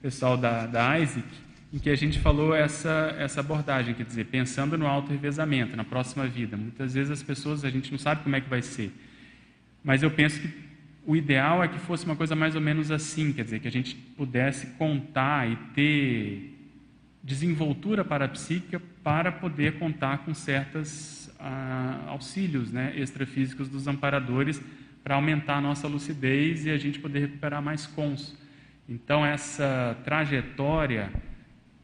pessoal 0.00 0.36
da, 0.36 0.66
da 0.66 0.98
Isaac, 0.98 1.26
em 1.72 1.78
que 1.78 1.90
a 1.90 1.94
gente 1.94 2.18
falou 2.18 2.54
essa, 2.54 3.14
essa 3.18 3.40
abordagem, 3.40 3.94
quer 3.94 4.04
dizer, 4.04 4.26
pensando 4.26 4.76
no 4.76 4.86
auto-revezamento, 4.86 5.76
na 5.76 5.84
próxima 5.84 6.26
vida. 6.26 6.56
Muitas 6.56 6.94
vezes 6.94 7.10
as 7.10 7.22
pessoas, 7.22 7.64
a 7.64 7.70
gente 7.70 7.90
não 7.90 7.98
sabe 7.98 8.22
como 8.22 8.36
é 8.36 8.40
que 8.40 8.48
vai 8.48 8.62
ser, 8.62 8.92
mas 9.84 10.02
eu 10.02 10.10
penso 10.10 10.40
que 10.40 10.48
o 11.04 11.16
ideal 11.16 11.62
é 11.62 11.68
que 11.68 11.78
fosse 11.78 12.04
uma 12.04 12.16
coisa 12.16 12.34
mais 12.36 12.54
ou 12.54 12.60
menos 12.60 12.90
assim, 12.90 13.32
quer 13.32 13.44
dizer, 13.44 13.60
que 13.60 13.68
a 13.68 13.72
gente 13.72 13.94
pudesse 13.94 14.66
contar 14.78 15.50
e 15.50 15.56
ter 15.74 16.58
desenvoltura 17.22 18.04
parapsíquica 18.04 18.80
para 19.02 19.30
poder 19.30 19.78
contar 19.78 20.18
com 20.18 20.34
certos 20.34 21.30
ah, 21.38 22.04
auxílios 22.08 22.72
né, 22.72 22.92
extrafísicos 22.96 23.68
dos 23.68 23.86
amparadores 23.86 24.60
para 25.02 25.16
aumentar 25.16 25.56
a 25.56 25.60
nossa 25.60 25.88
lucidez 25.88 26.64
e 26.64 26.70
a 26.70 26.76
gente 26.76 26.98
poder 26.98 27.20
recuperar 27.20 27.62
mais 27.62 27.86
cons. 27.86 28.36
Então, 28.88 29.24
essa 29.24 29.96
trajetória, 30.04 31.12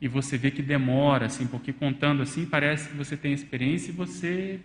e 0.01 0.07
você 0.09 0.37
vê 0.37 0.51
que 0.51 0.63
demora, 0.63 1.27
assim, 1.27 1.47
porque 1.47 1.73
contando 1.73 2.23
assim, 2.23 2.47
parece 2.47 2.91
que 2.91 2.97
você 2.97 3.17
tem 3.17 3.33
experiência 3.33 3.91
e 3.91 3.95
você 3.95 4.61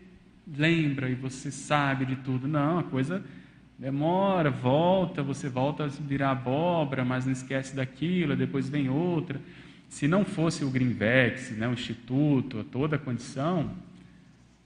lembra 0.47 1.09
e 1.09 1.15
você 1.15 1.51
sabe 1.51 2.05
de 2.05 2.17
tudo. 2.17 2.47
Não, 2.47 2.79
a 2.79 2.83
coisa 2.83 3.23
Demora, 3.77 4.49
volta, 4.49 5.23
você 5.23 5.49
volta 5.49 5.83
a 5.83 5.87
virar 5.87 6.31
abóbora, 6.31 7.03
mas 7.03 7.25
não 7.25 7.33
esquece 7.33 7.75
daquilo, 7.75 8.35
depois 8.35 8.69
vem 8.69 8.87
outra. 8.87 9.41
Se 9.89 10.07
não 10.07 10.23
fosse 10.23 10.63
o 10.63 10.69
Greenvex, 10.69 11.51
né, 11.51 11.67
o 11.67 11.73
Instituto, 11.73 12.63
toda 12.63 12.95
a 12.95 12.99
condição, 12.99 13.71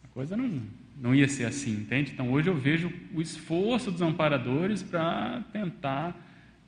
a 0.04 0.08
coisa 0.10 0.36
não, 0.36 0.62
não 1.00 1.14
ia 1.14 1.28
ser 1.28 1.46
assim, 1.46 1.72
entende? 1.72 2.12
Então 2.12 2.32
hoje 2.32 2.50
eu 2.50 2.56
vejo 2.56 2.92
o 3.14 3.22
esforço 3.22 3.92
dos 3.92 4.02
amparadores 4.02 4.82
para 4.82 5.44
tentar 5.52 6.16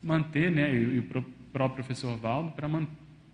manter, 0.02 0.52
né, 0.52 0.74
e 0.74 1.00
o 1.00 1.04
próprio 1.52 1.76
professor 1.84 2.16
Valdo, 2.18 2.52
para 2.52 2.68
man, 2.68 2.88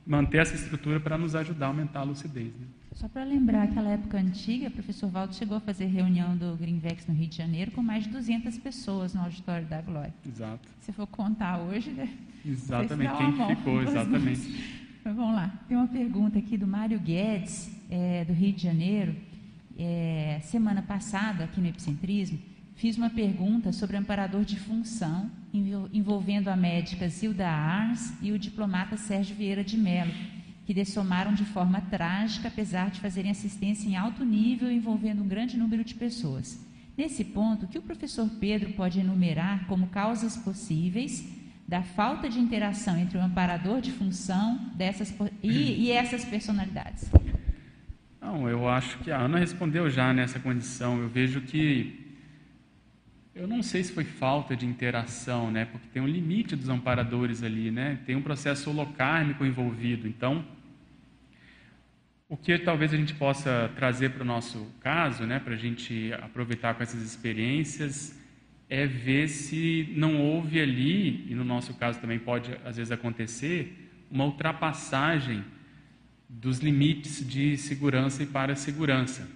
manter 0.06 0.40
essa 0.40 0.56
estrutura 0.56 1.00
para 1.00 1.18
nos 1.18 1.36
ajudar 1.36 1.68
a 1.68 1.70
aumentar 1.70 2.00
a 2.00 2.04
lucidez. 2.04 2.48
Né? 2.48 2.68
Só 2.94 3.10
para 3.10 3.26
lembrar, 3.26 3.64
aquela 3.64 3.90
época 3.90 4.18
antiga, 4.18 4.70
o 4.70 4.72
professor 4.72 5.10
Valdo 5.10 5.36
chegou 5.36 5.58
a 5.58 5.60
fazer 5.60 5.86
reunião 5.88 6.36
do 6.38 6.56
Greenvex 6.56 7.06
no 7.08 7.14
Rio 7.14 7.28
de 7.28 7.36
Janeiro 7.36 7.72
com 7.72 7.82
mais 7.82 8.06
de 8.06 8.10
200 8.10 8.58
pessoas 8.58 9.14
no 9.14 9.22
auditório 9.22 9.68
da 9.68 9.82
Glória. 9.82 10.14
Exato. 10.26 10.70
Se 10.80 10.94
for 10.94 11.06
contar 11.06 11.60
hoje, 11.60 11.92
né? 11.92 12.10
Exatamente, 12.46 13.18
quem 13.18 13.32
mão, 13.32 13.50
ficou, 13.50 13.82
exatamente. 13.82 14.86
Mas 15.04 15.16
vamos 15.16 15.36
lá. 15.36 15.54
Tem 15.68 15.76
uma 15.76 15.88
pergunta 15.88 16.40
aqui 16.40 16.58
do 16.58 16.66
Mário 16.66 16.98
Guedes, 17.00 17.70
é, 17.90 18.24
do 18.24 18.32
Rio 18.32 18.54
de 18.54 18.64
Janeiro. 18.64 19.14
É, 19.78 20.40
semana 20.44 20.82
passada, 20.82 21.44
aqui 21.44 21.60
no 21.60 21.68
Epicentrismo, 21.68 22.40
fiz 22.76 22.98
uma 22.98 23.10
pergunta 23.10 23.72
sobre 23.72 23.98
amparador 23.98 24.44
de 24.44 24.60
função 24.60 25.30
envolvendo 25.94 26.50
a 26.50 26.56
médica 26.56 27.08
Zilda 27.08 27.48
Arns 27.48 28.14
e 28.22 28.32
o 28.32 28.40
diplomata 28.40 28.98
Sérgio 28.98 29.36
Vieira 29.36 29.64
de 29.64 29.78
Mello 29.78 30.12
que 30.66 30.74
dessomaram 30.74 31.34
de 31.34 31.46
forma 31.46 31.80
trágica, 31.80 32.48
apesar 32.48 32.90
de 32.90 33.00
fazerem 33.00 33.32
assistência 33.32 33.88
em 33.88 33.96
alto 33.96 34.26
nível 34.26 34.72
envolvendo 34.72 35.24
um 35.24 35.28
grande 35.28 35.58
número 35.58 35.84
de 35.84 35.94
pessoas. 35.94 36.60
Nesse 36.98 37.24
ponto, 37.24 37.66
o 37.66 37.68
que 37.68 37.78
o 37.78 37.84
professor 37.84 38.28
Pedro 38.40 38.74
pode 38.74 39.00
enumerar 39.00 39.68
como 39.68 39.88
causas 39.88 40.36
possíveis 40.36 41.28
da 41.68 41.84
falta 41.84 42.30
de 42.30 42.40
interação 42.40 42.98
entre 42.98 43.18
o 43.18 43.22
amparador 43.22 43.80
de 43.80 43.92
função 43.92 44.58
dessas, 44.76 45.14
e, 45.44 45.86
e 45.86 45.92
essas 45.92 46.26
personalidades? 46.26 47.10
Não, 48.26 48.50
eu 48.50 48.68
acho 48.68 48.98
que 49.00 49.12
a 49.12 49.20
Ana 49.20 49.38
respondeu 49.38 49.88
já 49.88 50.12
nessa 50.12 50.40
condição. 50.40 51.00
Eu 51.00 51.08
vejo 51.08 51.42
que 51.42 52.04
eu 53.36 53.48
não 53.48 53.62
sei 53.62 53.84
se 53.84 53.94
foi 53.94 54.04
falta 54.04 54.56
de 54.56 54.66
interação, 54.66 55.52
né? 55.52 55.66
Porque 55.66 55.88
tem 55.94 56.02
um 56.02 56.08
limite 56.08 56.56
dos 56.56 56.68
amparadores 56.68 57.44
ali, 57.44 57.70
né? 57.70 58.00
Tem 58.04 58.16
um 58.16 58.24
processo 58.24 58.72
holocármico 58.72 59.46
envolvido. 59.46 60.08
Então, 60.08 60.44
o 62.28 62.36
que 62.36 62.58
talvez 62.58 62.92
a 62.96 62.98
gente 62.98 63.14
possa 63.14 63.72
trazer 63.76 64.10
para 64.10 64.24
o 64.24 64.26
nosso 64.26 64.74
caso, 64.80 65.26
né, 65.26 65.38
para 65.38 65.54
a 65.54 65.58
gente 65.58 66.12
aproveitar 66.14 66.74
com 66.74 66.82
essas 66.82 67.04
experiências, 67.04 68.20
é 68.68 68.88
ver 68.88 69.28
se 69.28 69.94
não 69.96 70.20
houve 70.20 70.60
ali, 70.60 71.32
e 71.32 71.36
no 71.36 71.44
nosso 71.44 71.76
caso 71.76 72.00
também 72.00 72.18
pode 72.18 72.58
às 72.66 72.78
vezes 72.78 72.92
acontecer, 72.92 73.92
uma 74.10 74.26
ultrapassagem 74.26 75.44
dos 76.42 76.60
limites 76.60 77.26
de 77.28 77.58
segurança 77.58 78.24
e 78.24 78.26
para 78.26 78.56
segurança. 78.56 79.28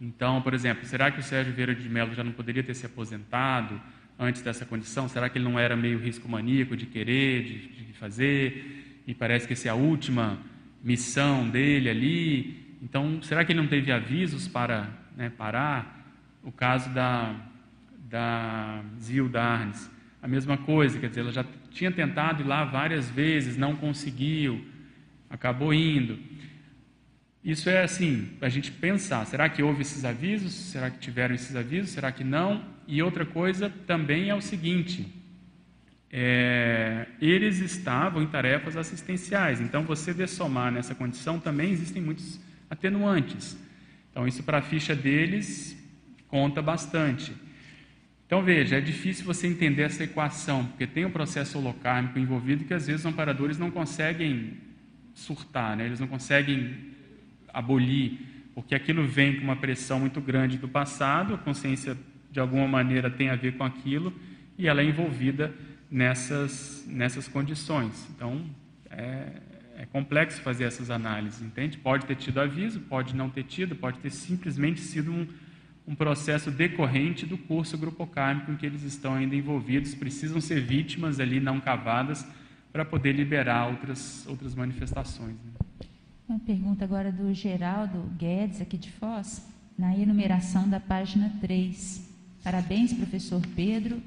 Então, 0.00 0.42
por 0.42 0.52
exemplo, 0.52 0.84
será 0.84 1.10
que 1.10 1.20
o 1.20 1.22
Sérgio 1.22 1.52
Vieira 1.52 1.74
de 1.74 1.88
Mello 1.88 2.14
já 2.14 2.24
não 2.24 2.32
poderia 2.32 2.62
ter 2.62 2.74
se 2.74 2.84
aposentado 2.84 3.80
antes 4.18 4.42
dessa 4.42 4.66
condição? 4.66 5.08
Será 5.08 5.28
que 5.28 5.38
ele 5.38 5.44
não 5.44 5.58
era 5.58 5.76
meio 5.76 5.98
risco 5.98 6.28
maníaco 6.28 6.76
de 6.76 6.86
querer, 6.86 7.44
de, 7.44 7.86
de 7.86 7.92
fazer? 7.94 9.02
E 9.06 9.14
parece 9.14 9.46
que 9.46 9.52
essa 9.52 9.68
é 9.68 9.70
a 9.70 9.74
última 9.74 10.38
missão 10.82 11.48
dele 11.48 11.88
ali. 11.88 12.76
Então, 12.82 13.22
será 13.22 13.44
que 13.44 13.52
ele 13.52 13.60
não 13.60 13.68
teve 13.68 13.92
avisos 13.92 14.48
para 14.48 14.90
né, 15.16 15.30
parar? 15.30 16.00
O 16.42 16.50
caso 16.50 16.90
da, 16.90 17.36
da 18.10 18.82
Zilda 19.00 19.40
Arnes, 19.40 19.90
a 20.20 20.26
mesma 20.26 20.58
coisa, 20.58 20.98
quer 20.98 21.08
dizer, 21.08 21.20
ela 21.20 21.32
já 21.32 21.44
tinha 21.70 21.90
tentado 21.90 22.42
ir 22.42 22.46
lá 22.46 22.64
várias 22.64 23.08
vezes, 23.08 23.56
não 23.56 23.76
conseguiu, 23.76 24.64
acabou 25.32 25.72
indo. 25.72 26.18
Isso 27.42 27.68
é 27.68 27.82
assim, 27.82 28.28
a 28.40 28.48
gente 28.48 28.70
pensar, 28.70 29.26
será 29.26 29.48
que 29.48 29.62
houve 29.62 29.80
esses 29.80 30.04
avisos? 30.04 30.52
Será 30.52 30.90
que 30.90 30.98
tiveram 30.98 31.34
esses 31.34 31.56
avisos? 31.56 31.90
Será 31.90 32.12
que 32.12 32.22
não? 32.22 32.64
E 32.86 33.02
outra 33.02 33.24
coisa 33.24 33.68
também 33.86 34.28
é 34.28 34.34
o 34.34 34.40
seguinte, 34.40 35.12
é, 36.12 37.06
eles 37.20 37.58
estavam 37.58 38.22
em 38.22 38.26
tarefas 38.26 38.76
assistenciais. 38.76 39.60
Então, 39.60 39.82
você 39.82 40.12
dessomar 40.12 40.70
nessa 40.70 40.94
condição 40.94 41.40
também 41.40 41.72
existem 41.72 42.02
muitos 42.02 42.38
atenuantes. 42.68 43.56
Então, 44.10 44.28
isso 44.28 44.42
para 44.42 44.58
a 44.58 44.62
ficha 44.62 44.94
deles 44.94 45.76
conta 46.28 46.60
bastante. 46.60 47.32
Então, 48.26 48.42
veja, 48.42 48.76
é 48.76 48.80
difícil 48.80 49.24
você 49.24 49.46
entender 49.46 49.82
essa 49.82 50.04
equação, 50.04 50.66
porque 50.66 50.86
tem 50.86 51.04
um 51.04 51.10
processo 51.10 51.58
holocármico 51.58 52.18
envolvido 52.18 52.64
que 52.64 52.74
às 52.74 52.86
vezes 52.86 53.00
os 53.02 53.06
amparadores 53.06 53.58
não 53.58 53.70
conseguem 53.70 54.71
surtar, 55.14 55.76
né? 55.76 55.86
eles 55.86 56.00
não 56.00 56.06
conseguem 56.06 56.92
abolir, 57.52 58.18
porque 58.54 58.74
aquilo 58.74 59.06
vem 59.06 59.36
com 59.36 59.44
uma 59.44 59.56
pressão 59.56 60.00
muito 60.00 60.20
grande 60.20 60.58
do 60.58 60.68
passado, 60.68 61.34
a 61.34 61.38
consciência 61.38 61.96
de 62.30 62.40
alguma 62.40 62.66
maneira 62.66 63.10
tem 63.10 63.28
a 63.28 63.36
ver 63.36 63.56
com 63.56 63.64
aquilo 63.64 64.12
e 64.58 64.68
ela 64.68 64.80
é 64.80 64.84
envolvida 64.84 65.54
nessas, 65.90 66.84
nessas 66.88 67.28
condições. 67.28 68.08
Então, 68.14 68.44
é, 68.90 69.32
é 69.76 69.86
complexo 69.86 70.40
fazer 70.40 70.64
essas 70.64 70.90
análises, 70.90 71.42
entende? 71.42 71.76
Pode 71.76 72.06
ter 72.06 72.16
tido 72.16 72.40
aviso, 72.40 72.80
pode 72.80 73.14
não 73.14 73.28
ter 73.28 73.44
tido, 73.44 73.74
pode 73.74 73.98
ter 73.98 74.10
simplesmente 74.10 74.80
sido 74.80 75.12
um, 75.12 75.26
um 75.86 75.94
processo 75.94 76.50
decorrente 76.50 77.26
do 77.26 77.36
curso 77.36 77.76
grupo 77.76 78.06
kármico 78.06 78.52
em 78.52 78.56
que 78.56 78.64
eles 78.64 78.82
estão 78.82 79.14
ainda 79.14 79.34
envolvidos, 79.34 79.94
precisam 79.94 80.40
ser 80.40 80.60
vítimas 80.60 81.20
ali 81.20 81.40
não 81.40 81.60
cavadas 81.60 82.26
para 82.72 82.84
poder 82.84 83.12
liberar 83.12 83.68
outras, 83.68 84.26
outras 84.26 84.54
manifestações. 84.54 85.34
Né? 85.34 85.86
Uma 86.28 86.38
pergunta 86.38 86.84
agora 86.84 87.12
do 87.12 87.32
Geraldo 87.34 88.10
Guedes, 88.16 88.60
aqui 88.60 88.78
de 88.78 88.90
Foz, 88.90 89.46
na 89.76 89.96
enumeração 89.96 90.68
da 90.68 90.80
página 90.80 91.30
3. 91.40 92.10
Parabéns, 92.42 92.92
professor 92.92 93.42
Pedro. 93.54 94.00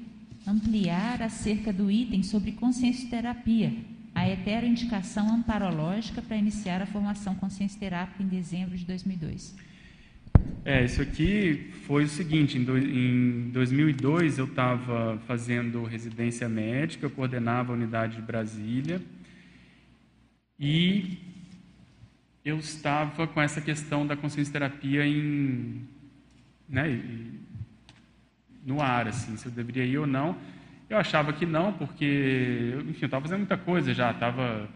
Ampliar 0.46 1.22
acerca 1.22 1.72
do 1.72 1.90
item 1.90 2.22
sobre 2.22 2.52
consciência 2.52 3.08
terapia, 3.10 3.72
a 4.14 4.28
heteroindicação 4.28 5.28
amparológica 5.34 6.22
para 6.22 6.36
iniciar 6.36 6.80
a 6.80 6.86
formação 6.86 7.34
consciência 7.34 7.78
terápica 7.78 8.22
em 8.22 8.28
dezembro 8.28 8.76
de 8.76 8.84
2002. 8.84 9.56
É, 10.64 10.84
isso 10.84 11.00
aqui 11.00 11.70
foi 11.86 12.04
o 12.04 12.08
seguinte: 12.08 12.58
em, 12.58 12.64
do, 12.64 12.76
em 12.76 13.50
2002 13.50 14.38
eu 14.38 14.46
estava 14.46 15.18
fazendo 15.26 15.84
residência 15.84 16.48
médica, 16.48 17.06
eu 17.06 17.10
coordenava 17.10 17.72
a 17.72 17.76
unidade 17.76 18.16
de 18.16 18.22
Brasília 18.22 19.00
e 20.58 21.18
eu 22.44 22.58
estava 22.58 23.26
com 23.26 23.40
essa 23.40 23.60
questão 23.60 24.06
da 24.06 24.16
consciência 24.16 24.52
terapia 24.52 25.06
em, 25.06 25.86
né, 26.68 27.00
no 28.64 28.80
ar, 28.80 29.08
assim, 29.08 29.36
se 29.36 29.46
eu 29.46 29.52
deveria 29.52 29.84
ir 29.84 29.98
ou 29.98 30.06
não. 30.06 30.36
Eu 30.88 30.98
achava 30.98 31.32
que 31.32 31.44
não, 31.44 31.72
porque, 31.72 32.74
enfim, 32.88 33.02
eu 33.02 33.06
estava 33.06 33.22
fazendo 33.22 33.38
muita 33.38 33.56
coisa 33.56 33.92
já, 33.92 34.12
estava 34.12 34.68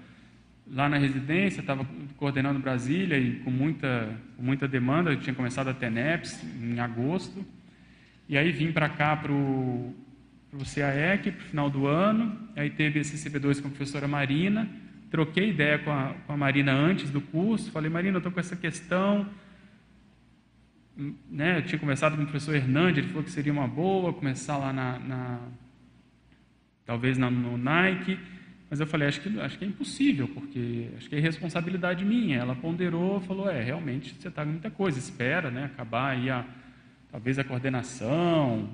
lá 0.72 0.88
na 0.88 0.98
residência, 0.98 1.60
estava 1.60 1.86
coordenando 2.16 2.60
Brasília 2.60 3.18
e 3.18 3.40
com 3.40 3.50
muita, 3.50 4.16
com 4.36 4.42
muita 4.42 4.68
demanda, 4.68 5.10
eu 5.10 5.18
tinha 5.18 5.34
começado 5.34 5.68
a 5.68 5.74
TENEPS 5.74 6.42
em 6.62 6.78
agosto, 6.78 7.44
e 8.28 8.38
aí 8.38 8.52
vim 8.52 8.70
para 8.70 8.88
cá 8.88 9.16
para 9.16 9.32
o 9.32 9.94
CAEC, 10.74 11.32
para 11.32 11.44
o 11.44 11.48
final 11.48 11.70
do 11.70 11.86
ano, 11.86 12.38
aí 12.54 12.70
teve 12.70 13.00
esse 13.00 13.16
CP2 13.16 13.60
com 13.60 13.68
a 13.68 13.70
professora 13.70 14.06
Marina, 14.06 14.68
troquei 15.10 15.50
ideia 15.50 15.78
com 15.80 15.90
a, 15.90 16.14
com 16.26 16.32
a 16.32 16.36
Marina 16.36 16.72
antes 16.72 17.10
do 17.10 17.20
curso, 17.20 17.72
falei, 17.72 17.90
Marina, 17.90 18.16
eu 18.16 18.18
estou 18.18 18.32
com 18.32 18.38
essa 18.38 18.54
questão, 18.54 19.26
né, 21.28 21.58
eu 21.58 21.62
tinha 21.62 21.78
conversado 21.78 22.16
com 22.16 22.22
o 22.22 22.26
professor 22.26 22.54
Hernandes, 22.54 22.98
ele 22.98 23.08
falou 23.08 23.24
que 23.24 23.30
seria 23.30 23.52
uma 23.52 23.66
boa 23.66 24.12
começar 24.12 24.56
lá 24.56 24.72
na, 24.72 24.98
na 25.00 25.40
talvez 26.86 27.18
na, 27.18 27.28
no 27.28 27.56
Nike, 27.56 28.18
mas 28.70 28.78
eu 28.78 28.86
falei, 28.86 29.08
acho 29.08 29.20
que, 29.20 29.40
acho 29.40 29.58
que 29.58 29.64
é 29.64 29.68
impossível, 29.68 30.28
porque 30.28 30.90
acho 30.96 31.08
que 31.08 31.16
é 31.16 31.18
responsabilidade 31.18 32.04
minha. 32.04 32.38
Ela 32.38 32.54
ponderou, 32.54 33.20
falou, 33.20 33.50
é, 33.50 33.60
realmente 33.60 34.14
você 34.14 34.28
está 34.28 34.44
com 34.44 34.52
muita 34.52 34.70
coisa, 34.70 34.96
espera, 34.96 35.50
né, 35.50 35.64
acabar 35.64 36.10
aí 36.10 36.30
a, 36.30 36.46
talvez 37.10 37.36
a 37.36 37.42
coordenação, 37.42 38.70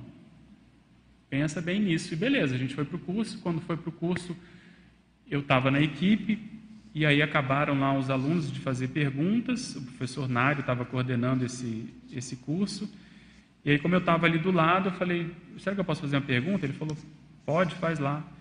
pensa 1.30 1.62
bem 1.62 1.80
nisso. 1.80 2.12
E 2.12 2.16
beleza, 2.16 2.54
a 2.54 2.58
gente 2.58 2.74
foi 2.74 2.84
para 2.84 2.96
o 2.96 2.98
curso, 2.98 3.38
quando 3.38 3.58
foi 3.62 3.78
para 3.78 3.88
o 3.88 3.92
curso, 3.92 4.36
eu 5.30 5.40
estava 5.40 5.70
na 5.70 5.80
equipe, 5.80 6.38
e 6.94 7.06
aí 7.06 7.22
acabaram 7.22 7.80
lá 7.80 7.96
os 7.98 8.10
alunos 8.10 8.52
de 8.52 8.60
fazer 8.60 8.88
perguntas, 8.88 9.76
o 9.76 9.82
professor 9.82 10.28
Nário 10.28 10.60
estava 10.60 10.84
coordenando 10.84 11.42
esse, 11.42 11.88
esse 12.12 12.36
curso, 12.36 12.86
e 13.64 13.70
aí 13.70 13.78
como 13.78 13.94
eu 13.94 14.00
estava 14.00 14.26
ali 14.26 14.38
do 14.38 14.52
lado, 14.52 14.90
eu 14.90 14.92
falei, 14.92 15.34
será 15.58 15.74
que 15.74 15.80
eu 15.80 15.84
posso 15.86 16.02
fazer 16.02 16.16
uma 16.16 16.22
pergunta? 16.22 16.66
Ele 16.66 16.74
falou, 16.74 16.94
pode, 17.46 17.74
faz 17.76 17.98
lá. 17.98 18.35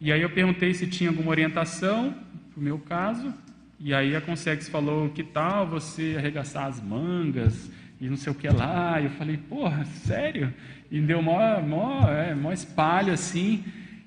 E 0.00 0.10
aí 0.10 0.22
eu 0.22 0.30
perguntei 0.30 0.72
se 0.72 0.86
tinha 0.86 1.10
alguma 1.10 1.30
orientação, 1.30 2.14
para 2.50 2.58
o 2.58 2.62
meu 2.62 2.78
caso, 2.78 3.34
e 3.78 3.92
aí 3.92 4.16
a 4.16 4.20
Consex 4.20 4.66
falou, 4.68 5.10
que 5.10 5.22
tal 5.22 5.66
você 5.66 6.14
arregaçar 6.16 6.66
as 6.66 6.80
mangas, 6.80 7.70
e 8.00 8.08
não 8.08 8.16
sei 8.16 8.32
o 8.32 8.34
que 8.34 8.48
lá, 8.48 9.00
eu 9.00 9.10
falei, 9.10 9.36
porra, 9.36 9.84
sério? 9.84 10.54
E 10.90 10.98
deu 11.00 11.20
mó, 11.20 11.60
mó, 11.60 12.08
é, 12.08 12.34
mó 12.34 12.50
espalho 12.50 13.12
assim, 13.12 13.62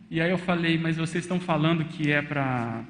e 0.10 0.20
aí 0.20 0.32
eu 0.32 0.38
falei, 0.40 0.80
mas 0.80 0.98
vocês 0.98 1.24
estão 1.24 1.40
falando 1.40 1.86
que 1.86 2.12
é 2.12 2.24
para 2.24 2.84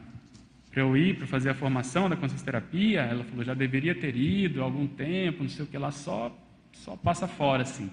eu 0.73 0.95
ir 0.95 1.17
para 1.17 1.27
fazer 1.27 1.49
a 1.49 1.53
formação 1.53 2.09
da 2.09 2.15
consciência 2.15 2.45
terapia? 2.45 3.01
Ela 3.01 3.25
falou, 3.25 3.43
já 3.43 3.53
deveria 3.53 3.93
ter 3.93 4.15
ido 4.15 4.61
há 4.61 4.63
algum 4.63 4.87
tempo, 4.87 5.43
não 5.43 5.49
sei 5.49 5.65
o 5.65 5.67
que 5.67 5.77
lá, 5.77 5.91
só, 5.91 6.33
só 6.71 6.95
passa 6.95 7.27
fora 7.27 7.63
assim. 7.63 7.89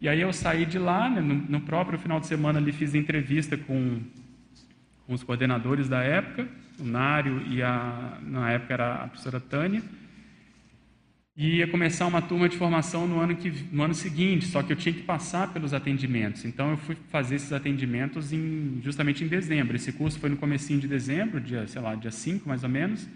E 0.00 0.08
aí 0.08 0.20
eu 0.20 0.32
saí 0.32 0.64
de 0.64 0.78
lá, 0.78 1.10
né, 1.10 1.20
no, 1.20 1.34
no, 1.34 1.60
próprio 1.60 1.98
final 1.98 2.18
de 2.18 2.26
semana 2.26 2.58
ali 2.58 2.72
fiz 2.72 2.94
entrevista 2.94 3.56
com, 3.56 4.00
com 5.10 5.14
os 5.14 5.24
coordenadores 5.24 5.88
da 5.88 6.04
época, 6.04 6.46
o 6.78 6.84
Nário 6.84 7.42
e 7.48 7.60
a, 7.60 8.16
na 8.22 8.48
época 8.52 8.74
era 8.74 8.94
a 8.94 9.08
professora 9.08 9.40
Tânia, 9.40 9.82
e 11.36 11.56
ia 11.56 11.66
começar 11.66 12.06
uma 12.06 12.22
turma 12.22 12.48
de 12.48 12.56
formação 12.56 13.08
no 13.08 13.18
ano, 13.18 13.34
que, 13.34 13.50
no 13.72 13.82
ano 13.82 13.92
seguinte, 13.92 14.46
só 14.46 14.62
que 14.62 14.72
eu 14.72 14.76
tinha 14.76 14.92
que 14.92 15.02
passar 15.02 15.52
pelos 15.52 15.74
atendimentos. 15.74 16.44
Então 16.44 16.70
eu 16.70 16.76
fui 16.76 16.96
fazer 17.08 17.34
esses 17.34 17.52
atendimentos 17.52 18.32
em, 18.32 18.80
justamente 18.84 19.24
em 19.24 19.26
dezembro. 19.26 19.74
Esse 19.74 19.90
curso 19.90 20.16
foi 20.16 20.30
no 20.30 20.36
comecinho 20.36 20.78
de 20.78 20.86
dezembro, 20.86 21.40
dia, 21.40 21.66
sei 21.66 21.82
lá, 21.82 21.96
dia 21.96 22.12
5 22.12 22.48
mais 22.48 22.62
ou 22.62 22.68
menos. 22.68 23.08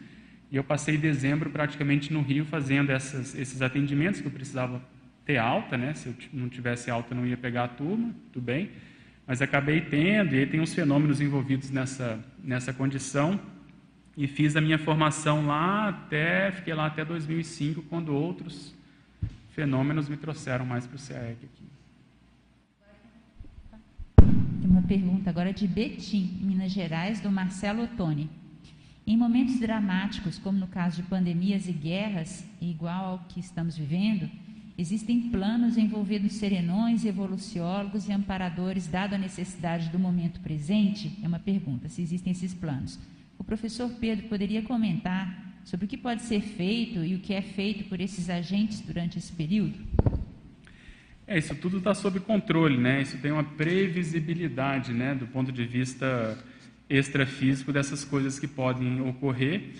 E 0.50 0.56
eu 0.56 0.64
passei 0.64 0.96
dezembro 0.98 1.48
praticamente 1.48 2.12
no 2.12 2.22
Rio 2.22 2.44
fazendo 2.44 2.90
essas, 2.90 3.36
esses 3.36 3.62
atendimentos 3.62 4.20
que 4.20 4.26
eu 4.26 4.32
precisava 4.32 4.82
ter 5.24 5.36
alta, 5.36 5.78
né? 5.78 5.94
Se 5.94 6.08
eu 6.08 6.14
não 6.32 6.48
tivesse 6.48 6.90
alta, 6.90 7.14
eu 7.14 7.18
não 7.18 7.26
ia 7.26 7.36
pegar 7.36 7.64
a 7.64 7.68
turma, 7.68 8.12
tudo 8.32 8.44
bem. 8.44 8.70
Mas 9.26 9.40
acabei 9.40 9.80
tendo, 9.80 10.34
e 10.34 10.40
aí 10.40 10.46
tem 10.46 10.60
uns 10.60 10.74
fenômenos 10.74 11.20
envolvidos 11.20 11.70
nessa, 11.70 12.22
nessa 12.42 12.72
condição. 12.72 13.40
E 14.16 14.26
fiz 14.26 14.54
a 14.54 14.60
minha 14.60 14.78
formação 14.78 15.46
lá 15.46 15.88
até, 15.88 16.52
fiquei 16.52 16.74
lá 16.74 16.86
até 16.86 17.04
2005, 17.04 17.82
quando 17.82 18.14
outros 18.14 18.74
fenômenos 19.50 20.08
me 20.08 20.16
trouxeram 20.16 20.66
mais 20.66 20.86
para 20.86 20.96
o 20.96 21.00
CAEC 21.00 21.38
aqui. 21.44 21.64
Tem 24.60 24.70
uma 24.70 24.82
pergunta 24.82 25.30
agora 25.30 25.52
de 25.52 25.66
Betim, 25.66 26.38
Minas 26.40 26.72
Gerais, 26.72 27.20
do 27.20 27.30
Marcelo 27.30 27.84
Ottoni. 27.84 28.28
Em 29.06 29.16
momentos 29.16 29.58
dramáticos, 29.60 30.38
como 30.38 30.58
no 30.58 30.66
caso 30.66 31.02
de 31.02 31.08
pandemias 31.08 31.68
e 31.68 31.72
guerras, 31.72 32.44
igual 32.60 33.04
ao 33.04 33.18
que 33.28 33.38
estamos 33.38 33.76
vivendo, 33.76 34.30
existem 34.76 35.30
planos 35.30 35.78
envolvendo 35.78 36.28
serenões, 36.28 37.04
evoluciólogos 37.04 38.08
e 38.08 38.12
amparadores, 38.12 38.86
dado 38.86 39.14
a 39.14 39.18
necessidade 39.18 39.88
do 39.88 39.98
momento 39.98 40.40
presente? 40.40 41.18
É 41.22 41.28
uma 41.28 41.38
pergunta, 41.38 41.88
se 41.88 42.02
existem 42.02 42.32
esses 42.32 42.52
planos. 42.52 42.98
O 43.38 43.44
professor 43.44 43.90
Pedro 44.00 44.28
poderia 44.28 44.62
comentar 44.62 45.54
sobre 45.64 45.86
o 45.86 45.88
que 45.88 45.96
pode 45.96 46.22
ser 46.22 46.40
feito 46.40 47.04
e 47.04 47.14
o 47.14 47.20
que 47.20 47.32
é 47.32 47.42
feito 47.42 47.84
por 47.88 48.00
esses 48.00 48.28
agentes 48.28 48.80
durante 48.80 49.18
esse 49.18 49.32
período? 49.32 49.78
É, 51.26 51.38
isso 51.38 51.54
tudo 51.54 51.78
está 51.78 51.94
sob 51.94 52.20
controle, 52.20 52.76
né? 52.76 53.00
Isso 53.00 53.16
tem 53.18 53.32
uma 53.32 53.44
previsibilidade, 53.44 54.92
né, 54.92 55.14
do 55.14 55.26
ponto 55.26 55.50
de 55.50 55.64
vista 55.64 56.38
extrafísico 56.88 57.72
dessas 57.72 58.04
coisas 58.04 58.38
que 58.38 58.46
podem 58.46 59.00
ocorrer. 59.00 59.70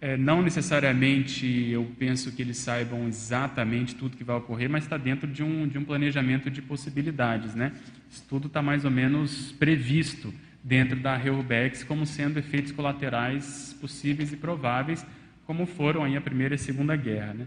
É, 0.00 0.16
não 0.16 0.40
necessariamente 0.40 1.46
eu 1.70 1.84
penso 1.98 2.32
que 2.32 2.40
eles 2.40 2.56
saibam 2.56 3.06
exatamente 3.06 3.94
tudo 3.94 4.16
que 4.16 4.24
vai 4.24 4.36
ocorrer, 4.36 4.70
mas 4.70 4.84
está 4.84 4.96
dentro 4.96 5.28
de 5.28 5.42
um, 5.42 5.68
de 5.68 5.76
um 5.76 5.84
planejamento 5.84 6.50
de 6.50 6.62
possibilidades, 6.62 7.54
né? 7.54 7.72
Isso 8.10 8.24
tudo 8.26 8.46
está 8.46 8.62
mais 8.62 8.84
ou 8.86 8.90
menos 8.90 9.52
previsto 9.52 10.32
dentro 10.64 10.98
da 10.98 11.16
Reubex 11.16 11.84
como 11.84 12.06
sendo 12.06 12.38
efeitos 12.38 12.72
colaterais 12.72 13.76
possíveis 13.80 14.32
e 14.32 14.36
prováveis, 14.36 15.04
como 15.46 15.66
foram 15.66 16.04
aí 16.04 16.16
a 16.16 16.20
Primeira 16.20 16.54
e 16.54 16.56
a 16.56 16.58
Segunda 16.58 16.96
Guerra. 16.96 17.34
Né? 17.34 17.46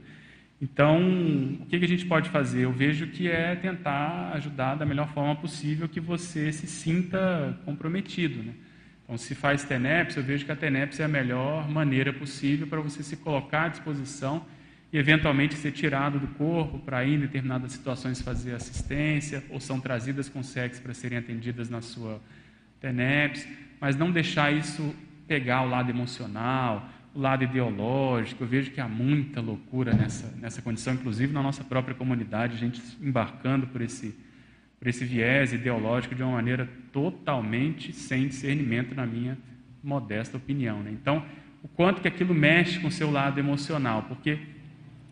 Então, 0.61 1.01
o 1.61 1.65
que 1.65 1.75
a 1.75 1.87
gente 1.87 2.05
pode 2.05 2.29
fazer? 2.29 2.61
Eu 2.61 2.71
vejo 2.71 3.07
que 3.07 3.27
é 3.27 3.55
tentar 3.55 4.31
ajudar 4.33 4.75
da 4.75 4.85
melhor 4.85 5.11
forma 5.13 5.35
possível 5.35 5.89
que 5.89 5.99
você 5.99 6.51
se 6.51 6.67
sinta 6.67 7.59
comprometido. 7.65 8.43
Né? 8.43 8.53
Então, 9.13 9.23
se 9.23 9.35
faz 9.35 9.63
TENEPS, 9.63 10.15
eu 10.15 10.23
vejo 10.23 10.43
que 10.43 10.51
a 10.51 10.55
TENEPS 10.55 10.99
é 10.99 11.03
a 11.03 11.07
melhor 11.07 11.69
maneira 11.69 12.11
possível 12.11 12.65
para 12.65 12.81
você 12.81 13.03
se 13.03 13.15
colocar 13.17 13.65
à 13.65 13.67
disposição 13.67 14.43
e, 14.91 14.97
eventualmente, 14.97 15.53
ser 15.53 15.71
tirado 15.71 16.17
do 16.17 16.25
corpo 16.29 16.79
para 16.79 17.05
ir 17.05 17.13
em 17.13 17.19
determinadas 17.19 17.73
situações 17.73 18.23
fazer 18.23 18.55
assistência, 18.55 19.43
ou 19.51 19.59
são 19.59 19.79
trazidas 19.79 20.29
com 20.29 20.41
sexo 20.41 20.81
para 20.81 20.95
serem 20.95 21.19
atendidas 21.19 21.69
na 21.69 21.79
sua 21.79 22.19
TENEPS, 22.81 23.47
mas 23.79 23.95
não 23.95 24.11
deixar 24.11 24.51
isso 24.51 24.95
pegar 25.27 25.61
o 25.61 25.69
lado 25.69 25.91
emocional, 25.91 26.89
o 27.13 27.19
lado 27.21 27.43
ideológico, 27.43 28.43
eu 28.43 28.47
vejo 28.47 28.71
que 28.71 28.81
há 28.81 28.87
muita 28.87 29.39
loucura 29.41 29.93
nessa, 29.93 30.35
nessa 30.37 30.59
condição, 30.59 30.95
inclusive 30.95 31.31
na 31.31 31.43
nossa 31.43 31.63
própria 31.63 31.93
comunidade, 31.93 32.57
gente 32.57 32.81
embarcando 32.99 33.67
por 33.67 33.79
esse, 33.79 34.17
por 34.83 34.89
esse 34.89 35.05
viés 35.05 35.53
ideológico 35.53 36.13
de 36.13 36.21
uma 36.21 36.33
maneira 36.33 36.69
totalmente 36.91 37.93
sem 37.93 38.27
discernimento, 38.27 38.93
na 38.93 39.05
minha 39.05 39.37
modesta 39.81 40.35
opinião. 40.35 40.83
Né? 40.83 40.91
Então, 40.91 41.25
o 41.63 41.69
quanto 41.69 42.01
que 42.01 42.07
aquilo 42.09 42.33
mexe 42.33 42.81
com 42.81 42.89
o 42.89 42.91
seu 42.91 43.09
lado 43.09 43.39
emocional, 43.39 44.03
porque 44.03 44.39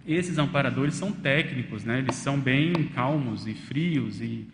esses 0.06 0.38
amparadores 0.38 0.95
são 0.95 1.14
técnicos, 1.14 1.85
né? 1.85 1.99
eles 1.99 2.15
são 2.15 2.38
bem 2.38 2.73
calmos 2.93 3.48
e 3.48 3.53
frios 3.53 4.19
e 4.22 4.45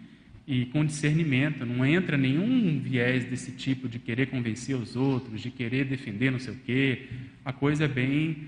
e 0.48 0.66
com 0.68 0.86
discernimento, 0.86 1.66
não 1.66 1.86
entra 1.86 2.16
nenhum 2.16 2.80
viés 2.80 3.26
desse 3.26 3.52
tipo 3.52 3.90
de 3.90 4.00
querer 4.00 4.28
convencer 4.28 4.78
os 4.78 4.96
outros, 4.96 5.42
de 5.42 5.52
querer 5.52 5.84
defender 5.84 6.32
não 6.32 6.40
sei 6.40 6.54
o 6.54 6.58
quê. 6.60 7.10
A 7.44 7.52
coisa 7.52 7.84
é 7.84 7.88
bem 7.88 8.48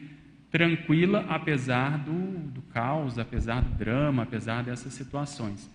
tranquila, 0.50 1.26
apesar 1.28 1.98
do, 1.98 2.40
do 2.54 2.62
caos, 2.62 3.20
apesar 3.20 3.62
do 3.62 3.78
drama, 3.78 4.24
apesar 4.24 4.64
dessas 4.64 4.94
situações. 4.94 5.70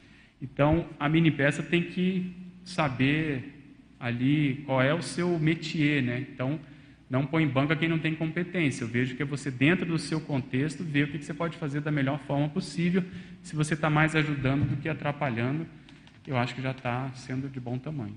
Então, 0.44 0.86
a 1.00 1.08
mini 1.08 1.30
peça 1.30 1.62
tem 1.62 1.82
que 1.82 2.32
saber 2.64 3.52
ali 3.98 4.62
qual 4.66 4.80
é 4.80 4.92
o 4.92 5.02
seu 5.02 5.38
métier, 5.38 6.02
né? 6.02 6.24
Então, 6.32 6.60
não 7.08 7.26
põe 7.26 7.42
em 7.42 7.48
banca 7.48 7.74
quem 7.74 7.88
não 7.88 7.98
tem 7.98 8.14
competência. 8.14 8.84
Eu 8.84 8.88
vejo 8.88 9.16
que 9.16 9.22
é 9.22 9.26
você, 9.26 9.50
dentro 9.50 9.86
do 9.86 9.98
seu 9.98 10.20
contexto, 10.20 10.84
ver 10.84 11.04
o 11.04 11.08
que 11.08 11.24
você 11.24 11.34
pode 11.34 11.56
fazer 11.56 11.80
da 11.80 11.90
melhor 11.90 12.20
forma 12.20 12.48
possível, 12.48 13.02
se 13.42 13.56
você 13.56 13.74
está 13.74 13.88
mais 13.88 14.14
ajudando 14.14 14.68
do 14.68 14.76
que 14.76 14.88
atrapalhando 14.88 15.66
eu 16.26 16.38
acho 16.38 16.54
que 16.54 16.62
já 16.62 16.70
está 16.70 17.10
sendo 17.14 17.50
de 17.50 17.60
bom 17.60 17.78
tamanho. 17.78 18.14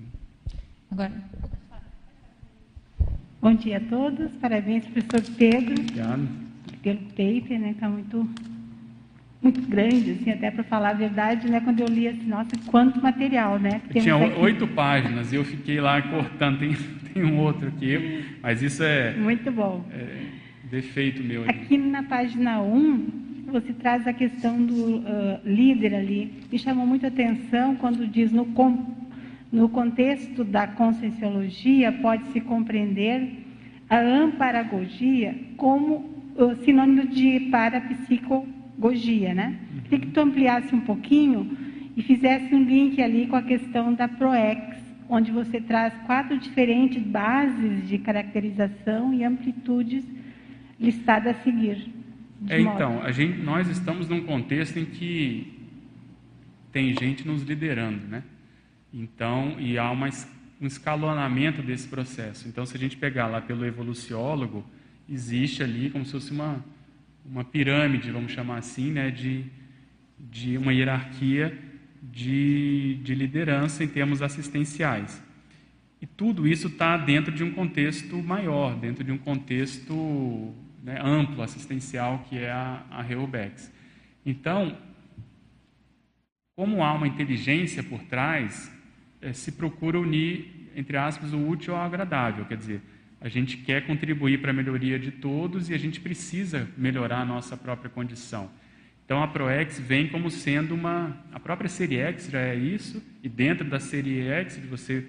Agora. 0.90 1.12
Bom 3.40 3.54
dia 3.54 3.76
a 3.76 3.80
todos, 3.80 4.32
parabéns, 4.36 4.86
professor 4.86 5.36
Pedro. 5.36 5.74
Obrigado. 5.74 6.28
Pelo 6.82 6.98
paper, 6.98 7.60
né? 7.60 7.70
Está 7.72 7.88
muito, 7.88 8.28
muito 9.40 9.60
grande, 9.62 10.12
assim, 10.12 10.30
até 10.30 10.50
para 10.50 10.64
falar 10.64 10.90
a 10.90 10.94
verdade, 10.94 11.48
né? 11.48 11.60
Quando 11.60 11.80
eu 11.80 11.86
li 11.86 12.08
assim, 12.08 12.26
nossa, 12.26 12.50
quanto 12.66 13.00
material, 13.00 13.58
né? 13.58 13.80
tinha 13.92 14.16
oito 14.16 14.66
páginas 14.66 15.32
e 15.32 15.36
eu 15.36 15.44
fiquei 15.44 15.80
lá 15.80 16.02
cortando, 16.02 16.58
tem, 16.58 16.76
tem 17.14 17.24
um 17.24 17.38
outro 17.38 17.68
aqui, 17.68 18.24
mas 18.42 18.62
isso 18.62 18.82
é. 18.82 19.14
Muito 19.14 19.50
bom. 19.52 19.84
É 19.92 20.38
defeito 20.70 21.22
meu. 21.22 21.48
Aqui 21.48 21.76
na 21.76 22.02
página 22.02 22.60
1, 22.60 22.76
um, 22.76 23.06
você 23.46 23.72
traz 23.72 24.06
a 24.06 24.12
questão 24.12 24.62
do 24.64 24.96
uh, 24.98 25.40
líder 25.44 25.94
ali. 25.94 26.32
Me 26.50 26.58
chamou 26.58 26.86
muito 26.86 27.04
a 27.04 27.08
atenção 27.08 27.74
quando 27.76 28.06
diz 28.06 28.30
no, 28.30 28.44
com, 28.46 28.94
no 29.50 29.68
contexto 29.68 30.44
da 30.44 30.66
conscienciologia 30.66 31.92
pode-se 31.92 32.40
compreender 32.40 33.44
a 33.88 33.98
amparagogia 33.98 35.34
como 35.56 36.10
uh, 36.36 36.54
sinônimo 36.64 37.06
de 37.08 37.40
parapsicogogia, 38.78 39.34
né? 39.34 39.58
Uhum. 39.72 39.80
Queria 39.82 39.98
que 40.00 40.06
tu 40.12 40.20
ampliasse 40.20 40.74
um 40.74 40.80
pouquinho 40.80 41.56
e 41.96 42.02
fizesse 42.02 42.54
um 42.54 42.62
link 42.62 43.02
ali 43.02 43.26
com 43.26 43.36
a 43.36 43.42
questão 43.42 43.92
da 43.92 44.08
PROEX, 44.08 44.78
onde 45.08 45.32
você 45.32 45.60
traz 45.60 45.92
quatro 46.06 46.38
diferentes 46.38 47.02
bases 47.02 47.88
de 47.88 47.98
caracterização 47.98 49.12
e 49.12 49.24
amplitudes 49.24 50.04
listadas 50.78 51.36
a 51.36 51.42
seguir. 51.42 51.92
É, 52.48 52.60
então, 52.60 53.02
a 53.02 53.10
gente, 53.10 53.38
nós 53.38 53.68
estamos 53.68 54.08
num 54.08 54.22
contexto 54.22 54.78
em 54.78 54.84
que 54.84 55.58
tem 56.70 56.94
gente 56.98 57.26
nos 57.26 57.42
liderando, 57.42 58.06
né? 58.06 58.22
Então, 58.94 59.56
e 59.58 59.76
há 59.76 59.90
uma, 59.90 60.08
um 60.60 60.66
escalonamento 60.66 61.62
desse 61.62 61.88
processo. 61.88 62.46
Então, 62.46 62.64
se 62.64 62.76
a 62.76 62.78
gente 62.78 62.96
pegar 62.96 63.26
lá 63.26 63.40
pelo 63.40 63.66
evoluciólogo, 63.66 64.64
existe 65.08 65.64
ali 65.64 65.90
como 65.90 66.04
se 66.04 66.12
fosse 66.12 66.30
uma, 66.30 66.64
uma 67.30 67.44
pirâmide, 67.44 68.10
vamos 68.10 68.32
chamar 68.32 68.58
assim, 68.58 68.90
né? 68.90 69.10
De, 69.10 69.44
de 70.18 70.56
uma 70.56 70.72
hierarquia 70.72 71.56
de, 72.02 72.98
de 73.02 73.14
liderança 73.14 73.84
em 73.84 73.88
termos 73.88 74.22
assistenciais. 74.22 75.22
E 76.00 76.06
tudo 76.06 76.46
isso 76.46 76.68
está 76.68 76.96
dentro 76.96 77.32
de 77.32 77.42
um 77.42 77.52
contexto 77.52 78.22
maior, 78.22 78.76
dentro 78.76 79.04
de 79.04 79.12
um 79.12 79.18
contexto 79.18 80.54
né, 80.82 80.98
amplo 81.02 81.42
assistencial 81.42 82.24
que 82.28 82.38
é 82.38 82.50
a, 82.50 82.84
a 82.90 83.02
Reobex. 83.02 83.72
Então, 84.24 84.76
como 86.54 86.82
há 86.82 86.92
uma 86.92 87.06
inteligência 87.06 87.82
por 87.82 88.02
trás, 88.04 88.72
é, 89.20 89.32
se 89.32 89.52
procura 89.52 89.98
unir, 89.98 90.70
entre 90.76 90.96
aspas, 90.96 91.32
o 91.32 91.48
útil 91.48 91.74
ao 91.74 91.82
agradável. 91.82 92.44
Quer 92.44 92.56
dizer, 92.56 92.82
a 93.20 93.28
gente 93.28 93.56
quer 93.56 93.86
contribuir 93.86 94.40
para 94.40 94.50
a 94.50 94.54
melhoria 94.54 94.98
de 94.98 95.10
todos 95.10 95.68
e 95.70 95.74
a 95.74 95.78
gente 95.78 96.00
precisa 96.00 96.68
melhorar 96.76 97.20
a 97.20 97.24
nossa 97.24 97.56
própria 97.56 97.90
condição. 97.90 98.50
Então, 99.04 99.22
a 99.22 99.28
ProEx 99.28 99.80
vem 99.80 100.08
como 100.08 100.30
sendo 100.30 100.74
uma. 100.74 101.16
A 101.32 101.40
própria 101.40 101.68
Série 101.68 101.96
X 101.96 102.30
já 102.30 102.40
é 102.40 102.54
isso, 102.54 103.02
e 103.22 103.28
dentro 103.28 103.68
da 103.68 103.80
Série 103.80 104.20
X, 104.20 104.60
de 104.60 104.66
você 104.66 105.06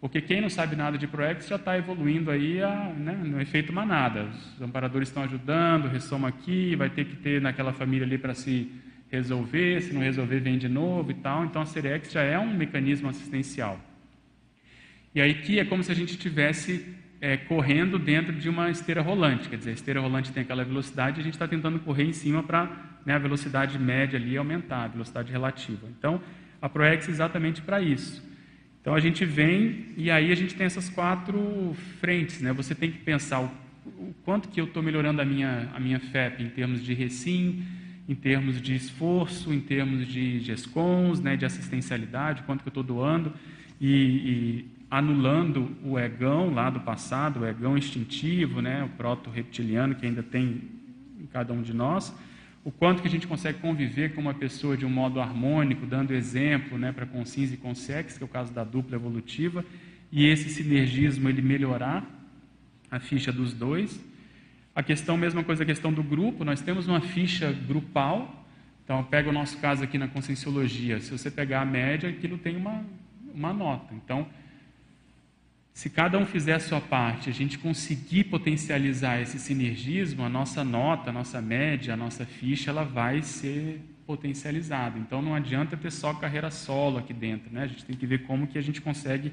porque 0.00 0.20
quem 0.20 0.40
não 0.40 0.48
sabe 0.48 0.76
nada 0.76 0.96
de 0.96 1.08
ProEx 1.08 1.48
já 1.48 1.56
está 1.56 1.76
evoluindo 1.76 2.30
aí 2.30 2.62
a, 2.62 2.92
né, 2.96 3.12
no 3.14 3.40
efeito 3.40 3.72
manada. 3.72 4.26
Os 4.26 4.62
amparadores 4.62 5.08
estão 5.08 5.24
ajudando, 5.24 5.88
ressoma 5.88 6.28
aqui, 6.28 6.76
vai 6.76 6.88
ter 6.88 7.04
que 7.04 7.16
ter 7.16 7.40
naquela 7.40 7.72
família 7.72 8.06
ali 8.06 8.16
para 8.16 8.32
se 8.32 8.70
resolver, 9.10 9.82
se 9.82 9.92
não 9.92 10.00
resolver 10.00 10.38
vem 10.38 10.56
de 10.56 10.68
novo 10.68 11.10
e 11.10 11.14
tal. 11.14 11.44
Então 11.44 11.62
a 11.62 11.66
Cerex 11.66 12.12
já 12.12 12.22
é 12.22 12.38
um 12.38 12.54
mecanismo 12.54 13.08
assistencial. 13.08 13.80
E 15.12 15.20
aí 15.20 15.34
que 15.34 15.58
é 15.58 15.64
como 15.64 15.82
se 15.82 15.90
a 15.90 15.94
gente 15.96 16.10
estivesse 16.10 16.94
é, 17.20 17.36
correndo 17.36 17.98
dentro 17.98 18.32
de 18.32 18.48
uma 18.48 18.70
esteira 18.70 19.02
rolante, 19.02 19.48
quer 19.48 19.56
dizer, 19.56 19.70
a 19.70 19.74
esteira 19.74 20.00
rolante 20.00 20.32
tem 20.32 20.42
aquela 20.42 20.64
velocidade 20.64 21.18
e 21.18 21.20
a 21.20 21.24
gente 21.24 21.34
está 21.34 21.48
tentando 21.48 21.78
correr 21.80 22.04
em 22.04 22.12
cima 22.12 22.42
para 22.42 22.70
né, 23.04 23.14
a 23.14 23.18
velocidade 23.18 23.78
média 23.78 24.18
ali 24.18 24.36
aumentar, 24.36 24.84
a 24.84 24.88
velocidade 24.88 25.32
relativa. 25.32 25.86
Então 25.98 26.20
a 26.60 26.68
ProEx 26.68 27.08
é 27.08 27.10
exatamente 27.10 27.62
para 27.62 27.80
isso. 27.80 28.22
Então 28.80 28.94
a 28.94 29.00
gente 29.00 29.24
vem 29.24 29.86
e 29.96 30.10
aí 30.10 30.30
a 30.30 30.34
gente 30.34 30.54
tem 30.54 30.66
essas 30.66 30.88
quatro 30.88 31.76
frentes, 32.00 32.40
né? 32.40 32.52
Você 32.52 32.74
tem 32.74 32.90
que 32.90 32.98
pensar 32.98 33.40
o, 33.40 33.50
o 33.86 34.14
quanto 34.24 34.48
que 34.48 34.60
eu 34.60 34.64
estou 34.64 34.82
melhorando 34.82 35.20
a 35.20 35.24
minha, 35.24 35.68
a 35.74 35.80
minha 35.80 35.98
FEP 35.98 36.42
em 36.42 36.48
termos 36.48 36.84
de 36.84 36.94
recim, 36.94 37.64
em 38.08 38.14
termos 38.14 38.62
de 38.62 38.74
esforço, 38.74 39.52
em 39.52 39.60
termos 39.60 40.06
de 40.06 40.40
GESCONs, 40.40 41.20
né, 41.20 41.36
de 41.36 41.44
assistencialidade, 41.44 42.42
quanto 42.44 42.62
que 42.62 42.68
eu 42.68 42.70
estou 42.70 42.82
doando 42.82 43.34
e, 43.80 43.92
e, 43.92 44.64
anulando 44.90 45.76
o 45.84 45.98
egão 45.98 46.52
lá 46.52 46.70
do 46.70 46.80
passado, 46.80 47.40
o 47.40 47.46
egão 47.46 47.76
instintivo, 47.76 48.62
né, 48.62 48.84
o 48.84 48.88
proto-reptiliano 48.90 49.94
que 49.94 50.06
ainda 50.06 50.22
tem 50.22 50.62
em 51.20 51.26
cada 51.26 51.52
um 51.52 51.60
de 51.60 51.74
nós, 51.74 52.14
o 52.64 52.70
quanto 52.70 53.02
que 53.02 53.08
a 53.08 53.10
gente 53.10 53.26
consegue 53.26 53.58
conviver 53.58 54.14
com 54.14 54.20
uma 54.20 54.34
pessoa 54.34 54.76
de 54.76 54.84
um 54.84 54.90
modo 54.90 55.20
harmônico, 55.20 55.86
dando 55.86 56.14
exemplo 56.14 56.78
né, 56.78 56.92
para 56.92 57.06
consciência 57.06 57.54
e 57.54 57.56
consex, 57.56 58.16
que 58.16 58.24
é 58.24 58.26
o 58.26 58.28
caso 58.28 58.52
da 58.52 58.64
dupla 58.64 58.96
evolutiva, 58.96 59.64
e 60.10 60.26
esse 60.26 60.48
sinergismo 60.48 61.28
ele 61.28 61.42
melhorar 61.42 62.04
a 62.90 62.98
ficha 62.98 63.30
dos 63.30 63.52
dois. 63.52 64.02
A 64.74 64.82
questão, 64.82 65.16
mesma 65.16 65.44
coisa, 65.44 65.62
a 65.62 65.66
questão 65.66 65.92
do 65.92 66.02
grupo, 66.02 66.44
nós 66.44 66.60
temos 66.60 66.86
uma 66.86 67.00
ficha 67.00 67.52
grupal, 67.52 68.46
então 68.84 69.02
pega 69.04 69.28
o 69.28 69.32
nosso 69.32 69.58
caso 69.58 69.84
aqui 69.84 69.98
na 69.98 70.08
conscienciologia, 70.08 71.00
se 71.00 71.10
você 71.10 71.30
pegar 71.30 71.62
a 71.62 71.64
média, 71.64 72.08
aquilo 72.08 72.38
tem 72.38 72.56
uma, 72.56 72.84
uma 73.34 73.52
nota. 73.52 73.94
Então, 73.94 74.26
se 75.78 75.88
cada 75.88 76.18
um 76.18 76.26
fizer 76.26 76.54
a 76.54 76.58
sua 76.58 76.80
parte, 76.80 77.30
a 77.30 77.32
gente 77.32 77.56
conseguir 77.56 78.24
potencializar 78.24 79.20
esse 79.20 79.38
sinergismo, 79.38 80.24
a 80.24 80.28
nossa 80.28 80.64
nota, 80.64 81.10
a 81.10 81.12
nossa 81.12 81.40
média, 81.40 81.94
a 81.94 81.96
nossa 81.96 82.26
ficha, 82.26 82.70
ela 82.70 82.82
vai 82.82 83.22
ser 83.22 83.80
potencializada. 84.04 84.98
Então 84.98 85.22
não 85.22 85.36
adianta 85.36 85.76
ter 85.76 85.92
só 85.92 86.12
carreira 86.12 86.50
solo 86.50 86.98
aqui 86.98 87.12
dentro, 87.12 87.52
né? 87.52 87.62
A 87.62 87.66
gente 87.68 87.84
tem 87.84 87.94
que 87.94 88.08
ver 88.08 88.24
como 88.24 88.48
que 88.48 88.58
a 88.58 88.60
gente 88.60 88.80
consegue 88.80 89.32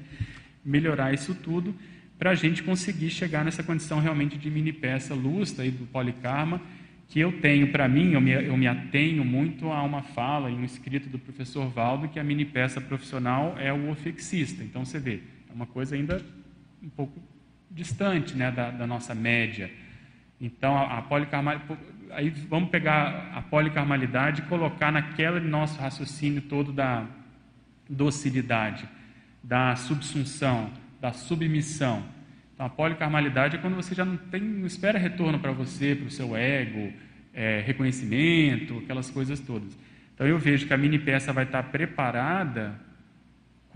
melhorar 0.64 1.12
isso 1.12 1.34
tudo 1.34 1.74
para 2.16 2.30
a 2.30 2.34
gente 2.36 2.62
conseguir 2.62 3.10
chegar 3.10 3.44
nessa 3.44 3.64
condição 3.64 3.98
realmente 3.98 4.38
de 4.38 4.48
mini 4.48 4.72
peça 4.72 5.14
lustra 5.14 5.66
e 5.66 5.72
do 5.72 5.84
policarma 5.86 6.62
que 7.08 7.18
eu 7.18 7.40
tenho 7.40 7.72
para 7.72 7.88
mim, 7.88 8.12
eu 8.12 8.20
me, 8.20 8.30
eu 8.30 8.56
me 8.56 8.68
atenho 8.68 9.24
muito 9.24 9.72
a 9.72 9.82
uma 9.82 10.02
fala 10.02 10.48
em 10.48 10.58
um 10.60 10.64
escrito 10.64 11.08
do 11.08 11.18
professor 11.18 11.68
Valdo 11.68 12.06
que 12.06 12.20
a 12.20 12.24
mini 12.24 12.44
peça 12.44 12.80
profissional 12.80 13.56
é 13.58 13.72
o 13.72 13.90
ofexista. 13.90 14.62
Então 14.62 14.84
você 14.84 15.00
vê, 15.00 15.22
é 15.50 15.52
uma 15.52 15.66
coisa 15.66 15.96
ainda 15.96 16.35
um 16.86 16.90
pouco 16.90 17.20
distante 17.68 18.36
né, 18.36 18.50
da, 18.50 18.70
da 18.70 18.86
nossa 18.86 19.14
média. 19.14 19.70
Então, 20.40 20.76
a, 20.76 20.98
a 20.98 21.02
policarmalidade, 21.02 21.80
aí 22.12 22.30
vamos 22.30 22.70
pegar 22.70 23.32
a 23.34 23.42
policarmalidade 23.42 24.42
e 24.42 24.44
colocar 24.44 24.92
naquele 24.92 25.40
nosso 25.40 25.80
raciocínio 25.80 26.42
todo 26.42 26.72
da 26.72 27.04
docilidade, 27.88 28.88
da 29.42 29.74
subsunção, 29.74 30.70
da 31.00 31.12
submissão. 31.12 32.04
Então, 32.54 32.66
a 32.66 32.70
policarmalidade 32.70 33.56
é 33.56 33.58
quando 33.58 33.74
você 33.74 33.94
já 33.94 34.04
não, 34.04 34.16
tem, 34.16 34.40
não 34.40 34.66
espera 34.66 34.98
retorno 34.98 35.38
para 35.38 35.52
você, 35.52 35.94
para 35.94 36.06
o 36.06 36.10
seu 36.10 36.36
ego, 36.36 36.92
é, 37.34 37.62
reconhecimento, 37.66 38.78
aquelas 38.78 39.10
coisas 39.10 39.40
todas. 39.40 39.76
Então, 40.14 40.26
eu 40.26 40.38
vejo 40.38 40.66
que 40.66 40.72
a 40.72 40.76
mini 40.76 40.98
peça 40.98 41.32
vai 41.32 41.44
estar 41.44 41.64
preparada 41.64 42.85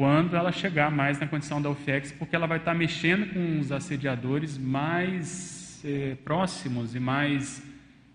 quando 0.01 0.35
ela 0.35 0.51
chegar 0.51 0.91
mais 0.91 1.21
na 1.21 1.27
condição 1.27 1.61
da 1.61 1.69
UFEX, 1.69 2.11
porque 2.11 2.35
ela 2.35 2.47
vai 2.47 2.57
estar 2.57 2.73
mexendo 2.73 3.35
com 3.35 3.61
os 3.61 3.71
assediadores 3.71 4.57
mais 4.57 5.79
é, 5.85 6.17
próximos 6.25 6.95
e 6.95 6.99
mais 6.99 7.63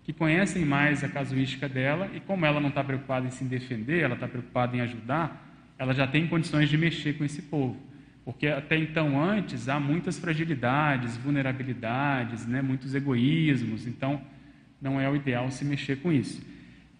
que 0.02 0.12
conhecem 0.12 0.64
mais 0.64 1.04
a 1.04 1.08
casuística 1.08 1.68
dela 1.68 2.10
e 2.12 2.18
como 2.18 2.44
ela 2.44 2.58
não 2.58 2.70
está 2.70 2.82
preocupada 2.82 3.28
em 3.28 3.30
se 3.30 3.44
defender, 3.44 4.02
ela 4.02 4.14
está 4.14 4.26
preocupada 4.26 4.76
em 4.76 4.80
ajudar, 4.80 5.48
ela 5.78 5.94
já 5.94 6.08
tem 6.08 6.26
condições 6.26 6.68
de 6.68 6.76
mexer 6.76 7.12
com 7.12 7.24
esse 7.24 7.42
povo. 7.42 7.80
Porque 8.24 8.48
até 8.48 8.76
então, 8.76 9.22
antes, 9.22 9.68
há 9.68 9.78
muitas 9.78 10.18
fragilidades, 10.18 11.16
vulnerabilidades, 11.16 12.48
né, 12.48 12.62
muitos 12.62 12.96
egoísmos, 12.96 13.86
então 13.86 14.20
não 14.82 15.00
é 15.00 15.08
o 15.08 15.14
ideal 15.14 15.52
se 15.52 15.64
mexer 15.64 15.98
com 15.98 16.10
isso. 16.10 16.44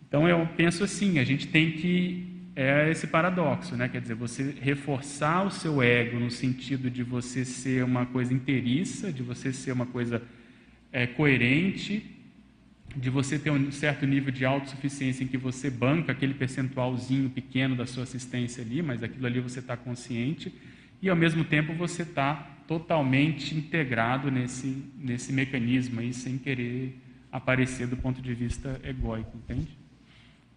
Então 0.07 0.29
eu 0.29 0.49
penso 0.57 0.85
assim, 0.85 1.19
a 1.19 1.25
gente 1.25 1.49
tem 1.49 1.73
que 1.73 2.36
é 2.57 2.91
esse 2.91 3.07
paradoxo, 3.07 3.77
né? 3.77 3.87
Quer 3.87 4.01
dizer, 4.01 4.15
você 4.15 4.55
reforçar 4.63 5.45
o 5.45 5.51
seu 5.51 5.83
ego 5.83 6.19
no 6.19 6.31
sentido 6.31 6.91
de 6.91 7.03
você 7.03 7.45
ser 7.45 7.85
uma 7.85 8.07
coisa 8.07 8.33
inteiriça, 8.33 9.13
de 9.13 9.23
você 9.23 9.53
ser 9.53 9.73
uma 9.73 9.85
coisa 9.85 10.23
é, 10.91 11.07
coerente, 11.07 12.17
de 12.97 13.11
você 13.11 13.39
ter 13.39 13.51
um 13.51 13.71
certo 13.71 14.07
nível 14.07 14.33
de 14.33 14.47
autossuficiência 14.47 15.23
em 15.23 15.27
que 15.27 15.37
você 15.37 15.69
banca 15.69 16.13
aquele 16.13 16.33
percentualzinho 16.33 17.29
pequeno 17.29 17.77
da 17.77 17.85
sua 17.85 18.05
assistência 18.05 18.63
ali, 18.63 18.81
mas 18.81 19.03
aquilo 19.03 19.27
ali 19.27 19.39
você 19.39 19.59
está 19.59 19.77
consciente, 19.77 20.55
e 21.03 21.11
ao 21.11 21.17
mesmo 21.17 21.45
tempo 21.45 21.75
você 21.75 22.03
está 22.03 22.37
totalmente 22.67 23.55
integrado 23.55 24.31
nesse, 24.31 24.83
nesse 24.99 25.31
mecanismo 25.31 26.01
aí, 26.01 26.15
sem 26.15 26.39
querer 26.39 26.99
aparecer 27.31 27.87
do 27.87 27.99
ponto 27.99 28.23
de 28.23 28.33
vista 28.33 28.81
egóico, 28.83 29.37
entende? 29.37 29.69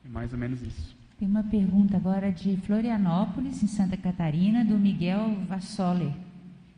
É 0.05 0.07
mais 0.07 0.31
ou 0.31 0.39
menos 0.39 0.61
isso. 0.61 0.98
Tem 1.19 1.27
uma 1.27 1.43
pergunta 1.43 1.97
agora 1.97 2.31
de 2.31 2.55
Florianópolis, 2.65 3.61
em 3.61 3.67
Santa 3.67 3.97
Catarina, 3.97 4.63
do 4.63 4.79
Miguel 4.79 5.35
Vassoler. 5.49 6.13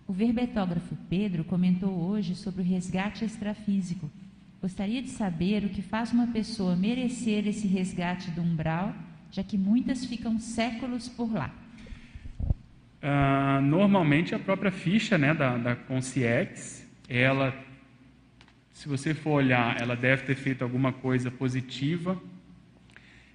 O 0.07 0.13
verbetógrafo 0.13 0.97
Pedro 1.07 1.43
comentou 1.43 1.91
hoje 1.91 2.33
sobre 2.33 2.63
o 2.63 2.65
resgate 2.65 3.23
extrafísico. 3.23 4.09
Gostaria 4.59 4.99
de 4.99 5.09
saber 5.09 5.63
o 5.63 5.69
que 5.69 5.83
faz 5.83 6.11
uma 6.11 6.25
pessoa 6.25 6.75
merecer 6.75 7.47
esse 7.47 7.67
resgate 7.67 8.31
do 8.31 8.41
umbral, 8.41 8.95
já 9.29 9.43
que 9.43 9.59
muitas 9.59 10.05
ficam 10.05 10.39
séculos 10.39 11.07
por 11.07 11.31
lá. 11.31 11.53
Uh, 13.03 13.61
normalmente 13.61 14.33
a 14.33 14.39
própria 14.39 14.71
ficha 14.71 15.19
né, 15.19 15.35
da, 15.35 15.55
da 15.55 15.75
Conciex, 15.75 16.83
ela, 17.07 17.53
se 18.73 18.89
você 18.89 19.13
for 19.13 19.33
olhar, 19.33 19.79
ela 19.79 19.95
deve 19.95 20.23
ter 20.23 20.35
feito 20.35 20.63
alguma 20.63 20.91
coisa 20.91 21.29
positiva. 21.29 22.19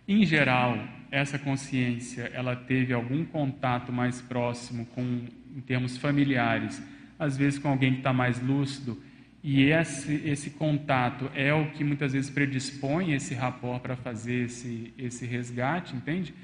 Em 0.09 0.25
geral, 0.25 0.96
essa 1.11 1.39
consciência 1.39 2.31
ela 2.35 2.57
teve 2.57 2.93
algum 2.93 3.25
contato 3.25 3.93
mais 3.93 4.21
próximo 4.21 4.87
com, 4.87 5.25
em 5.55 5.61
termos 5.61 5.97
familiares, 5.97 6.83
às 7.19 7.37
vezes 7.37 7.59
com 7.59 7.69
alguém 7.69 7.93
que 7.93 7.99
está 7.99 8.13
mais 8.13 8.41
lúcido, 8.41 9.01
e 9.49 9.71
esse, 9.71 10.13
esse 10.25 10.51
contato 10.51 11.31
é 11.33 11.55
o 11.55 11.71
que 11.71 11.85
muitas 11.85 12.13
vezes 12.13 12.29
predispõe 12.29 13.13
esse 13.13 13.33
rapport 13.33 13.81
para 13.81 13.95
fazer 13.95 14.47
esse, 14.47 14.93
esse 14.99 15.25
resgate, 15.25 15.95
entende? 15.95 16.35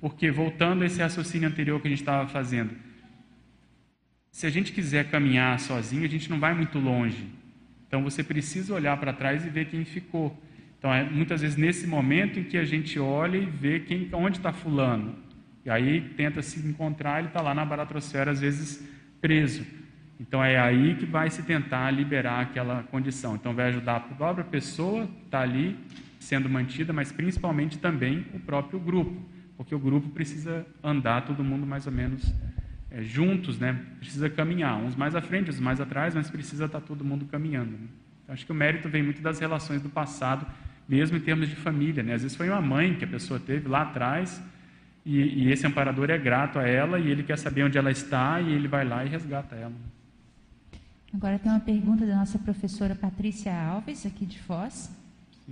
Porque, 0.00 0.32
voltando 0.32 0.82
a 0.82 0.86
esse 0.86 1.00
raciocínio 1.00 1.48
anterior 1.48 1.80
que 1.80 1.86
a 1.86 1.90
gente 1.90 2.00
estava 2.00 2.26
fazendo, 2.26 2.74
se 4.32 4.46
a 4.46 4.50
gente 4.50 4.72
quiser 4.72 5.08
caminhar 5.10 5.60
sozinho, 5.60 6.04
a 6.04 6.08
gente 6.08 6.28
não 6.28 6.40
vai 6.40 6.52
muito 6.52 6.80
longe. 6.80 7.24
Então, 7.86 8.02
você 8.02 8.24
precisa 8.24 8.74
olhar 8.74 8.96
para 8.98 9.12
trás 9.12 9.44
e 9.46 9.48
ver 9.48 9.66
quem 9.66 9.84
ficou. 9.84 10.36
Então, 10.80 10.94
é 10.94 11.04
muitas 11.04 11.42
vezes 11.42 11.58
nesse 11.58 11.86
momento 11.86 12.40
em 12.40 12.44
que 12.44 12.56
a 12.56 12.64
gente 12.64 12.98
olha 12.98 13.36
e 13.36 13.44
vê 13.44 13.80
quem, 13.80 14.08
onde 14.14 14.38
está 14.38 14.50
fulano. 14.50 15.14
E 15.62 15.68
aí 15.68 16.00
tenta 16.16 16.40
se 16.40 16.66
encontrar, 16.66 17.18
ele 17.18 17.28
está 17.28 17.42
lá 17.42 17.54
na 17.54 17.66
baratrosfera, 17.66 18.30
às 18.30 18.40
vezes 18.40 18.82
preso. 19.20 19.62
Então, 20.18 20.42
é 20.42 20.58
aí 20.58 20.94
que 20.94 21.04
vai 21.04 21.28
se 21.28 21.42
tentar 21.42 21.90
liberar 21.90 22.40
aquela 22.40 22.82
condição. 22.84 23.34
Então, 23.34 23.54
vai 23.54 23.68
ajudar 23.68 23.96
a 23.96 24.00
própria 24.00 24.42
pessoa 24.42 25.06
que 25.06 25.26
está 25.26 25.42
ali 25.42 25.76
sendo 26.18 26.48
mantida, 26.48 26.94
mas 26.94 27.12
principalmente 27.12 27.78
também 27.78 28.24
o 28.32 28.40
próprio 28.40 28.80
grupo. 28.80 29.20
Porque 29.58 29.74
o 29.74 29.78
grupo 29.78 30.08
precisa 30.08 30.66
andar 30.82 31.26
todo 31.26 31.44
mundo 31.44 31.66
mais 31.66 31.86
ou 31.86 31.92
menos 31.92 32.32
é, 32.90 33.02
juntos, 33.02 33.58
né? 33.58 33.78
Precisa 33.98 34.30
caminhar, 34.30 34.78
uns 34.78 34.96
mais 34.96 35.14
à 35.14 35.20
frente, 35.20 35.48
outros 35.48 35.60
mais 35.60 35.78
atrás, 35.78 36.14
mas 36.14 36.30
precisa 36.30 36.64
estar 36.64 36.80
tá 36.80 36.86
todo 36.86 37.04
mundo 37.04 37.26
caminhando. 37.26 37.72
Né? 37.72 37.86
Então, 38.24 38.32
acho 38.32 38.46
que 38.46 38.52
o 38.52 38.54
mérito 38.54 38.88
vem 38.88 39.02
muito 39.02 39.20
das 39.20 39.38
relações 39.38 39.82
do 39.82 39.90
passado 39.90 40.46
mesmo 40.90 41.16
em 41.16 41.20
termos 41.20 41.48
de 41.48 41.54
família. 41.54 42.02
Né? 42.02 42.14
Às 42.14 42.22
vezes 42.22 42.36
foi 42.36 42.48
uma 42.48 42.60
mãe 42.60 42.96
que 42.96 43.04
a 43.04 43.08
pessoa 43.08 43.38
teve 43.38 43.68
lá 43.68 43.82
atrás 43.82 44.42
e, 45.06 45.18
e, 45.18 45.52
esse 45.52 45.64
amparador 45.64 46.10
é 46.10 46.18
grato 46.18 46.58
a 46.58 46.66
ela 46.66 46.98
e 46.98 47.08
ele 47.08 47.22
quer 47.22 47.38
saber 47.38 47.62
onde 47.62 47.78
ela 47.78 47.92
está 47.92 48.40
e 48.40 48.52
ele 48.52 48.66
vai 48.66 48.84
lá 48.84 49.04
e 49.04 49.08
resgata 49.08 49.54
ela. 49.54 49.72
Agora 51.14 51.38
tem 51.38 51.50
uma 51.50 51.60
pergunta 51.60 52.04
da 52.04 52.16
nossa 52.16 52.38
professora 52.38 52.94
Patrícia 52.94 53.54
Alves, 53.54 54.04
aqui 54.04 54.26
de 54.26 54.40
Foz. 54.40 54.90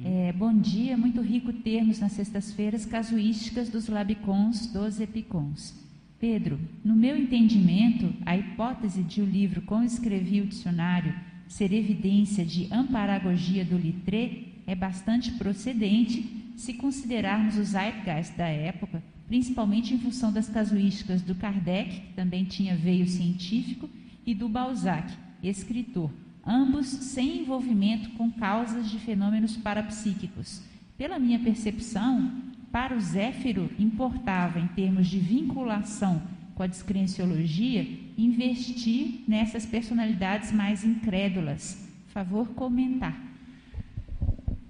É, 0.05 0.33
bom 0.33 0.53
dia, 0.57 0.97
muito 0.97 1.21
rico 1.21 1.53
termos 1.53 1.99
nas 1.99 2.13
sextas-feiras 2.13 2.85
casuísticas 2.85 3.69
dos 3.69 3.89
labicons, 3.89 4.73
dos 4.73 5.01
epicons. 5.01 5.75
Pedro, 6.21 6.59
no 6.85 6.95
meu 6.95 7.17
entendimento, 7.17 8.13
a 8.27 8.37
hipótese 8.37 9.03
de 9.03 9.21
o 9.21 9.25
livro 9.25 9.63
com 9.63 9.83
escrevi 9.83 10.41
o 10.41 10.47
dicionário 10.47 11.15
ser 11.49 11.73
evidência 11.73 12.45
de 12.45 12.69
amparagogia 12.73 13.65
do 13.65 13.77
litré 13.77 14.48
é 14.69 14.75
bastante 14.75 15.33
procedente 15.33 16.53
se 16.55 16.75
considerarmos 16.75 17.57
os 17.57 17.69
zeitgeist 17.69 18.37
da 18.37 18.49
época, 18.49 19.03
principalmente 19.27 19.95
em 19.95 19.99
função 19.99 20.31
das 20.31 20.47
casuísticas 20.47 21.23
do 21.23 21.35
Kardec, 21.35 22.01
que 22.01 22.13
também 22.13 22.45
tinha 22.45 22.77
veio 22.77 23.09
científico, 23.09 23.89
e 24.27 24.35
do 24.35 24.47
Balzac, 24.47 25.11
escritor, 25.43 26.11
ambos 26.47 26.87
sem 26.87 27.41
envolvimento 27.41 28.11
com 28.11 28.31
causas 28.31 28.91
de 28.91 28.99
fenômenos 28.99 29.57
parapsíquicos. 29.57 30.61
Pela 30.99 31.19
minha 31.19 31.39
percepção, 31.39 32.31
para 32.71 32.95
o 32.95 33.01
Zéfiro 33.01 33.71
importava, 33.79 34.61
em 34.61 34.69
termos 34.69 35.07
de 35.07 35.19
vinculação 35.19 36.21
com 36.55 36.63
a 36.63 36.67
descrenciologia, 36.67 37.89
investir 38.19 39.23
nessas 39.27 39.65
personalidades 39.65 40.53
mais 40.53 40.85
incrédulas. 40.85 41.89
Favor 42.09 42.49
comentar. 42.49 43.28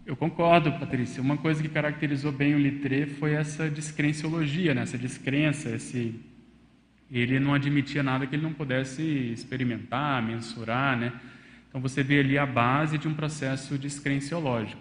Eu 0.09 0.17
concordo, 0.17 0.73
Patrícia. 0.73 1.21
Uma 1.21 1.37
coisa 1.37 1.61
que 1.61 1.69
caracterizou 1.69 2.33
bem 2.33 2.55
o 2.55 2.59
Littré 2.59 3.05
foi 3.05 3.35
essa 3.35 3.69
descrenciologia, 3.69 4.73
né? 4.73 4.81
essa 4.81 4.97
descrença, 4.97 5.69
esse... 5.69 6.15
ele 7.13 7.39
não 7.39 7.53
admitia 7.53 8.03
nada 8.03 8.27
que 8.27 8.35
ele 8.35 8.43
não 8.43 8.55
pudesse 8.55 9.03
experimentar, 9.03 10.23
mensurar, 10.23 10.97
né? 10.97 11.13
Então 11.69 11.79
você 11.79 12.03
vê 12.03 12.21
ali 12.21 12.39
a 12.39 12.47
base 12.47 12.97
de 12.97 13.07
um 13.07 13.13
processo 13.13 13.77
descrenciológico. 13.77 14.81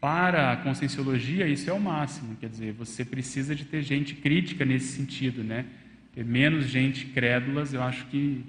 Para 0.00 0.52
a 0.52 0.56
conscienciologia, 0.56 1.46
isso 1.46 1.68
é 1.68 1.72
o 1.74 1.78
máximo, 1.78 2.34
quer 2.36 2.48
dizer, 2.48 2.72
você 2.72 3.04
precisa 3.04 3.54
de 3.54 3.66
ter 3.66 3.82
gente 3.82 4.14
crítica 4.14 4.64
nesse 4.64 4.96
sentido, 4.96 5.44
né? 5.44 5.66
Ter 6.14 6.24
menos 6.24 6.64
gente 6.68 7.04
crédulas, 7.08 7.74
eu 7.74 7.82
acho 7.82 8.06
que 8.06 8.42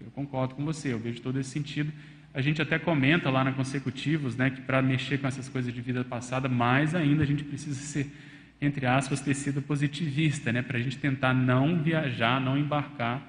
eu 0.00 0.12
concordo 0.12 0.54
com 0.54 0.64
você, 0.64 0.92
eu 0.92 0.98
vejo 1.00 1.20
todo 1.20 1.40
esse 1.40 1.50
sentido. 1.50 1.92
A 2.36 2.42
gente 2.42 2.60
até 2.60 2.78
comenta 2.78 3.30
lá 3.30 3.42
na 3.42 3.50
Consecutivos, 3.50 4.36
né, 4.36 4.50
que 4.50 4.60
para 4.60 4.82
mexer 4.82 5.16
com 5.16 5.26
essas 5.26 5.48
coisas 5.48 5.72
de 5.72 5.80
vida 5.80 6.04
passada, 6.04 6.50
mais 6.50 6.94
ainda 6.94 7.22
a 7.22 7.26
gente 7.26 7.42
precisa 7.42 7.74
ser, 7.74 8.12
entre 8.60 8.84
aspas, 8.84 9.22
ter 9.22 9.32
sido 9.32 9.62
positivista, 9.62 10.52
né, 10.52 10.60
para 10.60 10.76
a 10.76 10.82
gente 10.82 10.98
tentar 10.98 11.32
não 11.32 11.82
viajar, 11.82 12.38
não 12.38 12.58
embarcar 12.58 13.26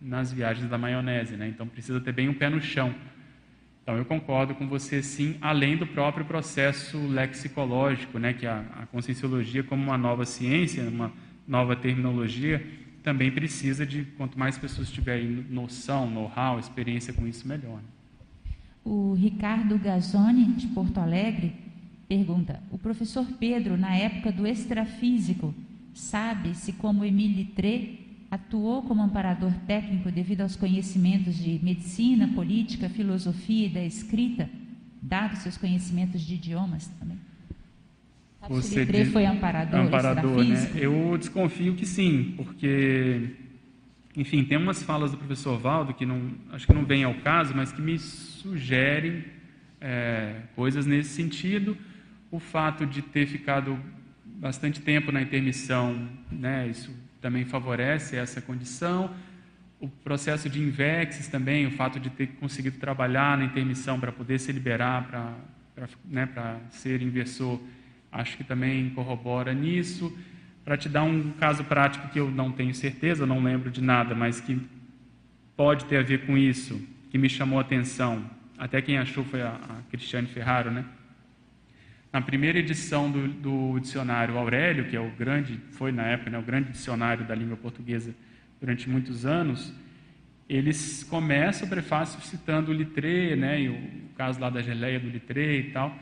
nas 0.00 0.32
viagens 0.32 0.70
da 0.70 0.78
maionese, 0.78 1.36
né? 1.36 1.48
Então 1.48 1.68
precisa 1.68 2.00
ter 2.00 2.12
bem 2.12 2.30
um 2.30 2.32
pé 2.32 2.48
no 2.48 2.58
chão. 2.58 2.94
Então 3.82 3.94
eu 3.98 4.06
concordo 4.06 4.54
com 4.54 4.66
você 4.66 5.02
sim, 5.02 5.36
além 5.42 5.76
do 5.76 5.86
próprio 5.86 6.24
processo 6.24 6.96
lexicológico, 7.08 8.18
né, 8.18 8.32
que 8.32 8.46
a, 8.46 8.64
a 8.80 8.86
conscienciologia 8.86 9.62
como 9.64 9.82
uma 9.82 9.98
nova 9.98 10.24
ciência, 10.24 10.82
uma 10.84 11.12
nova 11.46 11.76
terminologia, 11.76 12.66
também 13.02 13.30
precisa 13.30 13.84
de 13.84 14.04
quanto 14.16 14.38
mais 14.38 14.56
pessoas 14.56 14.90
tiverem 14.90 15.44
noção, 15.50 16.10
know-how, 16.10 16.58
experiência 16.58 17.12
com 17.12 17.26
isso, 17.26 17.46
melhor. 17.46 17.76
Né? 17.76 17.95
O 18.88 19.14
Ricardo 19.14 19.76
Gazzoni, 19.80 20.44
de 20.52 20.68
Porto 20.68 20.98
Alegre, 20.98 21.52
pergunta: 22.08 22.62
O 22.70 22.78
professor 22.78 23.26
Pedro, 23.40 23.76
na 23.76 23.96
época 23.96 24.30
do 24.30 24.46
extrafísico, 24.46 25.52
sabe 25.92 26.54
se, 26.54 26.72
como 26.74 27.04
Emile 27.04 27.42
Littré, 27.42 27.94
atuou 28.30 28.82
como 28.82 29.02
amparador 29.02 29.52
técnico 29.66 30.08
devido 30.12 30.42
aos 30.42 30.54
conhecimentos 30.54 31.36
de 31.36 31.58
medicina, 31.64 32.28
política, 32.28 32.88
filosofia 32.88 33.66
e 33.66 33.70
da 33.70 33.84
escrita, 33.84 34.48
dados 35.02 35.40
seus 35.40 35.56
conhecimentos 35.56 36.20
de 36.20 36.34
idiomas 36.34 36.86
também? 37.00 37.18
Você 38.48 38.84
Littré 38.84 39.06
foi 39.06 39.26
amparador, 39.26 39.80
amparador 39.80 40.44
né? 40.44 40.70
Eu 40.76 41.18
desconfio 41.18 41.74
que 41.74 41.84
sim, 41.84 42.34
porque 42.36 43.32
enfim, 44.16 44.42
tem 44.44 44.56
umas 44.56 44.82
falas 44.82 45.10
do 45.10 45.18
professor 45.18 45.58
Valdo 45.58 45.92
que 45.92 46.06
não, 46.06 46.32
acho 46.50 46.66
que 46.66 46.72
não 46.72 46.86
vem 46.86 47.04
ao 47.04 47.14
caso, 47.16 47.54
mas 47.54 47.70
que 47.70 47.82
me 47.82 47.98
sugerem 47.98 49.24
é, 49.78 50.40
coisas 50.54 50.86
nesse 50.86 51.10
sentido. 51.10 51.76
O 52.30 52.40
fato 52.40 52.86
de 52.86 53.02
ter 53.02 53.26
ficado 53.26 53.78
bastante 54.24 54.80
tempo 54.80 55.12
na 55.12 55.20
intermissão, 55.20 56.08
né, 56.30 56.66
isso 56.66 56.90
também 57.20 57.44
favorece 57.44 58.16
essa 58.16 58.40
condição. 58.40 59.14
O, 59.78 59.88
processo 59.88 60.48
de 60.48 60.62
invexes 60.62 61.28
também, 61.28 61.66
o 61.66 61.70
fato 61.70 62.00
de 62.00 62.08
ter 62.08 62.28
conseguido 62.40 62.78
trabalhar 62.78 63.36
na 63.36 63.44
intermissão 63.44 64.00
para 64.00 64.10
poder 64.10 64.38
se 64.40 64.50
liberar 64.50 65.06
para 65.06 65.88
né, 66.04 66.26
ser 66.70 67.02
inversor, 67.02 67.60
acho 68.10 68.38
que 68.38 68.44
também 68.44 68.88
corrobora 68.90 69.52
nisso. 69.52 70.16
Para 70.66 70.76
te 70.76 70.88
dar 70.88 71.04
um 71.04 71.30
caso 71.30 71.62
prático 71.62 72.08
que 72.08 72.18
eu 72.18 72.28
não 72.28 72.50
tenho 72.50 72.74
certeza, 72.74 73.24
não 73.24 73.40
lembro 73.40 73.70
de 73.70 73.80
nada, 73.80 74.16
mas 74.16 74.40
que 74.40 74.60
pode 75.56 75.84
ter 75.84 75.98
a 75.98 76.02
ver 76.02 76.26
com 76.26 76.36
isso, 76.36 76.84
que 77.08 77.16
me 77.16 77.28
chamou 77.28 77.60
a 77.60 77.62
atenção. 77.62 78.28
Até 78.58 78.82
quem 78.82 78.98
achou 78.98 79.22
foi 79.22 79.42
a, 79.42 79.50
a 79.50 79.90
Cristiane 79.92 80.26
Ferraro, 80.26 80.72
né? 80.72 80.84
Na 82.12 82.20
primeira 82.20 82.58
edição 82.58 83.08
do, 83.08 83.28
do, 83.28 83.78
dicionário 83.78 84.36
Aurélio, 84.36 84.88
que 84.88 84.96
é 84.96 85.00
o 85.00 85.08
grande, 85.12 85.60
foi 85.70 85.92
na 85.92 86.02
época, 86.02 86.30
né, 86.30 86.38
o 86.38 86.42
grande 86.42 86.72
dicionário 86.72 87.24
da 87.24 87.34
língua 87.36 87.56
portuguesa 87.56 88.12
durante 88.60 88.90
muitos 88.90 89.24
anos, 89.24 89.72
eles 90.48 91.04
começam 91.04 91.68
o 91.68 91.70
prefácio 91.70 92.20
citando 92.22 92.72
o 92.72 92.74
Littré, 92.74 93.36
né, 93.36 93.60
e 93.60 93.68
o, 93.68 93.74
o 93.74 94.08
caso 94.16 94.40
lá 94.40 94.50
da 94.50 94.60
geleia 94.62 94.98
do 94.98 95.08
Littré 95.08 95.58
e 95.58 95.70
tal. 95.70 95.96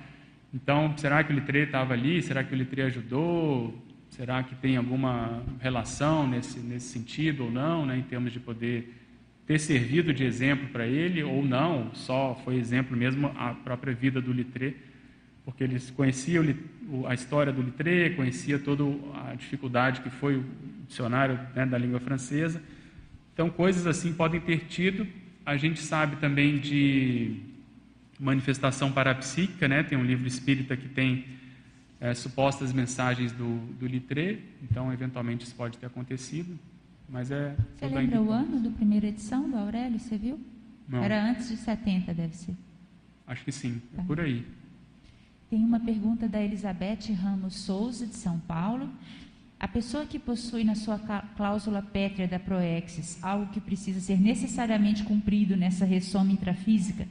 Então, 0.54 0.96
será 0.96 1.22
que 1.22 1.34
o 1.34 1.34
Littré 1.34 1.64
estava 1.64 1.92
ali? 1.92 2.22
Será 2.22 2.42
que 2.42 2.54
o 2.54 2.56
Littré 2.56 2.84
ajudou? 2.84 3.83
Será 4.16 4.44
que 4.44 4.54
tem 4.54 4.76
alguma 4.76 5.42
relação 5.60 6.24
nesse, 6.24 6.60
nesse 6.60 6.86
sentido 6.86 7.46
ou 7.46 7.50
não, 7.50 7.84
né, 7.84 7.98
em 7.98 8.02
termos 8.02 8.32
de 8.32 8.38
poder 8.38 8.94
ter 9.44 9.58
servido 9.58 10.14
de 10.14 10.22
exemplo 10.22 10.68
para 10.68 10.86
ele 10.86 11.24
ou 11.24 11.44
não? 11.44 11.92
Só 11.94 12.40
foi 12.44 12.54
exemplo 12.54 12.96
mesmo 12.96 13.32
a 13.36 13.54
própria 13.54 13.92
vida 13.92 14.20
do 14.20 14.32
Littré 14.32 14.74
porque 15.44 15.64
eles 15.64 15.90
conheciam 15.90 16.44
a 17.08 17.12
história 17.12 17.52
do 17.52 17.60
Littré, 17.60 18.10
conhecia 18.10 18.56
toda 18.56 18.84
a 19.26 19.34
dificuldade 19.34 20.00
que 20.00 20.10
foi 20.10 20.36
o 20.36 20.44
dicionário 20.86 21.36
né, 21.52 21.66
da 21.66 21.76
língua 21.76 21.98
francesa. 21.98 22.62
Então, 23.32 23.50
coisas 23.50 23.84
assim 23.84 24.12
podem 24.12 24.40
ter 24.40 24.66
tido. 24.66 25.04
A 25.44 25.56
gente 25.56 25.80
sabe 25.80 26.16
também 26.16 26.58
de 26.58 27.40
manifestação 28.20 28.92
parapsíquica, 28.92 29.66
né? 29.66 29.82
tem 29.82 29.98
um 29.98 30.04
livro 30.04 30.28
espírita 30.28 30.76
que 30.76 30.88
tem 30.88 31.24
é, 32.00 32.12
supostas 32.14 32.72
mensagens 32.72 33.32
do, 33.32 33.58
do 33.78 33.86
Littré, 33.86 34.40
então, 34.62 34.92
eventualmente, 34.92 35.44
isso 35.44 35.54
pode 35.54 35.78
ter 35.78 35.86
acontecido. 35.86 36.58
Mas 37.08 37.30
é. 37.30 37.54
Você 37.76 37.86
lembra 37.86 38.20
o 38.20 38.30
ano 38.30 38.60
da 38.60 38.70
primeira 38.70 39.06
edição 39.06 39.48
do 39.48 39.56
Aurélio? 39.56 39.98
Você 39.98 40.16
viu? 40.16 40.40
Não. 40.88 41.02
Era 41.02 41.22
antes 41.22 41.48
de 41.48 41.56
70, 41.56 42.12
deve 42.12 42.34
ser. 42.34 42.54
Acho 43.26 43.44
que 43.44 43.52
sim, 43.52 43.80
é 43.94 43.96
tá. 43.96 44.02
por 44.02 44.20
aí. 44.20 44.44
Tem 45.48 45.62
uma 45.62 45.80
pergunta 45.80 46.28
da 46.28 46.42
Elizabeth 46.42 47.12
Ramos 47.12 47.54
Souza, 47.54 48.06
de 48.06 48.14
São 48.14 48.38
Paulo. 48.40 48.90
A 49.58 49.68
pessoa 49.68 50.04
que 50.04 50.18
possui 50.18 50.64
na 50.64 50.74
sua 50.74 50.98
cláusula 51.36 51.80
pétrea 51.80 52.28
da 52.28 52.38
Proexis 52.38 53.22
algo 53.22 53.46
que 53.52 53.60
precisa 53.60 54.00
ser 54.00 54.20
necessariamente 54.20 55.04
cumprido 55.04 55.56
nessa 55.56 55.84
ressoma 55.84 56.32
intrafísica, 56.32 57.06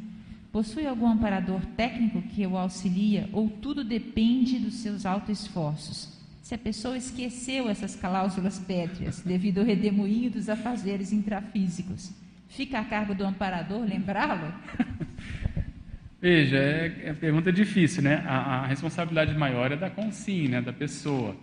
possui 0.53 0.85
algum 0.85 1.07
amparador 1.07 1.59
técnico 1.75 2.21
que 2.21 2.45
o 2.45 2.55
auxilia 2.55 3.27
ou 3.33 3.49
tudo 3.49 3.83
depende 3.83 4.59
dos 4.59 4.75
seus 4.75 5.03
autoesforços? 5.03 6.13
Se 6.43 6.53
a 6.53 6.57
pessoa 6.57 6.95
esqueceu 6.95 7.67
essas 7.67 7.95
cláusulas 7.95 8.59
pétreas 8.59 9.21
devido 9.21 9.57
ao 9.59 9.65
redemoinho 9.65 10.29
dos 10.29 10.47
afazeres 10.49 11.11
intrafísicos, 11.11 12.11
fica 12.47 12.79
a 12.79 12.85
cargo 12.85 13.15
do 13.15 13.25
amparador 13.25 13.83
lembrá-lo? 13.83 14.53
Veja, 16.21 16.57
é, 16.57 17.01
é 17.05 17.13
pergunta 17.13 17.51
difícil, 17.51 18.03
né? 18.03 18.23
A, 18.25 18.61
a, 18.61 18.67
responsabilidade 18.67 19.35
maior 19.35 19.71
é 19.71 19.75
da 19.75 19.89
consim, 19.89 20.47
né? 20.47 20.61
Da 20.61 20.71
pessoa. 20.71 21.35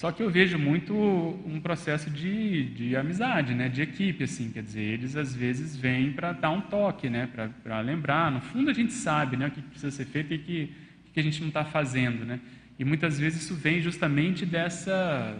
Só 0.00 0.10
que 0.10 0.22
eu 0.22 0.30
vejo 0.30 0.58
muito 0.58 0.94
um 0.94 1.60
processo 1.60 2.08
de, 2.08 2.64
de 2.70 2.96
amizade, 2.96 3.54
né? 3.54 3.68
De 3.68 3.82
equipe, 3.82 4.24
assim. 4.24 4.50
Quer 4.50 4.62
dizer, 4.62 4.80
eles 4.80 5.14
às 5.14 5.34
vezes 5.34 5.76
vêm 5.76 6.10
para 6.10 6.32
dar 6.32 6.48
um 6.52 6.62
toque, 6.62 7.10
né? 7.10 7.28
Para 7.62 7.80
lembrar. 7.82 8.30
No 8.30 8.40
fundo 8.40 8.70
a 8.70 8.72
gente 8.72 8.94
sabe, 8.94 9.36
né? 9.36 9.48
O 9.48 9.50
que 9.50 9.60
precisa 9.60 9.90
ser 9.90 10.06
feito 10.06 10.32
e 10.32 10.36
o 10.36 10.40
que, 10.40 10.74
que 11.12 11.20
a 11.20 11.22
gente 11.22 11.38
não 11.42 11.48
está 11.48 11.66
fazendo, 11.66 12.24
né? 12.24 12.40
E 12.78 12.84
muitas 12.84 13.20
vezes 13.20 13.42
isso 13.42 13.54
vem 13.54 13.82
justamente 13.82 14.46
dessa, 14.46 15.36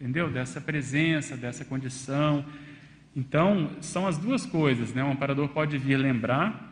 entendeu? 0.00 0.30
Dessa 0.30 0.60
presença, 0.60 1.36
dessa 1.36 1.64
condição. 1.64 2.44
Então, 3.16 3.68
são 3.80 4.06
as 4.06 4.16
duas 4.16 4.46
coisas, 4.46 4.94
né? 4.94 5.02
O 5.02 5.10
amparador 5.10 5.48
pode 5.48 5.76
vir 5.76 5.96
lembrar 5.96 6.71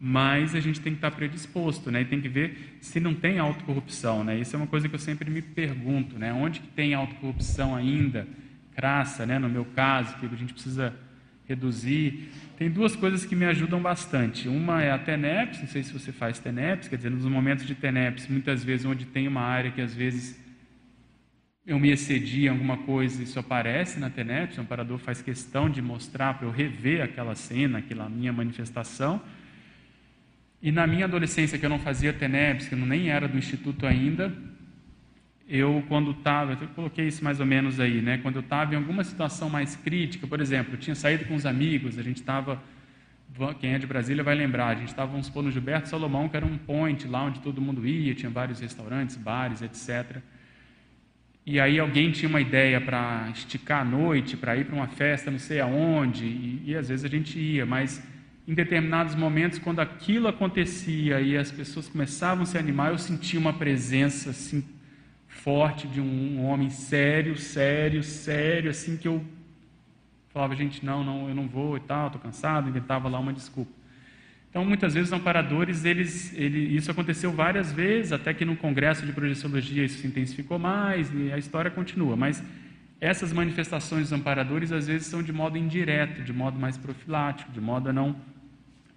mas 0.00 0.54
a 0.54 0.60
gente 0.60 0.80
tem 0.80 0.92
que 0.92 0.98
estar 0.98 1.10
predisposto, 1.10 1.90
né? 1.90 2.02
E 2.02 2.04
tem 2.04 2.20
que 2.20 2.28
ver 2.28 2.78
se 2.80 3.00
não 3.00 3.14
tem 3.14 3.38
autocorrupção, 3.38 4.22
né? 4.22 4.38
Isso 4.38 4.54
é 4.54 4.58
uma 4.58 4.66
coisa 4.66 4.88
que 4.88 4.94
eu 4.94 4.98
sempre 4.98 5.28
me 5.28 5.42
pergunto, 5.42 6.18
né? 6.18 6.32
Onde 6.32 6.60
que 6.60 6.68
tem 6.68 6.94
autocorrupção 6.94 7.74
ainda, 7.74 8.26
crassa, 8.74 9.26
né? 9.26 9.38
No 9.38 9.48
meu 9.48 9.64
caso, 9.64 10.16
que 10.18 10.26
a 10.26 10.36
gente 10.36 10.52
precisa 10.52 10.94
reduzir. 11.48 12.28
Tem 12.56 12.70
duas 12.70 12.94
coisas 12.94 13.24
que 13.24 13.34
me 13.34 13.46
ajudam 13.46 13.80
bastante. 13.80 14.48
Uma 14.48 14.82
é 14.82 14.92
a 14.92 14.98
TENEPS, 14.98 15.60
não 15.60 15.68
sei 15.68 15.82
se 15.82 15.92
você 15.92 16.12
faz 16.12 16.38
TENEPS, 16.38 16.88
quer 16.88 16.96
dizer, 16.96 17.10
nos 17.10 17.24
momentos 17.24 17.66
de 17.66 17.74
TENEPS, 17.74 18.28
muitas 18.28 18.62
vezes 18.62 18.84
onde 18.86 19.06
tem 19.06 19.26
uma 19.26 19.40
área 19.40 19.70
que 19.70 19.80
às 19.80 19.94
vezes 19.94 20.38
eu 21.66 21.78
me 21.78 21.90
excedi 21.90 22.44
em 22.44 22.48
alguma 22.48 22.78
coisa, 22.78 23.22
isso 23.22 23.38
aparece 23.38 23.98
na 23.98 24.08
TENEPS, 24.08 24.58
o 24.58 24.60
amparador 24.60 24.98
faz 24.98 25.20
questão 25.20 25.68
de 25.68 25.82
mostrar 25.82 26.34
para 26.34 26.46
eu 26.46 26.50
rever 26.50 27.02
aquela 27.02 27.34
cena, 27.34 27.78
aquela 27.78 28.08
minha 28.08 28.32
manifestação. 28.32 29.20
E 30.60 30.72
na 30.72 30.86
minha 30.86 31.04
adolescência, 31.04 31.58
que 31.58 31.64
eu 31.64 31.70
não 31.70 31.78
fazia 31.78 32.12
TENEPS, 32.12 32.68
que 32.68 32.74
eu 32.74 32.78
nem 32.78 33.10
era 33.10 33.28
do 33.28 33.38
instituto 33.38 33.86
ainda, 33.86 34.32
eu 35.48 35.82
quando 35.88 36.10
estava, 36.10 36.52
eu 36.52 36.68
coloquei 36.68 37.06
isso 37.06 37.22
mais 37.24 37.40
ou 37.40 37.46
menos 37.46 37.78
aí, 37.78 38.02
né? 38.02 38.18
Quando 38.18 38.36
eu 38.36 38.40
estava 38.40 38.74
em 38.74 38.76
alguma 38.76 39.04
situação 39.04 39.48
mais 39.48 39.76
crítica, 39.76 40.26
por 40.26 40.40
exemplo, 40.40 40.74
eu 40.74 40.78
tinha 40.78 40.94
saído 40.94 41.24
com 41.24 41.34
os 41.34 41.46
amigos, 41.46 41.96
a 41.96 42.02
gente 42.02 42.16
estava, 42.16 42.60
quem 43.60 43.72
é 43.72 43.78
de 43.78 43.86
Brasília 43.86 44.22
vai 44.24 44.34
lembrar, 44.34 44.68
a 44.68 44.74
gente 44.74 44.88
estava, 44.88 45.12
vamos 45.12 45.26
supor, 45.26 45.44
no 45.44 45.50
Gilberto 45.50 45.88
Salomão, 45.88 46.28
que 46.28 46.36
era 46.36 46.44
um 46.44 46.58
point 46.58 47.06
lá 47.06 47.22
onde 47.22 47.40
todo 47.40 47.60
mundo 47.60 47.86
ia, 47.86 48.14
tinha 48.14 48.30
vários 48.30 48.60
restaurantes, 48.60 49.16
bares, 49.16 49.62
etc. 49.62 50.18
E 51.46 51.58
aí 51.58 51.78
alguém 51.78 52.10
tinha 52.10 52.28
uma 52.28 52.40
ideia 52.42 52.78
para 52.78 53.30
esticar 53.32 53.80
a 53.80 53.84
noite, 53.84 54.36
para 54.36 54.54
ir 54.56 54.66
para 54.66 54.74
uma 54.74 54.88
festa, 54.88 55.30
não 55.30 55.38
sei 55.38 55.60
aonde, 55.60 56.26
e, 56.26 56.62
e 56.66 56.76
às 56.76 56.88
vezes 56.88 57.04
a 57.06 57.08
gente 57.08 57.38
ia, 57.38 57.64
mas 57.64 58.06
em 58.48 58.54
determinados 58.54 59.14
momentos, 59.14 59.58
quando 59.58 59.80
aquilo 59.80 60.26
acontecia 60.26 61.20
e 61.20 61.36
as 61.36 61.52
pessoas 61.52 61.86
começavam 61.86 62.44
a 62.44 62.46
se 62.46 62.56
animar, 62.56 62.90
eu 62.90 62.98
sentia 62.98 63.38
uma 63.38 63.52
presença 63.52 64.30
assim 64.30 64.64
forte 65.26 65.86
de 65.86 66.00
um 66.00 66.42
homem 66.46 66.70
sério, 66.70 67.36
sério, 67.36 68.02
sério, 68.02 68.70
assim 68.70 68.96
que 68.96 69.06
eu 69.06 69.22
falava, 70.30 70.56
gente, 70.56 70.82
não, 70.82 71.04
não, 71.04 71.28
eu 71.28 71.34
não 71.34 71.46
vou 71.46 71.76
e 71.76 71.80
tal, 71.80 72.06
estou 72.06 72.22
cansado, 72.22 72.70
inventava 72.70 73.06
lá 73.06 73.18
uma 73.18 73.34
desculpa. 73.34 73.70
Então, 74.48 74.64
muitas 74.64 74.94
vezes, 74.94 75.10
os 75.10 75.12
amparadores, 75.12 75.84
eles, 75.84 76.32
ele, 76.34 76.74
isso 76.74 76.90
aconteceu 76.90 77.30
várias 77.30 77.70
vezes, 77.70 78.12
até 78.12 78.32
que 78.32 78.46
no 78.46 78.56
congresso 78.56 79.04
de 79.04 79.12
projeciologia 79.12 79.84
isso 79.84 79.98
se 79.98 80.06
intensificou 80.06 80.58
mais 80.58 81.12
e 81.12 81.30
a 81.30 81.36
história 81.36 81.70
continua. 81.70 82.16
Mas 82.16 82.42
essas 82.98 83.30
manifestações 83.30 84.04
dos 84.04 84.12
amparadores, 84.12 84.72
às 84.72 84.86
vezes, 84.86 85.06
são 85.06 85.22
de 85.22 85.34
modo 85.34 85.58
indireto, 85.58 86.22
de 86.22 86.32
modo 86.32 86.58
mais 86.58 86.78
profilático, 86.78 87.52
de 87.52 87.60
modo 87.60 87.90
a 87.90 87.92
não 87.92 88.16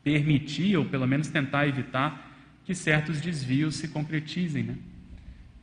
permitir, 0.04 0.78
ou 0.78 0.86
pelo 0.86 1.08
menos 1.08 1.28
tentar 1.28 1.68
evitar, 1.68 2.32
que 2.64 2.74
certos 2.74 3.20
desvios 3.20 3.76
se 3.76 3.88
concretizem. 3.88 4.64
Né? 4.64 4.76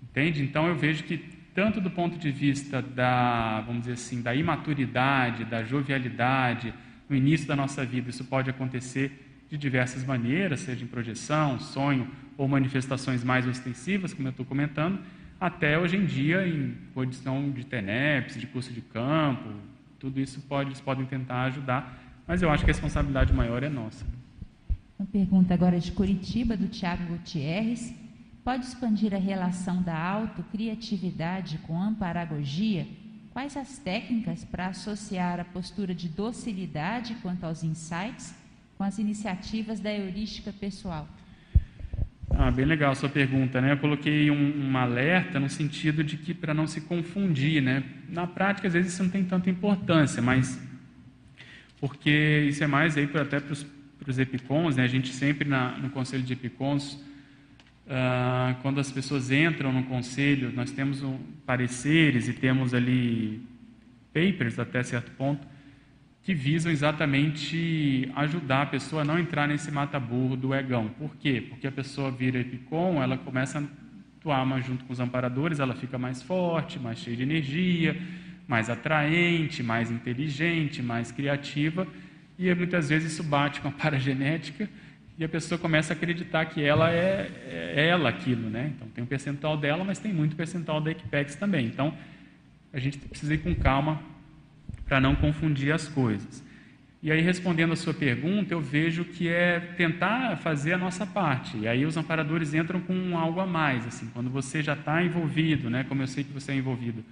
Entende? 0.03 0.43
Então 0.43 0.67
eu 0.67 0.75
vejo 0.75 1.05
que, 1.05 1.19
tanto 1.55 1.81
do 1.81 1.91
ponto 1.91 2.19
de 2.19 2.31
vista 2.31 2.81
da, 2.83 3.61
vamos 3.63 3.83
dizer 3.83 3.95
assim, 3.95 4.23
da 4.23 4.35
imaturidade, 4.35 5.45
da 5.45 5.65
jovialidade, 5.65 6.73
no 7.09 7.17
início 7.17 7.47
da 7.47 7.57
nossa 7.57 7.85
vida, 7.85 8.11
isso 8.11 8.25
pode 8.25 8.51
acontecer 8.51 9.25
de 9.51 9.57
diversas 9.57 10.05
maneiras, 10.05 10.61
seja 10.61 10.85
em 10.85 10.87
projeção, 10.87 11.59
sonho 11.59 12.09
ou 12.37 12.47
manifestações 12.47 13.25
mais 13.25 13.47
ostensivas, 13.47 14.13
como 14.13 14.29
eu 14.29 14.31
estou 14.31 14.45
comentando, 14.45 15.01
até 15.41 15.79
hoje 15.79 15.97
em 15.97 16.05
dia 16.05 16.47
em 16.47 16.77
condição 16.93 17.51
de 17.51 17.65
TENEPS, 17.65 18.39
de 18.39 18.47
curso 18.47 18.73
de 18.73 18.81
campo, 18.81 19.51
tudo 19.99 20.21
isso 20.21 20.41
pode, 20.43 20.71
eles 20.71 20.81
podem 20.81 21.07
tentar 21.07 21.45
ajudar, 21.45 21.99
mas 22.27 22.43
eu 22.43 22.51
acho 22.51 22.65
que 22.65 22.71
a 22.71 22.75
responsabilidade 22.75 23.33
maior 23.33 23.63
é 23.63 23.69
nossa. 23.69 24.05
Uma 24.99 25.07
pergunta 25.07 25.55
agora 25.55 25.79
de 25.79 25.93
Curitiba, 25.93 26.57
do 26.57 26.67
Tiago 26.67 27.05
Gutierrez. 27.05 27.95
Pode 28.43 28.67
expandir 28.67 29.15
a 29.15 29.19
relação 29.19 29.81
da 29.81 29.97
autocriatividade 29.97 31.59
com 31.59 31.81
a 31.81 31.87
amparagogia? 31.87 32.85
Quais 33.31 33.57
as 33.57 33.79
técnicas 33.79 34.45
para 34.45 34.67
associar 34.67 35.39
a 35.39 35.45
postura 35.45 35.95
de 35.95 36.09
docilidade 36.09 37.15
quanto 37.23 37.45
aos 37.45 37.63
insights 37.63 38.35
com 38.77 38.83
as 38.83 38.99
iniciativas 38.99 39.79
da 39.79 39.95
heurística 39.95 40.53
pessoal? 40.53 41.09
Ah, 42.31 42.51
bem 42.51 42.65
legal 42.65 42.91
a 42.91 42.97
sua 42.97 43.09
pergunta, 43.09 43.61
né? 43.61 43.75
Eu 43.75 43.79
coloquei 43.79 44.33
um, 44.33 44.69
um 44.69 44.77
alerta 44.77 45.39
no 45.39 45.49
sentido 45.49 46.03
de 46.03 46.17
que 46.17 46.35
para 46.35 46.53
não 46.53 46.67
se 46.67 46.81
confundir, 46.81 47.63
né? 47.63 47.85
Na 48.09 48.27
prática, 48.27 48.67
às 48.67 48.75
vezes 48.75 48.95
isso 48.95 49.05
não 49.05 49.11
tem 49.11 49.25
tanta 49.25 49.49
importância, 49.49 50.21
mas 50.21 50.61
porque 51.81 52.47
isso 52.49 52.65
é 52.65 52.67
mais 52.67 52.97
aí 52.97 53.09
até 53.15 53.39
para 53.39 53.53
os 53.53 53.65
para 54.09 54.13
os 54.13 54.19
EPICONs, 54.19 54.77
né? 54.77 54.85
a 54.85 54.89
gente 54.89 55.13
sempre 55.13 55.47
na, 55.47 55.77
no 55.77 55.91
conselho 55.91 56.23
de 56.23 56.33
EPICONs, 56.33 56.95
uh, 56.95 58.55
quando 58.63 58.81
as 58.81 58.91
pessoas 58.91 59.31
entram 59.31 59.71
no 59.71 59.83
conselho, 59.83 60.51
nós 60.51 60.71
temos 60.71 61.03
um, 61.03 61.19
pareceres 61.45 62.27
e 62.27 62.33
temos 62.33 62.73
ali 62.73 63.43
papers 64.15 64.59
até 64.59 64.83
certo 64.83 65.11
ponto, 65.11 65.47
que 66.23 66.33
visam 66.33 66.73
exatamente 66.73 68.11
ajudar 68.17 68.63
a 68.63 68.67
pessoa 68.67 69.03
a 69.03 69.05
não 69.05 69.19
entrar 69.19 69.47
nesse 69.47 69.71
mata-burro 69.71 70.37
do 70.37 70.55
egão. 70.55 70.89
Por 70.89 71.15
quê? 71.17 71.45
Porque 71.47 71.67
a 71.67 71.73
pessoa 71.73 72.11
vira 72.11 72.39
epicom, 72.39 73.03
ela 73.03 73.19
começa 73.19 73.59
a 73.59 73.63
atuar 74.19 74.47
mais 74.47 74.65
junto 74.65 74.87
com 74.87 74.93
os 74.93 75.01
amparadores, 75.01 75.61
ela 75.61 75.75
fica 75.75 75.99
mais 75.99 76.23
forte, 76.23 76.79
mais 76.79 76.99
cheia 76.99 77.17
de 77.17 77.23
energia, 77.25 77.95
mais 78.47 78.71
atraente, 78.71 79.63
mais 79.63 79.91
inteligente, 79.91 80.83
mais 80.83 81.13
criativa, 81.13 81.87
e 82.39 82.55
muitas 82.55 82.89
vezes 82.89 83.13
isso 83.13 83.23
bate 83.23 83.61
com 83.61 83.69
a 83.69 83.73
paragenética 83.73 84.69
e 85.19 85.25
a 85.25 85.29
pessoa 85.29 85.59
começa 85.59 85.93
a 85.93 85.97
acreditar 85.97 86.47
que 86.47 86.63
ela 86.63 86.93
é, 86.93 87.29
é 87.75 87.89
ela 87.89 88.09
aquilo, 88.09 88.49
né? 88.49 88.73
Então 88.77 88.89
tem 88.89 89.03
um 89.03 89.07
percentual 89.07 89.57
dela, 89.57 89.83
mas 89.83 89.99
tem 89.99 90.13
muito 90.13 90.37
percentual 90.37 90.81
da 90.81 90.93
Equipex 90.93 91.35
também. 91.35 91.67
Então 91.67 91.93
a 92.73 92.79
gente 92.79 92.99
precisa 92.99 93.35
ir 93.35 93.39
com 93.39 93.55
calma 93.55 94.01
para 94.87 95.01
não 95.01 95.17
confundir 95.17 95.73
as 95.73 95.89
coisas. 95.89 96.45
E 97.01 97.13
aí, 97.13 97.21
respondendo 97.21 97.73
a 97.73 97.77
sua 97.77 97.95
pergunta, 97.95 98.53
eu 98.53 98.61
vejo 98.61 99.05
que 99.05 99.29
é 99.29 99.61
tentar 99.61 100.37
fazer 100.39 100.73
a 100.73 100.79
nossa 100.79 101.07
parte. 101.07 101.57
E 101.57 101.69
aí 101.69 101.87
os 101.87 101.97
amparadores 101.97 102.55
entram 102.55 102.81
com 102.81 103.17
algo 103.17 103.39
a 103.39 103.47
mais, 103.47 103.87
assim, 103.87 104.11
quando 104.13 104.29
você 104.29 104.63
já 104.63 104.73
está 104.73 105.03
envolvido, 105.03 105.71
né, 105.71 105.85
como 105.89 106.03
eu 106.03 106.09
sei 106.09 106.25
que 106.25 106.33
você 106.33 106.53
é 106.53 106.57
envolvido, 106.57 107.05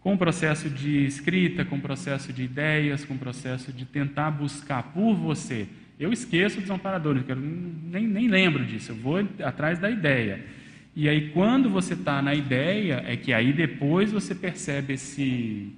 com 0.00 0.14
o 0.14 0.18
processo 0.18 0.70
de 0.70 1.04
escrita, 1.04 1.64
com 1.64 1.76
o 1.76 1.80
processo 1.80 2.32
de 2.32 2.42
ideias, 2.42 3.04
com 3.04 3.14
o 3.14 3.18
processo 3.18 3.72
de 3.72 3.84
tentar 3.84 4.30
buscar 4.30 4.82
por 4.82 5.14
você. 5.14 5.66
Eu 5.98 6.12
esqueço 6.12 6.60
dos 6.60 6.70
amparadores, 6.70 7.24
nem, 7.36 8.06
nem 8.06 8.28
lembro 8.28 8.64
disso, 8.64 8.92
eu 8.92 8.96
vou 8.96 9.26
atrás 9.42 9.78
da 9.78 9.90
ideia. 9.90 10.44
E 10.94 11.08
aí, 11.08 11.30
quando 11.30 11.68
você 11.68 11.94
está 11.94 12.22
na 12.22 12.34
ideia, 12.34 13.02
é 13.06 13.16
que 13.16 13.32
aí 13.32 13.52
depois 13.52 14.12
você 14.12 14.34
percebe 14.34 14.94
esse 14.94 15.72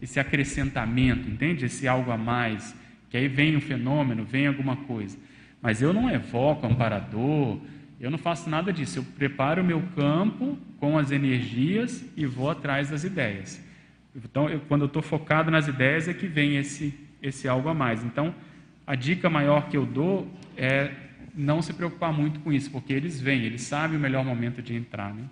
esse 0.00 0.18
acrescentamento, 0.18 1.28
entende? 1.28 1.66
Esse 1.66 1.86
algo 1.86 2.10
a 2.10 2.16
mais, 2.16 2.74
que 3.10 3.16
aí 3.16 3.28
vem 3.28 3.56
um 3.56 3.60
fenômeno, 3.60 4.24
vem 4.24 4.46
alguma 4.46 4.76
coisa. 4.76 5.18
Mas 5.60 5.82
eu 5.82 5.92
não 5.92 6.08
evoco 6.08 6.66
amparador, 6.66 7.60
eu 8.00 8.10
não 8.10 8.16
faço 8.16 8.48
nada 8.48 8.72
disso. 8.72 9.00
Eu 9.00 9.02
preparo 9.02 9.62
o 9.62 9.64
meu 9.64 9.82
campo 9.94 10.56
com 10.80 10.98
as 10.98 11.12
energias 11.12 12.02
e 12.16 12.26
vou 12.26 12.50
atrás 12.50 12.90
das 12.90 13.04
ideias. 13.04 13.62
Então, 14.16 14.48
eu, 14.48 14.60
quando 14.60 14.80
eu 14.80 14.86
estou 14.86 15.02
focado 15.02 15.50
nas 15.50 15.68
ideias, 15.68 16.08
é 16.08 16.14
que 16.14 16.26
vem 16.26 16.56
esse, 16.56 16.98
esse 17.22 17.46
algo 17.46 17.68
a 17.68 17.74
mais. 17.74 18.02
Então, 18.02 18.34
a 18.86 18.96
dica 18.96 19.30
maior 19.30 19.68
que 19.68 19.76
eu 19.76 19.86
dou 19.86 20.26
é 20.56 20.90
não 21.34 21.62
se 21.62 21.72
preocupar 21.72 22.12
muito 22.12 22.40
com 22.40 22.52
isso, 22.52 22.70
porque 22.70 22.92
eles 22.92 23.20
vêm, 23.20 23.42
eles 23.42 23.62
sabem 23.62 23.96
o 23.96 24.00
melhor 24.00 24.24
momento 24.24 24.60
de 24.60 24.74
entrar. 24.74 25.14
Né? 25.14 25.24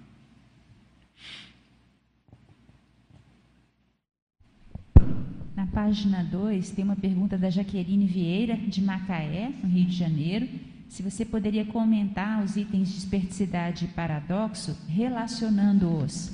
Na 5.57 5.66
página 5.66 6.23
2, 6.23 6.70
tem 6.70 6.85
uma 6.85 6.95
pergunta 6.95 7.37
da 7.37 7.51
Jaqueline 7.51 8.07
Vieira, 8.07 8.57
de 8.57 8.81
Macaé, 8.81 9.51
no 9.61 9.69
Rio 9.69 9.87
de 9.87 9.97
Janeiro. 9.97 10.47
Se 10.89 11.02
você 11.02 11.24
poderia 11.24 11.65
comentar 11.66 12.43
os 12.43 12.56
itens 12.56 12.89
de 12.89 12.98
esperticidade 12.98 13.85
e 13.85 13.89
paradoxo, 13.89 14.77
relacionando-os. 14.89 16.32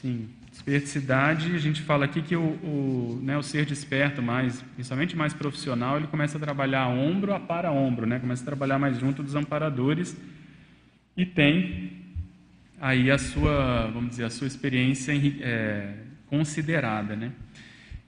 Sim. 0.00 0.28
Esperticidade, 0.52 1.54
a 1.54 1.58
gente 1.58 1.82
fala 1.82 2.06
aqui 2.06 2.22
que 2.22 2.34
o, 2.34 2.40
o, 2.42 3.20
né, 3.22 3.36
o 3.36 3.42
ser 3.42 3.66
desperto, 3.66 4.22
mais, 4.22 4.62
principalmente 4.74 5.14
mais 5.14 5.34
profissional, 5.34 5.96
ele 5.98 6.06
começa 6.06 6.38
a 6.38 6.40
trabalhar 6.40 6.88
ombro 6.88 7.34
a 7.34 7.38
para 7.38 7.70
ombro, 7.70 8.06
né? 8.06 8.18
começa 8.18 8.42
a 8.42 8.46
trabalhar 8.46 8.78
mais 8.78 8.98
junto 8.98 9.22
dos 9.22 9.34
amparadores 9.34 10.16
e 11.16 11.26
tem 11.26 11.92
aí 12.80 13.10
a 13.10 13.18
sua, 13.18 13.90
vamos 13.92 14.10
dizer, 14.10 14.24
a 14.24 14.30
sua 14.30 14.46
experiência 14.46 15.12
é, 15.40 15.94
considerada. 16.26 17.14
Né? 17.14 17.32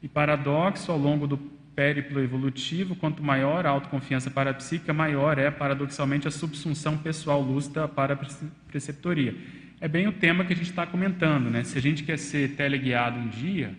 E 0.02 0.08
paradoxo, 0.08 0.90
ao 0.90 0.98
longo 0.98 1.26
do 1.26 1.57
périplo 1.78 2.20
evolutivo, 2.20 2.96
quanto 2.96 3.22
maior 3.22 3.64
a 3.64 3.70
autoconfiança 3.70 4.28
parapsíquica, 4.28 4.92
maior 4.92 5.38
é, 5.38 5.48
paradoxalmente, 5.48 6.26
a 6.26 6.30
subsunção 6.32 6.98
pessoal 6.98 7.40
lúcida 7.40 7.86
para 7.86 8.14
a 8.14 8.18
preceptoria. 8.66 9.36
É 9.80 9.86
bem 9.86 10.08
o 10.08 10.12
tema 10.12 10.44
que 10.44 10.52
a 10.52 10.56
gente 10.56 10.70
está 10.70 10.84
comentando, 10.84 11.48
né? 11.48 11.62
Se 11.62 11.78
a 11.78 11.80
gente 11.80 12.02
quer 12.02 12.18
ser 12.18 12.56
teleguiado 12.56 13.20
um 13.20 13.28
dia, 13.28 13.76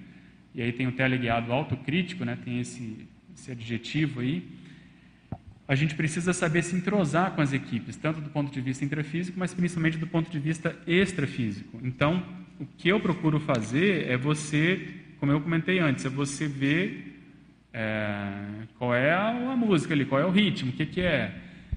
e 0.55 0.61
aí 0.61 0.71
tem 0.71 0.87
o 0.87 0.93
teleguiado 0.93 1.51
autocrítico, 1.51 2.23
né? 2.23 2.37
Tem 2.41 2.61
esse, 2.61 3.05
esse 3.35 3.51
adjetivo 3.51 4.21
aí, 4.21 4.47
a 5.67 5.75
gente 5.75 5.93
precisa 5.93 6.31
saber 6.31 6.63
se 6.63 6.77
entrosar 6.77 7.31
com 7.31 7.41
as 7.41 7.51
equipes, 7.51 7.97
tanto 7.97 8.21
do 8.21 8.29
ponto 8.29 8.49
de 8.49 8.61
vista 8.61 8.85
intrafísico, 8.85 9.37
mas 9.37 9.53
principalmente 9.53 9.97
do 9.97 10.07
ponto 10.07 10.31
de 10.31 10.39
vista 10.39 10.73
extrafísico. 10.87 11.77
Então, 11.83 12.23
o 12.61 12.65
que 12.65 12.87
eu 12.87 12.97
procuro 13.01 13.41
fazer 13.41 14.09
é 14.09 14.15
você 14.15 14.87
como 15.19 15.33
eu 15.33 15.41
comentei 15.41 15.79
antes, 15.79 16.05
é 16.05 16.09
você 16.09 16.47
ver 16.47 17.08
é, 17.73 18.31
qual 18.77 18.93
é 18.95 19.11
a, 19.11 19.51
a, 19.51 19.55
música 19.55 19.93
ali, 19.93 20.05
qual 20.05 20.21
é 20.21 20.25
o 20.25 20.31
ritmo, 20.31 20.71
o 20.71 20.73
que, 20.73 20.85
que 20.85 21.01
é. 21.01 21.33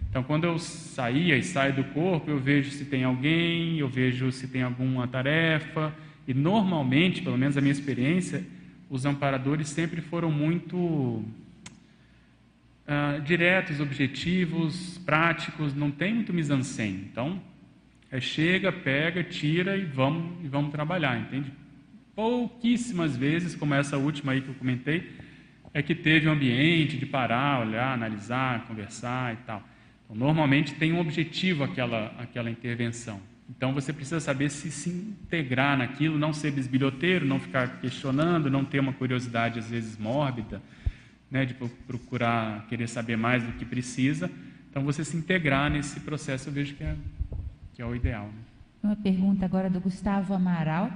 Então, 0.08 0.22
quando 0.22 0.44
eu 0.44 0.58
saía 0.58 1.36
e 1.36 1.42
saio 1.42 1.74
do 1.74 1.84
corpo, 1.84 2.30
eu 2.30 2.38
vejo 2.38 2.70
se 2.70 2.84
tem 2.84 3.04
alguém, 3.04 3.78
eu 3.78 3.88
vejo 3.88 4.30
se 4.30 4.48
tem 4.48 4.62
alguma 4.62 5.06
tarefa, 5.08 5.94
e 6.26 6.34
normalmente, 6.34 7.22
pelo 7.22 7.38
menos 7.38 7.56
a 7.56 7.60
minha 7.60 7.72
experiência, 7.72 8.44
os 8.90 9.06
amparadores 9.06 9.68
sempre 9.68 10.00
foram 10.00 10.30
muito 10.30 10.76
uh, 10.76 11.24
diretos, 13.24 13.80
objetivos, 13.80 14.98
práticos, 14.98 15.74
não 15.74 15.90
tem 15.90 16.14
muito 16.14 16.32
mise-en-scène. 16.32 17.08
Então, 17.10 17.40
é 18.10 18.20
chega, 18.20 18.70
pega, 18.70 19.24
tira 19.24 19.76
e 19.76 19.84
vamos, 19.84 20.44
e 20.44 20.48
vamos 20.48 20.70
trabalhar, 20.70 21.18
entende? 21.18 21.50
Pouquíssimas 22.14 23.16
vezes, 23.16 23.54
como 23.54 23.72
essa 23.72 23.96
última 23.96 24.32
aí 24.32 24.42
que 24.42 24.48
eu 24.48 24.54
comentei, 24.54 25.10
é 25.74 25.82
que 25.82 25.94
teve 25.94 26.28
um 26.28 26.32
ambiente 26.32 26.96
de 26.96 27.06
parar, 27.06 27.60
olhar, 27.66 27.92
analisar, 27.94 28.66
conversar 28.66 29.34
e 29.34 29.36
tal. 29.46 29.62
Então, 30.04 30.16
normalmente 30.16 30.74
tem 30.74 30.92
um 30.92 31.00
objetivo 31.00 31.64
aquela, 31.64 32.14
aquela 32.18 32.50
intervenção. 32.50 33.20
Então 33.56 33.72
você 33.72 33.92
precisa 33.92 34.20
saber 34.20 34.50
se 34.50 34.70
se 34.70 34.88
integrar 34.88 35.76
naquilo, 35.76 36.18
não 36.18 36.32
ser 36.32 36.50
bisbilhoteiro, 36.52 37.26
não 37.26 37.38
ficar 37.38 37.80
questionando, 37.80 38.50
não 38.50 38.64
ter 38.64 38.80
uma 38.80 38.92
curiosidade 38.92 39.58
às 39.58 39.68
vezes 39.68 39.98
mórbida, 39.98 40.62
né, 41.30 41.44
de 41.44 41.54
procurar 41.54 42.66
querer 42.66 42.88
saber 42.88 43.16
mais 43.16 43.42
do 43.42 43.52
que 43.52 43.64
precisa. 43.64 44.30
Então 44.70 44.82
você 44.82 45.04
se 45.04 45.16
integrar 45.16 45.70
nesse 45.70 46.00
processo 46.00 46.48
eu 46.48 46.52
vejo 46.52 46.74
que 46.74 46.82
é, 46.82 46.96
que 47.74 47.82
é 47.82 47.86
o 47.86 47.94
ideal. 47.94 48.26
Né? 48.26 48.42
Uma 48.82 48.96
pergunta 48.96 49.44
agora 49.44 49.68
do 49.68 49.80
Gustavo 49.80 50.32
Amaral. 50.34 50.90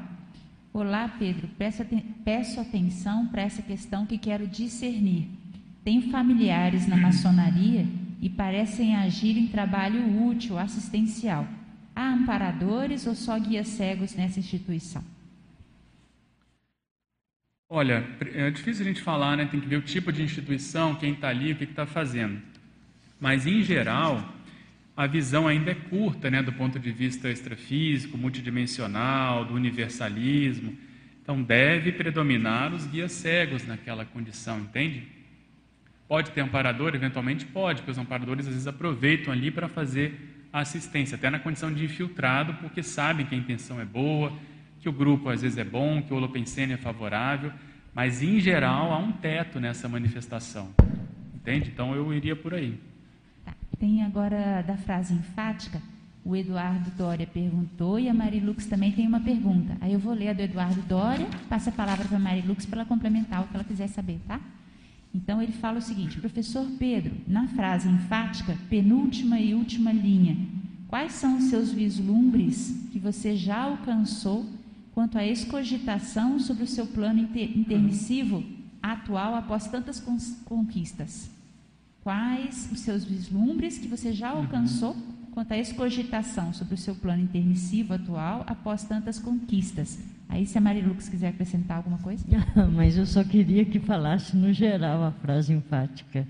Olá, 0.79 1.09
Pedro. 1.09 1.49
Peço 1.57 2.61
atenção 2.61 3.29
para 3.29 3.41
essa 3.41 3.63
questão 3.63 4.05
que 4.05 4.19
quero 4.19 4.47
discernir. 4.47 5.27
Tenho 5.83 6.11
familiares 6.11 6.87
na 6.87 6.99
maçonaria 6.99 7.87
e 8.21 8.29
parecem 8.29 8.95
agir 8.95 9.39
em 9.39 9.47
trabalho 9.47 10.29
útil, 10.29 10.59
assistencial. 10.59 11.49
Há 11.95 12.11
amparadores 12.11 13.07
ou 13.07 13.15
só 13.15 13.39
guias 13.39 13.69
cegos 13.69 14.15
nessa 14.15 14.39
instituição? 14.39 15.03
Olha, 17.71 18.07
é 18.35 18.51
difícil 18.51 18.85
a 18.85 18.89
gente 18.89 19.01
falar, 19.01 19.35
né? 19.35 19.47
Tem 19.47 19.59
que 19.59 19.67
ver 19.67 19.77
o 19.79 19.83
tipo 19.83 20.13
de 20.13 20.23
instituição, 20.23 20.95
quem 20.95 21.15
está 21.15 21.29
ali, 21.29 21.53
o 21.53 21.57
que 21.57 21.65
está 21.65 21.87
fazendo. 21.87 22.39
Mas, 23.19 23.47
em 23.47 23.63
geral, 23.63 24.23
a 24.97 25.07
visão 25.07 25.47
ainda 25.47 25.73
é 25.73 25.75
curta, 25.75 26.31
né, 26.31 26.43
do 26.43 26.53
ponto 26.53 26.79
de 26.79 26.91
vista 26.91 27.29
extrafísico, 27.29 28.17
multidimensional, 28.17 29.45
do 29.45 29.55
universalismo. 29.55 30.75
Então, 31.23 31.43
deve 31.43 31.93
predominar 31.93 32.73
os 32.73 32.87
guias 32.87 33.13
cegos 33.13 33.67
naquela 33.67 34.07
condição, 34.07 34.61
entende? 34.61 35.07
Pode 36.09 36.31
ter 36.31 36.41
amparador? 36.41 36.95
Eventualmente 36.95 37.45
pode, 37.45 37.81
porque 37.81 37.91
os 37.91 37.99
amparadores 37.99 38.47
às 38.47 38.53
vezes 38.53 38.67
aproveitam 38.67 39.33
ali 39.33 39.51
para 39.51 39.69
fazer 39.69 40.49
a 40.53 40.61
assistência, 40.61 41.17
até 41.17 41.29
na 41.29 41.39
condição 41.39 41.71
de 41.71 41.85
infiltrado, 41.85 42.55
porque 42.55 42.83
sabem 42.83 43.27
que 43.27 43.35
a 43.35 43.39
intenção 43.39 43.79
é 43.79 43.85
boa, 43.85 44.33
que 44.81 44.89
o 44.89 44.93
grupo 44.93 45.29
às 45.29 45.43
vezes 45.43 45.59
é 45.59 45.65
bom, 45.65 46.01
que 46.01 46.15
o 46.15 46.17
holopensene 46.17 46.73
é 46.73 46.77
favorável, 46.79 47.53
mas 47.93 48.23
em 48.23 48.41
geral 48.41 48.93
há 48.93 48.99
um 48.99 49.13
teto 49.13 49.61
nessa 49.61 49.89
manifestação, 49.89 50.73
entende? 51.35 51.71
Então 51.71 51.95
eu 51.95 52.15
iria 52.15 52.37
por 52.37 52.55
aí. 52.55 52.79
Tem 53.79 54.03
agora 54.03 54.63
da 54.63 54.77
frase 54.77 55.13
enfática, 55.13 55.83
o 56.25 56.35
Eduardo 56.35 56.91
Dória 56.97 57.27
perguntou 57.27 58.01
e 58.01 58.09
a 58.09 58.15
Marilux 58.15 58.67
também 58.67 58.91
tem 58.91 59.07
uma 59.07 59.21
pergunta. 59.21 59.77
Aí 59.81 59.93
eu 59.93 59.99
vou 59.99 60.15
ler 60.15 60.31
a 60.31 60.33
do 60.33 60.43
Eduardo 60.43 60.81
Dória, 60.83 61.29
passa 61.49 61.71
a 61.71 61.73
palavra 61.73 62.07
para 62.07 62.17
a 62.17 62.21
Marilux 62.21 62.65
para 62.67 62.81
ela 62.81 62.89
complementar 62.89 63.43
o 63.43 63.47
que 63.47 63.55
ela 63.55 63.65
quiser 63.65 63.89
saber, 63.89 64.19
tá? 64.27 64.41
Então 65.15 65.41
ele 65.41 65.53
fala 65.53 65.79
o 65.79 65.83
seguinte: 65.83 66.19
Professor 66.19 66.67
Pedro, 66.79 67.15
na 67.29 67.47
frase 67.49 67.89
enfática, 67.89 68.57
penúltima 68.69 69.39
e 69.39 69.55
última 69.55 69.93
linha, 69.93 70.37
quais 70.89 71.13
são 71.13 71.37
os 71.37 71.45
seus 71.45 71.71
vislumbres 71.71 72.89
que 72.91 72.99
você 72.99 73.37
já 73.37 73.63
alcançou 73.63 74.47
quanto 74.95 75.19
à 75.19 75.25
escogitação 75.25 76.39
sobre 76.39 76.65
o 76.65 76.67
seu 76.67 76.87
plano 76.87 77.29
intermissivo 77.55 78.43
atual 78.83 79.35
após 79.35 79.69
tantas 79.69 80.03
conquistas? 80.45 81.36
Quais 82.07 82.71
os 82.71 82.79
seus 82.83 83.05
vislumbres 83.05 83.79
que 83.79 83.89
você 83.89 84.13
já 84.13 84.33
uhum. 84.33 84.43
alcançou 84.43 84.93
uhum. 84.93 85.27
quanto 85.33 85.51
à 85.51 85.59
escogitação 85.59 86.53
sobre 86.53 86.75
o 86.75 86.79
seu 86.79 86.95
plano 86.95 87.25
intermissivo 87.25 87.95
atual 87.95 88.45
após 88.47 88.85
tantas 88.85 89.19
conquistas? 89.19 89.99
Aí, 90.29 90.47
se 90.47 90.57
a 90.57 90.61
Marilux 90.61 91.09
quiser 91.09 91.31
acrescentar 91.31 91.79
alguma 91.79 91.99
coisa. 91.99 92.25
Mas 92.73 92.97
eu 92.97 93.07
só 93.07 93.25
queria 93.25 93.65
que 93.65 93.81
falasse 93.81 94.37
no 94.37 94.53
geral 94.53 95.03
a 95.03 95.11
frase 95.11 95.53
enfática. 95.53 96.25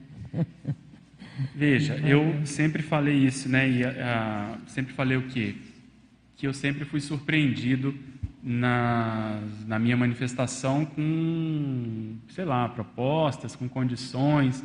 Veja, 1.54 1.96
eu 1.96 2.46
sempre 2.46 2.82
falei 2.82 3.26
isso, 3.26 3.46
né? 3.46 3.68
E, 3.68 3.84
uh, 3.84 4.58
sempre 4.68 4.94
falei 4.94 5.18
o 5.18 5.28
quê? 5.28 5.56
Que 6.38 6.46
eu 6.46 6.54
sempre 6.54 6.86
fui 6.86 7.02
surpreendido 7.02 7.94
na, 8.42 9.42
na 9.66 9.78
minha 9.78 9.94
manifestação 9.98 10.86
com, 10.86 12.14
sei 12.30 12.46
lá, 12.46 12.66
propostas, 12.66 13.54
com 13.54 13.68
condições, 13.68 14.64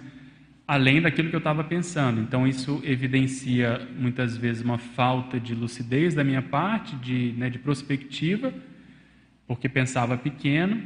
além 0.73 1.01
daquilo 1.01 1.29
que 1.29 1.35
eu 1.35 1.45
estava 1.45 1.63
pensando. 1.63 2.21
Então, 2.21 2.47
isso 2.47 2.81
evidencia 2.85 3.85
muitas 3.99 4.37
vezes 4.37 4.63
uma 4.63 4.77
falta 4.77 5.39
de 5.39 5.53
lucidez 5.53 6.13
da 6.13 6.23
minha 6.23 6.41
parte, 6.41 6.95
de, 6.95 7.33
né, 7.37 7.49
de 7.49 7.59
prospectiva 7.59 8.53
porque 9.51 9.67
pensava 9.67 10.17
pequeno, 10.17 10.81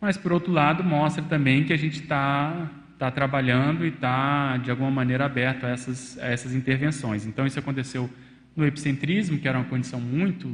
mas 0.00 0.16
por 0.16 0.32
outro 0.32 0.52
lado 0.52 0.82
mostra 0.82 1.22
também 1.22 1.62
que 1.62 1.72
a 1.72 1.76
gente 1.76 2.00
está 2.00 2.68
tá 2.98 3.12
trabalhando 3.12 3.84
e 3.84 3.90
está 3.90 4.56
de 4.56 4.72
alguma 4.72 4.90
maneira 4.90 5.24
aberto 5.24 5.66
a 5.66 5.68
essas, 5.68 6.18
a 6.18 6.26
essas 6.26 6.52
intervenções. 6.52 7.24
Então 7.24 7.46
isso 7.46 7.60
aconteceu 7.60 8.10
no 8.56 8.66
epicentrismo, 8.66 9.38
que 9.38 9.46
era 9.46 9.56
uma 9.56 9.68
condição 9.68 10.00
muito 10.00 10.52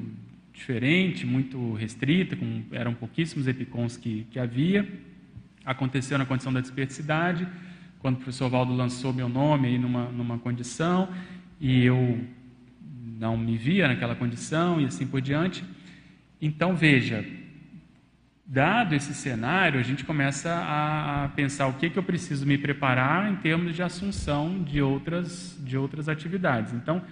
diferente, 0.52 1.24
muito 1.24 1.72
restrita, 1.72 2.36
com, 2.36 2.64
eram 2.70 2.92
pouquíssimos 2.92 3.48
epicons 3.48 3.96
que, 3.96 4.26
que 4.30 4.38
havia. 4.38 4.86
Aconteceu 5.64 6.18
na 6.18 6.26
condição 6.26 6.52
da 6.52 6.60
desperticidade, 6.60 7.48
quando 7.98 8.14
o 8.14 8.18
professor 8.18 8.48
Valdo 8.48 8.74
lançou 8.74 9.12
meu 9.12 9.28
nome 9.28 9.68
aí 9.68 9.78
numa, 9.78 10.04
numa 10.06 10.38
condição, 10.38 11.08
e 11.60 11.84
eu 11.84 12.20
não 13.18 13.36
me 13.36 13.56
via 13.56 13.88
naquela 13.88 14.14
condição 14.14 14.80
e 14.80 14.84
assim 14.84 15.06
por 15.06 15.20
diante. 15.20 15.64
Então, 16.40 16.76
veja, 16.76 17.24
dado 18.46 18.94
esse 18.94 19.12
cenário, 19.12 19.78
a 19.78 19.82
gente 19.82 20.04
começa 20.04 20.50
a, 20.50 21.24
a, 21.24 21.28
pensar 21.28 21.66
o 21.66 21.74
que, 21.74 21.90
que 21.90 21.98
eu 21.98 22.02
preciso 22.02 22.46
me 22.46 22.56
preparar 22.56 23.30
em 23.30 23.36
termos 23.36 23.74
de 23.74 23.82
assunção 23.82 24.62
de 24.62 24.80
outras, 24.80 25.58
de 25.60 25.76
outras 25.76 26.08
atividades. 26.08 26.72
Então, 26.72 27.02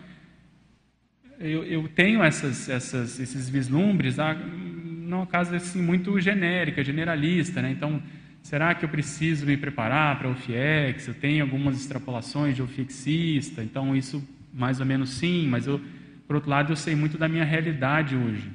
eu, 1.39 1.65
eu 1.65 1.89
tenho 1.89 2.23
essas, 2.23 2.69
essas, 2.69 3.21
esses 3.21 3.51
vislumbres, 3.51 4.19
ah, 4.19 4.35
numa 4.35 5.27
casa 5.27 5.57
assim, 5.57 5.83
muito 5.83 6.19
genérica, 6.21 6.83
generalista. 6.83 7.61
Né? 7.61 7.73
Então, 7.73 8.03
será 8.47 8.77
que 8.77 8.85
eu 8.85 8.89
preciso 8.89 9.45
me 9.45 9.57
preparar 9.57 10.17
para 10.19 10.31
o 10.31 10.35
FIEX? 10.37 11.09
Eu 11.09 11.15
tenho 11.15 11.43
algumas 11.43 11.81
extrapolações 11.81 12.55
de 12.55 12.63
ofiexista, 12.63 13.61
então 13.61 13.97
isso 13.97 14.25
mais 14.55 14.79
ou 14.79 14.87
menos 14.87 15.11
sim, 15.11 15.49
mas 15.49 15.67
eu, 15.67 15.81
por 16.29 16.37
outro 16.37 16.49
lado, 16.49 16.71
eu 16.71 16.77
sei 16.77 16.95
muito 16.95 17.19
da 17.19 17.29
minha 17.29 17.45
realidade 17.45 18.15
hoje 18.15 18.49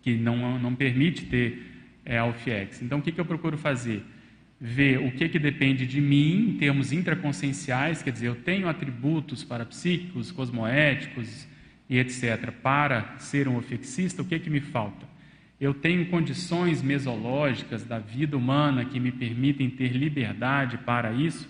que 0.00 0.16
não, 0.16 0.58
não 0.58 0.74
permite 0.74 1.26
ter 1.26 1.62
é, 2.06 2.16
Alfiex. 2.16 2.80
Então, 2.80 3.00
o 3.00 3.02
que, 3.02 3.12
que 3.12 3.20
eu 3.20 3.26
procuro 3.26 3.58
fazer? 3.58 4.02
Ver 4.58 4.98
o 4.98 5.12
que, 5.12 5.28
que 5.28 5.38
depende 5.38 5.86
de 5.86 6.00
mim 6.00 6.48
em 6.48 6.56
termos 6.56 6.90
intraconscienciais, 6.90 8.02
quer 8.02 8.12
dizer, 8.12 8.28
eu 8.28 8.34
tenho 8.34 8.66
atributos 8.66 9.44
parapsíquicos, 9.44 10.32
cosmoéticos 10.32 11.46
e 11.86 11.98
etc. 11.98 12.50
para 12.50 13.14
ser 13.18 13.46
um 13.46 13.58
ofexista, 13.58 14.22
o 14.22 14.24
que, 14.24 14.38
que 14.38 14.48
me 14.48 14.60
falta? 14.60 15.11
Eu 15.62 15.72
tenho 15.72 16.06
condições 16.06 16.82
mesológicas 16.82 17.84
da 17.84 17.98
vida 17.98 18.36
humana 18.36 18.84
que 18.84 18.98
me 18.98 19.12
permitem 19.12 19.70
ter 19.70 19.92
liberdade 19.92 20.76
para 20.78 21.12
isso? 21.12 21.48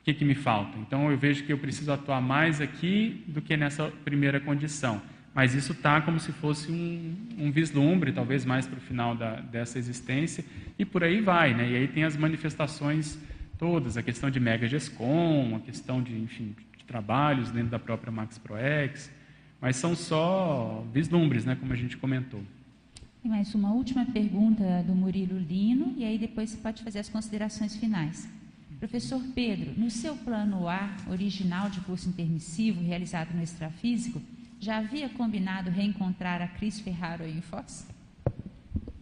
O 0.00 0.04
que, 0.04 0.12
que 0.12 0.24
me 0.24 0.34
falta? 0.34 0.76
Então, 0.78 1.10
eu 1.10 1.16
vejo 1.16 1.44
que 1.44 1.52
eu 1.52 1.58
preciso 1.58 1.92
atuar 1.92 2.20
mais 2.20 2.60
aqui 2.60 3.22
do 3.28 3.40
que 3.40 3.56
nessa 3.56 3.92
primeira 4.04 4.40
condição 4.40 5.00
mas 5.36 5.54
isso 5.54 5.72
está 5.72 6.00
como 6.00 6.18
se 6.18 6.32
fosse 6.32 6.72
um, 6.72 7.14
um 7.38 7.50
vislumbre, 7.50 8.10
talvez 8.10 8.46
mais 8.46 8.66
para 8.66 8.78
o 8.78 8.80
final 8.80 9.14
da, 9.14 9.34
dessa 9.34 9.78
existência, 9.78 10.42
e 10.78 10.84
por 10.86 11.04
aí 11.04 11.20
vai, 11.20 11.52
né? 11.52 11.70
E 11.72 11.76
aí 11.76 11.88
tem 11.88 12.04
as 12.04 12.16
manifestações 12.16 13.18
todas, 13.58 13.98
a 13.98 14.02
questão 14.02 14.30
de 14.30 14.40
Mega 14.40 14.66
Gescom, 14.66 15.54
a 15.54 15.60
questão 15.60 16.02
de, 16.02 16.16
enfim, 16.18 16.56
de 16.78 16.84
trabalhos 16.84 17.50
dentro 17.50 17.68
da 17.68 17.78
própria 17.78 18.10
Max 18.10 18.38
ProEx, 18.38 19.12
mas 19.60 19.76
são 19.76 19.94
só 19.94 20.82
vislumbres, 20.90 21.44
né, 21.44 21.54
como 21.54 21.70
a 21.70 21.76
gente 21.76 21.98
comentou. 21.98 22.42
E 23.26 23.28
mais 23.28 23.52
uma 23.56 23.72
última 23.72 24.06
pergunta 24.06 24.84
do 24.86 24.94
Murilo 24.94 25.36
Lino, 25.36 25.92
e 25.96 26.04
aí 26.04 26.16
depois 26.16 26.50
você 26.50 26.58
pode 26.58 26.84
fazer 26.84 27.00
as 27.00 27.08
considerações 27.08 27.74
finais. 27.74 28.30
Professor 28.78 29.20
Pedro, 29.34 29.72
no 29.76 29.90
seu 29.90 30.14
plano 30.14 30.68
A 30.68 30.94
original 31.10 31.68
de 31.68 31.80
curso 31.80 32.08
intermissivo 32.08 32.80
realizado 32.80 33.34
no 33.34 33.42
extrafísico, 33.42 34.22
já 34.60 34.78
havia 34.78 35.08
combinado 35.08 35.70
reencontrar 35.70 36.40
a 36.40 36.46
Cris 36.46 36.78
Ferraro 36.78 37.26
em 37.26 37.40
Foz? 37.40 37.88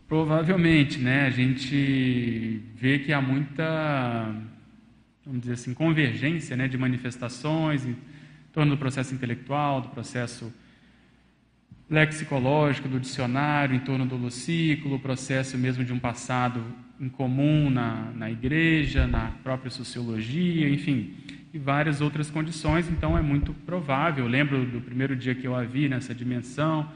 Provavelmente, 0.08 0.98
né? 0.98 1.26
A 1.26 1.30
gente 1.30 2.62
vê 2.76 3.00
que 3.00 3.12
há 3.12 3.20
muita, 3.20 4.34
vamos 5.22 5.42
dizer 5.42 5.52
assim, 5.52 5.74
convergência 5.74 6.56
né, 6.56 6.66
de 6.66 6.78
manifestações 6.78 7.84
em 7.84 7.94
torno 8.54 8.74
do 8.74 8.78
processo 8.78 9.14
intelectual, 9.14 9.82
do 9.82 9.90
processo 9.90 10.50
lexicológico, 11.94 12.88
do 12.88 13.00
dicionário, 13.00 13.74
em 13.74 13.80
torno 13.80 14.04
do 14.04 14.16
lucículo, 14.16 14.96
o 14.96 15.00
processo 15.00 15.56
mesmo 15.56 15.84
de 15.84 15.92
um 15.92 15.98
passado 15.98 16.62
em 17.00 17.08
comum 17.08 17.70
na, 17.70 18.12
na 18.14 18.30
igreja, 18.30 19.06
na 19.06 19.32
própria 19.42 19.70
sociologia, 19.70 20.68
enfim 20.68 21.14
e 21.54 21.58
várias 21.58 22.00
outras 22.00 22.28
condições, 22.28 22.90
então 22.90 23.16
é 23.16 23.22
muito 23.22 23.54
provável. 23.54 24.24
Eu 24.24 24.30
lembro 24.30 24.66
do 24.66 24.80
primeiro 24.80 25.14
dia 25.14 25.36
que 25.36 25.46
eu 25.46 25.54
a 25.54 25.62
vi 25.62 25.88
nessa 25.88 26.12
dimensão, 26.12 26.90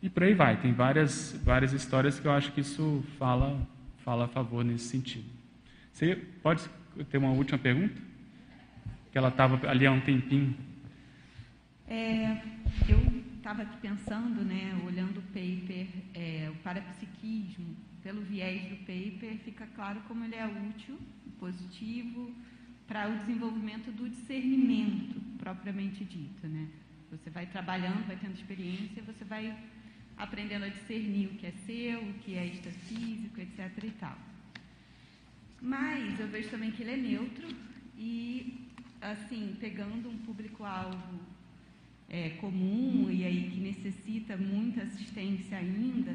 e 0.00 0.08
por 0.08 0.22
aí 0.22 0.32
vai. 0.32 0.56
Tem 0.56 0.72
várias, 0.72 1.38
várias 1.44 1.74
histórias 1.74 2.18
que 2.18 2.26
eu 2.26 2.32
acho 2.32 2.52
que 2.52 2.62
isso 2.62 3.04
fala, 3.18 3.68
fala 4.02 4.24
a 4.24 4.28
favor 4.28 4.64
nesse 4.64 4.86
sentido. 4.86 5.26
Você 5.92 6.16
pode 6.42 6.62
ter 7.10 7.18
uma 7.18 7.32
última 7.32 7.58
pergunta? 7.58 7.94
Que 9.12 9.18
ela 9.18 9.28
estava 9.28 9.60
ali 9.68 9.86
há 9.86 9.92
um 9.92 10.00
tempinho. 10.00 10.56
É, 11.86 12.38
eu 12.88 13.21
estava 13.42 13.62
aqui 13.62 13.76
pensando, 13.78 14.44
né, 14.44 14.80
olhando 14.86 15.18
o 15.18 15.22
paper, 15.22 15.88
é, 16.14 16.48
o 16.48 16.54
parapsiquismo, 16.62 17.76
pelo 18.00 18.22
viés 18.22 18.68
do 18.68 18.76
paper, 18.76 19.36
fica 19.44 19.66
claro 19.74 20.00
como 20.06 20.24
ele 20.24 20.36
é 20.36 20.46
útil, 20.46 20.96
positivo, 21.40 22.32
para 22.86 23.08
o 23.08 23.18
desenvolvimento 23.18 23.90
do 23.90 24.08
discernimento 24.08 25.20
propriamente 25.38 26.04
dito, 26.04 26.46
né? 26.46 26.68
Você 27.10 27.30
vai 27.30 27.46
trabalhando, 27.46 28.06
vai 28.06 28.16
tendo 28.16 28.34
experiência, 28.34 29.02
você 29.02 29.24
vai 29.24 29.58
aprendendo 30.16 30.64
a 30.64 30.68
discernir 30.68 31.26
o 31.26 31.34
que 31.34 31.46
é 31.46 31.52
seu, 31.66 32.00
o 32.00 32.14
que 32.20 32.36
é 32.36 32.46
extrafísico, 32.46 33.40
etc. 33.40 33.58
e 33.82 33.90
tal. 33.90 34.16
Mas 35.60 36.18
eu 36.20 36.28
vejo 36.28 36.48
também 36.48 36.70
que 36.70 36.82
ele 36.82 36.92
é 36.92 36.96
neutro 36.96 37.48
e, 37.98 38.68
assim, 39.00 39.56
pegando 39.58 40.08
um 40.08 40.18
público-alvo 40.18 41.31
é, 42.12 42.28
comum 42.40 43.10
e 43.10 43.24
aí 43.24 43.50
que 43.50 43.58
necessita 43.58 44.36
muita 44.36 44.82
assistência 44.82 45.56
ainda, 45.56 46.14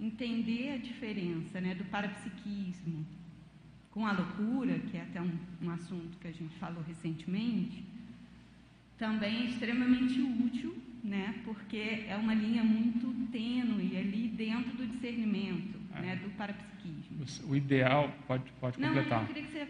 entender 0.00 0.74
a 0.74 0.76
diferença 0.76 1.60
né, 1.60 1.74
do 1.74 1.84
parapsiquismo 1.86 3.04
com 3.90 4.06
a 4.06 4.12
loucura, 4.12 4.78
que 4.78 4.96
é 4.96 5.02
até 5.02 5.20
um, 5.20 5.36
um 5.60 5.70
assunto 5.70 6.16
que 6.20 6.28
a 6.28 6.32
gente 6.32 6.54
falou 6.60 6.84
recentemente, 6.86 7.82
também 8.96 9.42
é 9.42 9.44
extremamente 9.46 10.20
útil, 10.20 10.76
né, 11.02 11.34
porque 11.44 12.04
é 12.08 12.16
uma 12.16 12.34
linha 12.34 12.62
muito 12.62 13.12
tênue 13.32 13.96
ali 13.96 14.28
dentro 14.28 14.76
do 14.76 14.86
discernimento, 14.86 15.80
é. 15.96 16.00
né, 16.00 16.16
do 16.16 16.30
parapsiquismo. 16.36 17.50
O 17.50 17.56
ideal, 17.56 18.12
pode, 18.28 18.44
pode 18.60 18.76
completar. 18.76 19.22
Não, 19.22 19.28
eu 19.28 19.34
queria 19.34 19.42
que 19.42 19.52
você, 19.52 19.68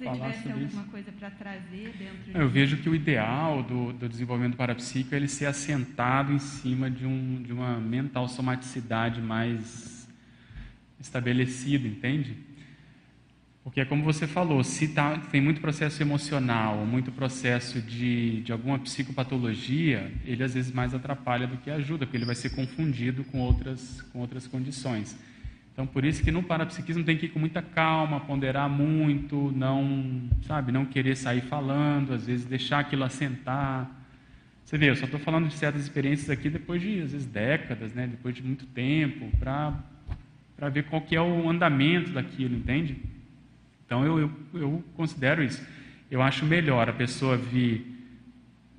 se 0.00 0.10
tivesse 0.10 0.50
alguma 0.50 0.66
isso. 0.66 0.90
coisa 0.90 1.12
para 1.12 1.30
trazer 1.30 1.92
dentro 1.98 2.40
Eu 2.40 2.48
vejo 2.48 2.78
que 2.78 2.88
o 2.88 2.94
ideal 2.94 3.62
do, 3.62 3.92
do 3.92 4.08
desenvolvimento 4.08 4.56
parapsíquico 4.56 5.14
é 5.14 5.18
ele 5.18 5.28
ser 5.28 5.46
assentado 5.46 6.32
em 6.32 6.38
cima 6.38 6.90
de, 6.90 7.06
um, 7.06 7.42
de 7.42 7.52
uma 7.52 7.78
mental 7.78 8.26
somaticidade 8.26 9.20
mais 9.20 10.08
estabelecida, 10.98 11.86
entende? 11.86 12.36
Porque 13.62 13.80
é 13.80 13.84
como 13.84 14.02
você 14.02 14.26
falou, 14.26 14.64
se 14.64 14.88
tá, 14.88 15.18
tem 15.18 15.40
muito 15.40 15.60
processo 15.60 16.02
emocional, 16.02 16.86
muito 16.86 17.12
processo 17.12 17.80
de, 17.82 18.40
de 18.40 18.52
alguma 18.52 18.78
psicopatologia, 18.78 20.10
ele 20.24 20.42
às 20.42 20.54
vezes 20.54 20.72
mais 20.72 20.94
atrapalha 20.94 21.46
do 21.46 21.58
que 21.58 21.70
ajuda, 21.70 22.06
porque 22.06 22.16
ele 22.16 22.24
vai 22.24 22.34
ser 22.34 22.50
confundido 22.50 23.22
com 23.24 23.38
outras, 23.38 24.00
com 24.12 24.20
outras 24.20 24.46
condições. 24.46 25.14
Então, 25.80 25.86
por 25.86 26.04
isso 26.04 26.22
que 26.22 26.30
no 26.30 26.42
parapsiquismo 26.42 27.02
tem 27.04 27.16
que 27.16 27.24
ir 27.24 27.28
com 27.30 27.38
muita 27.38 27.62
calma, 27.62 28.20
ponderar 28.20 28.68
muito, 28.68 29.50
não, 29.56 30.28
sabe, 30.42 30.70
não 30.70 30.84
querer 30.84 31.16
sair 31.16 31.40
falando, 31.40 32.12
às 32.12 32.26
vezes 32.26 32.44
deixar 32.44 32.80
aquilo 32.80 33.02
assentar. 33.02 33.90
Você 34.62 34.76
vê, 34.76 34.90
eu 34.90 34.96
só 34.96 35.06
estou 35.06 35.18
falando 35.18 35.48
de 35.48 35.54
certas 35.54 35.80
experiências 35.80 36.28
aqui 36.28 36.50
depois 36.50 36.82
de, 36.82 37.00
às 37.00 37.12
vezes, 37.12 37.26
décadas, 37.26 37.94
né, 37.94 38.06
depois 38.06 38.34
de 38.34 38.42
muito 38.42 38.66
tempo, 38.66 39.34
para 39.38 40.68
ver 40.68 40.82
qual 40.82 41.00
que 41.00 41.16
é 41.16 41.22
o 41.22 41.48
andamento 41.48 42.10
daquilo, 42.10 42.54
entende? 42.54 42.98
Então 43.86 44.04
eu, 44.04 44.18
eu, 44.18 44.30
eu 44.52 44.84
considero 44.94 45.42
isso. 45.42 45.66
Eu 46.10 46.20
acho 46.20 46.44
melhor 46.44 46.90
a 46.90 46.92
pessoa 46.92 47.38
vir 47.38 47.86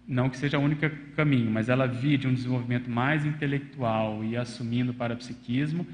não 0.08 0.30
que 0.30 0.38
seja 0.38 0.60
o 0.60 0.62
único 0.62 0.88
caminho, 1.16 1.50
mas 1.50 1.68
ela 1.68 1.88
via 1.88 2.18
de 2.18 2.28
um 2.28 2.34
desenvolvimento 2.36 2.92
mais 2.92 3.26
intelectual 3.26 4.24
e 4.24 4.38
assumindo 4.38 4.92
o 4.92 4.94
parapsiquismo 4.94 5.88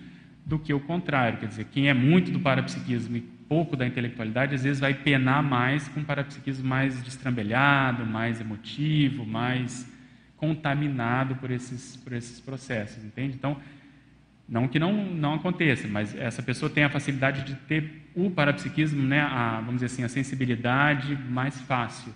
do 0.48 0.57
que 0.57 0.74
o 0.74 0.80
contrário. 0.80 1.40
Quer 1.40 1.48
dizer, 1.48 1.65
quem 1.65 1.90
é 1.90 1.94
muito 1.94 2.32
do 2.32 2.40
parapsiquismo 2.40 3.18
e 3.18 3.22
pouco 3.22 3.76
da 3.76 3.86
intelectualidade, 3.86 4.56
às 4.56 4.64
vezes 4.64 4.80
vai 4.80 4.94
penar 4.94 5.44
mais 5.44 5.88
com 5.90 5.99
um 5.99 6.03
parapsiquismo 6.06 6.68
mais 6.68 7.03
destrambelhado, 7.03 8.06
mais 8.06 8.40
emotivo, 8.40 9.26
mais 9.26 9.91
contaminado 10.38 11.36
por 11.36 11.52
esses, 11.52 11.98
por 11.98 12.14
esses 12.14 12.40
processos, 12.40 13.03
entende? 13.03 13.36
Então, 13.36 13.57
não 14.48 14.68
que 14.68 14.80
não, 14.80 14.94
não 14.94 15.34
aconteça, 15.34 15.88
mas 15.88 16.15
essa 16.15 16.41
pessoa 16.41 16.69
tem 16.69 16.86
a 16.86 16.90
facilidade 16.90 17.44
de 17.44 17.56
ter 17.68 18.10
o 18.15 18.30
parapsiquismo, 18.32 19.02
né, 19.03 19.22
a, 19.22 19.57
vamos 19.57 19.76
dizer 19.82 19.88
assim, 19.88 20.03
a 20.03 20.10
sensibilidade 20.10 21.18
mais 21.30 21.60
fácil. 21.61 22.14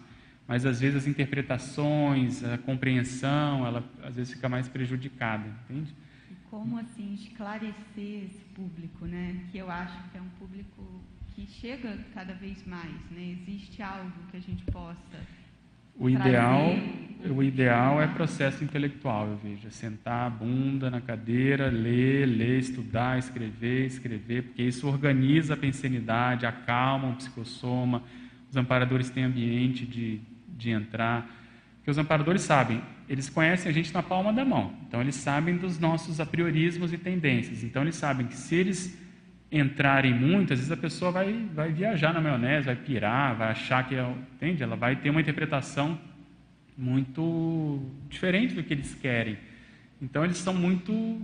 Mas 0.48 0.66
às 0.66 0.80
vezes 0.80 0.98
as 0.98 1.08
interpretações, 1.08 2.44
a 2.44 2.58
compreensão, 2.58 3.66
ela 3.66 3.84
às 4.04 4.16
vezes 4.16 4.34
fica 4.34 4.48
mais 4.48 4.70
prejudicada, 4.70 5.46
entende? 5.70 5.94
Como 6.52 6.78
assim 6.78 7.16
esclarecer 7.16 8.26
esse 8.26 8.44
público, 8.54 9.06
né? 9.06 9.48
Que 9.52 9.58
eu 9.58 9.72
acho 9.72 9.98
que 10.10 10.18
é 10.18 10.22
um 10.22 10.30
público 10.38 11.02
que 11.34 11.48
chega 11.48 11.98
cada 12.14 12.34
vez 12.36 12.64
mais, 12.68 12.94
né? 13.10 13.38
Existe 13.42 13.82
algo 13.82 14.12
que 14.30 14.38
a 14.38 14.42
gente 14.42 14.64
possa 14.66 15.18
o 16.02 16.10
ideal, 16.10 16.66
o 17.30 17.44
ideal 17.44 18.02
é 18.02 18.08
processo 18.08 18.64
intelectual, 18.64 19.28
eu 19.28 19.38
vejo. 19.38 19.68
É 19.68 19.70
sentar 19.70 20.26
a 20.26 20.30
bunda 20.30 20.90
na 20.90 21.00
cadeira, 21.00 21.70
ler, 21.70 22.26
ler, 22.26 22.60
estudar, 22.60 23.20
escrever, 23.20 23.86
escrever, 23.86 24.44
porque 24.44 24.64
isso 24.64 24.88
organiza 24.88 25.54
a 25.54 25.58
pensenidade, 25.58 26.46
acalma 26.46 27.10
o 27.10 27.16
psicossoma. 27.16 28.02
Os 28.50 28.58
amparadores 28.58 29.10
têm 29.10 29.26
ambiente 29.26 29.86
de, 29.86 30.22
de 30.48 30.72
entrar. 30.72 31.30
Porque 31.82 31.90
os 31.90 31.98
amparadores 31.98 32.44
sabem, 32.44 32.80
eles 33.10 33.28
conhecem 33.28 33.70
a 33.70 33.74
gente 33.74 33.92
na 33.92 34.04
palma 34.04 34.32
da 34.32 34.46
mão. 34.46 34.72
Então, 34.88 35.02
eles 35.02 35.16
sabem 35.16 35.58
dos 35.58 35.80
nossos 35.80 36.20
apriorismos 36.20 36.94
e 36.94 36.98
tendências. 36.98 37.64
Então, 37.64 37.82
eles 37.82 37.96
sabem 37.96 38.28
que 38.28 38.36
se 38.36 38.56
eles 38.56 39.02
entrarem 39.52 40.14
muito, 40.14 40.54
às 40.54 40.60
vezes 40.60 40.72
a 40.72 40.78
pessoa 40.78 41.12
vai, 41.12 41.34
vai 41.54 41.72
viajar 41.72 42.14
na 42.14 42.22
maionese, 42.22 42.68
vai 42.68 42.76
pirar, 42.76 43.36
vai 43.36 43.50
achar 43.50 43.88
que 43.88 43.96
é. 43.96 44.14
Entende? 44.36 44.62
Ela 44.62 44.76
vai 44.76 44.96
ter 44.96 45.10
uma 45.10 45.20
interpretação 45.20 46.00
muito 46.78 47.84
diferente 48.10 48.54
do 48.54 48.64
que 48.64 48.74
eles 48.74 48.96
querem. 48.96 49.38
Então 50.02 50.24
eles 50.24 50.38
são 50.38 50.54
muito 50.54 51.22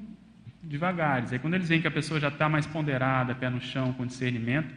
devagares. 0.62 1.32
Aí 1.32 1.40
quando 1.40 1.54
eles 1.54 1.70
veem 1.70 1.80
que 1.80 1.88
a 1.88 1.92
pessoa 1.92 2.20
já 2.20 2.28
está 2.28 2.50
mais 2.50 2.66
ponderada, 2.66 3.34
pé 3.34 3.50
no 3.50 3.62
chão, 3.62 3.94
com 3.94 4.06
discernimento, 4.06 4.74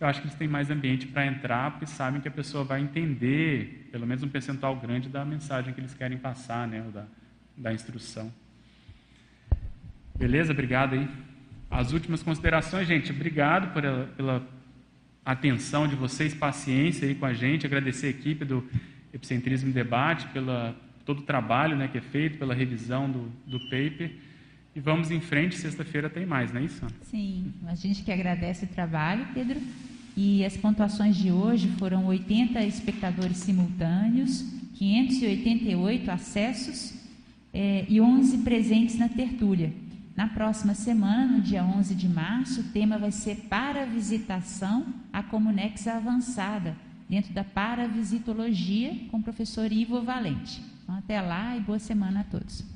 eu 0.00 0.06
acho 0.06 0.20
que 0.20 0.26
eles 0.26 0.36
têm 0.36 0.48
mais 0.48 0.70
ambiente 0.70 1.06
para 1.06 1.26
entrar, 1.26 1.72
porque 1.72 1.86
sabem 1.86 2.20
que 2.20 2.28
a 2.28 2.30
pessoa 2.30 2.64
vai 2.64 2.80
entender, 2.80 3.83
pelo 3.94 4.08
menos 4.08 4.24
um 4.24 4.28
percentual 4.28 4.74
grande 4.74 5.08
da 5.08 5.24
mensagem 5.24 5.72
que 5.72 5.78
eles 5.78 5.94
querem 5.94 6.18
passar, 6.18 6.66
né, 6.66 6.84
da, 6.92 7.04
da 7.56 7.72
instrução. 7.72 8.28
Beleza? 10.18 10.50
Obrigado 10.50 10.94
aí. 10.94 11.08
As 11.70 11.92
últimas 11.92 12.20
considerações, 12.20 12.88
gente, 12.88 13.12
obrigado 13.12 13.72
pela, 13.72 14.06
pela 14.16 14.44
atenção 15.24 15.86
de 15.86 15.94
vocês, 15.94 16.34
paciência 16.34 17.06
aí 17.06 17.14
com 17.14 17.24
a 17.24 17.32
gente, 17.32 17.66
agradecer 17.66 18.08
a 18.08 18.10
equipe 18.10 18.44
do 18.44 18.68
Epicentrismo 19.12 19.72
Debate 19.72 20.26
pela 20.30 20.74
todo 21.04 21.20
o 21.20 21.22
trabalho 21.22 21.76
né, 21.76 21.86
que 21.86 21.98
é 21.98 22.00
feito, 22.00 22.36
pela 22.36 22.52
revisão 22.52 23.08
do, 23.08 23.30
do 23.46 23.60
paper. 23.60 24.10
E 24.74 24.80
vamos 24.80 25.12
em 25.12 25.20
frente, 25.20 25.54
sexta-feira 25.54 26.10
tem 26.10 26.26
mais, 26.26 26.52
não 26.52 26.60
é 26.60 26.64
isso? 26.64 26.84
Sim, 27.02 27.54
a 27.68 27.76
gente 27.76 28.02
que 28.02 28.10
agradece 28.10 28.64
o 28.64 28.68
trabalho, 28.68 29.24
Pedro. 29.32 29.60
E 30.16 30.44
as 30.44 30.56
pontuações 30.56 31.16
de 31.16 31.32
hoje 31.32 31.68
foram 31.78 32.06
80 32.06 32.62
espectadores 32.64 33.38
simultâneos, 33.38 34.44
588 34.74 36.10
acessos 36.10 36.94
é, 37.52 37.84
e 37.88 38.00
11 38.00 38.38
presentes 38.38 38.96
na 38.96 39.08
tertúlia. 39.08 39.72
Na 40.16 40.28
próxima 40.28 40.74
semana, 40.74 41.38
no 41.38 41.40
dia 41.40 41.64
11 41.64 41.94
de 41.94 42.08
março, 42.08 42.60
o 42.60 42.64
tema 42.64 42.98
vai 42.98 43.10
ser 43.10 43.46
Paravisitação 43.48 44.86
à 45.12 45.22
Comunex 45.22 45.88
Avançada, 45.88 46.76
dentro 47.08 47.32
da 47.32 47.42
Paravisitologia, 47.42 48.96
com 49.10 49.18
o 49.18 49.22
professor 49.22 49.72
Ivo 49.72 50.00
Valente. 50.02 50.62
Então, 50.84 50.94
até 50.94 51.20
lá 51.20 51.56
e 51.56 51.60
boa 51.60 51.80
semana 51.80 52.20
a 52.20 52.24
todos. 52.24 52.73